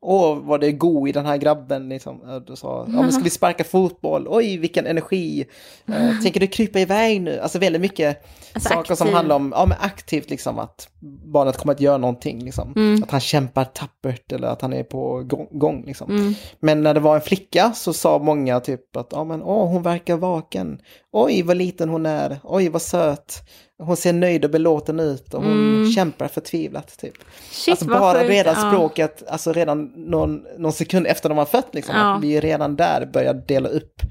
Åh, 0.07 0.37
vad 0.43 0.61
det 0.61 0.67
är 0.67 0.71
go 0.71 1.07
i 1.07 1.11
den 1.11 1.25
här 1.25 1.37
grabben. 1.37 1.89
Liksom. 1.89 2.43
Då 2.47 2.55
sa, 2.55 2.85
ja, 2.87 3.01
men 3.01 3.11
ska 3.11 3.23
vi 3.23 3.29
sparka 3.29 3.63
fotboll? 3.63 4.27
Oj, 4.29 4.57
vilken 4.57 4.85
energi. 4.87 5.45
Eh, 5.87 6.21
tänker 6.23 6.39
du 6.39 6.47
krypa 6.47 6.79
iväg 6.79 7.21
nu? 7.21 7.39
Alltså 7.39 7.59
väldigt 7.59 7.81
mycket 7.81 8.25
Alltså 8.53 8.69
saker 8.69 8.95
som 8.95 9.07
aktiv. 9.07 9.15
handlar 9.15 9.35
om, 9.35 9.53
ja 9.55 9.65
men 9.65 9.77
aktivt 9.81 10.29
liksom 10.29 10.59
att 10.59 10.89
barnet 11.25 11.57
kommer 11.57 11.73
att 11.73 11.81
göra 11.81 11.97
någonting. 11.97 12.43
Liksom. 12.43 12.73
Mm. 12.75 13.03
Att 13.03 13.11
han 13.11 13.19
kämpar 13.19 13.65
tappert 13.65 14.31
eller 14.31 14.47
att 14.47 14.61
han 14.61 14.73
är 14.73 14.83
på 14.83 15.23
gång. 15.23 15.47
gång 15.51 15.83
liksom. 15.85 16.09
Mm. 16.09 16.33
Men 16.59 16.83
när 16.83 16.93
det 16.93 16.99
var 16.99 17.15
en 17.15 17.21
flicka 17.21 17.71
så 17.75 17.93
sa 17.93 18.19
många 18.19 18.59
typ 18.59 18.95
att, 18.95 19.07
ja 19.11 19.23
men 19.23 19.43
åh, 19.43 19.67
hon 19.67 19.83
verkar 19.83 20.17
vaken. 20.17 20.79
Oj, 21.11 21.41
vad 21.41 21.57
liten 21.57 21.89
hon 21.89 22.05
är. 22.05 22.39
Oj, 22.43 22.69
vad 22.69 22.81
söt. 22.81 23.41
Hon 23.83 23.97
ser 23.97 24.13
nöjd 24.13 24.45
och 24.45 24.51
belåten 24.51 24.99
ut 24.99 25.33
och 25.33 25.43
hon 25.43 25.51
Mm. 25.75 25.91
kämpar 25.91 26.27
förtvivlat 26.27 26.97
typ. 26.97 27.13
Shit, 27.51 27.71
alltså 27.71 27.85
bara 27.85 28.23
redan 28.23 28.55
Ja. 28.57 28.71
språket, 28.71 29.23
alltså 29.27 29.53
redan 29.53 29.85
någon, 29.95 30.43
någon 30.57 30.73
sekund 30.73 31.07
efter 31.07 31.29
de 31.29 31.37
har 31.37 31.45
fött 31.45 31.67
liksom, 31.75 31.95
Ja. 31.95 32.15
att 32.15 32.23
vi 32.23 32.39
redan 32.39 32.75
där 32.75 33.05
börjar 33.13 33.33
dela 33.33 33.69
upp 33.69 34.01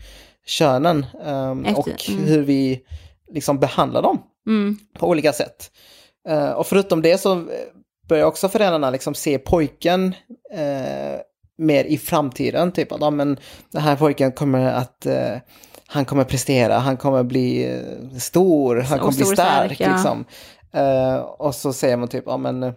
könen 0.46 1.06
Efter- 1.64 1.78
och 1.78 2.08
mm. 2.10 2.24
hur 2.24 2.42
vi 2.42 2.80
liksom 3.32 3.58
behandlar 3.58 4.02
dem 4.02 4.18
Mm. 4.46 4.78
på 4.98 5.08
olika 5.08 5.32
sätt. 5.32 5.70
Eh, 6.28 6.50
och 6.50 6.66
förutom 6.66 7.02
det 7.02 7.18
så 7.18 7.44
börjar 8.08 8.24
också 8.26 8.48
föräldrarna 8.48 8.90
liksom 8.90 9.14
se 9.14 9.38
pojken 9.38 10.14
eh, 10.54 11.20
mer 11.58 11.84
i 11.84 11.98
framtiden. 11.98 12.72
Typ 12.72 12.92
att 12.92 13.00
ja, 13.00 13.10
men 13.10 13.38
den 13.72 13.82
här 13.82 13.96
pojken 13.96 14.32
kommer 14.32 14.72
att 14.72 15.06
eh, 15.06 15.36
han 15.86 16.04
kommer 16.04 16.24
prestera, 16.24 16.78
han 16.78 16.96
kommer 16.96 17.22
bli 17.22 17.64
eh, 17.72 18.18
stor, 18.18 18.76
han 18.76 18.98
kommer 18.98 19.12
bli 19.16 19.24
stark. 19.24 19.36
stark, 19.36 19.80
ja. 19.80 19.92
liksom. 19.92 20.24
Eh, 20.72 21.16
och 21.16 21.54
så 21.54 21.72
säger 21.72 21.96
man 21.96 22.08
typ, 22.08 22.24
ja 22.26 22.36
men 22.36 22.62
eh, 22.62 22.72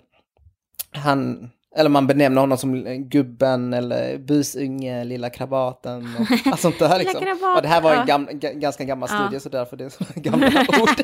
han, 0.92 1.50
eller 1.76 1.90
man 1.90 2.08
benämner 2.08 2.42
honom 2.42 2.58
som 2.58 2.84
gubben 3.10 3.74
eller 3.74 4.18
busunge, 4.18 5.04
lilla 5.04 5.30
krabaten 5.30 6.16
och 6.20 6.52
allt 6.52 6.62
sånt 6.62 6.80
där. 6.80 7.00
Liksom. 7.04 7.22
Och 7.56 7.62
det 7.62 7.68
här 7.68 7.82
var 7.82 7.94
en 7.96 8.06
gam, 8.08 8.28
ga- 8.30 8.60
ganska 8.60 8.84
gammal 8.84 9.10
Ja. 9.12 9.18
studie 9.26 9.40
så 9.40 9.50
därför 9.50 9.78
det 9.78 9.86
är 9.86 9.90
så 9.90 10.04
gamla 10.16 10.48
ord. 10.82 11.02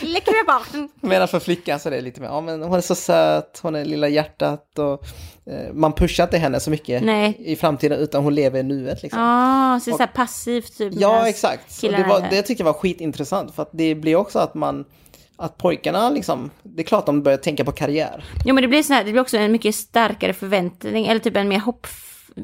Lilla 0.00 0.20
krabaten. 0.20 0.88
Medan 1.00 1.28
för 1.28 1.40
flickan 1.40 1.80
så 1.80 1.88
är 1.88 1.90
det 1.90 2.00
lite 2.00 2.20
mer, 2.20 2.28
ja 2.28 2.40
men 2.40 2.62
hon 2.62 2.74
är 2.74 2.80
så 2.80 2.94
söt, 2.94 3.60
hon 3.62 3.74
är 3.74 3.84
lilla 3.84 4.08
hjärtat 4.08 4.78
och 4.78 5.04
eh, 5.52 5.72
man 5.72 5.92
pushar 5.92 6.24
inte 6.24 6.38
henne 6.38 6.60
så 6.60 6.70
mycket 6.70 7.02
Nej. 7.02 7.36
i 7.38 7.56
framtiden 7.56 7.98
utan 7.98 8.24
hon 8.24 8.34
lever 8.34 8.60
i 8.60 8.62
nuet 8.62 9.02
liksom. 9.02 9.20
Ja, 9.20 9.80
så 9.80 9.90
det 9.90 9.94
är 9.94 9.96
så 9.96 10.02
här 10.02 10.12
passivt 10.14 10.78
typ. 10.78 10.92
Ja, 10.96 11.28
exakt. 11.28 11.80
Det, 11.80 12.04
var, 12.08 12.26
det 12.30 12.42
tycker 12.42 12.64
jag 12.64 12.72
var 12.72 12.80
skitintressant 12.80 13.54
för 13.54 13.62
att 13.62 13.70
det 13.72 13.94
blir 13.94 14.16
också 14.16 14.38
att 14.38 14.54
man, 14.54 14.84
att 15.36 15.58
pojkarna 15.58 16.10
liksom, 16.10 16.50
det 16.62 16.82
är 16.82 16.86
klart 16.86 17.06
de 17.06 17.22
börjar 17.22 17.38
tänka 17.38 17.64
på 17.64 17.72
karriär. 17.72 18.24
Jo 18.44 18.54
men 18.54 18.62
det 18.62 18.68
blir 18.68 18.82
så 18.82 18.92
här, 18.92 19.04
det 19.04 19.12
blir 19.12 19.22
också 19.22 19.36
en 19.36 19.52
mycket 19.52 19.74
starkare 19.74 20.32
förväntning, 20.32 21.06
eller 21.06 21.20
typ 21.20 21.36
en 21.36 21.48
mer 21.48 21.58
hopp, 21.60 21.86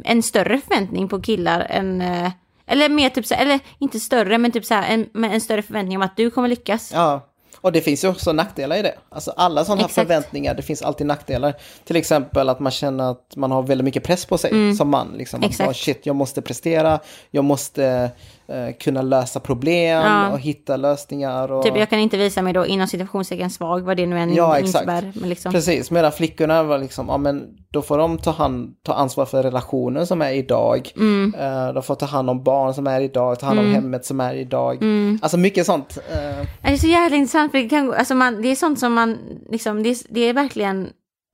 en 0.04 0.22
större 0.22 0.60
förväntning 0.60 1.08
på 1.08 1.22
killar 1.22 1.66
än, 1.70 2.00
eh, 2.00 2.30
eller 2.70 2.88
mer 2.88 3.10
typ 3.10 3.26
så 3.26 3.34
eller 3.34 3.60
inte 3.78 4.00
större, 4.00 4.38
men 4.38 4.52
typ 4.52 4.64
så 4.64 4.74
här, 4.74 4.94
en, 5.14 5.24
en 5.24 5.40
större 5.40 5.62
förväntning 5.62 5.96
om 5.98 6.02
att 6.02 6.16
du 6.16 6.30
kommer 6.30 6.48
lyckas. 6.48 6.90
Ja, 6.94 7.26
och 7.62 7.72
det 7.72 7.80
finns 7.80 8.04
ju 8.04 8.08
också 8.08 8.32
nackdelar 8.32 8.76
i 8.76 8.82
det. 8.82 8.94
Alltså 9.08 9.30
alla 9.36 9.64
sådana 9.64 9.80
här 9.80 9.88
Exakt. 9.88 10.08
förväntningar, 10.08 10.54
det 10.54 10.62
finns 10.62 10.82
alltid 10.82 11.06
nackdelar. 11.06 11.54
Till 11.84 11.96
exempel 11.96 12.48
att 12.48 12.60
man 12.60 12.72
känner 12.72 13.10
att 13.10 13.36
man 13.36 13.50
har 13.50 13.62
väldigt 13.62 13.84
mycket 13.84 14.04
press 14.04 14.24
på 14.26 14.38
sig 14.38 14.76
som 14.76 14.88
man. 14.88 15.14
Liksom. 15.16 15.38
Att 15.38 15.42
Mm. 15.44 15.50
Exakt. 15.50 15.66
bara, 15.68 15.74
shit, 15.74 16.06
jag 16.06 16.16
måste 16.16 16.42
prestera, 16.42 17.00
jag 17.30 17.44
måste 17.44 18.10
eh, 18.50 18.74
kunna 18.80 19.02
lösa 19.02 19.40
problem 19.40 20.02
Ja. 20.04 20.30
och 20.32 20.38
hitta 20.40 20.76
lösningar. 20.76 21.52
Och... 21.52 21.62
Typ 21.64 21.76
jag 21.76 21.90
kan 21.90 21.98
inte 21.98 22.16
visa 22.16 22.42
mig 22.42 22.52
då 22.52 22.66
inom 22.66 22.86
situationstecken 22.86 23.50
svag, 23.50 23.80
vad 23.80 23.96
det 23.96 24.06
nu 24.06 24.18
än 24.18 24.34
Ja, 24.34 24.58
exakt. 24.58 24.82
innebär. 24.84 25.12
Men 25.14 25.28
liksom, 25.28 25.52
Precis, 25.52 25.90
medan 25.90 26.12
flickorna 26.12 26.62
var 26.62 26.78
liksom, 26.78 27.06
ja 27.08 27.18
men 27.18 27.46
då 27.72 27.82
får 27.82 27.98
de 27.98 28.18
ta, 28.18 28.30
hand, 28.30 28.70
ta 28.82 28.94
ansvar 28.94 29.24
för 29.26 29.42
relationer 29.42 30.04
som 30.04 30.22
är 30.22 30.32
idag. 30.32 30.90
Mm. 30.96 31.34
Eh, 31.38 31.72
de 31.72 31.82
får 31.82 31.94
ta 31.94 32.06
hand 32.06 32.30
om 32.30 32.42
barn 32.44 32.74
som 32.74 32.86
är 32.86 33.00
idag, 33.00 33.38
ta 33.38 33.46
hand 33.46 33.58
om 33.58 33.72
hemmet 33.74 34.04
som 34.04 34.20
är 34.20 34.34
idag. 34.34 34.74
Mm. 34.82 35.18
Alltså 35.22 35.36
mycket 35.38 35.66
sånt. 35.66 35.98
eh, 36.10 36.46
Det 36.62 36.68
är 36.72 36.76
så 36.76 36.86
jävla 36.86 37.16
intressant, 37.16 37.50
för 37.52 37.58
det, 37.58 37.68
kan, 37.68 37.94
alltså 37.94 38.14
man, 38.14 38.42
det 38.42 38.48
är 38.48 38.54
sånt 38.56 38.78
som 38.78 38.94
man, 38.94 39.18
liksom, 39.50 39.82
det, 39.82 39.88
är, 39.88 39.96
det 40.08 40.20
är 40.20 40.32
verkligen, 40.32 40.88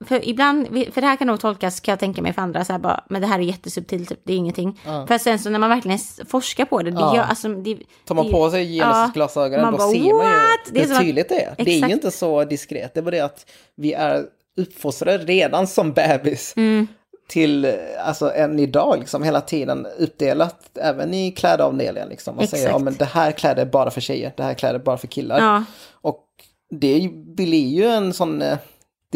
för 0.04 0.28
ibland, 0.28 0.66
för 0.68 1.00
det 1.00 1.06
här 1.06 1.16
kan 1.16 1.26
nog 1.26 1.40
tolkas, 1.40 1.80
kan 1.80 1.92
jag 1.92 1.98
tänka 2.00 2.22
mig 2.22 2.32
för 2.32 2.42
andra, 2.42 2.64
så 2.64 2.72
här 2.72 2.80
bara, 2.80 3.04
men 3.08 3.20
det 3.20 3.26
här 3.26 3.38
är 3.38 3.42
jättesubtilt, 3.42 4.08
typ, 4.08 4.20
det 4.24 4.32
är 4.32 4.36
ingenting. 4.36 4.80
För 5.08 5.18
sen 5.18 5.38
så 5.38 5.50
när 5.50 5.58
man 5.58 5.70
verkligen 5.70 5.98
forskar 6.28 6.64
på 6.64 6.82
det, 6.82 6.90
det 6.90 7.00
Ja. 7.00 7.16
gör, 7.16 7.22
alltså, 7.24 7.48
det, 7.48 7.78
Tar 8.04 8.14
man 8.14 8.26
det- 8.26 8.32
på 8.32 8.50
sig 8.50 8.78
Genesis-glasögonen 8.78 9.62
man 9.62 9.72
då 9.72 9.78
bara, 9.78 9.90
ser 9.90 10.12
man 10.14 10.26
ju? 10.26 10.72
Det 10.72 10.88
hur 10.88 10.98
tydligt 10.98 11.28
det 11.28 11.42
är. 11.44 11.54
Det 11.56 11.62
är 11.62 11.74
Exakt. 11.76 11.90
ju 11.90 11.94
inte 11.94 12.10
så 12.10 12.44
diskret. 12.44 12.94
Det 12.94 13.00
är 13.00 13.02
bara 13.02 13.10
det 13.10 13.20
att 13.20 13.46
vi 13.76 13.92
är 13.92 14.24
uppfostrade 14.56 15.18
redan 15.24 15.66
som 15.66 15.92
bebis 15.92 16.54
Mm. 16.56 16.86
till, 17.28 17.72
alltså 18.04 18.32
än 18.34 18.58
idag, 18.58 18.96
liksom 19.00 19.22
hela 19.22 19.40
tiden 19.40 19.86
uppdelat, 19.98 20.70
även 20.80 21.14
i 21.14 21.30
klädavdelningen. 21.32 22.08
Liksom, 22.08 22.38
och 22.38 22.48
säger, 22.48 22.64
ja 22.64 22.68
Exakt. 22.68 22.84
men 22.84 22.94
det 22.94 23.04
här 23.04 23.32
kläder 23.32 23.62
är 23.62 23.66
bara 23.66 23.90
för 23.90 24.00
tjejer, 24.00 24.32
det 24.36 24.42
här 24.42 24.54
kläder 24.54 24.74
är 24.78 24.84
bara 24.84 24.96
för 24.96 25.06
killar. 25.06 25.38
Ja, 25.40 25.64
Och 25.92 26.24
det 26.70 27.10
blir 27.36 27.68
ju 27.68 27.84
en 27.86 28.12
sån, 28.12 28.42
eh, 28.42 28.58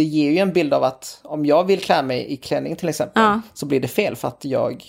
det 0.00 0.04
ger 0.04 0.30
ju 0.30 0.38
en 0.38 0.52
bild 0.52 0.74
av 0.74 0.84
att 0.84 1.20
om 1.24 1.46
jag 1.46 1.64
vill 1.64 1.80
klä 1.80 2.02
mig 2.02 2.32
i 2.32 2.36
klänning 2.36 2.76
till 2.76 2.88
exempel, 2.88 3.22
Ja. 3.22 3.40
så 3.54 3.66
blir 3.66 3.80
det 3.80 3.88
fel 3.88 4.16
för 4.16 4.28
att 4.28 4.44
jag, 4.44 4.84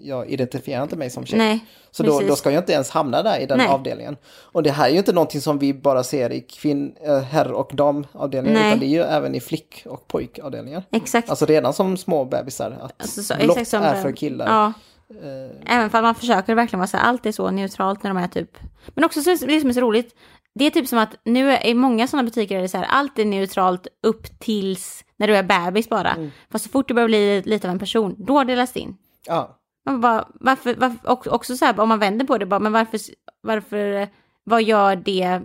jag 0.00 0.30
identifierar 0.30 0.82
inte 0.82 0.96
mig 0.96 1.10
som 1.10 1.26
tjej. 1.26 1.38
nej. 1.38 1.64
Så 1.90 2.02
då, 2.02 2.20
då 2.20 2.36
ska 2.36 2.50
jag 2.50 2.60
inte 2.62 2.72
ens 2.72 2.90
hamna 2.90 3.22
där 3.22 3.38
i 3.40 3.46
den 3.46 3.58
Nej. 3.58 3.68
avdelningen. 3.68 4.16
Och 4.52 4.62
det 4.62 4.70
här 4.70 4.86
är 4.88 4.92
ju 4.92 4.98
inte 4.98 5.12
någonting 5.12 5.40
som 5.40 5.58
vi 5.58 5.74
bara 5.74 6.02
ser 6.04 6.32
i 6.32 6.40
kvinn, 6.40 6.94
äh, 7.06 7.18
herr 7.18 7.52
och 7.52 7.70
damavdelningen, 7.74 8.66
utan 8.66 8.78
det 8.78 8.86
är 8.86 8.88
ju 8.88 9.00
även 9.02 9.34
i 9.34 9.40
flick 9.40 9.82
och 9.86 10.08
pojkavdelningar. 10.08 10.82
Exakt. 10.92 11.30
Alltså 11.30 11.46
redan 11.46 11.72
som 11.72 11.96
små 11.96 12.24
bebisar, 12.24 12.78
att 12.82 12.94
Alltså, 13.02 13.22
så, 13.22 13.34
blått 13.36 13.56
är 13.58 14.02
för 14.02 14.12
killar. 14.12 14.46
Ja. 14.46 14.72
Eh, 15.10 15.76
Även 15.76 15.90
om 15.96 16.02
man 16.02 16.14
försöker 16.14 16.54
verkligen 16.54 16.78
vara 16.80 16.88
så 16.88 16.96
här, 16.96 17.04
allt 17.04 17.26
är 17.26 17.32
så 17.32 17.50
neutralt 17.50 18.02
när 18.02 18.10
de 18.10 18.16
är 18.16 18.28
typ. 18.28 18.58
Men 18.94 19.04
också 19.04 19.22
så, 19.22 19.30
det 19.30 19.60
som 19.60 19.70
är 19.70 19.72
så 19.72 19.80
roligt, 19.80 20.14
det 20.58 20.66
är 20.66 20.70
typ 20.70 20.88
som 20.88 20.98
att 20.98 21.14
nu 21.24 21.52
är 21.52 21.66
i 21.66 21.74
många 21.74 22.06
sådana 22.06 22.24
butiker 22.24 22.58
är 22.58 22.62
det 22.62 22.68
så 22.68 22.78
här, 22.78 22.86
allt 22.88 23.18
är 23.18 23.24
neutralt 23.24 23.86
upp 24.02 24.38
tills 24.40 25.04
när 25.16 25.26
du 25.28 25.36
är 25.36 25.42
bebis 25.42 25.88
bara. 25.88 26.10
Mm. 26.12 26.30
Fast 26.50 26.64
så 26.64 26.70
fort 26.70 26.88
du 26.88 26.94
börjar 26.94 27.08
bli 27.08 27.42
lite 27.42 27.68
av 27.68 27.72
en 27.72 27.78
person, 27.78 28.14
då 28.18 28.44
delas 28.44 28.72
det 28.72 28.80
in. 28.80 28.96
ja. 29.26 29.52
Man 29.88 30.00
bara, 30.00 30.28
varför, 30.34 30.74
varför 30.74 31.32
också 31.34 31.56
så 31.56 31.64
här, 31.64 31.80
om 31.80 31.88
man 31.88 31.98
vänder 31.98 32.26
på 32.26 32.38
det, 32.38 32.46
bara, 32.46 32.60
men 32.60 32.72
varför, 32.72 33.00
varför, 33.42 34.08
vad 34.44 34.62
gör 34.62 34.96
det, 34.96 35.40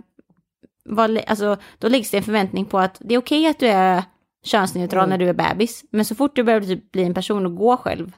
vad, 0.84 1.18
alltså, 1.26 1.56
då 1.78 1.88
läggs 1.88 2.10
det 2.10 2.16
en 2.16 2.22
förväntning 2.22 2.64
på 2.64 2.78
att 2.78 2.96
det 3.00 3.14
är 3.14 3.18
okej 3.18 3.46
att 3.46 3.58
du 3.58 3.66
är 3.66 4.04
könsneutral 4.44 5.04
Mm. 5.04 5.10
när 5.10 5.18
du 5.18 5.28
är 5.28 5.54
bebis, 5.54 5.84
men 5.90 6.04
så 6.04 6.14
fort 6.14 6.36
du 6.36 6.42
börjar 6.42 6.90
bli 6.92 7.04
en 7.04 7.14
person 7.14 7.46
och 7.46 7.56
gå 7.56 7.76
själv, 7.76 8.12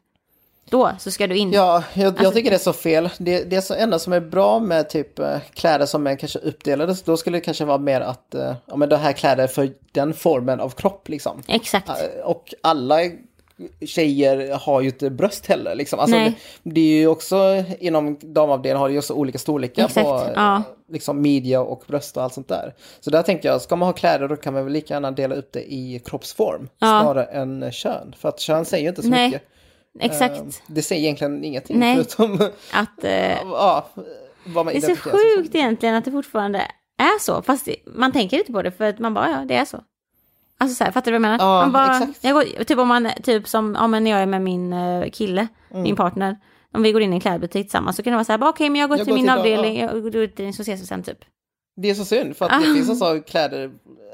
då 0.71 0.91
så 0.99 1.11
ska 1.11 1.27
du 1.27 1.37
in. 1.37 1.53
Ja, 1.53 1.85
jag, 1.95 2.07
Alltså- 2.07 2.23
jag 2.25 2.35
tycker 2.35 2.51
det 2.51 2.57
är 2.57 2.59
så 2.59 2.73
fel. 2.73 3.11
Det, 3.19 3.45
det 3.51 3.57
är 3.57 3.61
så 3.61 3.75
enda 3.75 3.99
som 3.99 4.13
är 4.13 4.21
bra 4.21 4.59
med 4.59 4.89
typ 4.89 5.19
eh, 5.19 5.37
kläder 5.55 5.87
som 5.87 6.07
är 6.07 6.17
kanske 6.17 6.39
uppdelade, 6.39 6.97
då 7.05 7.17
skulle 7.17 7.37
det 7.37 7.41
kanske 7.45 7.65
vara 7.65 7.79
mer 7.79 8.01
att 8.01 8.35
eh, 8.35 8.55
ja, 8.67 8.77
men 8.77 8.89
det 8.89 8.97
här 8.97 9.13
kläder 9.13 9.47
för 9.47 9.71
den 9.93 10.15
formen 10.15 10.61
av 10.61 10.71
kropp 10.71 11.09
liksom. 11.09 11.43
Exakt. 11.49 11.89
Eh, 11.89 12.25
Och 12.25 12.55
alla 12.63 12.97
tjejer 13.87 14.55
har 14.55 14.81
ju 14.81 14.89
inte 14.89 15.11
bröst 15.11 15.47
heller. 15.47 15.75
Liksom. 15.75 15.99
Alltså, 15.99 16.17
Nej. 16.17 16.39
det, 16.63 16.71
det 16.71 16.81
är 16.81 16.99
ju 16.99 17.07
också 17.07 17.65
inom 17.81 18.19
damavdelningen 18.21 18.79
har 18.81 18.89
det 18.89 18.93
ju 18.93 18.99
också 18.99 19.15
olika 19.15 19.39
storlekar 19.39 19.85
Exakt, 19.85 20.07
på 20.07 20.23
ja. 20.35 20.63
liksom, 20.93 21.23
midja 21.23 21.61
och 21.61 21.83
bröst 21.87 22.17
och 22.17 22.23
allt 22.23 22.35
sånt 22.35 22.49
där. 22.49 22.75
Så 23.01 23.11
där 23.11 23.23
tänker 23.23 23.49
jag, 23.49 23.61
ska 23.63 23.77
man 23.77 23.89
ha 23.89 23.93
kläder 23.93 24.29
då 24.29 24.37
kan 24.37 24.55
man 24.55 24.65
väl 24.65 24.73
lika 24.73 24.95
gärna 24.95 25.11
dela 25.11 25.35
upp 25.35 25.53
det 25.53 25.73
i 25.73 26.03
kroppsform 26.05 26.69
Ja. 26.79 27.01
snarare 27.03 27.25
än 27.25 27.73
kön. 27.73 28.15
För 28.19 28.29
att 28.29 28.41
kön 28.41 28.65
säger 28.65 28.83
ju 28.83 28.89
inte 28.89 29.03
så 29.03 29.09
Nej, 29.09 29.29
mycket. 29.29 29.43
Exakt. 30.01 30.35
Eh, 30.37 30.45
Det 30.67 30.83
säger 30.83 31.03
egentligen 31.03 31.45
ingenting 31.45 31.79
Nej. 31.79 31.95
förutom 31.97 32.35
Att, 32.73 33.05
eh, 33.05 33.33
ja, 33.43 33.89
vad 34.47 34.65
man 34.65 34.75
det 34.75 34.79
är 34.79 34.81
så 34.81 34.87
sig 34.87 34.97
som. 34.97 35.13
sjukt 35.13 35.55
egentligen 35.55 35.95
att 35.95 36.05
det 36.05 36.11
fortfarande 36.11 36.59
är 36.99 37.19
så. 37.21 37.43
Fast 37.43 37.69
man 37.87 38.13
tänker 38.13 38.39
inte 38.39 38.53
på 38.53 38.63
det 38.63 38.71
för 38.71 38.85
att 38.85 38.99
man 38.99 39.15
bara, 39.15 39.31
ja 39.31 39.45
det 39.49 39.55
är 39.55 39.65
så. 39.65 39.81
Alltså 40.59 40.77
så 40.77 40.85
här, 40.85 40.91
fattar 40.93 41.13
du 41.13 41.19
vad 41.19 41.29
jag 41.29 41.39
menar? 41.39 41.45
Ja, 41.55 41.61
man 41.61 41.73
bara, 41.73 41.99
exakt. 41.99 42.25
Jag 42.25 42.35
går, 42.35 42.65
typ 42.65 42.79
om 42.79 42.89
man, 42.89 43.09
typ 43.23 43.49
som, 43.49 43.77
ja 43.81 43.87
men 43.87 44.05
när 44.05 44.11
jag 44.11 44.21
är 44.21 44.27
med 44.27 44.43
min 44.43 44.73
eh, 44.73 45.11
kille, 45.11 45.49
Mm. 45.71 45.83
min 45.83 45.97
partner. 45.97 46.37
Om 46.73 46.83
vi 46.83 46.93
går 46.93 47.03
in 47.03 47.13
i 47.13 47.17
en 47.17 47.21
klädbutik 47.21 47.67
tillsammans 47.67 47.97
så 47.97 48.03
kan 48.03 48.11
det 48.11 48.17
vara 48.17 48.25
så 48.25 48.33
här, 48.33 48.49
okej 48.49 48.71
men 48.71 48.81
jag 48.81 48.91
går 48.91 48.99
Jag 48.99 49.07
till 49.07 49.13
går 49.13 49.19
min 49.19 49.25
till- 49.27 49.39
avdelning, 49.39 49.81
jag 49.81 50.03
går 50.03 50.11
till 50.11 50.31
din 50.45 50.53
så 50.55 50.63
ses 50.63 50.83
vi 50.83 50.87
sen 50.87 51.03
typ. 51.03 51.19
Det 51.77 51.91
är 51.91 51.95
så 51.95 52.05
synd 52.05 52.37
för 52.37 52.45
att 52.45 52.53
Ah. 52.53 52.59
det 52.59 52.75
finns 52.75 52.91
alltså 52.91 53.21
kläder, 53.31 53.71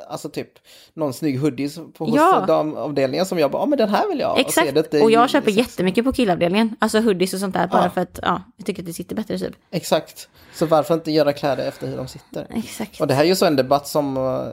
alltså 0.09 0.29
typ 0.29 0.49
någon 0.95 1.13
snygg 1.13 1.39
hoodie 1.41 1.71
på 1.99 2.05
hos 2.05 2.15
Ja. 2.17 2.45
damavdelningen 2.47 3.27
som 3.27 3.39
jag 3.39 3.51
bara, 3.51 3.63
ja 3.63 3.67
men 3.67 3.79
den 3.79 3.89
här 3.89 4.09
vill 4.09 4.19
jag 4.21 4.27
ha. 4.27 4.35
Och, 4.35 4.41
Exakt, 4.41 4.77
och 5.03 5.11
i- 5.11 5.15
jag 5.15 5.31
köper 5.31 5.51
jättemycket 5.51 6.05
på 6.05 6.13
killavdelningen. 6.13 6.77
Alltså 6.79 7.01
hoodies 7.01 7.35
och 7.35 7.41
sånt 7.41 7.55
där, 7.55 7.67
bara 7.67 7.85
Ja. 7.85 7.91
för 7.91 8.01
att 8.01 8.19
ja, 8.23 8.43
jag 8.57 8.67
tycker 8.67 8.83
att 8.83 8.87
det 8.87 8.93
sitter 8.93 9.17
bättre 9.17 9.39
typ. 9.39 9.55
Exakt. 9.71 10.29
Så 10.55 10.67
varför 10.67 10.95
inte 10.95 11.11
göra 11.11 11.33
kläder 11.33 11.69
efter 11.69 11.87
hur 11.87 11.97
de 11.97 12.09
sitter? 12.09 12.47
Exakt. 12.51 13.01
Och 13.01 13.07
det 13.07 13.15
här 13.15 13.23
är 13.25 13.29
ju 13.29 13.37
så 13.37 13.47
en 13.47 13.57
debatt 13.57 13.89
som 13.89 14.17
eh, 14.17 14.47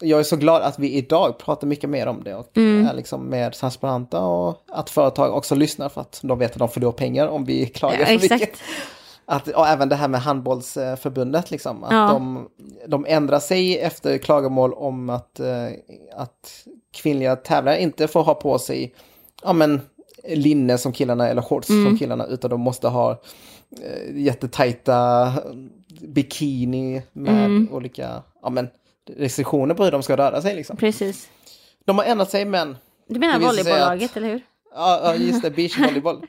jag 0.00 0.20
är 0.20 0.24
så 0.24 0.36
glad 0.36 0.62
att 0.62 0.78
vi 0.78 0.92
idag 0.94 1.38
pratar 1.38 1.66
mycket 1.66 1.90
mer 1.90 2.06
om 2.06 2.24
det 2.24 2.34
och 2.34 2.56
Mm. 2.56 2.86
är 2.86 2.94
liksom 2.94 3.30
mer 3.30 3.50
transparenta 3.50 4.20
och 4.20 4.64
att 4.68 4.90
företag 4.90 5.34
också 5.36 5.54
lyssnar 5.54 5.88
för 5.88 6.00
att 6.00 6.20
de 6.22 6.38
vet 6.38 6.52
att 6.52 6.58
de 6.58 6.68
förlorar 6.68 6.92
pengar 6.92 7.28
om 7.28 7.44
vi 7.44 7.66
klagar 7.66 7.98
Ja, 8.00 8.06
för 8.06 8.12
mycket. 8.34 8.58
Att, 9.26 9.48
och 9.48 9.66
även 9.68 9.88
det 9.88 9.96
här 9.96 10.08
med 10.08 10.20
handbollsförbundet, 10.20 11.50
liksom, 11.50 11.84
att 11.84 11.92
Ja. 11.92 12.08
de, 12.12 12.48
de 12.86 13.06
ändrar 13.08 13.40
sig 13.40 13.78
efter 13.78 14.18
klagomål 14.18 14.72
om 14.72 15.10
att, 15.10 15.40
eh, 15.40 15.66
att 16.16 16.66
kvinnliga 16.92 17.36
tävlare 17.36 17.80
inte 17.82 18.08
får 18.08 18.22
ha 18.22 18.34
på 18.34 18.58
sig 18.58 18.94
ja, 19.42 19.52
men, 19.52 19.80
linne 20.28 20.78
som 20.78 20.92
killarna 20.92 21.28
eller 21.28 21.42
shorts 21.42 21.70
Mm. 21.70 21.84
som 21.86 21.98
killarna, 21.98 22.26
utan 22.26 22.50
de 22.50 22.60
måste 22.60 22.88
ha 22.88 23.10
eh, 23.82 24.16
jättetajta 24.20 25.32
bikini 26.00 27.02
med 27.12 27.44
Mm. 27.44 27.68
olika 27.72 28.22
ja, 28.42 28.50
men, 28.50 28.68
restriktioner 29.16 29.74
på 29.74 29.84
hur 29.84 29.90
de 29.90 30.02
ska 30.02 30.16
röra 30.16 30.42
sig. 30.42 30.54
Liksom. 30.54 30.76
Precis. 30.76 31.28
De 31.84 31.98
har 31.98 32.04
ändrat 32.04 32.30
sig, 32.30 32.44
men 32.44 32.76
Du 33.08 33.20
menar 33.20 33.38
volleybollaget, 33.40 34.16
eller 34.16 34.28
hur? 34.28 34.40
ja, 34.74 35.00
ja, 35.04 35.14
just 35.14 35.42
det, 35.42 35.50
beachvolleyboll. 35.50 36.26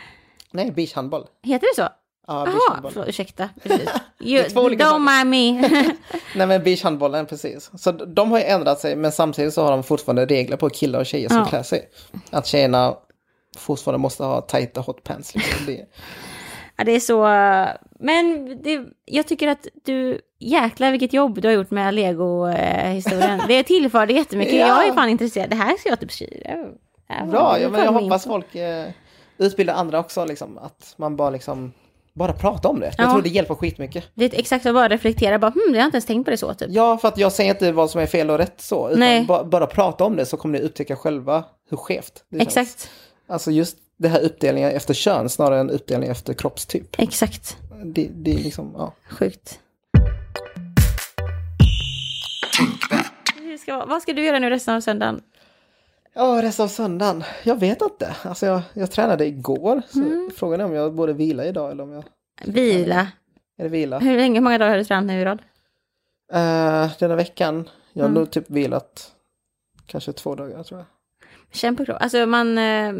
Nej, 0.50 0.70
beachhandboll. 0.72 1.26
Heter 1.42 1.66
det 1.76 1.82
så? 1.82 1.88
Ja, 2.28 2.46
Jaha, 2.46 2.90
förlåt, 2.92 3.08
ursäkta. 3.08 3.48
You, 4.20 4.44
don't 4.44 4.98
mind 4.98 5.30
me. 5.30 5.68
Nej 6.36 6.46
men 6.46 6.62
beachhandbollen, 6.64 7.26
precis. 7.26 7.70
Så 7.76 7.92
de 7.92 8.30
har 8.30 8.38
ju 8.38 8.44
ändrat 8.44 8.80
sig 8.80 8.96
men 8.96 9.12
samtidigt 9.12 9.54
så 9.54 9.62
har 9.62 9.70
de 9.70 9.82
fortfarande 9.82 10.26
regler 10.26 10.56
på 10.56 10.68
killar 10.70 11.00
och 11.00 11.06
tjejer 11.06 11.28
som 11.28 11.38
Ja. 11.38 11.44
klär 11.44 11.62
sig. 11.62 11.88
Att 12.30 12.46
tjejerna 12.46 12.94
fortfarande 13.58 13.98
måste 13.98 14.24
ha 14.24 14.40
tajta 14.40 14.80
hotpants. 14.80 15.34
Liksom. 15.34 15.66
Det, 15.66 15.86
Ja, 16.80 16.84
det 16.84 16.92
är 16.92 17.00
så... 17.00 17.22
Men 18.00 18.46
det, 18.62 18.84
jag 19.04 19.26
tycker 19.26 19.48
att 19.48 19.66
du... 19.84 20.20
Jäklar 20.40 20.90
vilket 20.90 21.12
jobb 21.12 21.40
du 21.42 21.48
har 21.48 21.52
gjort 21.52 21.70
med 21.70 21.94
Lego-historien. 21.94 23.40
Det 23.48 23.62
tillförde 23.62 24.12
jättemycket. 24.12 24.54
Ja. 24.58 24.66
Jag 24.66 24.88
är 24.88 24.92
fan 24.92 25.08
intresserad. 25.08 25.50
Det 25.50 25.56
här 25.56 25.76
ska 25.76 25.88
jag 25.88 26.00
typ. 26.00 26.10
Ja, 27.08 27.24
Bra, 27.26 27.60
ja, 27.60 27.68
men 27.68 27.84
jag 27.84 27.92
hoppas 27.92 28.24
folk 28.24 28.54
eh, 28.54 28.86
utbildar 29.38 29.74
andra 29.74 29.98
också, 29.98 30.24
liksom, 30.24 30.58
att 30.58 30.94
man 30.96 31.16
bara 31.16 31.30
liksom 31.30 31.72
bara 32.18 32.32
prata 32.32 32.68
om 32.68 32.80
det. 32.80 32.92
Jag 32.98 33.06
Ja. 33.06 33.10
tror 33.12 33.22
det 33.22 33.28
hjälper 33.28 33.54
skitmycket. 33.54 34.04
Det 34.14 34.24
är 34.24 34.38
exakt 34.38 34.62
så, 34.64 34.72
bara 34.72 34.88
reflektera. 34.88 35.38
Bara, 35.38 35.50
hmm, 35.50 35.74
jag 35.74 35.80
har 35.80 35.84
inte 35.84 35.96
ens 35.96 36.06
tänkt 36.06 36.24
på 36.24 36.30
det 36.30 36.36
så 36.36 36.54
typ. 36.54 36.68
Ja, 36.70 36.98
för 36.98 37.08
att 37.08 37.18
jag 37.18 37.32
säger 37.32 37.50
inte 37.50 37.72
vad 37.72 37.90
som 37.90 38.00
är 38.00 38.06
fel 38.06 38.30
och 38.30 38.38
rätt 38.38 38.60
så, 38.60 38.88
utan 38.88 39.00
Nej. 39.00 39.24
bara, 39.24 39.44
bara 39.44 39.66
prata 39.66 40.04
om 40.04 40.16
det 40.16 40.26
så 40.26 40.36
kommer 40.36 40.58
ni 40.58 40.64
upptäcka 40.64 40.96
själva 40.96 41.44
hur 41.70 41.76
skevt 41.76 42.24
det 42.30 42.38
känns. 42.38 42.48
Exakt, 42.56 42.90
Alltså 43.30 43.50
just 43.50 43.76
det 43.98 44.08
här 44.08 44.20
uppdelningen 44.20 44.70
efter 44.70 44.94
kön 44.94 45.28
snarare 45.28 45.60
än 45.60 45.70
uppdelning 45.70 46.08
efter 46.10 46.34
kroppstyp. 46.34 46.86
exakt. 46.98 47.56
Det, 47.84 48.08
det 48.14 48.34
är 48.34 48.38
liksom, 48.38 48.74
ja. 48.76 48.92
Sjukt. 49.10 49.58
Ska, 53.62 53.84
vad 53.86 54.02
ska 54.02 54.12
du 54.12 54.24
göra 54.24 54.38
nu 54.38 54.50
resten 54.50 54.74
av 54.74 54.80
söndagen? 54.80 55.20
Ja, 56.14 56.42
resten 56.42 56.64
av 56.64 56.68
söndagen. 56.68 57.24
Jag 57.44 57.56
vet 57.56 57.82
inte. 57.82 58.16
Alltså 58.22 58.46
jag, 58.46 58.60
jag 58.72 58.90
tränade 58.90 59.26
igår. 59.26 59.82
Så 59.88 59.98
Mm. 59.98 60.30
Frågan 60.36 60.60
är 60.60 60.64
om 60.64 60.72
jag 60.72 60.94
borde 60.94 61.12
vila 61.12 61.44
idag 61.44 61.70
eller 61.70 61.82
om 61.82 61.92
jag... 61.92 62.04
Vila. 62.44 63.08
Är 63.58 63.62
det 63.62 63.68
vila? 63.68 63.98
Hur 63.98 64.16
länge, 64.16 64.34
hur 64.38 64.44
många 64.44 64.58
dagar 64.58 64.70
har 64.70 64.78
du 64.78 64.84
tränat 64.84 65.04
nu 65.04 65.20
i 65.20 65.24
rad? 65.24 65.38
Uh, 66.34 66.90
denna 66.98 67.16
veckan. 67.16 67.68
Jag 67.92 68.02
har 68.02 68.08
Mm. 68.08 68.20
nog 68.20 68.30
typ 68.30 68.50
vilat 68.50 69.12
kanske 69.86 70.12
två 70.12 70.34
dagar 70.34 70.62
tror 70.62 70.80
jag. 70.80 70.86
Känn 71.52 71.76
på 71.76 71.84
kroppen. 71.84 72.02
Alltså 72.02 72.26
man, 72.26 72.58
eh, 72.58 72.94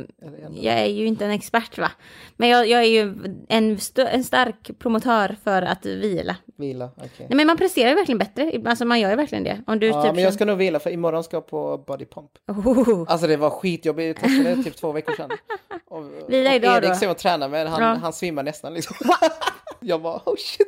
jag 0.54 0.74
är 0.78 0.86
ju 0.86 1.06
inte 1.06 1.24
en 1.24 1.30
expert 1.30 1.78
va. 1.78 1.90
Men 2.36 2.48
jag, 2.48 2.68
jag 2.68 2.80
är 2.80 2.86
ju 2.88 3.00
en, 3.48 3.78
en 3.96 4.24
stark 4.24 4.70
promotör 4.78 5.36
för 5.44 5.62
att 5.62 5.86
vila. 5.86 6.36
Vila, 6.59 6.90
okej. 6.96 7.11
Nej 7.18 7.36
men 7.36 7.46
man 7.46 7.56
presterar 7.56 7.88
ju 7.88 7.94
verkligen 7.94 8.18
bättre. 8.18 8.52
Alltså 8.66 8.84
man 8.84 9.00
gör 9.00 9.11
ju 9.11 9.16
verkligen 9.16 9.44
det. 9.44 9.62
Om 9.66 9.78
du 9.78 9.86
Ja, 9.86 10.02
typ 10.02 10.14
men 10.14 10.24
jag 10.24 10.34
ska 10.34 10.44
nog 10.44 10.59
vila 10.59 10.78
för 10.80 10.90
imorgon 10.90 11.24
ska 11.24 11.36
jag 11.36 11.46
på 11.46 11.78
body 11.86 12.04
pump. 12.04 12.30
Oh. 12.48 13.04
Alltså 13.09 13.26
det 13.26 13.36
var 13.36 13.50
skitjobbigt, 13.50 14.18
jag 14.22 14.30
testade 14.32 14.62
typ 14.64 14.76
två 14.76 14.92
veckor 14.92 15.12
sedan. 15.16 15.30
Och, 15.88 16.04
Vila 16.28 16.54
idag 16.54 16.76
Erik 16.76 16.88
då? 16.88 16.94
som 16.94 17.09
jag 17.09 17.18
tränar 17.18 17.48
med, 17.48 17.68
han, 17.68 17.82
Ja. 17.82 17.94
han 18.02 18.12
svimmar 18.12 18.42
nästan 18.42 18.74
liksom. 18.74 18.96
jag 19.80 20.02
bara 20.02 20.20
oh 20.24 20.34
shit. 20.36 20.66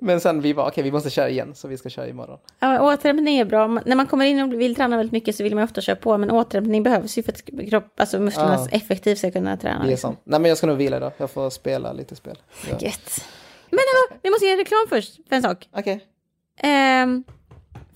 Men 0.00 0.20
sen 0.20 0.40
vi 0.40 0.52
var 0.52 0.68
okej 0.68 0.84
vi 0.84 0.92
måste 0.92 1.10
köra 1.10 1.28
igen 1.28 1.54
så 1.54 1.68
vi 1.68 1.76
ska 1.78 1.88
köra 1.88 2.08
imorgon. 2.08 2.38
Ja, 2.60 2.92
återhämtning 2.92 3.38
är 3.38 3.44
bra. 3.44 3.66
När 3.66 3.96
man 3.96 4.06
kommer 4.06 4.24
in 4.24 4.40
och 4.40 4.60
vill 4.60 4.74
träna 4.74 4.96
väldigt 4.96 5.12
mycket 5.12 5.36
så 5.36 5.42
vill 5.42 5.54
man 5.54 5.64
ofta 5.64 5.80
köra 5.80 5.96
på. 5.96 6.18
Men 6.18 6.30
återhämtning 6.30 6.82
behövs 6.82 7.18
ju 7.18 7.22
för 7.22 7.32
att 7.32 7.68
kropp, 7.70 8.00
alltså 8.00 8.18
musklerna 8.18 8.54
Ja. 8.54 8.68
effektivt 8.76 9.18
ska 9.18 9.30
kunna 9.30 9.56
träna. 9.56 9.78
Det 9.78 9.84
är 9.84 9.88
liksom. 9.90 10.10
sant. 10.10 10.20
Nej 10.24 10.40
men 10.40 10.48
jag 10.48 10.58
ska 10.58 10.66
nog 10.66 10.76
vila 10.76 10.96
idag, 10.96 11.12
jag 11.16 11.30
får 11.30 11.50
spela 11.50 11.92
lite 11.92 12.16
spel. 12.16 12.38
Ja. 12.70 12.76
Gött. 12.80 13.24
Men 13.70 13.78
hallå, 13.78 14.20
vi 14.22 14.30
måste 14.30 14.46
göra 14.46 14.60
reklam 14.60 14.86
först 14.88 15.14
för 15.28 15.36
en 15.36 15.42
sak. 15.42 15.68
Okej. 15.72 16.00
Ehm, 16.62 17.24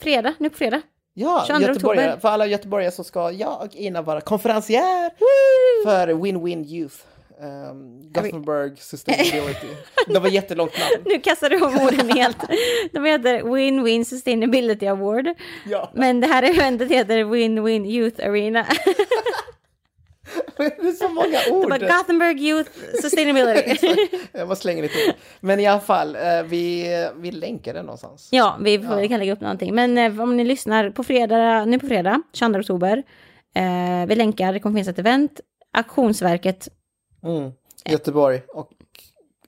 fredag, 0.00 0.34
nu 0.38 0.50
på 0.50 0.56
fredag. 0.56 0.82
Ja, 1.14 1.44
22 1.46 1.62
göteborgare. 1.62 2.06
oktober. 2.06 2.20
För 2.20 2.28
alla 2.28 2.46
göteborgare 2.46 2.90
så 2.92 3.04
ska 3.04 3.30
jag 3.32 3.62
och 3.62 3.74
Ina 3.74 4.02
vara 4.02 4.20
konferencier 4.20 5.10
för 5.84 6.08
Win-Win 6.08 6.64
Youth. 6.66 6.96
Um, 7.42 8.12
Gothenburg 8.12 8.78
Sustainability. 8.78 9.66
Det 10.06 10.18
var 10.18 10.28
jättelångt 10.28 10.72
namn. 10.78 11.04
Nu 11.04 11.20
kastar 11.20 11.50
du 11.50 11.60
om 11.60 11.74
orden 11.80 12.10
helt. 12.10 12.36
De 12.92 13.04
heter 13.04 13.42
Win-Win 13.42 14.04
Sustainability 14.04 14.86
Award. 14.86 15.28
Ja, 15.66 15.90
Men 15.94 16.20
det 16.20 16.26
här 16.26 16.42
eventet 16.42 16.90
heter 16.90 17.24
Win-Win 17.24 17.86
Youth 17.86 18.26
Arena. 18.26 18.66
det 20.56 20.64
är 20.88 20.92
så 20.92 21.08
många 21.08 21.28
Det 21.46 21.50
ord. 21.52 21.70
var 21.70 21.78
Gothenburg 21.78 22.40
Youth 22.40 22.70
Sustainability. 23.02 23.96
Jag 24.32 24.48
bara 24.48 24.56
slänger 24.56 24.82
lite 24.82 24.94
ord. 25.08 25.14
Men 25.40 25.60
i 25.60 25.66
alla 25.66 25.80
fall, 25.80 26.16
eh, 26.16 26.42
vi, 26.44 26.86
vi 27.16 27.30
länkar 27.30 27.74
det 27.74 27.82
någonstans. 27.82 28.28
ja, 28.30 28.56
vi, 28.60 28.78
får, 28.78 28.96
vi 28.96 29.08
kan 29.08 29.18
lägga 29.18 29.32
upp 29.32 29.40
någonting. 29.40 29.74
Men 29.74 29.98
eh, 29.98 30.20
om 30.20 30.36
ni 30.36 30.44
lyssnar 30.44 30.90
på 30.90 31.02
fredag, 31.04 31.64
nu 31.64 31.78
på 31.78 31.86
fredag, 31.86 32.22
22 32.32 32.58
oktober. 32.58 33.02
Eh, 33.54 34.06
vi 34.08 34.14
länkar, 34.14 34.52
det 34.52 34.60
kommer 34.60 34.74
finnas 34.74 34.88
ett 34.88 34.98
event. 34.98 35.40
Auktionsverket, 35.78 36.68
Mm. 37.24 37.50
Göteborg 37.84 38.42
och 38.48 38.68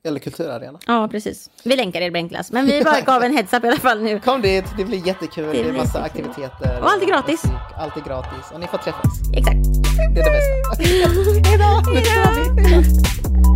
eller 0.05 0.20
kulturarena. 0.20 0.78
ja 0.87 1.09
precis. 1.11 1.51
Vi 1.64 1.76
länkar 1.76 2.01
det, 2.01 2.07
det 2.07 2.11
blir 2.11 2.22
enklast. 2.22 2.53
Men 2.53 2.66
vi 2.66 2.83
bara 2.85 3.01
gav 3.07 3.22
en 3.22 3.37
heads 3.37 3.53
up 3.53 3.64
i 3.64 3.66
alla 3.68 3.76
fall 3.76 4.03
nu. 4.03 4.20
Kom 4.20 4.43
dit, 4.43 4.64
det 4.78 4.85
blir 4.85 5.07
jättekul. 5.07 5.45
Det, 5.45 5.51
blir 5.51 5.68
är 5.68 5.72
massa 5.72 6.03
aktiviteter. 6.03 6.80
Och 6.80 6.91
allt 6.91 7.03
är 7.03 7.07
gratis. 7.07 7.45
musik, 7.45 7.59
Allt 7.76 7.97
är 7.97 8.01
gratis 8.01 8.51
och 8.55 8.61
ni 8.61 8.66
får 8.66 8.78
träffas. 8.78 9.12
Exakt. 9.37 9.82
Det 9.97 10.20
är 10.20 10.24
det 10.24 10.30
bästa. 10.30 10.82
Hejdå! 11.49 11.82
Kör 11.84 12.32
vi! 12.34 13.51